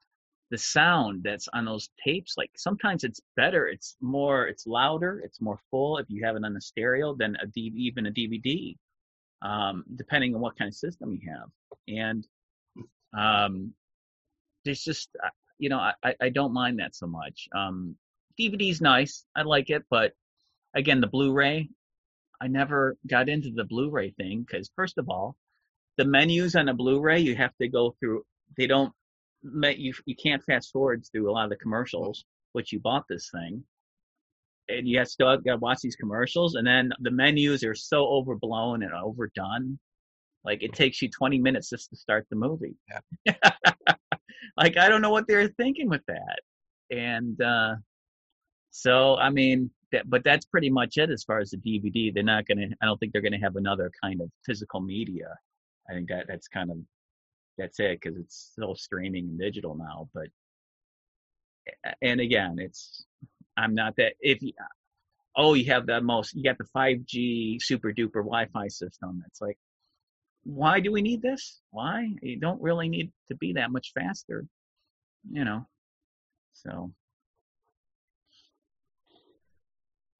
the 0.50 0.58
sound 0.58 1.22
that's 1.24 1.48
on 1.52 1.64
those 1.64 1.88
tapes, 2.04 2.34
like 2.36 2.50
sometimes 2.56 3.04
it's 3.04 3.20
better. 3.36 3.66
It's 3.68 3.96
more, 4.00 4.46
it's 4.46 4.66
louder, 4.66 5.20
it's 5.24 5.40
more 5.40 5.58
full 5.70 5.98
if 5.98 6.06
you 6.08 6.24
have 6.24 6.36
it 6.36 6.44
on 6.44 6.54
the 6.54 6.60
stereo 6.60 7.14
than 7.14 7.36
a 7.42 7.46
D, 7.46 7.72
even 7.76 8.06
a 8.06 8.12
DVD. 8.12 8.76
um, 9.42 9.84
depending 9.94 10.34
on 10.34 10.40
what 10.40 10.56
kind 10.58 10.68
of 10.68 10.74
system 10.74 11.12
you 11.12 11.30
have. 11.30 11.48
And 11.88 12.26
um, 13.16 13.72
there's 14.64 14.82
just, 14.82 15.10
uh, 15.22 15.28
you 15.58 15.68
know, 15.68 15.78
I, 15.78 16.14
I 16.20 16.28
don't 16.30 16.52
mind 16.52 16.78
that 16.80 16.96
so 16.96 17.06
much. 17.06 17.48
Um, 17.54 17.96
DVD's 18.40 18.80
nice, 18.80 19.24
I 19.36 19.42
like 19.42 19.70
it, 19.70 19.84
but 19.90 20.12
again, 20.74 21.00
the 21.00 21.06
Blu-ray, 21.06 21.68
I 22.40 22.48
never 22.48 22.96
got 23.06 23.28
into 23.28 23.50
the 23.50 23.64
Blu-ray 23.64 24.10
thing 24.12 24.44
because 24.46 24.70
first 24.76 24.98
of 24.98 25.08
all, 25.08 25.36
the 25.96 26.04
menus 26.04 26.56
on 26.56 26.68
a 26.68 26.74
Blu-ray 26.74 27.20
you 27.20 27.36
have 27.36 27.56
to 27.60 27.68
go 27.68 27.94
through. 28.00 28.24
They 28.56 28.66
don't 28.66 28.92
you 29.42 29.92
you 30.06 30.16
can't 30.16 30.42
fast 30.44 30.72
forward 30.72 31.04
through 31.10 31.30
a 31.30 31.32
lot 31.32 31.44
of 31.44 31.50
the 31.50 31.56
commercials, 31.56 32.24
which 32.52 32.72
you 32.72 32.80
bought 32.80 33.04
this 33.08 33.30
thing, 33.30 33.62
and 34.68 34.88
you 34.88 34.98
have 34.98 35.08
still 35.08 35.36
got 35.36 35.52
to 35.52 35.56
watch 35.58 35.80
these 35.82 35.96
commercials, 35.96 36.54
and 36.54 36.66
then 36.66 36.92
the 37.00 37.10
menus 37.10 37.64
are 37.64 37.74
so 37.74 38.06
overblown 38.06 38.82
and 38.82 38.92
overdone. 38.92 39.78
Like 40.44 40.62
it 40.62 40.72
takes 40.72 41.00
you 41.00 41.08
20 41.08 41.38
minutes 41.38 41.70
just 41.70 41.90
to 41.90 41.96
start 41.96 42.26
the 42.30 42.36
movie. 42.36 42.76
Yeah. 43.26 43.34
like 44.56 44.76
I 44.76 44.88
don't 44.88 45.02
know 45.02 45.10
what 45.10 45.26
they're 45.26 45.48
thinking 45.48 45.88
with 45.88 46.02
that, 46.08 46.40
and 46.90 47.40
uh, 47.40 47.76
so 48.70 49.16
I 49.16 49.30
mean, 49.30 49.70
that, 49.94 50.08
but 50.10 50.24
that's 50.24 50.44
pretty 50.44 50.70
much 50.70 50.96
it 50.98 51.10
as 51.10 51.24
far 51.24 51.38
as 51.40 51.50
the 51.50 51.56
DVD. 51.56 52.12
They're 52.12 52.22
not 52.22 52.46
gonna. 52.46 52.66
I 52.82 52.86
don't 52.86 52.98
think 52.98 53.12
they're 53.12 53.22
gonna 53.22 53.40
have 53.40 53.56
another 53.56 53.90
kind 54.02 54.20
of 54.20 54.30
physical 54.44 54.80
media. 54.80 55.28
I 55.88 55.94
think 55.94 56.08
that 56.08 56.26
that's 56.28 56.48
kind 56.48 56.70
of 56.70 56.78
that's 57.58 57.80
it 57.80 58.00
because 58.00 58.18
it's 58.18 58.50
still 58.52 58.74
streaming 58.74 59.24
and 59.28 59.38
digital 59.38 59.74
now. 59.74 60.08
But 60.14 60.28
and 62.02 62.20
again, 62.20 62.56
it's 62.58 63.04
I'm 63.56 63.74
not 63.74 63.96
that 63.96 64.14
if 64.20 64.42
you 64.42 64.52
oh 65.36 65.54
you 65.54 65.66
have 65.72 65.86
the 65.86 66.00
most 66.00 66.34
you 66.34 66.42
got 66.44 66.58
the 66.58 66.68
5G 66.76 67.62
super 67.62 67.92
duper 67.92 68.22
Wi-Fi 68.22 68.68
system. 68.68 69.22
It's 69.26 69.40
like 69.40 69.58
why 70.44 70.80
do 70.80 70.92
we 70.92 71.02
need 71.02 71.22
this? 71.22 71.60
Why 71.70 72.08
you 72.22 72.38
don't 72.38 72.60
really 72.60 72.88
need 72.88 73.10
to 73.28 73.34
be 73.36 73.54
that 73.54 73.70
much 73.70 73.92
faster, 73.94 74.44
you 75.30 75.44
know. 75.44 75.66
So 76.52 76.92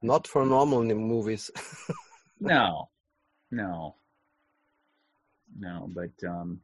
not 0.05 0.27
for 0.27 0.45
normal 0.45 0.85
movies. 0.85 1.51
no, 2.41 2.89
no, 3.51 3.97
no. 5.59 5.89
But 5.95 6.29
um, 6.29 6.61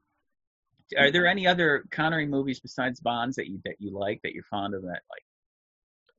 are 0.98 1.10
there 1.10 1.26
any 1.26 1.46
other 1.46 1.84
Connery 1.90 2.26
movies 2.26 2.60
besides 2.60 3.00
Bonds 3.00 3.36
that 3.36 3.46
you 3.48 3.60
that 3.64 3.76
you 3.78 3.90
like 3.98 4.20
that 4.22 4.34
you're 4.34 4.44
fond 4.44 4.74
of 4.74 4.82
that 4.82 5.02
like 5.10 5.24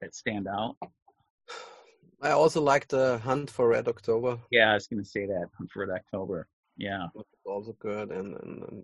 that 0.01 0.15
stand 0.15 0.47
out? 0.47 0.75
I 2.23 2.31
also 2.31 2.61
like 2.61 2.87
the 2.87 3.19
Hunt 3.19 3.49
for 3.49 3.67
Red 3.67 3.87
October. 3.87 4.37
Yeah, 4.51 4.71
I 4.71 4.73
was 4.75 4.87
going 4.87 5.03
to 5.03 5.09
say 5.09 5.25
that 5.25 5.47
Hunt 5.57 5.71
for 5.71 5.85
Red 5.85 5.95
October. 5.95 6.47
Yeah, 6.77 7.07
also 7.45 7.75
good, 7.79 8.11
and, 8.11 8.35
and, 8.41 8.63
and 8.63 8.83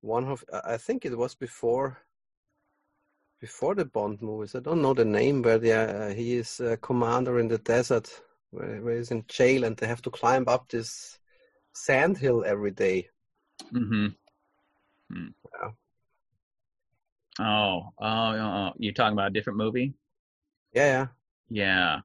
one 0.00 0.24
of 0.24 0.44
I 0.64 0.76
think 0.76 1.04
it 1.04 1.16
was 1.16 1.34
before 1.34 1.98
before 3.42 3.74
the 3.74 3.84
Bond 3.84 4.22
movies. 4.22 4.54
I 4.54 4.60
don't 4.60 4.80
know 4.80 4.94
the 4.94 5.04
name, 5.04 5.42
but 5.42 5.64
yeah, 5.64 5.82
uh, 5.82 6.14
he 6.14 6.36
is 6.36 6.60
a 6.60 6.76
commander 6.76 7.40
in 7.40 7.48
the 7.48 7.58
desert 7.58 8.08
where, 8.50 8.80
where 8.80 8.96
he's 8.96 9.10
in 9.10 9.24
jail, 9.26 9.64
and 9.64 9.76
they 9.76 9.88
have 9.88 10.00
to 10.02 10.10
climb 10.10 10.44
up 10.46 10.68
this 10.68 11.18
sand 11.74 12.16
hill 12.16 12.44
every 12.46 12.70
day. 12.70 13.08
Mm-hmm. 13.74 14.06
Hmm. 15.10 15.28
Yeah. 15.60 15.70
Oh, 17.40 17.92
oh, 18.00 18.06
oh, 18.06 18.70
you're 18.78 18.92
talking 18.92 19.14
about 19.14 19.32
a 19.32 19.34
different 19.34 19.58
movie? 19.58 19.94
Yeah, 20.72 20.86
yeah. 20.86 21.06
Yeah. 21.50 22.00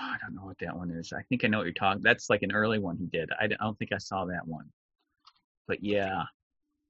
Oh, 0.00 0.04
I 0.04 0.16
don't 0.22 0.34
know 0.36 0.46
what 0.46 0.58
that 0.60 0.74
one 0.74 0.90
is. 0.90 1.12
I 1.12 1.22
think 1.28 1.44
I 1.44 1.48
know 1.48 1.58
what 1.58 1.64
you're 1.64 1.74
talking. 1.74 2.02
That's 2.02 2.30
like 2.30 2.42
an 2.42 2.52
early 2.52 2.78
one 2.78 2.96
he 2.96 3.06
did. 3.06 3.28
I, 3.38 3.44
I 3.44 3.48
don't 3.48 3.78
think 3.78 3.92
I 3.92 3.98
saw 3.98 4.24
that 4.24 4.46
one. 4.46 4.70
But 5.66 5.84
yeah. 5.84 6.22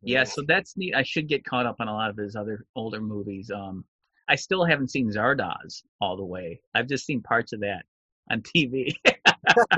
Yeah, 0.03 0.25
so 0.25 0.43
that's 0.47 0.77
neat. 0.77 0.95
I 0.95 1.03
should 1.03 1.29
get 1.29 1.45
caught 1.45 1.67
up 1.67 1.77
on 1.81 1.89
a 1.89 1.93
lot 1.93 2.11
of 2.11 2.17
his 2.17 2.37
other 2.37 2.65
older 2.77 3.01
movies. 3.01 3.51
Um, 3.51 3.85
I 4.29 4.37
still 4.37 4.65
haven't 4.65 4.91
seen 4.91 5.11
Zardoz 5.11 5.83
all 6.01 6.17
the 6.17 6.25
way. 6.25 6.61
I've 6.75 6.87
just 6.87 7.05
seen 7.05 7.23
parts 7.23 7.53
of 7.53 7.61
that 7.61 7.85
on 8.31 8.43
TV. 8.43 8.95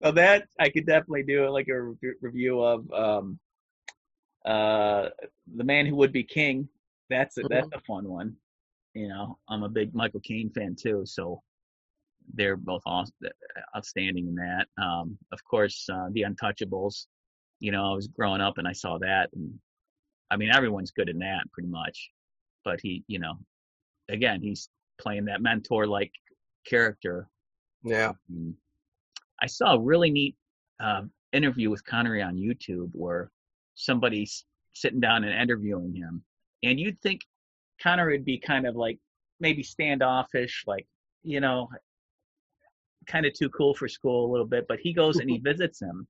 well, 0.00 0.12
that 0.12 0.46
I 0.58 0.68
could 0.68 0.86
definitely 0.86 1.24
do 1.24 1.48
like 1.48 1.68
a 1.68 1.82
re- 1.82 2.14
review 2.20 2.60
of. 2.60 2.90
Um, 2.92 3.38
uh, 4.44 5.08
the 5.54 5.64
Man 5.64 5.86
Who 5.86 5.96
Would 5.96 6.12
Be 6.12 6.24
King. 6.24 6.68
That's 7.08 7.36
a, 7.36 7.42
mm-hmm. 7.42 7.52
that's 7.52 7.68
a 7.74 7.80
fun 7.80 8.08
one. 8.08 8.36
You 8.94 9.08
know, 9.08 9.38
I'm 9.48 9.62
a 9.62 9.68
big 9.68 9.94
Michael 9.94 10.20
Caine 10.20 10.50
fan 10.50 10.76
too, 10.80 11.02
so 11.04 11.42
they're 12.34 12.56
both 12.56 12.82
awesome, 12.86 13.14
outstanding 13.76 14.28
in 14.28 14.34
that. 14.36 14.66
Um, 14.82 15.18
of 15.32 15.42
course, 15.44 15.88
uh, 15.92 16.08
The 16.12 16.22
Untouchables. 16.22 17.06
You 17.60 17.72
know, 17.72 17.92
I 17.92 17.94
was 17.94 18.08
growing 18.08 18.40
up 18.40 18.58
and 18.58 18.66
I 18.66 18.72
saw 18.72 18.98
that, 18.98 19.30
and 19.34 19.58
I 20.30 20.36
mean, 20.36 20.50
everyone's 20.50 20.90
good 20.90 21.08
in 21.08 21.18
that 21.20 21.44
pretty 21.52 21.68
much. 21.68 22.10
But 22.64 22.80
he, 22.82 23.04
you 23.06 23.18
know, 23.18 23.34
again, 24.08 24.40
he's 24.42 24.68
playing 25.00 25.26
that 25.26 25.42
mentor-like 25.42 26.12
character. 26.66 27.28
Yeah. 27.84 28.12
Um, 28.30 28.54
I 29.42 29.46
saw 29.46 29.74
a 29.74 29.80
really 29.80 30.10
neat 30.10 30.36
uh, 30.82 31.02
interview 31.32 31.70
with 31.70 31.84
Connery 31.84 32.22
on 32.22 32.36
YouTube 32.36 32.90
where 32.92 33.30
somebody's 33.74 34.44
sitting 34.74 35.00
down 35.00 35.24
and 35.24 35.32
interviewing 35.34 35.94
him. 35.94 36.22
And 36.62 36.78
you'd 36.78 37.00
think 37.00 37.22
Connor 37.82 38.10
would 38.10 38.24
be 38.24 38.38
kind 38.38 38.66
of 38.66 38.76
like 38.76 38.98
maybe 39.40 39.62
standoffish, 39.62 40.64
like, 40.66 40.86
you 41.22 41.40
know, 41.40 41.68
kind 43.06 43.26
of 43.26 43.32
too 43.32 43.48
cool 43.50 43.74
for 43.74 43.88
school 43.88 44.30
a 44.30 44.30
little 44.30 44.46
bit, 44.46 44.66
but 44.68 44.78
he 44.80 44.92
goes 44.92 45.16
and 45.16 45.30
he 45.30 45.38
visits 45.44 45.80
him 45.80 46.06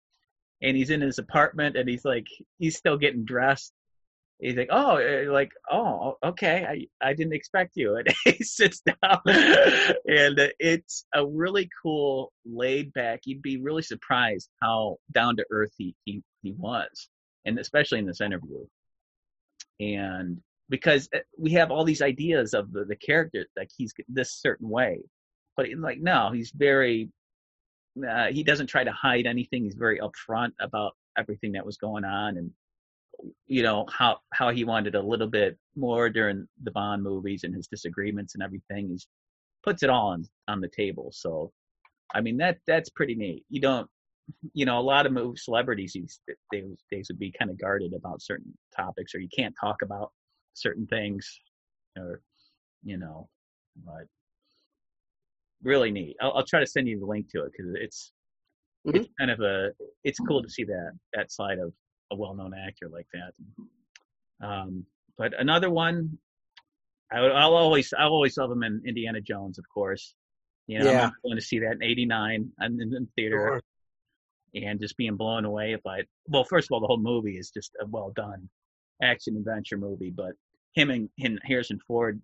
and 0.62 0.76
he's 0.76 0.90
in 0.90 1.00
his 1.00 1.18
apartment 1.18 1.76
and 1.76 1.88
he's 1.88 2.04
like, 2.04 2.26
he's 2.58 2.76
still 2.76 2.96
getting 2.96 3.24
dressed. 3.24 3.72
He's 4.40 4.56
like, 4.56 4.70
oh, 4.70 4.96
eh, 4.96 5.26
like, 5.28 5.50
oh, 5.70 6.16
okay, 6.24 6.64
I, 7.02 7.06
I 7.06 7.12
didn't 7.12 7.34
expect 7.34 7.72
you. 7.76 7.96
And 8.26 8.36
he 8.36 8.42
sits 8.42 8.80
down, 8.80 9.20
and 9.26 10.52
it's 10.58 11.04
a 11.14 11.26
really 11.26 11.68
cool, 11.82 12.32
laid 12.46 12.92
back. 12.94 13.20
You'd 13.24 13.42
be 13.42 13.58
really 13.58 13.82
surprised 13.82 14.48
how 14.62 14.96
down 15.12 15.36
to 15.36 15.44
earth 15.50 15.72
he, 15.76 15.94
he 16.04 16.22
he 16.42 16.52
was 16.52 17.10
and 17.44 17.58
especially 17.58 17.98
in 17.98 18.06
this 18.06 18.20
interview. 18.20 18.64
And 19.78 20.38
because 20.68 21.08
uh, 21.14 21.20
we 21.38 21.52
have 21.52 21.70
all 21.70 21.84
these 21.84 22.02
ideas 22.02 22.54
of 22.54 22.72
the, 22.72 22.84
the 22.84 22.96
character, 22.96 23.46
like 23.56 23.70
he's 23.76 23.92
this 24.08 24.32
certain 24.32 24.68
way, 24.68 25.00
but 25.56 25.66
like 25.78 26.00
no, 26.00 26.30
he's 26.32 26.52
very. 26.54 27.08
Uh, 28.08 28.26
he 28.26 28.42
doesn't 28.42 28.68
try 28.68 28.84
to 28.84 28.92
hide 28.92 29.26
anything. 29.26 29.64
He's 29.64 29.74
very 29.74 30.00
upfront 30.00 30.52
about 30.60 30.92
everything 31.18 31.52
that 31.52 31.66
was 31.66 31.76
going 31.76 32.04
on, 32.04 32.36
and 32.36 32.50
you 33.46 33.62
know 33.62 33.86
how 33.90 34.18
how 34.32 34.50
he 34.50 34.64
wanted 34.64 34.94
a 34.94 35.02
little 35.02 35.28
bit 35.28 35.58
more 35.76 36.08
during 36.08 36.46
the 36.62 36.70
Bond 36.70 37.02
movies 37.02 37.44
and 37.44 37.54
his 37.54 37.66
disagreements 37.66 38.34
and 38.34 38.42
everything. 38.42 38.88
He 38.88 38.98
puts 39.64 39.82
it 39.82 39.90
all 39.90 40.08
on 40.08 40.24
on 40.48 40.60
the 40.60 40.68
table. 40.68 41.10
So, 41.12 41.52
I 42.14 42.20
mean 42.20 42.36
that 42.38 42.58
that's 42.66 42.90
pretty 42.90 43.14
neat. 43.14 43.44
You 43.50 43.60
don't 43.60 43.88
you 44.52 44.64
know, 44.64 44.78
a 44.78 44.82
lot 44.82 45.06
of 45.06 45.12
move 45.12 45.38
celebrities 45.38 45.92
these 45.94 46.20
days, 46.52 46.64
days 46.90 47.06
would 47.08 47.18
be 47.18 47.32
kind 47.38 47.50
of 47.50 47.60
guarded 47.60 47.92
about 47.94 48.22
certain 48.22 48.52
topics, 48.76 49.14
or 49.14 49.20
you 49.20 49.28
can't 49.36 49.54
talk 49.60 49.82
about 49.82 50.12
certain 50.54 50.86
things, 50.86 51.40
or 51.96 52.20
you 52.82 52.96
know, 52.96 53.28
but 53.84 54.06
really 55.62 55.90
neat. 55.90 56.16
I'll, 56.20 56.32
I'll 56.32 56.46
try 56.46 56.60
to 56.60 56.66
send 56.66 56.88
you 56.88 56.98
the 56.98 57.06
link 57.06 57.30
to 57.30 57.44
it 57.44 57.52
because 57.52 57.74
it's 57.74 58.12
mm-hmm. 58.86 58.96
it's 58.96 59.08
kind 59.18 59.30
of 59.30 59.40
a 59.40 59.70
it's 60.04 60.18
cool 60.20 60.42
to 60.42 60.48
see 60.48 60.64
that 60.64 60.92
that 61.14 61.30
side 61.30 61.58
of 61.58 61.72
a 62.12 62.16
well-known 62.16 62.52
actor 62.54 62.88
like 62.90 63.06
that. 63.12 64.46
Um, 64.46 64.84
but 65.16 65.38
another 65.38 65.70
one, 65.70 66.18
I 67.12 67.20
will 67.20 67.56
always 67.56 67.92
I'll 67.96 68.08
always 68.08 68.36
love 68.36 68.50
him 68.50 68.62
in 68.62 68.82
Indiana 68.86 69.20
Jones, 69.20 69.58
of 69.58 69.64
course. 69.72 70.14
You 70.66 70.78
know, 70.78 70.90
yeah. 70.90 71.06
I'm 71.06 71.12
going 71.24 71.36
to 71.36 71.42
see 71.42 71.58
that 71.60 71.72
in 71.72 71.82
'89 71.82 72.52
in, 72.60 72.80
in 72.80 73.08
theater. 73.16 73.36
Sure 73.36 73.60
and 74.54 74.80
just 74.80 74.96
being 74.96 75.16
blown 75.16 75.44
away 75.44 75.76
by 75.84 76.00
well 76.26 76.44
first 76.44 76.66
of 76.66 76.72
all 76.72 76.80
the 76.80 76.86
whole 76.86 76.98
movie 76.98 77.36
is 77.36 77.50
just 77.50 77.72
a 77.80 77.86
well 77.86 78.12
done 78.14 78.48
action 79.02 79.36
adventure 79.36 79.76
movie 79.76 80.12
but 80.14 80.32
him 80.74 80.90
and, 80.90 81.08
and 81.20 81.38
harrison 81.44 81.78
ford 81.86 82.20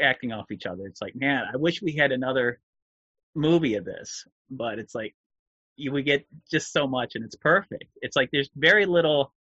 acting 0.00 0.32
off 0.32 0.50
each 0.50 0.66
other 0.66 0.86
it's 0.86 1.02
like 1.02 1.14
man 1.14 1.44
i 1.52 1.56
wish 1.56 1.82
we 1.82 1.92
had 1.92 2.12
another 2.12 2.60
movie 3.34 3.74
of 3.74 3.84
this 3.84 4.24
but 4.50 4.78
it's 4.78 4.94
like 4.94 5.14
you 5.76 5.92
we 5.92 6.02
get 6.02 6.26
just 6.50 6.72
so 6.72 6.86
much 6.86 7.12
and 7.14 7.24
it's 7.24 7.36
perfect 7.36 7.84
it's 8.02 8.16
like 8.16 8.28
there's 8.32 8.50
very 8.56 8.86
little 8.86 9.32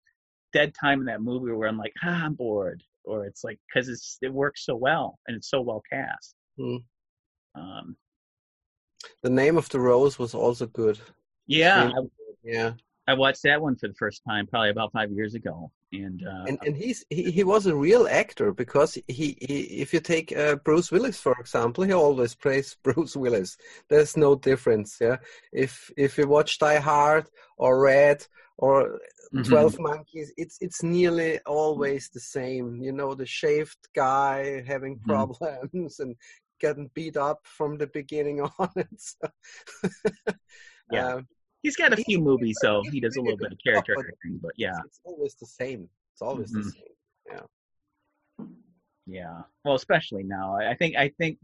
dead 0.54 0.74
time 0.80 1.00
in 1.00 1.06
that 1.06 1.22
movie 1.22 1.52
where 1.52 1.68
i'm 1.68 1.78
like 1.78 1.94
ah, 2.04 2.26
i'm 2.26 2.34
bored 2.34 2.84
or 3.04 3.26
it's 3.26 3.44
like 3.44 3.60
because 3.68 3.90
it's 3.90 4.18
it 4.22 4.34
works 4.34 4.66
so 4.66 4.76
well 4.76 5.18
and 5.28 5.36
it's 5.36 5.50
so 5.50 5.62
well 5.62 5.82
cast 5.92 6.36
mm. 6.60 6.82
um 7.56 7.96
the 9.24 9.30
name 9.30 9.58
of 9.58 9.68
the 9.70 9.80
rose 9.80 10.18
was 10.20 10.34
also 10.34 10.66
good 10.66 11.00
yeah, 11.48 11.92
yeah. 12.44 12.74
I 13.12 13.14
watched 13.14 13.44
that 13.44 13.62
one 13.62 13.76
for 13.76 13.90
the 13.90 13.94
first 13.94 14.22
time 14.28 14.48
probably 14.48 14.70
about 14.70 14.94
five 14.94 15.12
years 15.12 15.36
ago, 15.36 15.70
and 15.92 16.24
uh, 16.26 16.46
and 16.48 16.58
and 16.66 16.78
he's 16.78 17.04
he, 17.10 17.30
he 17.30 17.44
was 17.44 17.66
a 17.66 17.76
real 17.76 18.08
actor 18.08 18.54
because 18.54 18.94
he, 19.08 19.36
he 19.42 19.58
if 19.84 19.94
you 19.94 20.00
take 20.00 20.36
uh, 20.36 20.56
Bruce 20.56 20.92
Willis 20.92 21.20
for 21.20 21.36
example, 21.38 21.84
he 21.84 21.92
always 21.92 22.34
plays 22.36 22.78
Bruce 22.84 23.18
Willis. 23.18 23.58
There's 23.90 24.16
no 24.16 24.36
difference. 24.36 24.98
Yeah, 25.02 25.18
if 25.52 25.92
if 25.98 26.18
you 26.18 26.26
watch 26.28 26.58
Die 26.60 26.80
Hard 26.80 27.26
or 27.58 27.82
Red 27.82 28.26
or 28.58 29.00
mm-hmm. 29.34 29.44
12 29.44 29.80
Monkeys, 29.80 30.32
it's 30.38 30.58
it's 30.62 30.82
nearly 30.82 31.40
always 31.40 32.10
the 32.14 32.22
same. 32.22 32.82
You 32.82 32.94
know, 32.94 33.14
the 33.14 33.26
shaved 33.26 33.90
guy 33.94 34.64
having 34.66 34.96
mm-hmm. 34.96 35.12
problems 35.12 36.00
and 36.00 36.16
getting 36.62 36.90
beat 36.94 37.18
up 37.18 37.42
from 37.44 37.78
the 37.78 37.88
beginning 37.88 38.40
on. 38.60 38.88
So 38.96 39.28
yeah. 40.92 41.16
Um, 41.16 41.28
he's 41.64 41.76
got 41.76 41.94
a 41.94 41.98
few 41.98 42.20
movies, 42.20 42.58
so 42.62 42.82
he 42.92 43.00
does 43.00 43.16
a 43.16 43.22
little 43.22 43.38
bit 43.38 43.52
of 43.52 43.58
character 43.64 43.96
acting. 44.00 44.40
But 44.42 44.52
yeah, 44.58 44.80
it's 44.86 45.00
always 45.04 45.36
the 45.36 45.46
same. 45.46 45.88
It's 46.14 46.22
always 46.22 46.52
mm-hmm. 46.52 46.62
the 46.62 46.72
same. 46.72 46.84
Yeah. 47.32 48.46
Yeah. 49.08 49.42
Well, 49.66 49.76
especially 49.76 50.24
now, 50.24 50.58
I 50.58 50.76
think 50.76 50.96
I 50.96 51.10
think 51.18 51.38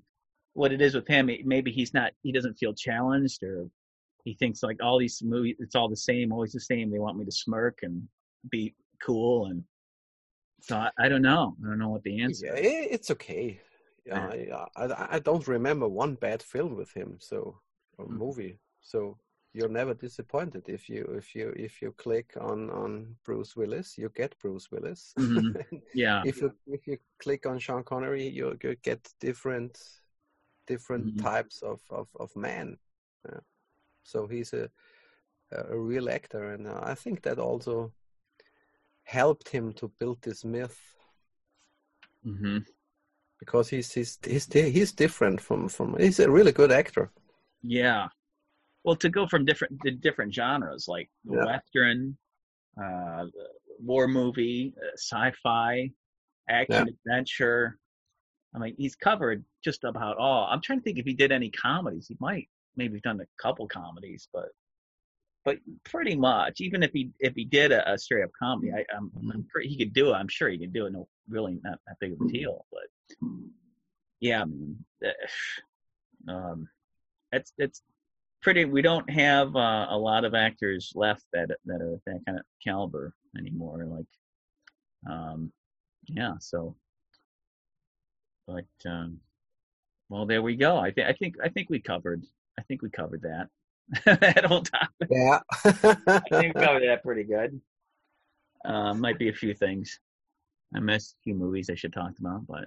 what 0.53 0.72
it 0.72 0.81
is 0.81 0.95
with 0.95 1.07
him, 1.07 1.30
maybe 1.45 1.72
he's 1.72 1.94
not, 1.94 2.14
he 2.23 2.31
doesn't 2.31 2.56
feel 2.56 2.73
challenged, 2.73 3.44
or 3.44 3.69
he 4.23 4.34
thinks 4.34 4.64
like 4.64 4.81
all 4.81 4.98
these 4.98 5.22
movies, 5.23 5.56
it's 5.60 5.76
all 5.76 5.88
the 5.88 5.95
same, 5.95 6.31
always 6.31 6.52
the 6.52 6.60
same. 6.60 6.89
They 6.89 6.99
want 6.99 7.18
me 7.18 7.26
to 7.26 7.31
smirk 7.31 7.80
and 7.84 8.07
be 8.49 8.73
cool, 9.03 9.48
and 9.48 9.64
so 10.61 10.77
I, 10.77 10.89
I 10.98 11.10
don't 11.10 11.22
know. 11.22 11.56
I 11.64 11.69
don't 11.69 11.80
know 11.80 11.89
what 11.89 12.03
the 12.03 12.22
answer. 12.22 12.48
Yeah, 12.48 12.53
it's 12.56 13.11
okay. 13.11 13.61
Yeah, 14.06 14.34
yeah. 14.34 14.65
I, 14.76 15.07
I 15.11 15.19
don't 15.19 15.48
remember 15.48 15.88
one 15.88 16.15
bad 16.15 16.41
film 16.41 16.76
with 16.76 16.91
him, 16.94 17.18
so 17.19 17.60
or 17.98 18.06
mm-hmm. 18.06 18.18
movie. 18.18 18.60
So 18.81 19.18
you're 19.53 19.69
never 19.69 19.94
disappointed 19.94 20.64
if 20.68 20.90
you 20.90 21.03
if 21.18 21.34
you 21.34 21.53
if 21.56 21.82
you 21.82 21.91
click 21.94 22.34
on 22.40 22.69
on 22.69 23.15
Bruce 23.26 23.56
Willis, 23.56 23.98
you 23.98 24.11
get 24.15 24.38
Bruce 24.40 24.72
Willis. 24.72 25.14
Mm-hmm. 25.18 25.78
Yeah. 25.94 26.22
if 26.26 26.41
you 26.41 26.52
if 26.68 26.86
you 26.88 26.98
click 27.19 27.45
on 27.45 27.60
Sean 27.60 27.84
Connery, 27.84 28.28
you 28.28 28.57
you 28.64 28.76
get 28.84 29.07
different 29.19 29.80
different 30.68 31.06
mm-hmm. 31.06 31.26
types 31.26 31.61
of 31.61 31.80
of 31.90 32.07
of 32.19 32.36
man. 32.36 32.78
Yeah. 33.26 33.40
So 34.03 34.28
he's 34.28 34.53
a 34.53 34.69
a 35.52 35.78
real 35.78 36.10
actor, 36.10 36.52
and 36.53 36.68
uh, 36.68 36.82
I 36.84 36.95
think 36.95 37.22
that 37.22 37.40
also 37.40 37.94
helped 39.03 39.49
him 39.49 39.74
to 39.74 39.91
build 39.99 40.22
this 40.22 40.44
myth. 40.44 40.80
Mm-hmm. 42.26 42.60
Because 43.40 43.69
he's 43.69 43.94
he's 43.94 44.19
he's 44.26 44.52
he's 44.52 44.91
different 44.91 45.40
from 45.40 45.69
from 45.69 45.95
he's 45.98 46.19
a 46.19 46.30
really 46.30 46.52
good 46.52 46.72
actor. 46.72 47.11
Yeah, 47.61 48.07
well 48.88 48.96
to 48.96 49.10
go 49.10 49.28
from 49.28 49.44
different 49.44 49.82
to 49.82 49.92
different 49.92 50.34
genres 50.34 50.86
like 50.88 51.10
yeah. 51.30 51.46
western 51.46 52.18
uh 52.82 53.26
war 53.80 54.08
movie 54.08 54.74
uh, 54.82 54.94
sci-fi 54.96 55.92
action 56.50 56.88
yeah. 56.88 56.94
adventure. 56.94 57.78
I 58.56 58.60
mean 58.60 58.76
he's 58.78 58.96
covered 58.96 59.44
just 59.62 59.84
about 59.84 60.18
all. 60.18 60.48
I'm 60.50 60.62
trying 60.62 60.80
to 60.80 60.84
think 60.84 61.00
if 61.00 61.06
he 61.06 61.14
did 61.14 61.34
any 61.34 61.50
comedies. 61.50 62.08
He 62.08 62.16
might 62.22 62.48
maybe 62.78 63.02
done 63.02 63.20
a 63.20 63.26
couple 63.42 63.68
comedies 63.68 64.30
but 64.32 64.50
but 65.44 65.58
pretty 65.84 66.16
much 66.16 66.62
even 66.62 66.82
if 66.82 66.92
he 66.94 67.12
if 67.20 67.34
he 67.36 67.44
did 67.44 67.74
a, 67.74 67.94
a 67.94 67.98
straight 67.98 68.24
up 68.24 68.30
comedy 68.40 68.72
I, 68.72 68.86
am 68.96 69.12
I'm, 69.18 69.32
I'm 69.32 69.48
pretty, 69.52 69.68
he 69.68 69.78
could 69.78 69.94
do 69.94 70.12
it. 70.12 70.14
I'm 70.14 70.30
sure 70.30 70.48
he 70.48 70.60
could 70.60 70.74
do 70.74 70.86
it 70.86 70.94
no 70.94 71.08
really 71.28 71.60
not 71.62 71.80
that 71.88 71.98
big 72.00 72.14
of 72.14 72.22
a 72.22 72.32
deal 72.32 72.66
but 72.72 73.28
yeah 74.20 74.44
i 74.44 74.46
mean 74.46 74.86
um 76.30 76.68
it's 77.32 77.52
it's 77.58 77.82
pretty. 78.42 78.66
We 78.66 78.82
don't 78.82 79.10
have 79.10 79.56
uh, 79.56 79.88
a 79.90 79.98
lot 79.98 80.26
of 80.26 80.34
actors 80.34 80.92
left 80.96 81.26
that 81.34 81.50
that 81.66 81.82
are 81.82 82.00
that 82.06 82.20
kind 82.26 82.40
of 82.40 82.46
caliber 82.64 83.14
anymore. 83.38 83.86
Like, 83.86 85.12
um, 85.14 85.52
yeah. 86.08 86.34
So, 86.40 86.76
but 88.48 88.66
um, 88.86 89.20
well, 90.10 90.26
there 90.26 90.42
we 90.42 90.56
go. 90.56 90.78
I 90.78 90.92
think 90.92 91.08
I 91.08 91.14
think 91.14 91.36
I 91.44 91.50
think 91.50 91.70
we 91.70 91.80
covered. 91.80 92.24
I 92.60 92.64
think 92.64 92.82
we 92.82 92.90
covered 92.90 93.22
that. 93.24 93.50
that 94.06 94.46
whole 94.46 94.64
topic. 94.64 95.08
Yeah. 95.10 95.40
I 95.64 96.22
think 96.30 96.56
we 96.56 96.62
covered 96.62 96.84
that 96.84 97.04
pretty 97.04 97.24
good. 97.24 97.60
Uh, 98.66 98.94
might 98.94 99.18
be 99.18 99.30
a 99.30 99.34
few 99.34 99.54
things. 99.54 100.00
I 100.76 100.80
missed 100.80 101.14
a 101.14 101.24
few 101.24 101.36
movies 101.36 101.70
I 101.70 101.76
should 101.76 101.94
talk 101.94 102.12
about, 102.20 102.46
but 102.48 102.66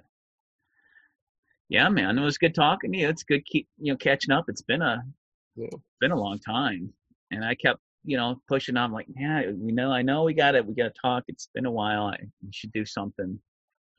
yeah, 1.69 1.87
man, 1.89 2.17
it 2.17 2.23
was 2.23 2.37
good 2.37 2.55
talking 2.55 2.91
to 2.91 2.97
you. 2.97 3.07
It's 3.07 3.23
good 3.23 3.45
keep 3.45 3.67
you 3.77 3.93
know 3.93 3.97
catching 3.97 4.31
up. 4.31 4.45
It's 4.47 4.63
been 4.63 4.81
a 4.81 5.03
yeah. 5.55 5.69
been 5.99 6.11
a 6.11 6.19
long 6.19 6.39
time. 6.39 6.93
And 7.31 7.43
I 7.45 7.55
kept, 7.55 7.79
you 8.03 8.17
know, 8.17 8.41
pushing 8.47 8.77
on 8.77 8.91
like, 8.91 9.07
yeah, 9.15 9.43
we 9.55 9.71
know, 9.71 9.91
I 9.91 10.01
know 10.01 10.23
we 10.23 10.33
got 10.33 10.55
it. 10.55 10.65
We 10.65 10.73
got 10.73 10.93
to 10.93 11.01
talk. 11.01 11.23
It's 11.27 11.49
been 11.53 11.65
a 11.65 11.71
while. 11.71 12.05
I, 12.05 12.17
we 12.43 12.51
should 12.51 12.71
do 12.71 12.85
something, 12.85 13.39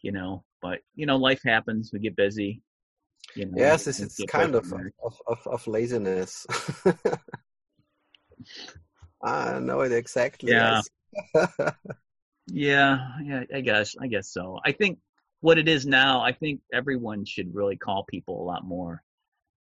you 0.03 0.13
know, 0.13 0.45
but 0.61 0.81
you 0.95 1.07
know, 1.07 1.17
life 1.17 1.41
happens. 1.45 1.91
We 1.93 2.01
get 2.01 2.17
busy. 2.17 2.61
You 3.37 3.47
know, 3.47 3.53
yes, 3.57 3.87
it's, 3.87 4.01
it's 4.01 4.21
kind 4.25 4.55
of, 4.55 4.71
of, 4.73 5.15
of, 5.27 5.47
of 5.47 5.67
laziness. 5.67 6.47
I 9.23 9.59
know 9.61 9.81
it 9.83 9.93
exactly. 9.93 10.51
Yeah. 10.53 10.83
yeah. 12.49 13.09
Yeah. 13.23 13.45
I 13.55 13.61
guess, 13.61 13.95
I 14.01 14.09
guess 14.09 14.29
so. 14.33 14.59
I 14.65 14.73
think 14.73 14.99
what 15.41 15.59
it 15.59 15.69
is 15.69 15.87
now, 15.87 16.21
I 16.21 16.33
think 16.33 16.61
everyone 16.73 17.25
should 17.25 17.55
really 17.55 17.77
call 17.77 18.05
people 18.05 18.43
a 18.43 18.47
lot 18.47 18.65
more. 18.65 19.03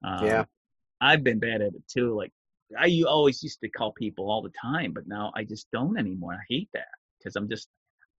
Um, 0.03 0.25
yeah. 0.25 0.45
I've 1.01 1.23
been 1.23 1.39
bad 1.39 1.61
at 1.61 1.73
it 1.73 1.87
too. 1.87 2.15
Like 2.15 2.31
I 2.79 2.85
you 2.85 3.07
always 3.07 3.41
used 3.43 3.59
to 3.61 3.69
call 3.69 3.91
people 3.91 4.29
all 4.29 4.41
the 4.41 4.53
time, 4.61 4.93
but 4.93 5.07
now 5.07 5.31
I 5.35 5.43
just 5.43 5.67
don't 5.71 5.97
anymore. 5.97 6.33
I 6.33 6.43
hate 6.49 6.69
that 6.73 6.87
because 7.19 7.35
I'm 7.35 7.49
just 7.49 7.67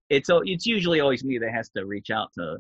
it's 0.10 0.30
it's 0.32 0.66
usually 0.66 1.00
always 1.00 1.24
me 1.24 1.38
that 1.40 1.52
has 1.52 1.70
to 1.70 1.86
reach 1.86 2.10
out 2.10 2.32
to 2.34 2.58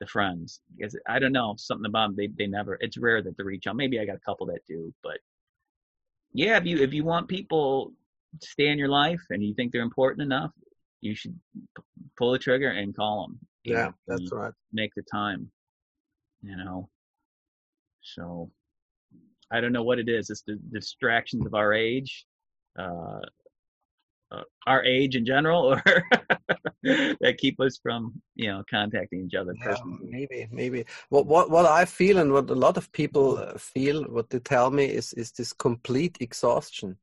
the 0.00 0.06
friends 0.06 0.60
because 0.76 0.98
I 1.08 1.18
don't 1.18 1.32
know 1.32 1.54
something 1.56 1.86
about 1.86 2.08
them. 2.08 2.16
They 2.16 2.44
they 2.44 2.46
never. 2.46 2.76
It's 2.80 2.98
rare 2.98 3.22
that 3.22 3.36
they 3.36 3.44
reach 3.44 3.66
out. 3.66 3.76
Maybe 3.76 3.98
I 3.98 4.04
got 4.04 4.16
a 4.16 4.20
couple 4.20 4.46
that 4.46 4.66
do, 4.66 4.92
but 5.02 5.18
yeah, 6.32 6.56
if 6.56 6.66
you 6.66 6.78
if 6.78 6.92
you 6.92 7.04
want 7.04 7.28
people 7.28 7.92
to 8.40 8.46
stay 8.46 8.68
in 8.68 8.78
your 8.78 8.88
life 8.88 9.20
and 9.30 9.42
you 9.42 9.54
think 9.54 9.72
they're 9.72 9.82
important 9.82 10.22
enough, 10.22 10.50
you 11.00 11.14
should 11.14 11.38
pull 12.18 12.32
the 12.32 12.38
trigger 12.38 12.70
and 12.70 12.94
call 12.94 13.26
them. 13.26 13.38
Yeah, 13.62 13.92
that's 14.06 14.30
right. 14.32 14.52
Make 14.72 14.94
the 14.94 15.02
time. 15.02 15.50
You 16.42 16.56
know. 16.56 16.90
So 18.02 18.50
I 19.54 19.60
don't 19.60 19.72
know 19.72 19.84
what 19.84 20.00
it 20.00 20.08
is. 20.08 20.30
It's 20.30 20.42
the 20.42 20.58
distractions 20.72 21.46
of 21.46 21.54
our 21.54 21.72
age, 21.72 22.26
uh, 22.76 23.20
uh, 24.32 24.42
our 24.66 24.82
age 24.84 25.14
in 25.14 25.24
general, 25.24 25.62
or 25.74 25.82
that 26.82 27.36
keep 27.38 27.60
us 27.60 27.78
from 27.80 28.20
you 28.34 28.48
know 28.48 28.64
contacting 28.68 29.26
each 29.26 29.34
other 29.34 29.54
yeah, 29.64 29.76
Maybe, 30.02 30.48
maybe. 30.50 30.84
What 31.08 31.26
what 31.26 31.50
what 31.50 31.66
I 31.66 31.84
feel 31.84 32.18
and 32.18 32.32
what 32.32 32.50
a 32.50 32.54
lot 32.66 32.76
of 32.76 32.90
people 32.90 33.38
uh, 33.38 33.56
feel, 33.56 34.02
what 34.04 34.28
they 34.28 34.40
tell 34.40 34.72
me 34.72 34.86
is 34.86 35.12
is 35.12 35.30
this 35.30 35.52
complete 35.52 36.16
exhaustion. 36.18 36.96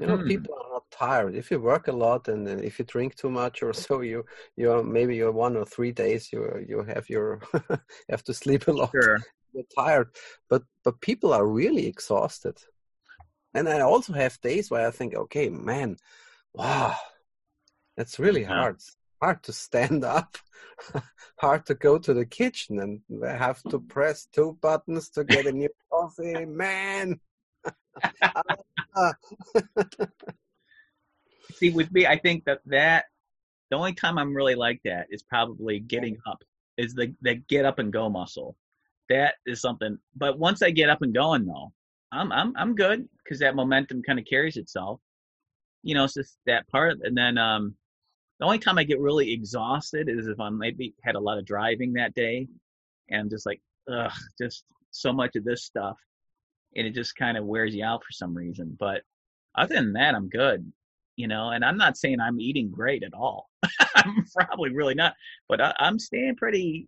You 0.00 0.06
know, 0.06 0.16
hmm. 0.16 0.28
people 0.28 0.54
are 0.54 0.72
not 0.72 0.84
tired. 0.90 1.34
If 1.34 1.50
you 1.50 1.60
work 1.60 1.88
a 1.88 1.92
lot 1.92 2.28
and 2.28 2.48
if 2.48 2.78
you 2.78 2.84
drink 2.86 3.16
too 3.16 3.30
much 3.30 3.62
or 3.62 3.72
so, 3.86 4.00
you 4.00 4.24
you 4.56 4.82
maybe 4.82 5.16
you're 5.16 5.32
one 5.32 5.54
or 5.54 5.66
three 5.66 5.92
days 5.92 6.32
you 6.32 6.64
you 6.66 6.82
have 6.84 7.10
your 7.10 7.42
have 8.08 8.22
to 8.24 8.32
sleep 8.32 8.68
a 8.68 8.72
lot. 8.72 8.90
Sure 8.92 9.18
you're 9.52 9.64
tired, 9.74 10.08
but 10.48 10.62
but 10.84 11.00
people 11.00 11.32
are 11.32 11.46
really 11.46 11.86
exhausted. 11.86 12.58
And 13.54 13.68
I 13.68 13.80
also 13.80 14.12
have 14.12 14.40
days 14.40 14.70
where 14.70 14.86
I 14.86 14.90
think, 14.90 15.14
okay, 15.14 15.48
man, 15.48 15.96
wow, 16.52 16.96
that's 17.96 18.18
really 18.18 18.42
yeah. 18.42 18.48
hard. 18.48 18.80
Hard 19.20 19.42
to 19.44 19.52
stand 19.52 20.04
up, 20.16 20.38
hard 21.38 21.66
to 21.66 21.74
go 21.74 21.98
to 21.98 22.14
the 22.14 22.26
kitchen 22.26 22.78
and 22.78 23.00
have 23.24 23.62
to 23.70 23.80
press 23.94 24.26
two 24.26 24.56
buttons 24.60 25.08
to 25.10 25.24
get 25.24 25.46
a 25.46 25.52
new 25.52 25.70
coffee, 25.90 26.44
man. 26.44 27.18
See, 31.54 31.70
with 31.70 31.90
me, 31.90 32.06
I 32.06 32.18
think 32.18 32.44
that 32.44 32.60
that 32.66 33.06
the 33.70 33.76
only 33.76 33.94
time 33.94 34.18
I'm 34.18 34.34
really 34.34 34.54
like 34.54 34.80
that 34.84 35.08
is 35.10 35.22
probably 35.22 35.80
getting 35.80 36.18
up, 36.26 36.44
is 36.76 36.94
the 36.94 37.14
the 37.22 37.34
get 37.34 37.64
up 37.64 37.80
and 37.80 37.92
go 37.92 38.08
muscle 38.08 38.56
that 39.08 39.34
is 39.46 39.60
something. 39.60 39.98
But 40.16 40.38
once 40.38 40.62
I 40.62 40.70
get 40.70 40.90
up 40.90 41.02
and 41.02 41.14
going, 41.14 41.46
though, 41.46 41.72
I'm 42.12 42.32
I'm 42.32 42.54
I'm 42.56 42.74
good 42.74 43.08
because 43.22 43.40
that 43.40 43.56
momentum 43.56 44.02
kind 44.02 44.18
of 44.18 44.24
carries 44.24 44.56
itself. 44.56 45.00
You 45.82 45.94
know, 45.94 46.04
it's 46.04 46.14
just 46.14 46.38
that 46.46 46.68
part. 46.68 46.98
And 47.02 47.16
then 47.16 47.38
um, 47.38 47.74
the 48.38 48.46
only 48.46 48.58
time 48.58 48.78
I 48.78 48.84
get 48.84 49.00
really 49.00 49.32
exhausted 49.32 50.08
is 50.08 50.26
if 50.26 50.40
I'm 50.40 50.58
maybe 50.58 50.94
had 51.02 51.16
a 51.16 51.20
lot 51.20 51.38
of 51.38 51.46
driving 51.46 51.94
that 51.94 52.14
day, 52.14 52.48
and 53.08 53.20
I'm 53.20 53.30
just 53.30 53.46
like, 53.46 53.60
ugh, 53.90 54.12
just 54.40 54.64
so 54.90 55.12
much 55.12 55.36
of 55.36 55.44
this 55.44 55.64
stuff, 55.64 55.98
and 56.76 56.86
it 56.86 56.94
just 56.94 57.16
kind 57.16 57.36
of 57.36 57.44
wears 57.44 57.74
you 57.74 57.84
out 57.84 58.04
for 58.04 58.12
some 58.12 58.34
reason. 58.34 58.76
But 58.78 59.02
other 59.54 59.74
than 59.74 59.94
that, 59.94 60.14
I'm 60.14 60.28
good. 60.28 60.72
You 61.16 61.26
know, 61.26 61.50
and 61.50 61.64
I'm 61.64 61.78
not 61.78 61.96
saying 61.96 62.20
I'm 62.20 62.40
eating 62.40 62.70
great 62.70 63.02
at 63.02 63.12
all. 63.12 63.50
I'm 63.96 64.24
probably 64.36 64.70
really 64.70 64.94
not, 64.94 65.14
but 65.48 65.60
I, 65.60 65.74
I'm 65.80 65.98
staying 65.98 66.36
pretty 66.36 66.86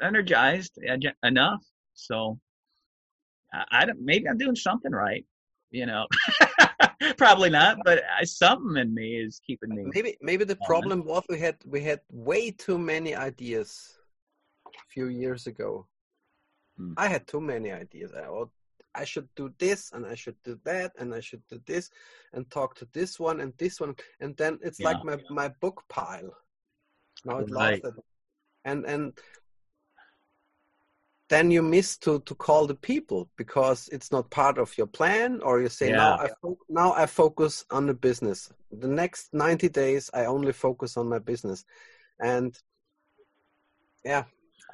energized 0.00 0.78
enough. 1.22 1.64
So 1.94 2.38
I, 3.52 3.64
I 3.70 3.84
don't. 3.86 4.00
Maybe 4.00 4.28
I'm 4.28 4.38
doing 4.38 4.56
something 4.56 4.92
right. 4.92 5.24
You 5.70 5.86
know. 5.86 6.06
Probably 7.16 7.50
not, 7.50 7.78
but 7.84 8.02
I, 8.18 8.24
something 8.24 8.76
in 8.76 8.94
me 8.94 9.16
is 9.16 9.40
keeping 9.44 9.70
me. 9.70 9.84
Maybe 9.92 10.16
maybe 10.20 10.44
the 10.44 10.56
problem 10.56 11.04
was 11.04 11.24
we 11.28 11.38
had 11.38 11.56
we 11.66 11.80
had 11.80 12.00
way 12.10 12.50
too 12.50 12.78
many 12.78 13.14
ideas 13.14 13.98
a 14.66 14.86
few 14.88 15.06
years 15.06 15.46
ago. 15.46 15.86
Hmm. 16.76 16.92
I 16.96 17.08
had 17.08 17.26
too 17.26 17.40
many 17.40 17.72
ideas. 17.72 18.12
I, 18.14 18.26
oh, 18.26 18.50
I 18.94 19.04
should 19.04 19.28
do 19.34 19.52
this 19.58 19.90
and 19.92 20.06
I 20.06 20.14
should 20.14 20.36
do 20.44 20.58
that 20.64 20.92
and 20.98 21.14
I 21.14 21.20
should 21.20 21.42
do 21.48 21.60
this 21.66 21.90
and 22.32 22.48
talk 22.50 22.74
to 22.76 22.88
this 22.92 23.18
one 23.18 23.40
and 23.40 23.52
this 23.58 23.80
one 23.80 23.94
and 24.20 24.36
then 24.36 24.58
it's 24.62 24.80
like 24.80 25.02
my 25.04 25.18
my 25.30 25.48
book 25.48 25.82
pile. 25.88 26.36
Now 27.24 27.38
it 27.38 27.50
Right. 27.50 27.82
lost 27.82 27.96
it. 27.96 28.04
And 28.64 28.84
and 28.84 29.18
then 31.32 31.50
you 31.50 31.62
miss 31.62 31.96
to 31.96 32.20
to 32.20 32.34
call 32.34 32.66
the 32.66 32.74
people 32.74 33.30
because 33.38 33.88
it's 33.88 34.12
not 34.12 34.30
part 34.30 34.58
of 34.58 34.76
your 34.76 34.86
plan 34.86 35.40
or 35.42 35.62
you 35.62 35.70
say 35.70 35.90
now 35.90 36.12
I 36.18 36.28
now 36.68 36.92
I 36.92 37.06
focus 37.06 37.64
on 37.70 37.86
the 37.86 37.94
business. 37.94 38.52
The 38.70 38.88
next 38.88 39.32
90 39.32 39.70
days 39.70 40.10
I 40.12 40.26
only 40.26 40.52
focus 40.52 40.98
on 40.98 41.08
my 41.08 41.18
business. 41.18 41.64
And 42.20 42.54
yeah, 44.04 44.24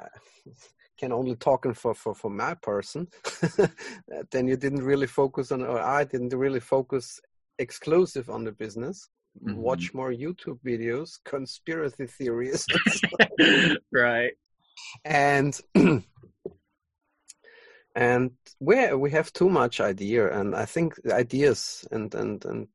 I 0.01 0.09
can 0.99 1.13
only 1.13 1.37
talking 1.37 1.75
for 1.75 1.95
for 1.95 2.13
for 2.15 2.31
my 2.31 2.55
person. 2.55 3.07
then 4.33 4.49
you 4.49 4.57
didn't 4.57 4.83
really 4.83 5.07
focus 5.07 5.53
on 5.53 5.63
or 5.63 5.79
I 5.79 6.03
didn't 6.03 6.37
really 6.37 6.61
focus 6.61 7.21
exclusive 7.61 8.31
on 8.31 8.43
the 8.45 8.53
business. 8.53 9.09
Mhm. 9.45 9.55
Watch 9.55 9.95
more 9.95 10.11
YouTube 10.11 10.59
videos, 10.67 11.21
conspiracy 11.25 12.07
theories 12.07 12.67
right. 13.93 14.33
and 15.05 15.61
and 17.99 18.31
where 18.61 18.97
we 18.97 19.11
have 19.11 19.33
too 19.33 19.51
much 19.51 19.81
idea 19.81 20.33
and 20.41 20.55
i 20.55 20.65
think 20.65 20.95
ideas 21.11 21.85
and 21.91 22.15
and 22.15 22.45
and 22.45 22.69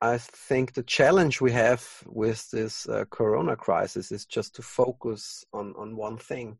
i 0.00 0.18
think 0.18 0.72
the 0.74 0.82
challenge 0.82 1.40
we 1.40 1.52
have 1.52 1.86
with 2.06 2.50
this 2.50 2.88
uh, 2.88 3.04
corona 3.10 3.54
crisis 3.56 4.10
is 4.10 4.26
just 4.26 4.56
to 4.56 4.62
focus 4.62 5.44
on 5.52 5.72
on 5.78 5.96
one 5.96 6.18
thing 6.18 6.58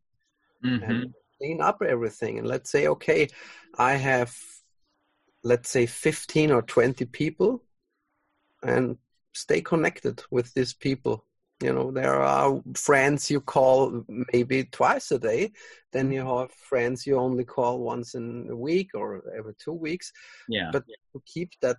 hmm 0.62 0.80
and 0.82 1.14
clean 1.38 1.60
up 1.62 1.82
everything. 1.82 2.38
And 2.38 2.46
let's 2.46 2.70
say 2.70 2.86
okay 2.86 3.28
i 3.78 3.94
have 3.94 4.32
let's 5.42 5.70
say 5.70 5.86
15 5.86 6.52
or 6.52 6.62
20 6.62 7.06
people 7.06 7.64
and 8.62 8.98
stay 9.32 9.60
connected 9.62 10.22
with 10.30 10.52
these 10.54 10.74
people 10.74 11.24
you 11.62 11.72
know 11.72 11.90
there 11.90 12.20
are 12.20 12.60
friends 12.74 13.30
you 13.30 13.40
call 13.40 14.04
maybe 14.32 14.64
twice 14.64 15.10
a 15.10 15.18
day 15.18 15.50
then 15.92 16.10
you 16.10 16.22
mm-hmm. 16.22 16.40
have 16.40 16.52
friends 16.52 17.06
you 17.06 17.16
only 17.16 17.44
call 17.44 17.80
once 17.80 18.14
in 18.14 18.48
a 18.50 18.56
week 18.56 18.90
or 18.94 19.22
every 19.36 19.54
two 19.54 19.72
weeks 19.72 20.12
Yeah. 20.48 20.70
but 20.72 20.84
to 21.12 21.22
keep 21.26 21.52
that 21.60 21.78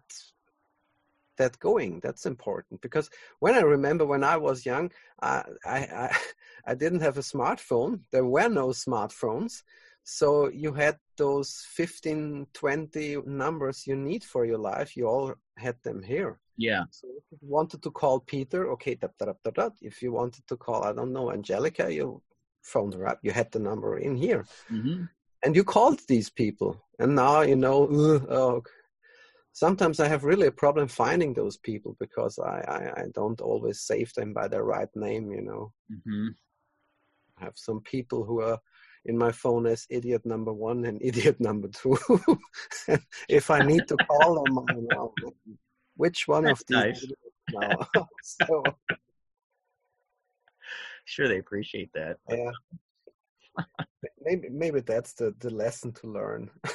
that 1.38 1.58
going 1.60 2.00
that's 2.02 2.26
important 2.26 2.82
because 2.82 3.10
when 3.40 3.56
i 3.56 3.62
remember 3.62 4.06
when 4.06 4.24
i 4.24 4.38
was 4.38 4.66
young 4.66 4.92
I, 5.22 5.44
I 5.66 5.78
i 6.06 6.18
i 6.72 6.76
didn't 6.76 7.02
have 7.02 7.18
a 7.18 7.22
smartphone 7.34 8.02
there 8.12 8.26
were 8.26 8.50
no 8.50 8.68
smartphones 8.68 9.64
so 10.04 10.50
you 10.50 10.74
had 10.74 10.98
those 11.18 11.66
15 11.70 12.48
20 12.54 13.18
numbers 13.26 13.88
you 13.88 13.96
need 13.96 14.24
for 14.24 14.46
your 14.46 14.58
life 14.58 14.98
you 14.98 15.08
all 15.08 15.34
had 15.58 15.78
them 15.84 16.04
here 16.04 16.40
yeah. 16.70 16.84
so 16.92 17.08
if 17.20 17.26
you 17.32 17.38
wanted 17.58 17.82
to 17.84 17.92
call 17.92 18.20
peter 18.20 18.62
okay 18.74 18.96
da, 18.96 19.08
da, 19.20 19.34
da, 19.44 19.52
da, 19.52 19.70
if 19.82 20.02
you 20.02 20.12
wanted 20.12 20.46
to 20.48 20.56
call 20.66 20.84
i 20.84 20.94
don't 20.94 21.14
know 21.18 21.32
angelica 21.32 21.86
you 21.94 22.22
phoned 22.64 22.94
her 22.94 23.08
up. 23.08 23.20
You 23.24 23.32
had 23.32 23.52
the 23.52 23.58
number 23.60 23.98
in 23.98 24.16
here. 24.16 24.46
Hmm 24.70 25.06
and 25.44 25.56
you 25.56 25.64
called 25.64 26.02
these 26.08 26.30
people. 26.30 26.84
And 27.00 27.16
now 27.16 27.42
you 27.42 27.56
know 27.56 27.88
ugh, 27.88 28.28
oh, 28.30 28.64
sometimes 29.54 30.00
i 30.00 30.08
have 30.08 30.24
really 30.24 30.48
a 30.48 30.52
problem 30.52 30.88
finding 30.88 31.34
those 31.34 31.58
people 31.58 31.96
because 32.00 32.40
I, 32.40 32.58
I 32.78 33.02
i 33.02 33.06
don't 33.14 33.42
always 33.42 33.82
save 33.82 34.14
them 34.14 34.34
by 34.34 34.48
their 34.48 34.64
right 34.64 34.94
name 34.96 35.32
you 35.32 35.42
know. 35.42 35.74
Hmm 36.06 36.28
i 37.38 37.46
have 37.46 37.58
some 37.58 37.82
people 37.82 38.24
who 38.24 38.42
are 38.42 38.60
in 39.06 39.18
my 39.18 39.32
phone 39.32 39.66
as 39.66 39.88
idiot 39.90 40.24
number 40.26 40.54
one 40.54 40.86
and 40.86 41.02
idiot 41.10 41.38
number 41.40 41.70
two. 41.70 41.98
If 43.40 43.50
i 43.50 43.60
need 43.72 43.88
to 43.88 43.98
call 43.98 44.44
them 44.44 44.60
I 44.60 44.74
know 44.90 45.14
which 46.02 46.28
one 46.28 46.46
of 46.48 46.60
these 46.68 46.78
nice. 46.78 47.06
now 47.50 47.78
so 48.24 48.64
Sure, 51.06 51.28
they 51.28 51.38
appreciate 51.40 51.92
that. 51.94 52.18
yeah 52.30 52.52
maybe 54.22 54.50
maybe 54.50 54.80
that's 54.82 55.14
the 55.14 55.34
the 55.40 55.50
lesson 55.50 55.92
to 55.94 56.08
learn 56.08 56.50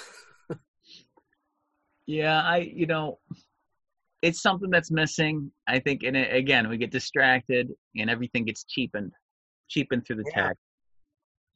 Yeah, 2.09 2.41
I 2.41 2.59
you 2.59 2.87
know, 2.87 3.19
it's 4.23 4.41
something 4.41 4.71
that's 4.71 4.93
missing. 4.93 5.51
I 5.67 5.81
think, 5.81 6.05
and 6.05 6.17
it, 6.17 6.33
again, 6.35 6.69
we 6.69 6.77
get 6.79 6.93
distracted, 6.93 7.69
and 7.97 8.09
everything 8.09 8.45
gets 8.45 8.63
cheapened, 8.65 9.13
cheapened 9.69 10.07
through 10.07 10.17
the 10.23 10.31
Yeah. 10.37 10.49
tech. 10.49 10.57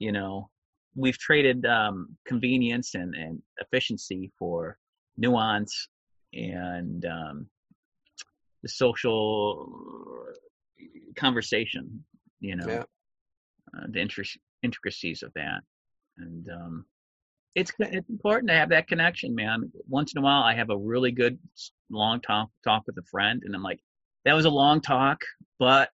You 0.01 0.11
know, 0.11 0.51
we've 0.97 1.19
traded 1.19 1.65
um, 1.67 2.17
convenience 2.27 2.97
and 2.97 3.15
and 3.15 3.41
efficiency 3.59 4.33
for 4.39 4.77
nuance 5.17 5.89
and 6.33 7.05
um, 7.05 7.47
the 8.63 8.69
social 8.69 10.27
conversation. 11.17 12.05
You 12.41 12.57
know, 12.57 12.67
yeah 12.69 12.85
uh, 13.77 13.87
the 13.89 14.01
intric- 14.01 14.39
intricacies 14.63 15.23
of 15.23 15.33
that, 15.35 15.61
and 16.19 16.49
um, 16.51 16.85
it's 17.55 17.73
it's 17.79 18.09
important 18.09 18.49
to 18.49 18.55
have 18.57 18.71
that 18.71 18.89
connection, 18.89 19.35
man. 19.35 19.71
Once 19.89 20.13
in 20.15 20.21
a 20.21 20.25
while, 20.25 20.43
I 20.43 20.55
have 20.55 20.71
a 20.71 20.77
really 20.77 21.13
good 21.13 21.39
long 21.91 22.21
talk 22.21 22.49
talk 22.65 22.83
with 22.87 22.97
a 22.99 23.03
friend, 23.11 23.43
and 23.45 23.55
I'm 23.55 23.63
like, 23.63 23.81
that 24.25 24.35
was 24.35 24.45
a 24.45 24.51
long 24.51 24.81
talk, 24.81 25.21
but 25.59 25.91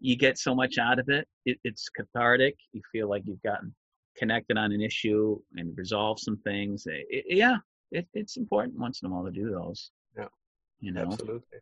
you 0.00 0.16
get 0.16 0.38
so 0.38 0.54
much 0.54 0.78
out 0.78 0.98
of 0.98 1.08
it. 1.08 1.26
it 1.44 1.58
it's 1.64 1.88
cathartic. 1.88 2.56
You 2.72 2.82
feel 2.92 3.08
like 3.08 3.22
you've 3.24 3.42
gotten 3.42 3.74
connected 4.16 4.56
on 4.56 4.72
an 4.72 4.80
issue 4.80 5.38
and 5.56 5.76
resolved 5.76 6.20
some 6.20 6.38
things. 6.38 6.84
It, 6.86 7.06
it- 7.10 7.36
yeah, 7.36 7.56
it, 7.92 8.06
it's 8.14 8.36
important 8.36 8.78
once 8.78 9.02
in 9.02 9.10
a 9.10 9.12
while 9.14 9.24
to 9.24 9.30
do 9.30 9.50
those. 9.50 9.90
Yeah. 10.16 10.28
you 10.80 10.92
know. 10.92 11.02
absolutely 11.02 11.58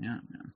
Yeah, 0.00 0.18
man. 0.30 0.52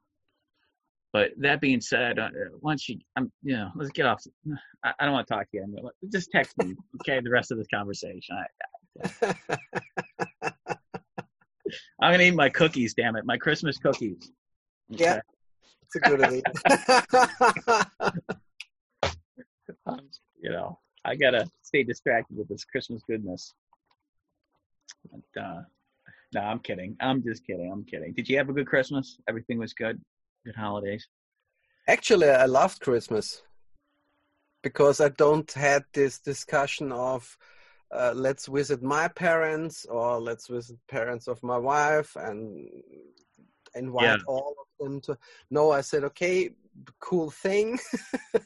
But 1.12 1.30
that 1.38 1.60
being 1.60 1.80
said, 1.80 2.18
uh, 2.18 2.28
once 2.60 2.88
you, 2.88 2.98
I'm, 3.16 3.32
you 3.42 3.56
know, 3.56 3.70
let's 3.74 3.90
get 3.90 4.06
off. 4.06 4.22
I, 4.84 4.92
I 5.00 5.04
don't 5.04 5.14
want 5.14 5.26
to 5.26 5.34
talk 5.34 5.50
to 5.50 5.56
you 5.56 5.62
anymore. 5.62 5.92
Just 6.12 6.30
text 6.30 6.56
me, 6.58 6.74
okay? 7.00 7.20
The 7.20 7.30
rest 7.30 7.50
of 7.50 7.58
this 7.58 7.66
conversation. 7.72 8.36
I, 9.22 9.34
I'm 12.00 12.12
gonna 12.12 12.22
eat 12.22 12.34
my 12.34 12.48
cookies. 12.48 12.94
Damn 12.94 13.16
it, 13.16 13.24
my 13.24 13.36
Christmas 13.36 13.78
cookies. 13.78 14.30
Yeah. 14.88 15.20
It's 15.82 15.96
a 15.96 16.00
good 16.00 16.22
idea. 16.22 16.42
Um, 19.86 20.00
you 20.40 20.50
know, 20.50 20.78
I 21.04 21.14
gotta 21.14 21.48
stay 21.62 21.82
distracted 21.82 22.36
with 22.36 22.48
this 22.48 22.64
Christmas 22.64 23.02
goodness. 23.08 23.54
But, 25.10 25.42
uh, 25.42 25.62
no, 26.34 26.40
I'm 26.40 26.58
kidding. 26.60 26.96
I'm 27.00 27.22
just 27.22 27.44
kidding. 27.46 27.70
I'm 27.72 27.84
kidding. 27.84 28.12
Did 28.12 28.28
you 28.28 28.36
have 28.38 28.48
a 28.48 28.52
good 28.52 28.66
Christmas? 28.66 29.18
Everything 29.28 29.58
was 29.58 29.72
good. 29.72 30.00
Good 30.44 30.56
holidays. 30.56 31.06
Actually, 31.86 32.28
I 32.30 32.44
loved 32.44 32.80
Christmas 32.80 33.42
because 34.62 35.00
I 35.00 35.08
don't 35.10 35.50
had 35.52 35.84
this 35.94 36.18
discussion 36.18 36.92
of 36.92 37.36
uh, 37.90 38.12
let's 38.14 38.46
visit 38.46 38.82
my 38.82 39.08
parents 39.08 39.86
or 39.86 40.20
let's 40.20 40.46
visit 40.48 40.76
parents 40.88 41.26
of 41.26 41.42
my 41.42 41.56
wife 41.56 42.14
and 42.16 42.68
invite 43.74 44.04
Yeah. 44.04 44.16
all 44.26 44.54
of 44.60 44.86
them 44.86 45.00
to. 45.02 45.16
No, 45.50 45.70
I 45.70 45.80
said 45.80 46.04
okay, 46.04 46.50
cool 47.00 47.30
thing. 47.30 47.78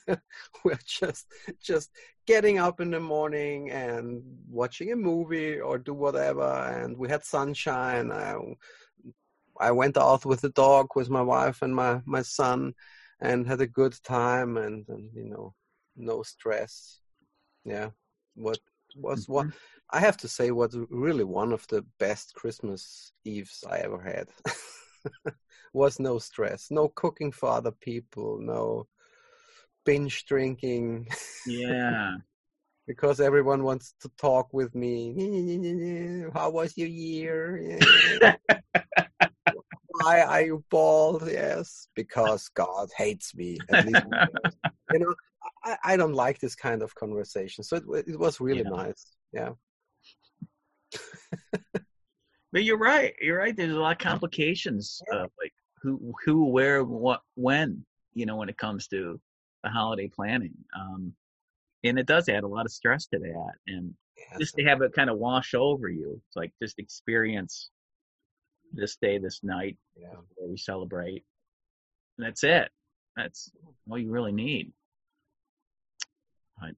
We're 0.65 0.79
just 0.85 1.27
just 1.61 1.91
getting 2.27 2.59
up 2.59 2.81
in 2.81 2.91
the 2.91 3.01
morning 3.01 3.71
and 3.71 4.23
watching 4.49 4.93
a 4.93 4.97
movie 4.97 5.61
or 5.61 5.79
do 5.79 5.95
whatever, 5.95 6.43
and 6.43 6.97
we 6.97 7.09
had 7.09 7.25
sunshine. 7.25 8.11
I, 8.13 8.37
I 9.61 9.71
went 9.71 9.97
out 9.97 10.25
with 10.25 10.41
the 10.41 10.51
dog 10.51 10.89
with 10.95 11.11
my 11.11 11.23
wife 11.23 11.63
and 11.63 11.75
my 11.75 12.01
my 12.05 12.23
son 12.23 12.75
and 13.23 13.47
had 13.47 13.61
a 13.61 13.67
good 13.67 13.95
time 14.03 14.57
and, 14.57 14.85
and 14.89 15.11
you 15.15 15.25
know 15.25 15.55
no 15.97 16.23
stress 16.23 16.99
yeah 17.65 17.91
what 18.35 18.59
was 18.97 19.29
what 19.29 19.47
mm-hmm. 19.47 19.57
i 19.91 20.01
have 20.01 20.17
to 20.17 20.29
say 20.29 20.51
was 20.51 20.77
really 20.91 21.25
one 21.25 21.53
of 21.53 21.67
the 21.69 21.85
best 21.99 22.35
christmas 22.35 23.13
eves 23.25 23.65
i 23.71 23.79
ever 23.79 24.01
had 24.01 24.27
was 25.73 25.99
no 26.01 26.19
stress. 26.19 26.71
No 26.71 26.89
cooking 26.89 27.33
for 27.33 27.49
other 27.51 27.73
people 27.73 28.39
no 28.41 28.87
binge 29.85 30.25
drinking. 30.27 31.09
Yeah. 31.47 32.19
because 32.87 33.21
everyone 33.21 33.65
wants 33.65 33.95
to 34.03 34.09
talk 34.17 34.53
with 34.53 34.75
me. 34.77 36.27
How 36.33 36.51
was 36.51 36.77
your 36.77 36.89
year? 36.89 37.79
Why 39.89 40.23
are 40.23 40.43
you 40.43 40.65
bald? 40.71 41.29
Yes 41.29 41.89
because 41.95 42.49
god 42.49 42.89
hates 42.97 43.35
me. 43.35 43.59
At 43.69 43.85
least, 43.85 44.05
you 44.93 44.99
know 45.01 45.15
I, 45.65 45.77
I 45.85 45.97
don't 45.97 46.15
like 46.15 46.39
this 46.39 46.55
kind 46.55 46.83
of 46.83 46.95
conversation. 46.95 47.65
So 47.65 47.77
it, 47.77 47.85
it 48.07 48.19
was 48.19 48.41
really 48.41 48.63
Yeah. 48.63 48.71
nice. 48.71 49.07
Yeah 49.33 49.51
But 52.53 52.65
you're 52.65 52.79
right. 52.79 53.15
You're 53.21 53.39
right. 53.39 53.57
There's 53.57 53.73
a 53.75 53.81
lot 53.81 53.93
of 53.93 53.99
complications, 53.99 55.01
uh, 55.13 55.27
like 55.41 55.53
who, 55.81 56.13
who, 56.25 56.47
where, 56.47 56.85
what, 56.85 57.23
when. 57.35 57.85
You 58.15 58.27
know, 58.27 58.37
when 58.37 58.51
it 58.51 58.59
comes 58.59 58.89
to 58.89 59.19
the 59.65 59.71
holiday 59.71 60.07
planning, 60.07 60.53
um, 60.79 61.15
and 61.83 61.99
it 61.99 62.07
does 62.07 62.29
add 62.29 62.45
a 62.45 62.47
lot 62.49 62.67
of 62.67 62.73
stress 62.73 63.07
to 63.07 63.19
that. 63.19 63.53
And 63.67 63.95
Yes. 64.31 64.39
just 64.39 64.55
to 64.57 64.65
have 64.65 64.83
it 64.83 64.93
kind 64.93 65.09
of 65.11 65.19
wash 65.19 65.55
over 65.55 65.89
you, 65.89 66.21
it's 66.27 66.37
like 66.37 66.53
just 66.63 66.79
experience 66.79 67.71
this 68.73 68.97
day, 68.97 69.17
this 69.19 69.41
night, 69.43 69.79
yeah. 69.99 70.09
where 70.37 70.49
we 70.49 70.57
celebrate. 70.59 71.25
And 72.19 72.27
that's 72.27 72.45
it. 72.45 72.71
That's 73.17 73.51
all 73.91 73.99
you 73.99 74.11
really 74.11 74.31
need. 74.33 74.73
But 76.61 76.73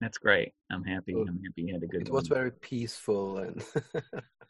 that's 0.00 0.18
great. 0.18 0.52
I'm 0.70 0.84
happy. 0.84 1.14
I'm 1.14 1.40
happy 1.42 1.62
you 1.62 1.72
had 1.74 1.82
a 1.82 1.86
good 1.86 2.02
It 2.02 2.10
one. 2.10 2.20
was 2.20 2.28
very 2.28 2.52
peaceful 2.52 3.38
and 3.38 3.64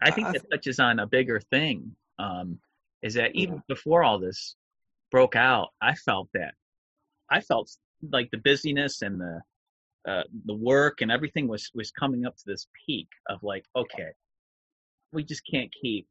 I 0.00 0.10
think 0.10 0.28
I 0.28 0.32
that 0.32 0.50
touches 0.50 0.78
on 0.78 0.98
a 0.98 1.06
bigger 1.06 1.40
thing. 1.40 1.94
Um, 2.18 2.58
is 3.02 3.14
that 3.14 3.34
even 3.34 3.56
Yeah. 3.56 3.60
before 3.68 4.02
all 4.02 4.18
this 4.18 4.56
broke 5.10 5.36
out, 5.36 5.70
I 5.80 5.94
felt 5.94 6.28
that 6.34 6.54
I 7.30 7.40
felt 7.40 7.70
like 8.02 8.30
the 8.30 8.38
busyness 8.38 9.02
and 9.02 9.20
the 9.20 9.42
uh, 10.06 10.24
the 10.46 10.54
work 10.54 11.02
and 11.02 11.12
everything 11.12 11.48
was 11.48 11.70
was 11.74 11.90
coming 11.90 12.24
up 12.24 12.36
to 12.36 12.44
this 12.46 12.66
peak 12.86 13.08
of 13.28 13.42
like, 13.42 13.64
okay, 13.76 14.12
we 15.12 15.24
just 15.24 15.42
can't 15.50 15.72
keep. 15.82 16.08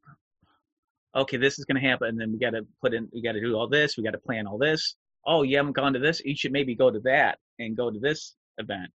Okay, 1.16 1.38
this 1.38 1.58
is 1.58 1.66
going 1.66 1.82
to 1.82 1.88
happen, 1.88 2.10
and 2.10 2.22
then 2.22 2.32
we 2.32 2.38
got 2.38 2.52
to 2.52 2.68
put 2.82 2.94
in, 2.94 3.10
we 3.12 3.24
got 3.24 3.32
to 3.32 3.42
do 3.42 3.56
all 3.56 3.68
this, 3.68 3.98
we 3.98 4.04
got 4.04 4.12
to 4.12 4.20
plan 4.20 4.46
all 4.46 4.60
this. 4.60 4.96
Oh, 5.26 5.42
you 5.42 5.58
haven't 5.58 5.74
gone 5.74 5.94
to 5.94 6.00
this, 6.00 6.22
you 6.24 6.36
should 6.36 6.52
maybe 6.52 6.76
go 6.76 6.92
to 6.92 7.00
that 7.02 7.40
and 7.58 7.76
go 7.76 7.90
to 7.90 8.00
this 8.00 8.36
event, 8.60 8.92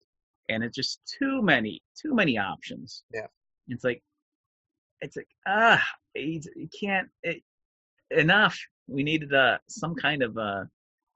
and 0.48 0.62
it's 0.62 0.76
just 0.76 1.00
too 1.18 1.42
many, 1.42 1.82
too 2.00 2.14
many 2.14 2.38
options. 2.38 3.02
Yeah. 3.12 3.26
It's 3.68 3.84
like, 3.84 4.02
it's 5.00 5.16
like 5.16 5.28
ah, 5.46 5.82
you 6.14 6.40
you 6.56 6.68
can't 6.78 7.08
it, 7.22 7.42
enough. 8.10 8.58
We 8.86 9.02
needed 9.02 9.32
a 9.32 9.60
some 9.68 9.94
kind 9.94 10.22
of 10.22 10.36
a, 10.36 10.68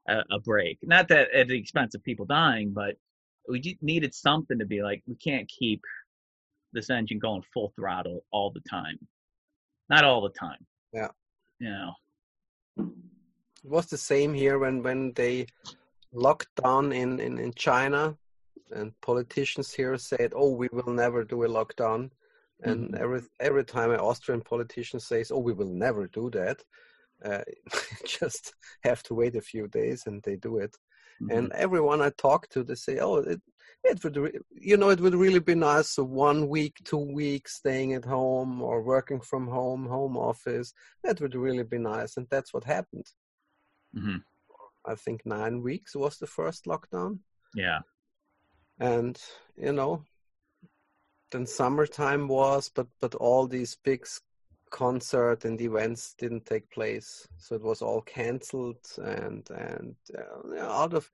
a 0.08 0.22
a 0.32 0.40
break. 0.40 0.78
Not 0.82 1.08
that 1.08 1.32
at 1.32 1.48
the 1.48 1.58
expense 1.58 1.94
of 1.94 2.02
people 2.02 2.26
dying, 2.26 2.72
but 2.72 2.96
we 3.48 3.60
just 3.60 3.82
needed 3.82 4.14
something 4.14 4.58
to 4.58 4.66
be 4.66 4.82
like 4.82 5.02
we 5.06 5.16
can't 5.16 5.48
keep 5.48 5.82
this 6.72 6.90
engine 6.90 7.18
going 7.18 7.42
full 7.54 7.72
throttle 7.76 8.24
all 8.30 8.50
the 8.50 8.60
time. 8.68 8.98
Not 9.88 10.04
all 10.04 10.20
the 10.20 10.38
time. 10.38 10.66
Yeah. 10.92 11.08
You 11.58 11.70
know. 11.70 11.92
it 12.78 12.84
was 13.64 13.86
the 13.86 13.96
same 13.96 14.34
here 14.34 14.58
when 14.58 14.82
when 14.82 15.12
they 15.14 15.46
locked 16.12 16.54
down 16.62 16.92
in 16.92 17.20
in, 17.20 17.38
in 17.38 17.52
China 17.54 18.16
and 18.70 18.92
politicians 19.00 19.72
here 19.72 19.96
said 19.96 20.32
oh 20.34 20.50
we 20.50 20.68
will 20.72 20.92
never 20.92 21.24
do 21.24 21.44
a 21.44 21.48
lockdown 21.48 22.10
and 22.62 22.90
Mhm. 22.90 23.00
every 23.00 23.22
every 23.40 23.64
time 23.64 23.90
an 23.90 24.00
Austrian 24.00 24.40
politician 24.40 25.00
says 25.00 25.30
oh 25.30 25.38
we 25.38 25.52
will 25.52 25.72
never 25.86 26.06
do 26.08 26.30
that 26.30 26.62
uh, 27.24 27.42
just 28.04 28.54
have 28.82 29.02
to 29.04 29.14
wait 29.14 29.36
a 29.36 29.40
few 29.40 29.68
days 29.68 30.06
and 30.06 30.22
they 30.22 30.36
do 30.36 30.58
it 30.58 30.76
and 31.30 31.52
everyone 31.52 32.00
I 32.00 32.10
talk 32.10 32.48
to, 32.50 32.62
they 32.64 32.74
say, 32.76 32.98
"Oh, 33.00 33.16
it, 33.16 33.40
it 33.84 34.02
would, 34.02 34.16
re- 34.16 34.38
you 34.50 34.76
know, 34.78 34.88
it 34.90 35.00
would 35.00 35.14
really 35.14 35.40
be 35.40 35.54
nice. 35.54 35.90
So 35.90 36.04
one 36.04 36.48
week, 36.48 36.76
two 36.84 36.96
weeks, 37.14 37.56
staying 37.56 37.92
at 37.94 38.04
home 38.04 38.62
or 38.62 38.82
working 38.82 39.20
from 39.20 39.46
home, 39.48 39.86
home 39.86 40.16
office. 40.16 40.72
That 41.04 41.20
would 41.20 41.34
really 41.34 41.64
be 41.64 41.78
nice." 41.78 42.16
And 42.16 42.26
that's 42.30 42.54
what 42.54 42.64
happened. 42.64 43.06
hmm 43.94 44.18
I 44.86 44.94
think 44.94 45.26
nine 45.26 45.60
weeks 45.62 45.94
was 45.94 46.18
the 46.18 46.26
first 46.26 46.64
lockdown, 46.64 47.18
Yeah. 47.54 47.80
and 48.80 49.20
you 49.56 49.72
know, 49.72 50.04
then 51.30 51.46
summertime 51.46 52.28
was, 52.28 52.70
but 52.74 52.86
but 53.00 53.14
all 53.14 53.46
these 53.46 53.76
big 53.84 54.06
concert 54.70 55.44
and 55.44 55.60
events 55.60 56.14
didn't 56.18 56.44
take 56.46 56.70
place, 56.70 57.26
so 57.38 57.54
it 57.54 57.62
was 57.62 57.82
all 57.82 58.02
cancelled 58.02 58.84
and 58.98 59.48
and 59.50 59.96
uh, 60.16 60.60
out 60.62 60.94
of 60.94 61.10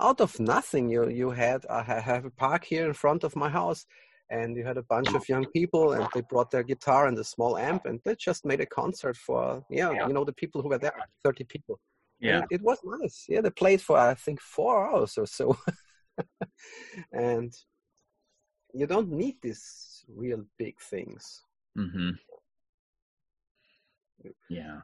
out 0.00 0.20
of 0.20 0.38
nothing 0.40 0.88
you 0.90 1.08
you 1.08 1.30
had 1.30 1.64
I 1.66 1.82
have 1.82 2.24
a 2.24 2.30
park 2.30 2.64
here 2.64 2.86
in 2.86 2.92
front 2.94 3.24
of 3.24 3.36
my 3.36 3.48
house 3.48 3.86
and 4.30 4.56
you 4.56 4.64
had 4.64 4.76
a 4.76 4.82
bunch 4.82 5.14
of 5.14 5.28
young 5.28 5.46
people 5.52 5.92
and 5.92 6.06
they 6.14 6.20
brought 6.20 6.50
their 6.50 6.62
guitar 6.62 7.06
and 7.06 7.18
a 7.18 7.24
small 7.24 7.56
amp 7.56 7.86
and 7.86 8.00
they 8.04 8.14
just 8.14 8.44
made 8.44 8.60
a 8.60 8.66
concert 8.66 9.16
for 9.16 9.64
yeah, 9.70 9.90
Yeah. 9.90 10.06
you 10.06 10.12
know 10.12 10.24
the 10.24 10.32
people 10.34 10.62
who 10.62 10.68
were 10.68 10.78
there 10.78 10.92
30 11.24 11.44
people 11.44 11.80
Yeah. 12.20 12.38
and 12.40 12.46
it 12.50 12.62
was 12.62 12.78
nice 12.84 13.24
yeah 13.28 13.40
they 13.40 13.50
played 13.50 13.80
for 13.80 13.98
i 13.98 14.14
think 14.14 14.40
four 14.40 14.90
hours 14.90 15.16
or 15.18 15.26
so 15.26 15.56
and 17.12 17.52
you 18.78 18.86
don't 18.86 19.10
need 19.10 19.36
these 19.42 20.04
real 20.22 20.42
big 20.58 20.76
things 20.80 21.42
Mm-hmm. 21.76 22.10
Yeah. 24.48 24.80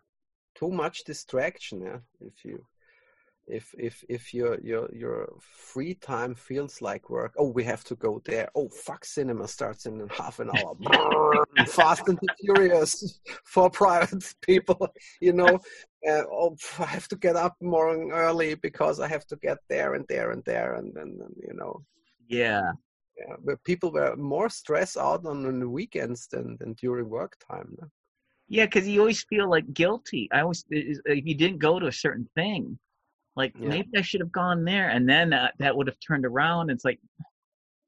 too 0.54 0.70
much 0.70 1.04
distraction 1.04 1.82
yeah 1.82 1.98
if 2.20 2.44
you 2.44 2.64
if 3.46 3.74
if 3.78 4.04
if 4.08 4.32
your 4.32 4.58
your 4.60 4.88
your 4.94 5.28
free 5.40 5.94
time 5.94 6.34
feels 6.34 6.80
like 6.80 7.10
work 7.10 7.32
oh 7.36 7.48
we 7.48 7.64
have 7.64 7.84
to 7.84 7.94
go 7.96 8.22
there 8.24 8.48
oh 8.54 8.68
fuck 8.68 9.04
cinema 9.04 9.46
starts 9.48 9.86
in 9.86 10.08
half 10.16 10.40
an 10.40 10.50
hour 10.50 10.74
fast 11.66 12.08
and 12.08 12.18
furious 12.40 13.20
for 13.44 13.68
private 13.68 14.24
people 14.40 14.88
you 15.20 15.32
know 15.32 15.58
uh, 16.08 16.22
oh 16.30 16.56
i 16.78 16.86
have 16.86 17.08
to 17.08 17.16
get 17.16 17.36
up 17.36 17.54
morning 17.60 18.12
early 18.12 18.54
because 18.54 19.00
i 19.00 19.08
have 19.08 19.26
to 19.26 19.36
get 19.36 19.58
there 19.68 19.94
and 19.94 20.06
there 20.08 20.30
and 20.30 20.42
there 20.44 20.74
and 20.74 20.94
then 20.94 21.18
and, 21.20 21.36
you 21.48 21.54
know 21.54 21.82
Yeah. 22.28 22.72
Yeah, 23.18 23.36
but 23.44 23.62
people 23.64 23.92
were 23.92 24.16
more 24.16 24.48
stressed 24.48 24.96
out 24.96 25.24
on, 25.26 25.46
on 25.46 25.60
the 25.60 25.68
weekends 25.68 26.26
than, 26.28 26.56
than 26.58 26.74
during 26.74 27.08
work 27.08 27.36
time 27.48 27.76
no? 27.80 27.88
Yeah, 28.48 28.66
because 28.66 28.86
you 28.86 29.00
always 29.00 29.24
feel 29.24 29.48
like 29.48 29.72
guilty. 29.72 30.28
I 30.32 30.40
always, 30.40 30.64
if 30.70 31.26
you 31.26 31.34
didn't 31.34 31.58
go 31.58 31.78
to 31.78 31.86
a 31.86 31.92
certain 31.92 32.28
thing, 32.34 32.78
like 33.36 33.54
Yeah. 33.58 33.68
maybe 33.68 33.88
I 33.96 34.02
should 34.02 34.20
have 34.20 34.32
gone 34.32 34.64
there, 34.64 34.88
and 34.90 35.08
then 35.08 35.32
uh, 35.32 35.50
that 35.58 35.76
would 35.76 35.86
have 35.86 35.96
turned 36.06 36.26
around. 36.26 36.70
It's 36.70 36.84
like, 36.84 37.00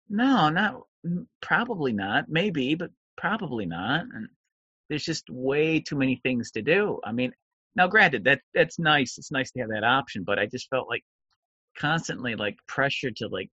no, 0.08 0.48
not 0.48 0.82
mm, 1.06 1.26
probably 1.42 1.92
not. 1.92 2.28
Maybe, 2.28 2.74
but 2.74 2.90
probably 3.16 3.66
not. 3.66 4.06
And 4.12 4.28
there's 4.88 5.04
just 5.04 5.28
way 5.30 5.80
too 5.80 5.96
many 5.96 6.16
things 6.22 6.50
to 6.52 6.62
do. 6.62 7.00
I 7.04 7.12
mean, 7.12 7.32
now 7.76 7.86
granted, 7.86 8.24
that 8.24 8.40
that's 8.54 8.78
nice. 8.78 9.18
It's 9.18 9.30
nice 9.30 9.50
to 9.52 9.60
have 9.60 9.70
that 9.70 9.84
option, 9.84 10.24
but 10.24 10.38
I 10.38 10.46
just 10.46 10.68
felt 10.70 10.88
like 10.88 11.04
constantly 11.78 12.34
like 12.34 12.56
pressure 12.66 13.10
to 13.10 13.28
like 13.28 13.50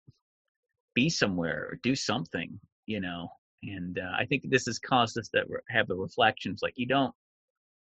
be 0.94 1.10
somewhere 1.10 1.68
or 1.72 1.80
do 1.84 1.95
something, 1.95 2.60
you 2.86 2.99
know. 2.99 3.30
And 3.64 3.99
uh, 3.99 4.11
I 4.18 4.26
think 4.26 4.44
this 4.49 4.65
has 4.65 4.80
caused 4.80 5.18
us 5.18 5.30
to 5.30 5.45
have 5.70 5.88
the 5.88 5.95
reflections 5.95 6.60
like 6.61 6.74
you 6.76 6.88
don't 6.88 7.14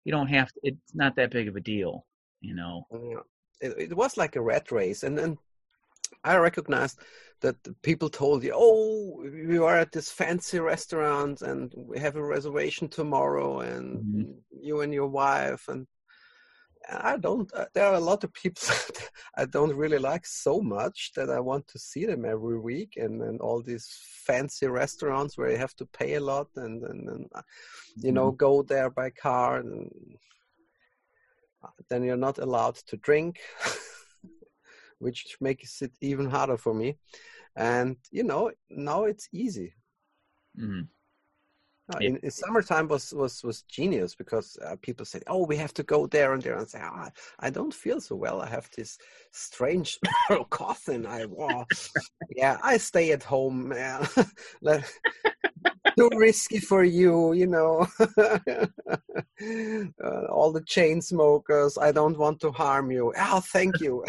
you 0.05 0.13
don't 0.13 0.29
have 0.29 0.49
to, 0.53 0.61
it's 0.65 0.95
not 0.95 1.15
that 1.17 1.31
big 1.31 1.49
of 1.49 1.57
a 1.57 1.61
deal, 1.61 2.07
you 2.41 2.55
know. 2.55 2.87
It, 3.61 3.91
it 3.91 3.97
was 3.97 4.17
like 4.17 4.37
a 4.37 4.43
rat 4.43 4.73
race, 4.73 5.05
and 5.05 5.17
then 5.17 5.39
I 6.25 6.37
recognized 6.37 6.99
that 7.41 7.63
the 7.63 7.75
people 7.83 8.09
told 8.09 8.43
you, 8.45 8.53
"Oh, 8.55 9.23
we 9.23 9.59
are 9.59 9.77
at 9.79 9.93
this 9.93 10.11
fancy 10.11 10.59
restaurant, 10.59 11.43
and 11.43 11.73
we 11.77 11.99
have 11.99 12.17
a 12.17 12.25
reservation 12.25 12.89
tomorrow, 12.89 13.61
and 13.61 14.05
Mhm. 14.05 14.43
you 14.51 14.81
and 14.81 14.93
your 14.93 15.09
wife." 15.09 15.69
And 15.69 15.87
I 16.91 17.17
don't. 17.17 17.53
Uh, 17.55 17.67
there 17.75 17.87
are 17.87 17.95
a 17.95 18.01
lot 18.01 18.25
of 18.25 18.33
people 18.33 18.63
that 18.69 19.11
I 19.37 19.45
don't 19.45 19.75
really 19.75 19.99
like 19.99 20.27
so 20.27 20.61
much 20.61 21.13
that 21.17 21.31
I 21.31 21.41
want 21.41 21.69
to 21.69 21.79
see 21.79 22.07
them 22.07 22.25
every 22.25 22.59
week, 22.59 22.95
and 22.97 23.23
and 23.23 23.41
all 23.41 23.63
these 23.63 23.89
fancy 24.27 24.67
restaurants 24.67 25.37
where 25.37 25.51
you 25.51 25.59
have 25.59 25.77
to 25.77 25.87
pay 25.87 26.15
a 26.15 26.21
lot, 26.21 26.49
and 26.57 26.83
and, 26.83 27.09
and 27.09 27.27
uh, 27.35 27.43
you 27.97 28.13
know 28.13 28.31
go 28.33 28.63
there 28.63 28.91
by 28.91 29.11
car 29.11 29.59
and 29.59 29.91
uh, 31.63 31.69
then 31.89 32.03
you're 32.03 32.17
not 32.17 32.39
allowed 32.39 32.75
to 32.75 32.97
drink 32.97 33.41
which 34.99 35.37
makes 35.41 35.83
it 35.83 35.93
even 36.01 36.29
harder 36.29 36.57
for 36.57 36.75
me 36.75 36.97
and 37.57 37.97
you 38.11 38.23
know 38.23 38.51
now 38.71 39.05
it's 39.05 39.29
easy 39.33 39.75
Mhm. 40.59 40.89
Uh, 41.93 41.99
Yeah. 42.01 42.09
in, 42.09 42.17
in 42.23 42.31
summertime 42.31 42.89
was 42.89 43.13
was 43.13 43.43
was 43.43 43.63
genius 43.63 44.15
because 44.15 44.57
uh, 44.65 44.77
people 44.83 45.05
said, 45.05 45.23
oh 45.27 45.45
we 45.47 45.57
have 45.57 45.75
to 45.75 45.83
go 45.83 46.07
there 46.07 46.33
and 46.33 46.43
there 46.43 46.57
and 46.57 46.69
say 46.69 46.81
oh, 46.83 47.09
i 47.41 47.51
don't 47.51 47.75
feel 47.75 48.01
so 48.01 48.15
well 48.17 48.41
i 48.41 48.47
have 48.47 48.69
this 48.77 48.99
strange 49.33 49.99
cough 50.51 50.89
and 50.89 51.07
i 51.07 51.25
oh, 51.39 51.65
yeah 52.31 52.59
i 52.63 52.77
stay 52.79 53.13
at 53.13 53.23
home 53.23 53.69
man 53.69 54.07
Let, 54.63 54.91
too 55.99 56.09
risky 56.17 56.59
for 56.61 56.85
you 56.85 57.33
you 57.35 57.47
know 57.47 57.87
uh, 60.05 60.25
all 60.31 60.53
the 60.53 60.65
chain 60.67 61.01
smokers 61.03 61.77
i 61.79 61.93
don't 61.93 62.19
want 62.19 62.41
to 62.41 62.51
harm 62.53 62.91
you 62.91 63.13
oh 63.19 63.41
thank 63.53 63.81
you 63.81 64.05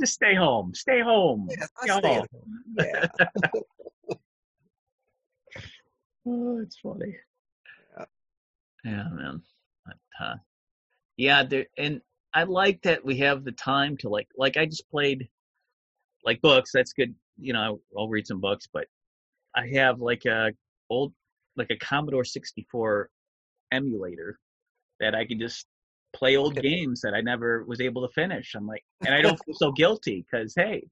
Just 0.00 0.14
stay 0.14 0.34
home. 0.34 0.74
Stay 0.74 1.00
home. 1.00 1.48
Go 1.86 1.98
stay 1.98 2.14
home. 2.16 2.26
home. 2.32 2.76
yeah 2.78 3.06
Oh, 6.26 6.60
it's 6.60 6.78
funny. 6.78 7.16
Yeah. 7.98 8.04
Yeah, 8.84 9.08
man. 9.12 9.42
But, 9.84 9.96
uh, 10.20 10.34
yeah, 11.16 11.42
there 11.44 11.66
and 11.78 12.00
I 12.34 12.44
like 12.44 12.82
that 12.82 13.04
we 13.04 13.16
have 13.18 13.44
the 13.44 13.52
time 13.52 13.96
to 13.98 14.08
like 14.08 14.28
like 14.36 14.56
I 14.56 14.66
just 14.66 14.88
played 14.90 15.28
like 16.24 16.40
books. 16.40 16.70
That's 16.72 16.92
good. 16.92 17.14
You 17.38 17.52
know, 17.52 17.80
I'll 17.96 18.08
read 18.08 18.26
some 18.26 18.40
books, 18.40 18.68
but 18.72 18.86
I 19.54 19.68
have 19.74 20.00
like 20.00 20.24
a 20.26 20.52
old 20.90 21.12
like 21.56 21.70
a 21.70 21.76
Commodore 21.76 22.24
64 22.24 23.10
emulator 23.72 24.38
that 25.00 25.14
I 25.14 25.24
can 25.24 25.38
just 25.38 25.66
play 26.14 26.36
old 26.36 26.60
games 26.60 27.00
that 27.02 27.14
I 27.14 27.20
never 27.20 27.64
was 27.64 27.80
able 27.80 28.06
to 28.06 28.12
finish. 28.12 28.54
I'm 28.54 28.66
like, 28.66 28.84
and 29.04 29.14
I 29.14 29.22
don't 29.22 29.38
feel 29.44 29.54
so 29.54 29.72
guilty 29.72 30.24
because 30.30 30.54
hey, 30.56 30.86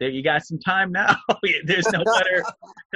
there 0.00 0.08
you 0.08 0.22
got 0.22 0.44
some 0.44 0.58
time 0.58 0.90
now. 0.90 1.14
There's 1.64 1.90
no 1.90 2.02
better 2.02 2.44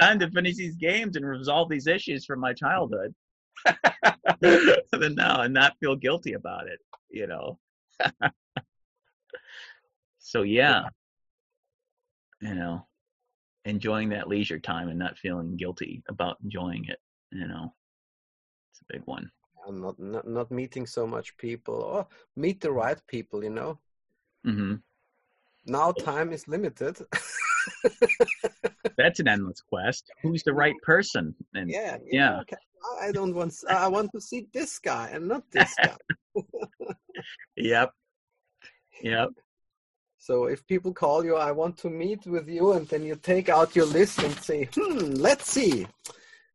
time 0.01 0.19
to 0.19 0.29
finish 0.31 0.55
these 0.55 0.75
games 0.75 1.15
and 1.15 1.25
resolve 1.25 1.69
these 1.69 1.87
issues 1.87 2.25
from 2.25 2.39
my 2.39 2.53
childhood 2.53 3.13
than 4.41 5.15
now, 5.15 5.41
and 5.41 5.53
not 5.53 5.77
feel 5.79 5.95
guilty 5.95 6.33
about 6.33 6.67
it. 6.67 6.79
You 7.09 7.27
know. 7.27 7.59
so 10.19 10.41
yeah, 10.41 10.83
you 12.41 12.55
know, 12.55 12.85
enjoying 13.65 14.09
that 14.09 14.27
leisure 14.27 14.59
time 14.59 14.89
and 14.89 14.99
not 14.99 15.17
feeling 15.17 15.55
guilty 15.55 16.03
about 16.09 16.37
enjoying 16.43 16.85
it. 16.85 16.99
You 17.31 17.47
know, 17.47 17.73
it's 18.71 18.81
a 18.81 18.93
big 18.93 19.03
one. 19.05 19.29
I'm 19.67 19.81
not, 19.81 19.99
not 19.99 20.27
not 20.27 20.51
meeting 20.51 20.85
so 20.85 21.07
much 21.07 21.37
people 21.37 21.75
or 21.75 22.07
meet 22.35 22.61
the 22.61 22.71
right 22.71 22.99
people 23.07 23.43
you 23.43 23.49
know 23.49 23.79
hmm 24.43 24.75
now 25.65 25.91
time 25.91 26.31
is 26.31 26.47
limited 26.47 26.97
That's 28.97 29.19
an 29.19 29.27
endless 29.27 29.61
quest. 29.61 30.09
Who's 30.23 30.43
the 30.43 30.53
right 30.53 30.75
person? 30.83 31.35
And 31.53 31.69
yeah 31.69 31.97
Yeah. 32.09 32.29
know, 32.29 32.39
okay, 32.41 32.55
i 33.01 33.11
don't 33.11 33.33
want 33.33 33.53
i 33.69 33.87
want 33.87 34.11
to 34.11 34.21
see 34.21 34.47
this 34.53 34.79
guy 34.79 35.09
and 35.11 35.27
not 35.27 35.43
this 35.51 35.73
guy 35.83 35.97
yep, 37.55 37.91
yep. 39.01 39.29
so 40.17 40.45
if 40.45 40.65
people 40.67 40.93
call 40.93 41.23
you 41.25 41.35
i 41.35 41.51
want 41.51 41.77
to 41.77 41.89
meet 41.89 42.25
with 42.25 42.47
you 42.47 42.73
and 42.73 42.87
then 42.87 43.03
you 43.03 43.15
take 43.15 43.49
out 43.49 43.75
your 43.75 43.85
list 43.85 44.21
and 44.23 44.35
say 44.39 44.69
hmm 44.75 45.13
let's 45.15 45.49
see 45.49 45.87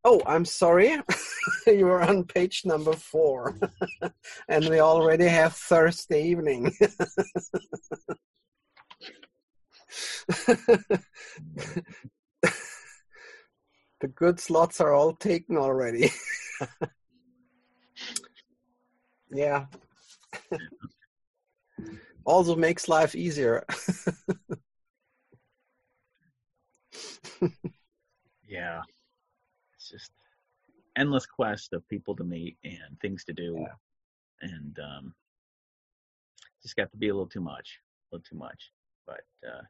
oh 0.03 0.21
i'm 0.25 0.45
sorry 0.45 0.97
you 1.67 1.87
are 1.87 2.01
on 2.01 2.23
page 2.23 2.61
number 2.65 2.93
four 2.93 3.57
and 4.47 4.67
we 4.69 4.79
already 4.79 5.27
have 5.27 5.53
thursday 5.55 6.23
evening 6.23 6.71
the 14.01 14.07
good 14.15 14.39
slots 14.39 14.81
are 14.81 14.93
all 14.93 15.13
taken 15.13 15.57
already. 15.57 16.11
yeah. 19.31 19.65
also 22.25 22.55
makes 22.55 22.87
life 22.87 23.15
easier. 23.15 23.65
Yeah. 28.51 28.81
It's 29.75 29.89
just 29.89 30.11
endless 30.97 31.25
quest 31.25 31.71
of 31.73 31.87
people 31.87 32.15
to 32.17 32.25
meet 32.25 32.57
and 32.65 32.99
things 33.01 33.23
to 33.23 33.33
do. 33.33 33.55
Yeah. 33.57 33.73
And 34.41 34.77
um 34.79 35.15
just 36.61 36.75
got 36.75 36.91
to 36.91 36.97
be 36.97 37.07
a 37.07 37.13
little 37.13 37.29
too 37.29 37.41
much. 37.41 37.79
A 38.11 38.15
little 38.15 38.25
too 38.29 38.37
much. 38.37 38.71
But 39.07 39.23
uh 39.47 39.61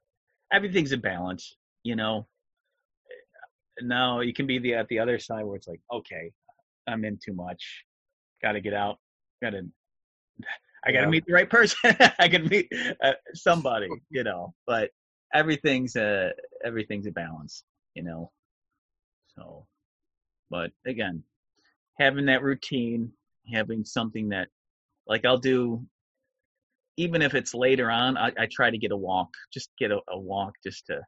everything's 0.51 0.91
in 0.91 1.01
balance, 1.01 1.55
you 1.83 1.95
know. 1.95 2.27
Now 3.81 4.19
you 4.19 4.33
can 4.33 4.47
be 4.47 4.59
the 4.59 4.75
at 4.75 4.87
the 4.89 4.99
other 4.99 5.17
side 5.19 5.43
where 5.45 5.55
it's 5.55 5.67
like, 5.67 5.81
okay, 5.91 6.31
I'm 6.87 7.03
in 7.05 7.17
too 7.23 7.33
much. 7.33 7.85
Gotta 8.41 8.59
get 8.61 8.73
out. 8.73 8.99
Gotta 9.41 9.63
I 10.85 10.91
gotta 10.91 11.05
Yeah. 11.05 11.09
meet 11.09 11.25
the 11.25 11.33
right 11.33 11.49
person. 11.49 11.95
I 12.19 12.27
can 12.27 12.47
meet 12.47 12.71
uh, 13.03 13.13
somebody, 13.33 13.89
you 14.09 14.23
know. 14.23 14.53
But 14.67 14.91
everything's 15.33 15.95
a 15.95 16.31
everything's 16.63 17.07
a 17.07 17.11
balance, 17.11 17.63
you 17.93 18.03
know. 18.03 18.31
So, 19.35 19.65
but 20.49 20.71
again, 20.85 21.23
having 21.99 22.25
that 22.25 22.43
routine, 22.43 23.11
having 23.51 23.85
something 23.85 24.29
that, 24.29 24.49
like, 25.07 25.23
I'll 25.25 25.37
do, 25.37 25.85
even 27.01 27.21
if 27.21 27.33
it's 27.33 27.53
later 27.53 27.89
on, 27.89 28.17
I, 28.17 28.31
I 28.37 28.47
try 28.51 28.69
to 28.69 28.77
get 28.77 28.91
a 28.91 28.97
walk, 28.97 29.29
just 29.53 29.69
get 29.77 29.91
a, 29.91 29.99
a 30.09 30.19
walk 30.19 30.53
just 30.63 30.85
to 30.87 31.01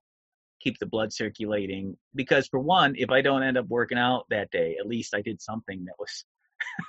keep 0.60 0.80
the 0.80 0.86
blood 0.86 1.14
circulating. 1.14 1.96
Because 2.16 2.48
for 2.48 2.60
one, 2.60 2.96
if 2.98 3.10
I 3.12 3.22
don't 3.22 3.44
end 3.44 3.58
up 3.58 3.68
working 3.68 3.98
out 3.98 4.26
that 4.30 4.50
day, 4.52 4.78
at 4.80 4.88
least 4.88 5.14
I 5.14 5.22
did 5.22 5.42
something 5.42 5.86
that 5.86 5.96
was 6.00 6.26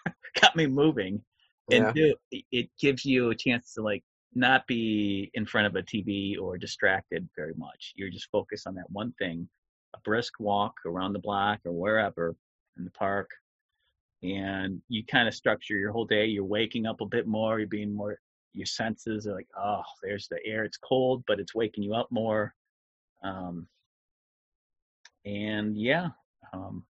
got 0.40 0.56
me 0.56 0.66
moving 0.66 1.22
and 1.70 1.96
Yeah. 1.96 2.14
it- 2.30 2.44
it 2.50 2.70
gives 2.80 3.04
you 3.04 3.30
a 3.30 3.34
chance 3.34 3.74
to 3.74 3.82
like 3.82 4.04
not 4.34 4.66
be 4.66 5.30
in 5.34 5.46
front 5.46 5.66
of 5.66 5.76
a 5.76 5.82
TV 5.82 6.36
or 6.40 6.58
distracted 6.58 7.28
very 7.36 7.54
much. 7.56 7.92
You're 7.96 8.10
just 8.10 8.30
focused 8.30 8.66
on 8.66 8.74
that 8.74 8.90
one 8.90 9.12
thing, 9.18 9.48
a 9.94 10.00
brisk 10.00 10.32
walk 10.40 10.74
around 10.86 11.12
the 11.12 11.20
block 11.28 11.60
or 11.64 11.72
wherever 11.72 12.34
in 12.76 12.84
the 12.84 12.90
park, 12.90 13.30
and 14.22 14.80
you 14.88 15.04
kind 15.04 15.28
of 15.28 15.34
structure 15.34 15.76
your 15.76 15.92
whole 15.92 16.06
day. 16.06 16.26
You're 16.26 16.44
waking 16.44 16.86
up 16.86 17.00
a 17.00 17.06
bit 17.06 17.26
more. 17.26 17.58
You're 17.58 17.68
being 17.68 17.94
more. 17.94 18.18
Your 18.54 18.66
senses 18.66 19.26
are 19.26 19.34
like, 19.34 19.48
oh, 19.58 19.82
there's 20.02 20.28
the 20.28 20.38
air. 20.46 20.64
It's 20.64 20.76
cold, 20.76 21.24
but 21.26 21.40
it's 21.40 21.54
waking 21.54 21.82
you 21.84 21.94
up 21.94 22.08
more. 22.10 22.54
Um, 23.22 23.66
and 25.24 25.76
yeah, 25.76 26.08
um, 26.52 26.84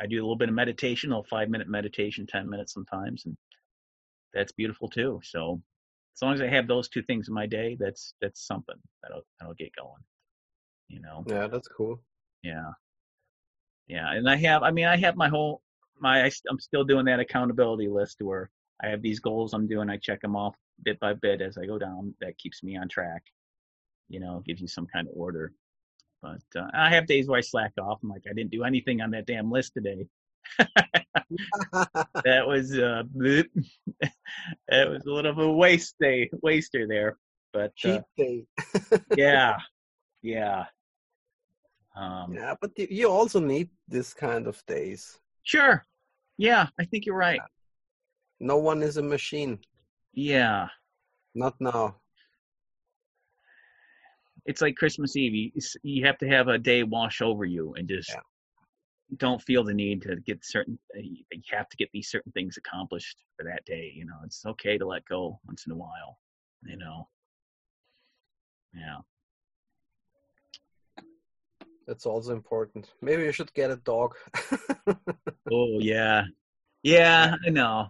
I 0.00 0.06
do 0.06 0.16
a 0.16 0.22
little 0.22 0.36
bit 0.36 0.48
of 0.48 0.54
meditation, 0.54 1.10
a 1.10 1.14
little 1.14 1.28
five 1.28 1.48
minute 1.50 1.68
meditation, 1.68 2.26
ten 2.26 2.48
minutes 2.48 2.72
sometimes, 2.72 3.26
and 3.26 3.36
that's 4.32 4.52
beautiful 4.52 4.88
too. 4.88 5.20
So 5.22 5.60
as 6.16 6.22
long 6.22 6.34
as 6.34 6.40
I 6.40 6.48
have 6.48 6.66
those 6.68 6.88
two 6.88 7.02
things 7.02 7.28
in 7.28 7.34
my 7.34 7.46
day, 7.46 7.76
that's 7.78 8.14
that's 8.20 8.46
something 8.46 8.76
that'll 9.02 9.22
that'll 9.38 9.54
get 9.54 9.72
going. 9.76 10.02
You 10.88 11.00
know, 11.00 11.24
Yeah, 11.26 11.48
that's 11.48 11.68
cool. 11.68 12.00
yeah, 12.42 12.70
yeah. 13.88 14.12
And 14.12 14.28
I 14.28 14.36
have, 14.36 14.62
I 14.62 14.70
mean, 14.70 14.86
I 14.86 14.96
have 14.96 15.16
my 15.16 15.28
whole 15.28 15.62
my 16.00 16.24
I, 16.24 16.30
am 16.50 16.58
still 16.58 16.84
doing 16.84 17.06
that 17.06 17.20
accountability 17.20 17.88
list 17.88 18.22
where 18.22 18.50
I 18.82 18.88
have 18.88 19.02
these 19.02 19.20
goals 19.20 19.52
I'm 19.52 19.66
doing. 19.66 19.90
I 19.90 19.96
check 19.96 20.20
them 20.20 20.36
off 20.36 20.54
bit 20.82 20.98
by 21.00 21.14
bit 21.14 21.40
as 21.40 21.56
I 21.58 21.66
go 21.66 21.78
down. 21.78 22.14
That 22.20 22.38
keeps 22.38 22.62
me 22.62 22.76
on 22.76 22.88
track. 22.88 23.22
You 24.08 24.20
know, 24.20 24.42
gives 24.46 24.60
you 24.60 24.68
some 24.68 24.86
kind 24.86 25.08
of 25.08 25.14
order. 25.16 25.52
But 26.22 26.42
uh, 26.56 26.68
I 26.74 26.90
have 26.90 27.06
days 27.06 27.28
where 27.28 27.38
I 27.38 27.42
slack 27.42 27.72
off. 27.80 28.00
I'm 28.02 28.08
like, 28.08 28.22
I 28.28 28.32
didn't 28.32 28.50
do 28.50 28.64
anything 28.64 29.00
on 29.00 29.10
that 29.12 29.26
damn 29.26 29.50
list 29.50 29.72
today. 29.74 30.06
that 32.24 32.46
was 32.46 32.78
uh 32.78 33.02
it 33.16 33.48
was 34.70 35.02
a 35.06 35.10
little 35.10 35.30
of 35.30 35.38
a 35.38 35.50
waste 35.52 35.94
day 35.98 36.28
waster 36.42 36.86
there 36.86 37.16
but 37.52 37.72
uh, 37.84 38.00
yeah 39.16 39.56
yeah 40.22 40.66
um 41.96 42.34
Yeah, 42.34 42.54
but 42.60 42.72
you 42.76 43.08
also 43.10 43.40
need 43.40 43.70
this 43.88 44.12
kind 44.12 44.46
of 44.46 44.62
days. 44.66 45.18
sure 45.44 45.82
yeah 46.36 46.66
i 46.78 46.84
think 46.84 47.06
you're 47.06 47.16
right 47.16 47.40
No 48.40 48.58
one 48.58 48.82
is 48.82 48.96
a 48.98 49.02
machine. 49.02 49.58
Yeah 50.14 50.68
Not 51.34 51.60
now. 51.60 51.96
it's 54.46 54.60
like 54.60 54.76
christmas 54.76 55.16
eve 55.16 55.34
you, 55.34 55.50
you 55.82 56.04
have 56.06 56.18
to 56.18 56.28
have 56.28 56.48
a 56.48 56.58
day 56.58 56.82
wash 56.82 57.20
over 57.22 57.44
you 57.44 57.74
and 57.74 57.88
just 57.88 58.10
Yeah. 58.10 58.20
don't 59.18 59.42
feel 59.42 59.64
the 59.64 59.74
need 59.74 60.02
to 60.02 60.16
get 60.16 60.44
certain 60.44 60.78
uh, 60.96 61.00
you 61.00 61.24
have 61.50 61.68
to 61.68 61.76
get 61.76 61.88
these 61.92 62.08
certain 62.10 62.32
things 62.32 62.56
accomplished 62.56 63.24
for 63.36 63.44
that 63.44 63.64
day 63.64 63.92
you 63.94 64.04
know 64.04 64.16
it's 64.24 64.44
okay 64.46 64.78
to 64.78 64.86
let 64.86 65.04
go 65.06 65.38
once 65.46 65.66
in 65.66 65.72
a 65.72 65.76
while 65.76 66.18
you 66.64 66.76
know 66.76 67.08
yeah 68.74 68.98
That's 71.86 72.06
also 72.06 72.32
important. 72.32 72.90
Maybe 73.02 73.24
you 73.24 73.32
should 73.32 73.52
get 73.52 73.70
a 73.70 73.76
dog. 73.76 74.14
oh 75.52 75.78
yeah 75.80 76.22
yeah 76.82 77.34
i 77.46 77.50
know 77.50 77.88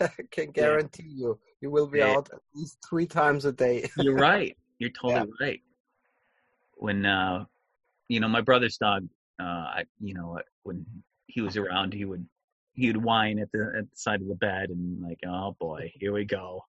can 0.30 0.50
guarantee 0.50 1.08
you, 1.08 1.38
you 1.60 1.70
will 1.70 1.86
be 1.86 1.98
Yeah. 1.98 2.16
out 2.16 2.30
at 2.32 2.40
least 2.54 2.78
three 2.88 3.06
times 3.06 3.44
a 3.44 3.52
day. 3.52 3.88
You're 3.98 4.14
right. 4.14 4.56
You're 4.78 4.90
totally 4.90 5.30
right. 5.40 5.60
When 6.74 7.04
uh, 7.04 7.44
you 8.08 8.20
know, 8.20 8.28
my 8.28 8.40
brother's 8.40 8.78
dog, 8.78 9.08
uh, 9.40 9.44
I, 9.44 9.84
you 10.00 10.14
know, 10.14 10.38
when 10.62 10.86
he 11.26 11.40
was 11.40 11.56
around, 11.56 11.92
he 11.92 12.04
would 12.04 12.26
he 12.74 12.86
would 12.86 13.02
whine 13.02 13.38
at 13.40 13.50
the 13.52 13.72
at 13.78 13.90
the 13.90 13.96
side 13.96 14.22
of 14.22 14.28
the 14.28 14.34
bed 14.36 14.70
and 14.70 15.02
like, 15.02 15.18
oh 15.26 15.56
boy, 15.58 15.92
here 15.94 16.12
we 16.12 16.24
go. 16.24 16.64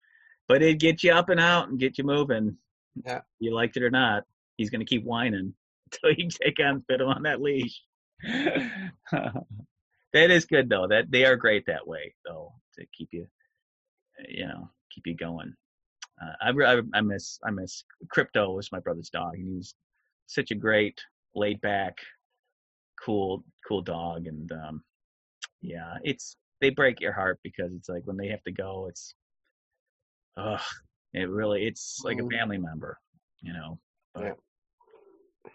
But 0.47 0.61
it'd 0.61 0.79
get 0.79 1.03
you 1.03 1.11
up 1.11 1.29
and 1.29 1.39
out 1.39 1.67
and 1.67 1.79
get 1.79 1.97
you 1.97 2.05
moving. 2.05 2.57
Yeah. 3.05 3.21
You 3.39 3.53
liked 3.53 3.77
it 3.77 3.83
or 3.83 3.89
not, 3.89 4.23
he's 4.55 4.69
gonna 4.69 4.85
keep 4.85 5.03
whining 5.03 5.53
until 5.91 6.17
you 6.17 6.29
take 6.29 6.59
on 6.59 6.83
fit 6.89 7.01
him 7.01 7.07
on 7.07 7.23
that 7.23 7.41
leash. 7.41 7.81
that 8.23 9.51
is 10.31 10.45
good 10.45 10.69
though. 10.69 10.87
That 10.87 11.11
they 11.11 11.25
are 11.25 11.35
great 11.35 11.65
that 11.67 11.85
way 11.87 12.15
though 12.25 12.53
to 12.79 12.85
keep 12.97 13.09
you, 13.11 13.27
you 14.27 14.47
know, 14.47 14.69
keep 14.91 15.05
you 15.07 15.15
going. 15.15 15.53
Uh, 16.21 16.33
I, 16.41 16.75
I 16.77 16.81
I 16.93 17.01
miss 17.01 17.39
I 17.45 17.51
miss 17.51 17.83
Crypto 18.09 18.51
was 18.53 18.71
my 18.71 18.79
brother's 18.79 19.09
dog. 19.09 19.35
and 19.35 19.47
He 19.47 19.53
was 19.53 19.75
such 20.27 20.51
a 20.51 20.55
great, 20.55 20.99
laid 21.35 21.61
back, 21.61 21.97
cool 23.03 23.43
cool 23.67 23.81
dog, 23.81 24.25
and 24.27 24.51
um, 24.51 24.83
yeah, 25.61 25.95
it's 26.03 26.37
they 26.61 26.69
break 26.71 26.99
your 26.99 27.13
heart 27.13 27.39
because 27.43 27.71
it's 27.73 27.89
like 27.89 28.01
when 28.05 28.17
they 28.17 28.27
have 28.29 28.43
to 28.43 28.51
go, 28.51 28.87
it's, 28.89 29.13
ugh, 30.37 30.59
it 31.13 31.29
really 31.29 31.65
it's 31.67 32.01
like 32.03 32.17
a 32.17 32.23
Mm. 32.23 32.31
family 32.31 32.57
member, 32.57 32.97
you 33.41 33.53
know. 33.53 33.79
But, 34.15 34.23
Yeah. 34.23 35.53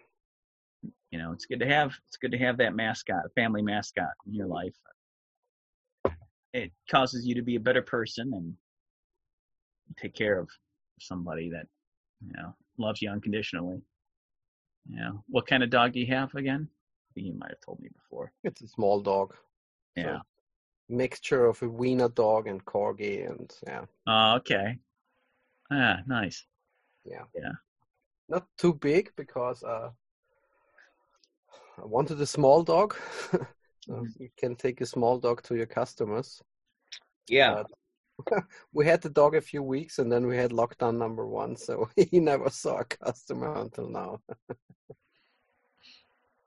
you 1.10 1.18
know, 1.18 1.32
it's 1.32 1.46
good 1.46 1.60
to 1.60 1.66
have 1.66 1.92
it's 2.08 2.16
good 2.18 2.32
to 2.32 2.38
have 2.38 2.56
that 2.58 2.74
mascot, 2.74 3.24
family 3.34 3.62
mascot 3.62 4.12
in 4.26 4.34
your 4.34 4.46
life. 4.46 4.76
It 6.52 6.72
causes 6.90 7.26
you 7.26 7.34
to 7.34 7.42
be 7.42 7.56
a 7.56 7.60
better 7.60 7.82
person 7.82 8.32
and 8.34 8.54
take 9.96 10.14
care 10.14 10.38
of 10.38 10.48
somebody 11.00 11.50
that 11.50 11.66
you 12.24 12.32
know 12.36 12.54
loves 12.78 13.02
you 13.02 13.10
unconditionally. 13.10 13.80
You 14.88 14.96
know, 14.96 15.24
what 15.28 15.46
kind 15.46 15.62
of 15.62 15.70
dog 15.70 15.92
do 15.92 16.00
you 16.00 16.06
have 16.14 16.34
again? 16.34 16.68
I 16.70 17.14
think 17.14 17.26
you 17.26 17.34
might 17.34 17.50
have 17.50 17.60
told 17.60 17.80
me 17.80 17.88
before. 17.94 18.32
It's 18.42 18.62
a 18.62 18.68
small 18.68 19.00
dog. 19.00 19.34
Yeah. 19.96 20.16
So, 20.16 20.22
mixture 20.88 21.46
of 21.46 21.62
a 21.62 21.68
wiener 21.68 22.08
dog 22.08 22.46
and 22.46 22.64
corgi, 22.64 23.28
and 23.28 23.50
yeah. 23.66 23.84
Oh, 24.06 24.36
okay. 24.36 24.78
Ah, 25.70 26.00
nice. 26.06 26.44
Yeah. 27.04 27.24
Yeah. 27.34 27.52
Not 28.28 28.46
too 28.58 28.74
big 28.74 29.12
because 29.16 29.62
uh, 29.62 29.90
I 31.78 31.86
wanted 31.86 32.20
a 32.20 32.26
small 32.26 32.62
dog. 32.62 32.96
Mhm. 33.88 34.20
you 34.20 34.30
can 34.36 34.56
take 34.56 34.80
a 34.80 34.86
small 34.86 35.18
dog 35.18 35.42
to 35.42 35.56
your 35.56 35.66
customers. 35.66 36.42
Yeah. 37.28 37.64
we 38.72 38.86
had 38.86 39.02
the 39.02 39.10
dog 39.10 39.34
a 39.34 39.40
few 39.40 39.62
weeks 39.62 39.98
and 39.98 40.10
then 40.10 40.26
we 40.26 40.36
had 40.36 40.50
lockdown 40.52 40.96
number 40.96 41.26
one, 41.26 41.56
so 41.56 41.88
he 42.10 42.20
never 42.20 42.50
saw 42.50 42.78
a 42.78 42.84
customer 42.84 43.54
until 43.56 43.88
now. 43.88 44.20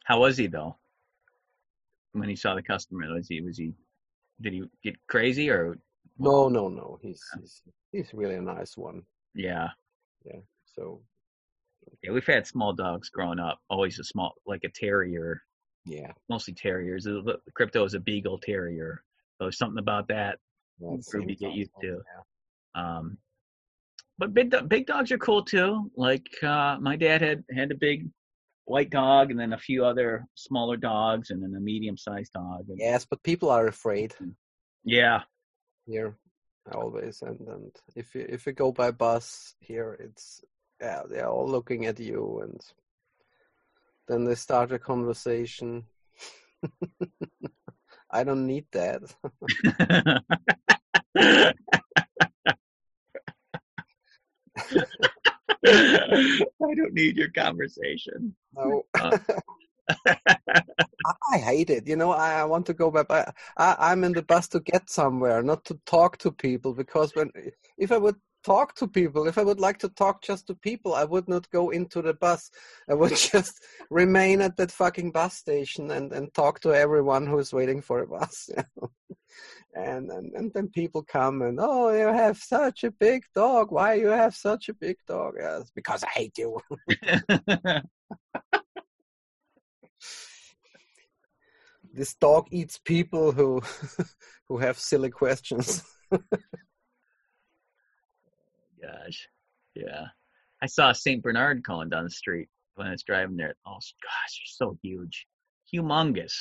How 0.05 0.19
was 0.19 0.37
he 0.37 0.47
though? 0.47 0.77
When 2.13 2.29
he 2.29 2.35
saw 2.35 2.55
the 2.55 2.63
customer, 2.63 3.13
was 3.13 3.27
he 3.27 3.41
was 3.41 3.57
he 3.57 3.73
did 4.41 4.53
he 4.53 4.63
get 4.83 4.95
crazy 5.07 5.49
or 5.49 5.77
No, 6.17 6.47
no, 6.49 6.69
no. 6.69 6.97
He's 7.01 7.21
he's 7.39 7.61
he's 7.91 8.13
really 8.13 8.35
a 8.35 8.41
nice 8.41 8.77
one. 8.77 9.03
Yeah. 9.33 9.69
Yeah. 10.23 10.39
So 10.65 11.01
Yeah, 12.03 12.11
we've 12.11 12.25
had 12.25 12.47
small 12.47 12.73
dogs 12.73 13.09
growing 13.09 13.39
up. 13.39 13.59
Always 13.69 13.99
a 13.99 14.03
small, 14.03 14.35
like 14.45 14.63
a 14.63 14.69
terrier, 14.69 15.41
yeah, 15.85 16.11
mostly 16.29 16.53
terriers. 16.53 17.07
Crypto 17.53 17.83
is 17.83 17.93
a 17.93 17.99
beagle 17.99 18.39
terrier. 18.39 19.03
So 19.41 19.49
something 19.49 19.79
about 19.79 20.07
that. 20.07 20.39
that 20.79 21.03
Groovy 21.13 21.27
to 21.27 21.35
get 21.35 21.53
used 21.53 21.71
to. 21.81 22.01
yeah. 22.75 22.97
Um, 22.97 23.17
but 24.17 24.33
big 24.33 24.53
big 24.67 24.87
dogs 24.87 25.11
are 25.11 25.17
cool 25.17 25.43
too. 25.43 25.91
Like 25.95 26.27
uh, 26.41 26.77
my 26.79 26.95
dad 26.95 27.21
had 27.21 27.43
had 27.53 27.71
a 27.71 27.75
big 27.75 28.09
white 28.65 28.89
dog, 28.89 29.31
and 29.31 29.39
then 29.39 29.53
a 29.53 29.57
few 29.57 29.85
other 29.85 30.25
smaller 30.35 30.77
dogs, 30.77 31.29
and 31.29 31.43
then 31.43 31.53
a 31.55 31.59
medium 31.59 31.97
sized 31.97 32.33
dog. 32.33 32.65
And, 32.69 32.79
Yes, 32.79 33.05
but 33.05 33.23
people 33.23 33.49
are 33.49 33.67
afraid 33.67 34.13
yeah, 34.85 35.21
here 35.85 36.15
always, 36.73 37.21
and 37.21 37.39
and 37.47 37.71
if 37.95 38.15
you 38.15 38.25
if 38.27 38.45
you 38.45 38.53
go 38.53 38.71
by 38.71 38.91
bus 38.91 39.55
here, 39.59 39.97
it's 39.99 40.41
yeah 40.81 41.01
they're 41.09 41.27
all 41.27 41.47
looking 41.47 41.85
at 41.85 41.99
you, 41.99 42.41
and 42.43 42.61
then 44.07 44.25
they 44.25 44.35
start 44.35 44.71
a 44.71 44.79
conversation. 44.79 45.83
I 48.11 48.23
don't 48.23 48.45
need 48.45 48.65
that. 48.71 49.01
I 55.65 56.73
don't 56.75 56.93
need 56.93 57.17
your 57.17 57.29
conversation. 57.29 58.35
No. 58.53 58.83
Uh. 58.93 59.17
I, 60.07 61.13
I 61.33 61.37
hate 61.37 61.69
it. 61.69 61.87
You 61.87 61.95
know, 61.95 62.11
I, 62.11 62.33
I 62.33 62.43
want 62.45 62.65
to 62.67 62.73
go 62.73 62.89
by. 62.91 63.03
by 63.03 63.31
I, 63.57 63.75
I'm 63.79 64.03
in 64.03 64.13
the 64.13 64.23
bus 64.23 64.47
to 64.49 64.59
get 64.59 64.89
somewhere, 64.89 65.43
not 65.43 65.65
to 65.65 65.79
talk 65.85 66.17
to 66.19 66.31
people. 66.31 66.73
Because 66.73 67.15
when, 67.15 67.31
if 67.77 67.91
I 67.91 67.97
would 67.97 68.15
talk 68.45 68.75
to 68.75 68.87
people, 68.87 69.27
if 69.27 69.37
I 69.37 69.43
would 69.43 69.59
like 69.59 69.79
to 69.79 69.89
talk 69.89 70.21
just 70.21 70.47
to 70.47 70.55
people, 70.55 70.93
I 70.93 71.03
would 71.03 71.27
not 71.27 71.49
go 71.49 71.71
into 71.71 72.01
the 72.01 72.13
bus. 72.13 72.51
I 72.89 72.93
would 72.93 73.15
just 73.31 73.63
remain 73.89 74.41
at 74.41 74.55
that 74.57 74.71
fucking 74.71 75.11
bus 75.11 75.35
station 75.35 75.91
and, 75.91 76.13
and 76.13 76.33
talk 76.33 76.59
to 76.61 76.73
everyone 76.73 77.25
who's 77.25 77.51
waiting 77.51 77.81
for 77.81 77.99
a 78.01 78.07
bus. 78.07 78.49
And, 79.77 80.09
and 80.09 80.31
and 80.33 80.53
then 80.53 80.69
people 80.69 81.03
come 81.03 81.41
and 81.41 81.59
oh, 81.59 81.89
you 81.89 82.07
have 82.07 82.37
such 82.37 82.85
a 82.85 82.91
big 82.91 83.23
dog. 83.35 83.73
Why 83.73 83.95
you 83.95 84.07
have 84.07 84.33
such 84.33 84.69
a 84.69 84.73
big 84.73 84.95
dog? 85.05 85.33
Yes, 85.37 85.69
because 85.75 86.01
I 86.05 86.07
hate 86.07 86.37
you. 86.37 86.61
this 91.93 92.15
dog 92.15 92.47
eats 92.51 92.79
people 92.79 93.33
who 93.33 93.61
who 94.47 94.59
have 94.59 94.79
silly 94.79 95.09
questions. 95.09 95.83
Gosh, 98.81 99.27
yeah. 99.75 100.05
I 100.61 100.67
saw 100.67 100.89
a 100.91 100.95
Saint 100.95 101.23
Bernard 101.23 101.63
going 101.63 101.89
down 101.89 102.03
the 102.05 102.09
street 102.09 102.49
when 102.75 102.87
I 102.87 102.91
was 102.91 103.03
driving 103.03 103.37
there. 103.37 103.55
Oh 103.65 103.73
gosh, 103.75 104.39
you're 104.61 104.69
so 104.71 104.77
huge, 104.81 105.27
humongous. 105.73 106.33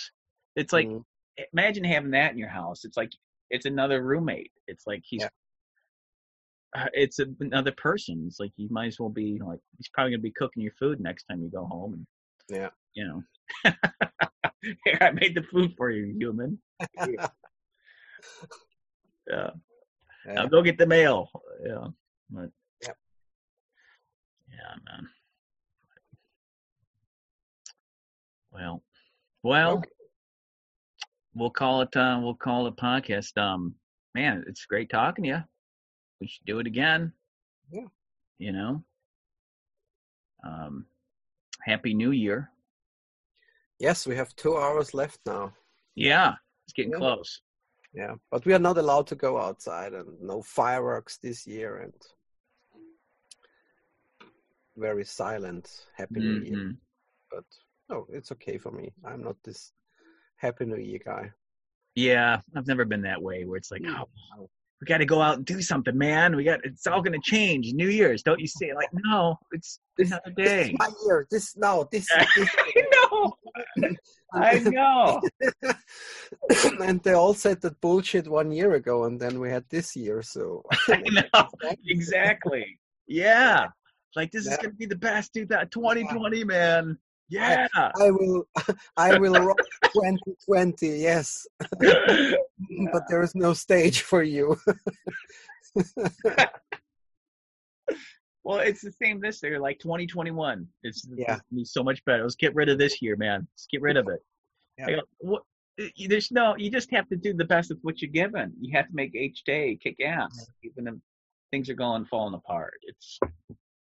It's 0.56 0.72
like 0.72 0.88
Mm, 0.88 1.04
imagine 1.52 1.84
having 1.84 2.12
that 2.12 2.32
in 2.32 2.38
your 2.38 2.48
house. 2.48 2.84
It's 2.84 2.96
like 2.96 3.10
it's 3.50 3.66
another 3.66 4.02
roommate. 4.02 4.52
It's 4.68 4.86
like 4.86 5.02
he's 5.04 5.22
Yeah. 5.22 5.28
uh, 6.76 6.86
it's 6.92 7.18
a, 7.18 7.26
another 7.40 7.72
person. 7.72 8.24
It's 8.26 8.40
like 8.40 8.52
you 8.56 8.68
might 8.70 8.86
as 8.88 8.98
well 8.98 9.08
be 9.10 9.40
like 9.44 9.60
he's 9.76 9.88
probably 9.88 10.12
gonna 10.12 10.22
be 10.22 10.32
cooking 10.32 10.62
your 10.62 10.72
food 10.78 11.00
next 11.00 11.24
time 11.24 11.42
you 11.42 11.50
go 11.50 11.64
home, 11.66 11.94
and 11.94 12.06
Yeah. 12.48 12.70
you 12.94 13.06
know, 13.06 13.22
here 14.84 14.98
I 15.00 15.10
made 15.10 15.34
the 15.34 15.42
food 15.42 15.74
for 15.76 15.90
you, 15.90 16.14
human. 16.18 16.58
Yeah, 19.26 19.50
yeah. 20.26 20.34
now 20.34 20.46
go 20.46 20.62
get 20.62 20.78
the 20.78 20.86
mail. 20.86 21.30
Yeah, 21.64 21.86
but 22.30 22.50
Yep. 22.82 22.96
yeah, 24.50 24.74
man. 24.86 25.08
Well, 28.52 28.82
well, 29.42 29.78
Okay. 29.78 29.90
we'll 31.34 31.50
call 31.50 31.80
it. 31.82 31.94
Uh, 31.96 32.20
we'll 32.22 32.34
call 32.34 32.66
it 32.66 32.76
podcast. 32.76 33.36
Um, 33.36 33.74
man, 34.14 34.44
it's 34.46 34.64
great 34.66 34.90
talking 34.90 35.24
to 35.24 35.28
you. 35.30 35.44
We 36.20 36.28
should 36.28 36.44
do 36.46 36.58
it 36.60 36.66
again. 36.66 37.12
Yeah. 37.70 37.88
You 38.38 38.52
know. 38.52 38.84
Um, 40.44 40.86
happy 41.62 41.94
New 41.94 42.10
Year. 42.12 42.50
Yes, 43.78 44.06
we 44.06 44.14
have 44.16 44.34
two 44.36 44.56
hours 44.56 44.94
left 44.94 45.18
now. 45.26 45.52
Yeah, 45.94 46.34
it's 46.66 46.72
getting 46.72 46.92
Yeah. 46.92 46.98
close. 46.98 47.40
Yeah, 47.94 48.14
but 48.30 48.44
we 48.44 48.52
are 48.54 48.58
not 48.58 48.76
allowed 48.78 49.06
to 49.08 49.14
go 49.14 49.38
outside 49.40 49.92
and 49.92 50.20
no 50.20 50.42
fireworks 50.42 51.18
this 51.18 51.46
year 51.46 51.76
and 51.78 51.92
very 54.76 55.04
silent. 55.04 55.86
Happy 55.96 56.18
New 56.20 56.40
Year. 56.40 56.56
Mhm. 56.56 56.76
But 57.30 57.44
no, 57.88 58.06
it's 58.10 58.32
okay 58.32 58.58
for 58.58 58.72
me. 58.72 58.92
I'm 59.04 59.22
not 59.22 59.36
this 59.44 59.72
Happy 60.36 60.64
New 60.64 60.76
Year 60.78 60.98
guy. 61.04 61.32
Yeah, 61.94 62.40
I've 62.56 62.66
never 62.66 62.84
been 62.84 63.02
that 63.02 63.22
way 63.22 63.44
where 63.44 63.56
it's 63.56 63.70
like, 63.70 63.82
Mm. 63.82 64.04
oh, 64.36 64.50
we 64.80 64.86
got 64.86 64.98
to 64.98 65.06
go 65.06 65.22
out 65.22 65.36
and 65.36 65.46
do 65.46 65.62
something, 65.62 65.96
man. 65.96 66.34
We 66.34 66.42
got 66.42 66.64
it's 66.64 66.86
all 66.88 67.00
gonna 67.00 67.18
change. 67.22 67.72
New 67.72 67.88
Year's, 67.88 68.22
don't 68.24 68.40
you 68.40 68.48
see? 68.48 68.74
Like, 68.74 68.90
no, 68.92 69.38
it's 69.52 69.78
another 69.96 70.32
This 70.36 70.48
day. 70.48 70.70
is 70.72 70.76
my 70.78 70.90
year. 71.06 71.26
This 71.30 71.56
no, 71.56 71.88
this. 71.92 72.08
this 72.36 72.50
know. 73.14 73.36
I 74.32 74.58
know. 74.58 75.20
and 76.80 77.02
they 77.02 77.12
all 77.12 77.34
said 77.34 77.60
that 77.60 77.80
bullshit 77.80 78.28
one 78.28 78.50
year 78.50 78.72
ago, 78.74 79.04
and 79.04 79.20
then 79.20 79.38
we 79.38 79.50
had 79.50 79.64
this 79.70 79.94
year. 79.94 80.22
So 80.22 80.64
I 80.88 81.02
know. 81.34 81.48
Exactly. 81.86 82.78
Yeah. 83.06 83.68
Like 84.16 84.30
this 84.30 84.46
is 84.46 84.56
gonna 84.56 84.72
be 84.72 84.86
the 84.86 84.96
best 84.96 85.34
2020, 85.34 86.44
man. 86.44 86.98
Yeah. 87.28 87.66
I 87.74 88.10
will, 88.10 88.46
I 88.96 89.18
will 89.18 89.32
rock 89.32 89.58
2020. 89.92 90.88
Yes, 90.88 91.46
but 91.80 93.02
there 93.08 93.22
is 93.22 93.34
no 93.34 93.54
stage 93.54 94.02
for 94.02 94.22
you. 94.22 94.56
Well, 98.44 98.58
it's 98.58 98.82
the 98.82 98.92
same 98.92 99.20
this 99.20 99.42
year, 99.42 99.58
like 99.58 99.78
2021. 99.78 100.66
It's, 100.82 101.06
Yeah. 101.16 101.38
it's 101.56 101.72
so 101.72 101.82
much 101.82 102.04
better. 102.04 102.22
Let's 102.22 102.34
get 102.36 102.54
rid 102.54 102.68
of 102.68 102.78
this 102.78 103.00
year, 103.00 103.16
man. 103.16 103.46
Let's 103.52 103.66
get 103.70 103.80
rid 103.82 103.96
of 103.96 104.08
it. 104.08 104.20
Yeah. 104.78 104.86
Go, 104.96 105.00
what, 105.18 105.42
there's 106.08 106.30
no, 106.30 106.54
you 106.56 106.70
just 106.70 106.90
have 106.92 107.08
to 107.08 107.16
do 107.16 107.32
the 107.32 107.44
best 107.44 107.70
of 107.70 107.78
what 107.82 108.00
you're 108.02 108.10
given. 108.10 108.52
You 108.60 108.76
have 108.76 108.86
to 108.88 108.94
make 108.94 109.14
each 109.14 109.44
day 109.44 109.76
kick 109.82 109.96
ass, 110.04 110.48
even 110.62 110.86
if 110.88 110.94
things 111.50 111.68
are 111.70 111.74
going 111.74 112.04
falling 112.04 112.34
apart. 112.34 112.74
It's, 112.82 113.18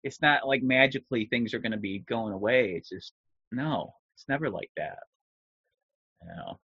it's 0.03 0.23
not 0.23 0.47
like 0.47 0.63
magically 0.63 1.27
things 1.27 1.53
are 1.53 1.59
going 1.59 1.73
to 1.73 1.79
be 1.79 1.99
going 2.01 2.33
away. 2.33 2.73
It's 2.77 2.89
just 2.89 3.13
no, 3.53 3.93
it's 4.15 4.25
never 4.29 4.49
like 4.49 4.71
that. 4.77 4.99
You 6.23 6.29
know, 6.29 6.59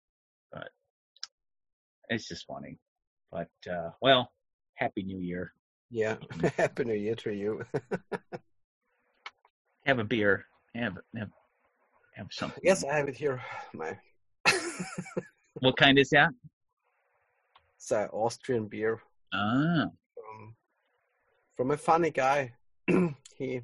but 0.53 0.69
it's 2.09 2.29
just 2.29 2.47
funny. 2.47 2.79
But 3.31 3.49
uh, 3.71 3.91
well, 4.01 4.31
happy 4.75 5.03
New 5.03 5.19
Year. 5.21 5.53
Yeah, 5.91 6.17
happy 6.57 6.85
New 6.85 6.95
Year 6.95 7.15
to 7.17 7.33
you. 7.33 7.65
Have 9.87 10.01
a 10.01 10.05
beer. 10.05 10.45
Have 10.75 10.99
have 11.17 11.31
have 12.15 12.27
something. 12.31 12.61
yes, 12.63 12.85
I 12.85 12.95
have 12.95 13.09
it 13.09 13.17
here. 13.17 13.41
My 13.73 13.97
What 15.61 15.79
kind 15.79 15.99
is 15.99 16.11
that? 16.11 16.31
it's 17.77 17.91
an 17.91 18.09
Austrian 18.13 18.69
beer 18.69 19.01
Ah, 19.33 19.87
from 20.15 20.55
from 21.57 21.71
a 21.71 21.77
funny 21.79 22.11
guy. 22.11 22.53
he 23.39 23.63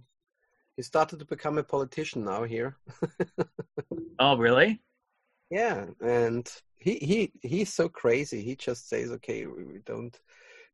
He 0.76 0.82
started 0.82 1.18
to 1.18 1.26
become 1.26 1.58
a 1.58 1.62
politician 1.62 2.24
now 2.24 2.44
here. 2.44 2.78
Oh, 4.18 4.36
really? 4.38 4.80
Yeah, 5.50 5.86
and 6.00 6.50
he 6.78 6.94
he 6.96 7.32
he's 7.42 7.74
so 7.74 7.88
crazy. 7.88 8.42
He 8.42 8.56
just 8.56 8.88
says, 8.88 9.10
"Okay, 9.10 9.46
we, 9.46 9.64
we 9.64 9.80
don't 9.84 10.18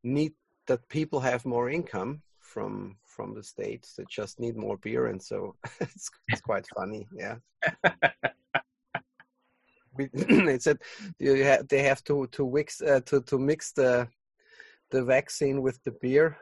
need 0.05 0.33
that 0.67 0.89
people 0.89 1.21
have 1.21 1.45
more 1.47 1.71
income 1.71 2.23
from 2.39 2.97
from 3.07 3.35
the 3.35 3.43
states. 3.43 3.95
They 3.97 4.05
just 4.09 4.41
need 4.41 4.57
more 4.57 4.77
beer." 4.79 5.07
And 5.07 5.23
so 5.23 5.57
it's 5.81 6.11
it's 6.29 6.41
quite 6.41 6.67
funny. 6.77 7.07
Yeah. 7.13 7.37
we, 9.97 10.09
it 10.13 10.63
said 10.63 10.79
ha- 11.21 11.63
they 11.69 11.83
have 11.83 12.03
to 12.05 12.27
to 12.29 12.51
mix 12.51 12.81
uh, 12.83 13.01
to 13.07 13.21
to 13.23 13.39
mix 13.39 13.73
the 13.73 14.09
the 14.91 15.05
vaccine 15.05 15.63
with 15.63 15.83
the 15.85 15.93
beer 16.03 16.37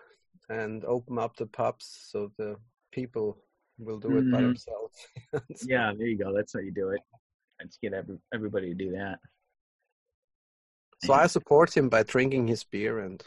and 0.49 0.85
open 0.85 1.19
up 1.19 1.37
the 1.37 1.47
pubs 1.47 1.87
so 2.11 2.31
the 2.39 2.57
people 2.93 3.37
will 3.79 3.99
do 3.99 4.17
it 4.17 4.31
by 4.31 4.41
Mhm. 4.41 4.47
themselves. 4.49 4.97
Yeah, 5.69 5.93
there 5.97 6.07
you 6.09 6.17
go. 6.19 6.33
That's 6.35 6.53
how 6.55 6.61
you 6.61 6.73
do 6.73 6.91
it. 6.91 7.01
Let's 7.61 7.79
get 7.83 7.93
every, 7.93 8.19
everybody 8.33 8.69
to 8.69 8.75
do 8.75 8.91
that. 8.93 9.19
So 11.05 11.13
I 11.13 11.27
support 11.27 11.77
him 11.77 11.89
by 11.89 12.03
drinking 12.03 12.49
his 12.49 12.65
beer 12.65 13.01
and 13.01 13.23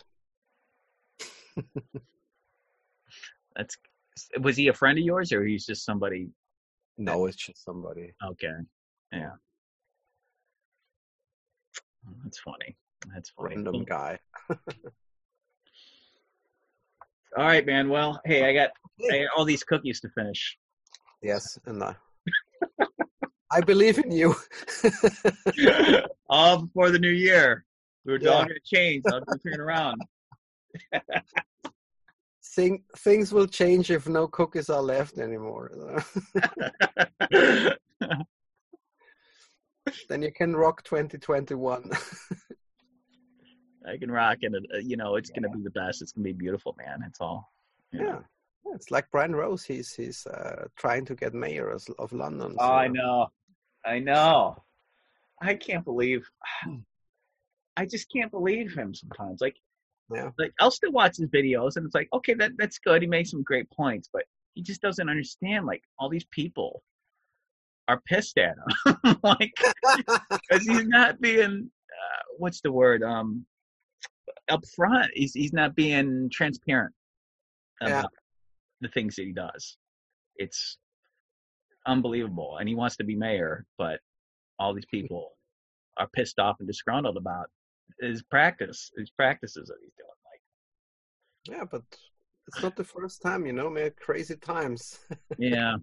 That's 3.56 3.78
was 4.40 4.57
he 4.57 4.68
a 4.68 4.73
friend 4.73 4.98
of 4.98 5.03
yours 5.06 5.32
or 5.32 5.45
he's 5.45 5.65
just 5.65 5.86
somebody? 5.86 6.30
no, 6.98 7.26
it's 7.26 7.38
just 7.38 7.64
somebody. 7.64 8.14
Okay, 8.23 8.52
yeah. 9.11 9.32
That's 12.23 12.40
funny. 12.40 12.76
That's 13.14 13.30
funny. 13.32 13.56
random 13.56 13.84
guy. 13.86 14.19
All 17.38 17.45
right, 17.45 17.65
man. 17.65 17.90
Well, 17.90 18.19
hey, 18.26 18.44
I 18.49 18.53
got, 18.53 18.72
I 19.11 19.19
got 19.23 19.30
all 19.38 19.45
these 19.45 19.64
cookies 19.64 19.99
to 20.02 20.10
finish. 20.10 20.57
Yes, 21.23 21.57
and 21.65 21.82
I, 21.84 21.95
I 23.52 23.61
believe 23.61 23.98
in 23.99 24.11
you. 24.11 24.36
all 26.30 26.64
before 26.64 26.90
the 26.91 26.99
new 26.99 27.10
year. 27.10 27.65
We 28.06 28.14
were 28.14 28.18
all 28.19 28.41
Yeah. 28.41 28.45
going 28.45 28.60
to 28.64 28.76
change. 28.76 29.06
I'll 29.07 29.22
just 29.22 29.41
turn 29.44 29.60
around. 29.60 30.02
Thing, 32.43 32.84
things 32.98 33.31
will 33.31 33.48
change 33.48 33.91
if 33.91 34.10
no 34.10 34.27
cookies 34.27 34.69
are 34.69 34.81
left 34.81 35.18
anymore. 35.18 35.72
then 40.10 40.22
you 40.22 40.31
can 40.34 40.56
rock 40.56 40.84
2021. 40.84 41.91
I 43.88 43.98
can 43.98 44.11
rock 44.11 44.39
and 44.43 44.56
uh, 44.56 44.60
You 44.80 44.98
know, 44.98 45.15
it's 45.15 45.30
going 45.30 45.43
to 45.43 45.49
be 45.49 45.64
the 45.64 45.72
best. 45.72 46.02
It's 46.02 46.11
going 46.11 46.26
to 46.26 46.34
be 46.34 46.38
beautiful, 46.38 46.76
man. 46.77 47.03
It's 47.07 47.22
all. 47.22 47.52
yeah. 47.91 48.19
Yeah, 48.65 48.76
It's 48.76 48.91
like 48.91 49.10
Brian 49.11 49.35
Rose. 49.35 49.64
He's 49.64 49.93
he's 49.93 50.27
uh, 50.27 50.65
trying 50.76 51.06
to 51.06 51.15
get 51.15 51.34
mayor 51.34 51.69
of, 51.69 51.84
of 51.98 52.11
London. 52.11 52.56
Oh, 52.60 52.72
I 52.73 52.88
know. 52.88 53.27
I 53.85 53.99
know. 53.99 54.61
I 55.41 55.56
can't 55.56 55.84
believe. 55.84 56.30
I 57.77 57.85
just 57.85 58.11
can't 58.11 58.30
believe 58.30 58.73
him 58.73 58.93
sometimes. 58.93 59.39
Like, 59.41 59.56
Yeah. 60.14 60.32
like 60.38 60.54
I'll 60.60 60.72
still 60.72 60.92
watch 60.92 61.18
his 61.18 61.28
videos, 61.30 61.76
and 61.78 61.86
it's 61.86 61.96
like, 61.96 62.10
okay, 62.14 62.34
that 62.36 62.52
that's 62.58 62.80
good. 62.80 63.02
He 63.02 63.08
makes 63.08 63.32
some 63.32 63.44
great 63.44 63.70
points, 63.72 64.10
but 64.12 64.24
he 64.56 64.62
just 64.62 64.82
doesn't 64.82 65.10
understand. 65.10 65.66
Like, 65.66 65.84
all 65.98 66.10
these 66.10 66.26
people 66.32 66.84
are 67.88 68.02
pissed 68.08 68.38
at 68.38 68.56
him, 68.86 69.18
like, 69.24 69.54
because 69.98 70.66
he's 70.66 70.86
not 70.88 71.20
being. 71.22 71.70
Uh, 71.92 72.22
what's 72.38 72.62
the 72.62 72.72
word? 72.72 73.04
Um, 73.04 73.46
up 74.50 74.66
front. 74.76 75.12
He's 75.14 75.34
he's 75.34 75.54
not 75.54 75.76
being 75.76 76.30
transparent 76.32 76.94
Yeah. 77.82 78.00
about 78.00 78.12
the 78.82 78.90
things 78.90 79.16
that 79.16 79.24
he 79.26 79.32
does. 79.34 79.78
It's 80.38 80.78
unbelievable, 81.86 82.58
and 82.58 82.68
he 82.70 82.76
wants 82.76 82.98
to 82.98 83.04
be 83.04 83.16
mayor, 83.16 83.66
but 83.78 84.00
all 84.60 84.74
these 84.74 84.86
people 84.86 85.32
are 85.98 86.08
pissed 86.14 86.40
off 86.40 86.58
and 86.60 86.68
disgruntled 86.68 87.18
about 87.18 87.50
his 88.02 88.23
practice, 88.23 88.91
his 88.98 89.10
practices 89.11 89.68
that 89.69 89.78
he's 89.82 89.94
doing. 89.98 90.10
Like, 90.32 90.41
Yeah, 91.57 91.65
but 91.72 91.84
it's 92.48 92.61
not 92.64 92.76
the 92.76 92.84
first 92.84 93.22
time, 93.22 93.45
you 93.45 93.53
know. 93.53 93.69
Man, 93.69 93.91
crazy 93.99 94.36
times. 94.36 94.99
yeah, 95.38 95.76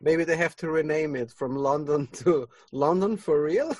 Maybe 0.00 0.24
they 0.24 0.36
have 0.36 0.56
to 0.56 0.70
rename 0.70 1.14
it 1.14 1.30
from 1.30 1.54
London 1.56 2.06
to 2.24 2.48
London 2.72 3.16
for 3.18 3.42
real. 3.42 3.76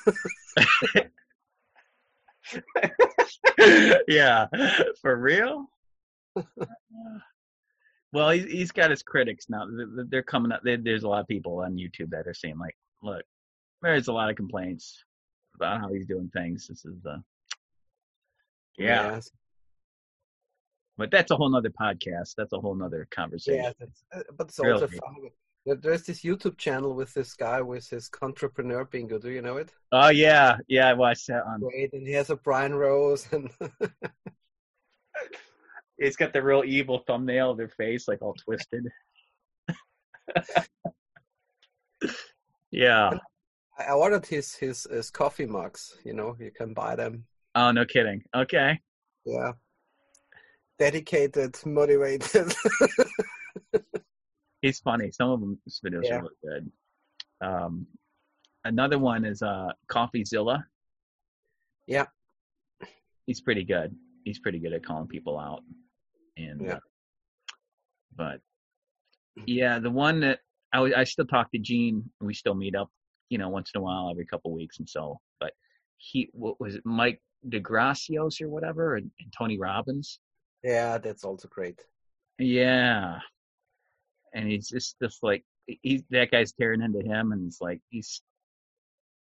yeah, 4.09 4.47
for 5.01 5.17
real. 5.17 5.67
well, 8.13 8.31
he's 8.31 8.45
he's 8.45 8.71
got 8.73 8.91
his 8.91 9.03
critics 9.03 9.47
now. 9.49 9.67
They're- 9.67 10.07
They're 10.09 10.23
coming 10.23 10.53
up. 10.53 10.61
There's 10.65 11.03
a 11.05 11.09
lot 11.09 11.21
of 11.21 11.29
people 11.29 11.61
on 11.61 11.77
YouTube 11.77 12.11
that 12.11 12.27
are 12.27 12.35
saying 12.35 12.59
like, 12.59 12.77
look, 13.03 13.23
there's 13.83 14.09
a 14.09 14.13
lot 14.13 14.31
of 14.31 14.37
complaints 14.37 15.03
about 15.61 15.81
how 15.81 15.93
he's 15.93 16.07
doing 16.07 16.31
things. 16.33 16.67
This 16.69 16.85
is 16.85 17.01
the 17.03 17.23
yeah, 18.79 19.13
Yes. 19.13 19.31
but 20.97 21.11
that's 21.11 21.31
a 21.31 21.37
whole 21.37 21.51
nother 21.51 21.71
podcast. 21.71 22.35
That's 22.37 22.53
a 22.53 22.61
whole 22.61 22.75
nother 22.75 23.07
conversation. 23.11 23.73
Yeah, 23.81 23.87
uh, 24.19 24.23
but 24.37 24.49
it's 24.49 24.59
also 24.59 24.87
Really? 24.89 25.33
There- 25.67 25.77
There's 25.77 26.05
this 26.05 26.23
YouTube 26.23 26.57
channel 26.57 26.95
with 26.95 27.13
this 27.13 27.35
guy 27.35 27.61
with 27.61 27.87
his 27.91 28.09
entrepreneur 28.23 28.87
bingo. 28.87 29.19
Do 29.19 29.29
you 29.31 29.43
know 29.43 29.59
it? 29.59 29.71
Oh 29.93 30.09
yeah, 30.09 30.57
yeah. 30.69 30.89
I 30.89 30.95
watched 30.95 31.27
that 31.27 31.45
on. 31.45 31.61
Great, 31.61 31.93
and 31.93 32.07
he 32.07 32.15
has 32.15 32.31
a 32.31 32.37
Brian 32.37 32.75
Rose, 32.75 33.29
and 33.33 33.51
It's 35.99 36.17
got 36.17 36.33
the 36.33 36.43
real 36.43 36.63
evil 36.65 37.05
thumbnail 37.07 37.51
of 37.51 37.59
their 37.59 37.69
face, 37.69 38.09
like 38.09 38.23
all 38.23 38.33
twisted. 38.33 38.87
yeah. 42.71 43.11
I 43.89 43.93
ordered 43.93 44.27
his, 44.27 44.55
his 44.55 44.87
his 44.91 45.11
coffee 45.11 45.47
mugs. 45.47 45.97
You 46.05 46.15
know, 46.15 46.37
you 46.39 46.51
can 46.51 46.75
buy 46.75 46.97
them. 46.97 47.25
Oh 47.55 47.71
no, 47.73 47.85
kidding. 47.85 48.23
Okay. 48.35 48.79
Yeah, 49.25 49.53
dedicated, 50.79 51.59
motivated. 51.67 52.53
He's 54.63 54.79
funny. 54.81 55.11
Some 55.11 55.31
of 55.31 55.41
them 55.41 55.59
his 55.65 55.81
videos 55.85 56.05
Yeah. 56.05 56.19
are 56.19 56.23
really 56.23 56.35
good. 56.61 56.73
Um, 57.41 57.87
another 58.65 58.99
one 58.99 59.25
is 59.25 59.43
uh, 59.43 59.69
CoffeeZilla. 59.91 60.63
Yeah. 61.87 62.07
He's 63.27 63.41
pretty 63.41 63.65
good. 63.65 63.95
He's 64.25 64.39
pretty 64.39 64.59
good 64.59 64.73
at 64.75 64.85
calling 64.85 65.09
people 65.09 65.39
out. 65.39 65.63
And 66.37 66.61
Yeah. 66.61 66.75
uh, 66.75 66.79
but 68.17 68.41
yeah, 69.47 69.79
the 69.79 69.91
one 69.91 70.21
that 70.21 70.41
I, 70.73 70.81
I 70.95 71.05
still 71.05 71.27
talk 71.27 71.51
to 71.53 71.59
Gene. 71.59 72.11
We 72.21 72.35
still 72.35 72.55
meet 72.55 72.75
up, 72.75 72.91
you 73.31 73.39
know, 73.39 73.49
once 73.49 73.71
in 73.75 73.81
a 73.81 73.83
while, 73.83 74.11
every 74.11 74.27
couple 74.27 74.53
weeks, 74.53 74.79
and 74.79 74.89
so. 74.89 75.19
But 75.41 75.55
he, 75.97 76.29
what 76.33 76.61
was 76.61 76.75
it, 76.75 76.83
Mike 76.85 77.23
DeGracios 77.49 78.43
or 78.43 78.49
whatever, 78.51 78.97
and, 78.97 79.11
and 79.21 79.33
Tony 79.33 79.59
Robbins. 79.59 80.19
yeah, 80.63 80.99
that's 80.99 81.25
also 81.25 81.49
great. 81.49 81.81
Yeah. 82.39 83.19
And 84.35 84.49
he's 84.49 84.69
just 84.69 84.97
just 85.03 85.23
like 85.23 85.45
he's 85.67 86.03
that 86.11 86.31
guy's 86.31 86.53
tearing 86.53 86.83
into 86.83 87.01
him 87.01 87.33
and 87.33 87.47
it's 87.47 87.61
like 87.61 87.81
he's 87.91 88.23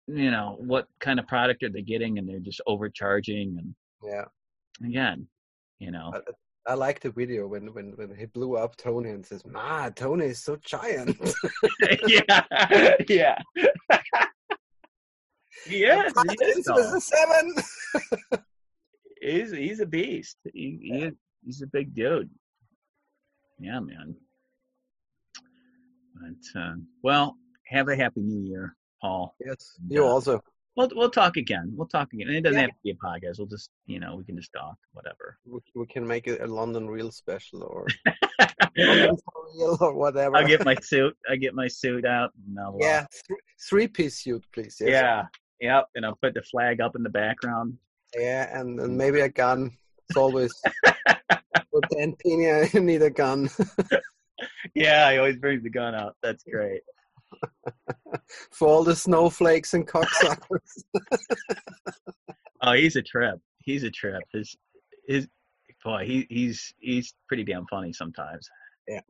you 0.07 0.31
know, 0.31 0.57
what 0.59 0.87
kind 1.01 1.19
of 1.19 1.27
product 1.27 1.63
are 1.63 1.71
they 1.71 1.83
getting 1.83 2.19
and 2.19 2.29
they're 2.29 2.39
just 2.39 2.61
overcharging 2.67 3.57
and 3.59 3.75
Yeah, 4.03 4.25
again, 4.85 5.27
you 5.79 5.91
know. 5.91 6.13
I, 6.15 6.19
I 6.67 6.75
like 6.75 7.01
the 7.01 7.11
video 7.11 7.47
when 7.47 7.73
when 7.75 7.93
when 7.97 8.15
he 8.17 8.25
blew 8.27 8.57
up 8.57 8.77
Tony 8.77 9.11
and 9.11 9.25
says, 9.25 9.45
"Ma, 9.45 9.91
Tony 9.91 10.27
is 10.27 10.43
so 10.43 10.57
giant." 10.57 11.17
yeah. 12.07 12.45
yeah. 13.09 13.39
he 15.67 15.85
is. 15.85 16.13
He 16.29 16.37
This 16.39 16.67
was 16.69 16.93
a 16.95 17.01
seven. 17.01 17.55
He's 19.21 19.53
he's 19.53 19.81
a 19.81 19.87
beast. 19.87 20.37
He, 20.53 20.79
he 20.83 20.99
is, 20.99 21.15
he's 21.45 21.63
a 21.63 21.67
big 21.67 21.95
dude. 21.95 22.29
Yeah, 23.59 23.81
man. 23.81 24.17
But 26.15 26.61
uh, 26.61 26.75
well, 27.03 27.37
have 27.67 27.89
a 27.89 27.97
happy 27.97 28.21
new 28.21 28.47
year, 28.47 28.77
Paul. 29.01 29.35
Yes, 29.45 29.79
you 29.89 30.03
Yeah. 30.03 30.09
also. 30.11 30.43
We'll 30.77 30.91
we'll 30.95 31.11
talk 31.11 31.37
again. 31.37 31.73
We'll 31.77 31.87
talk 31.89 32.13
again. 32.13 32.29
And 32.29 32.37
it 32.37 32.41
doesn't 32.43 32.57
Yeah. 32.59 32.63
have 32.63 32.71
to 32.71 32.77
be 32.83 32.91
a 32.91 32.95
podcast. 32.95 33.39
We'll 33.39 33.47
just 33.47 33.71
you 33.87 34.01
know 34.01 34.17
we 34.17 34.25
can 34.25 34.37
just 34.37 34.53
talk 34.53 34.77
whatever. 34.93 35.39
We, 35.47 35.61
we 35.75 35.87
can 35.87 36.07
make 36.07 36.27
it 36.27 36.41
a 36.41 36.47
London 36.47 36.89
Real 36.89 37.11
special 37.13 37.63
or 37.63 37.87
London 38.77 39.17
Real 39.57 39.79
or 39.81 39.95
whatever. 39.95 40.37
I'll 40.37 40.47
get 40.47 40.65
my 40.65 40.75
suit. 40.83 41.17
I 41.31 41.37
get 41.37 41.55
my 41.55 41.69
suit 41.69 42.05
out. 42.05 42.33
And 42.49 42.59
I'll, 42.59 42.75
uh, 42.75 42.79
yeah, 42.81 43.07
th- 43.29 43.39
three 43.69 43.87
piece 43.87 44.23
suit, 44.23 44.45
please. 44.53 44.77
Yes. 44.81 44.91
yeah. 44.91 45.23
Yep. 45.61 45.89
And 45.95 46.05
I'll 46.07 46.17
put 46.21 46.35
the 46.35 46.43
flag 46.43 46.81
up 46.81 46.97
in 46.97 47.03
the 47.05 47.09
background. 47.11 47.79
Yeah, 48.19 48.59
and, 48.59 48.79
and 48.81 48.97
maybe 48.99 49.21
a 49.21 49.29
gun. 49.29 49.71
It's 50.09 50.17
always 50.17 50.53
with 51.73 51.85
antenna, 51.99 52.67
you 52.73 52.81
need 52.81 53.03
a 53.03 53.11
gun 53.11 53.49
Yeah, 54.75 55.11
he 55.13 55.19
always 55.19 55.37
brings 55.37 55.63
the 55.63 55.71
gun 55.71 55.95
out. 55.95 56.17
That's 56.23 56.43
great. 56.45 56.83
for 58.53 58.69
all 58.69 58.85
the 58.85 58.97
snowflakes 58.97 59.75
and 59.75 59.87
cocksuckers. 59.87 60.83
Oh, 62.67 62.73
he's 62.73 62.97
a 62.97 63.03
trip. 63.03 63.39
He's 63.59 63.83
a 63.83 63.91
trip. 63.91 64.23
His 64.33 64.57
his 65.07 65.29
boy. 65.85 66.07
He 66.07 66.27
he's 66.31 66.73
he's 66.79 67.13
pretty 67.29 67.45
damn 67.45 67.67
funny 67.67 67.93
sometimes. 67.93 68.49
Yeah. 68.89 69.01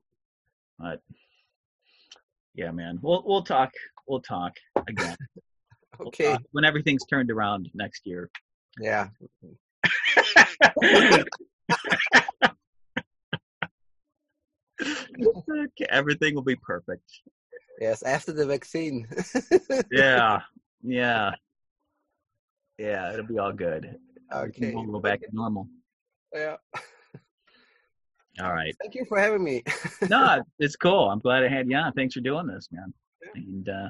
But 0.76 1.01
Yeah, 2.56 2.72
man. 2.72 2.98
We'll 3.01 3.22
we'll 3.24 3.44
talk. 3.44 3.70
We'll 4.09 4.22
talk 4.22 4.52
again. 4.88 5.16
We'll 6.01 6.09
Okay. 6.09 6.32
talk 6.32 6.42
when 6.51 6.64
everything's 6.64 7.05
turned 7.05 7.30
around 7.30 7.70
next 7.74 8.05
year. 8.05 8.28
Yeah. 8.80 9.06
Okay, 14.82 15.86
everything 15.88 16.34
will 16.34 16.42
be 16.42 16.56
perfect. 16.56 17.05
Yes. 17.80 18.02
After 18.02 18.32
the 18.32 18.46
vaccine. 18.46 19.06
Yeah, 19.90 20.40
yeah, 20.82 21.32
yeah. 22.78 23.12
It'll 23.12 23.26
be 23.26 23.38
all 23.38 23.52
good. 23.52 23.96
okay. 24.32 24.74
We'll 24.74 24.84
go 24.86 25.01
back 25.01 25.20
to 25.20 25.28
normal. 25.32 25.68
Yeah. 26.32 26.56
All 28.40 28.52
right. 28.52 28.74
Thank 28.82 28.94
you 28.94 29.05
for 29.05 29.18
having 29.18 29.44
me. 29.44 29.62
No, 30.09 30.42
it's 30.59 30.76
cool. 30.76 31.09
I'm 31.09 31.20
glad 31.20 31.44
I 31.44 31.48
had 31.48 31.68
you 31.68 31.76
on. 31.76 31.92
Thanks 31.92 32.14
for 32.14 32.20
doing 32.20 32.46
this, 32.46 32.68
man. 32.72 32.92
Yeah. 33.22 33.42
And 33.42 33.68
uh, 33.68 33.88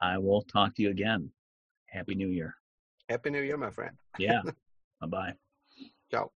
I 0.00 0.18
will 0.18 0.42
talk 0.42 0.74
to 0.76 0.82
you 0.82 0.90
again. 0.90 1.30
Happy 1.86 2.14
New 2.14 2.28
Year. 2.28 2.54
Happy 3.08 3.30
New 3.30 3.42
Year, 3.42 3.56
my 3.56 3.70
friend. 3.70 3.96
Yeah. 4.18 4.42
bye 5.00 5.06
bye. 5.06 5.32
Ciao. 6.10 6.30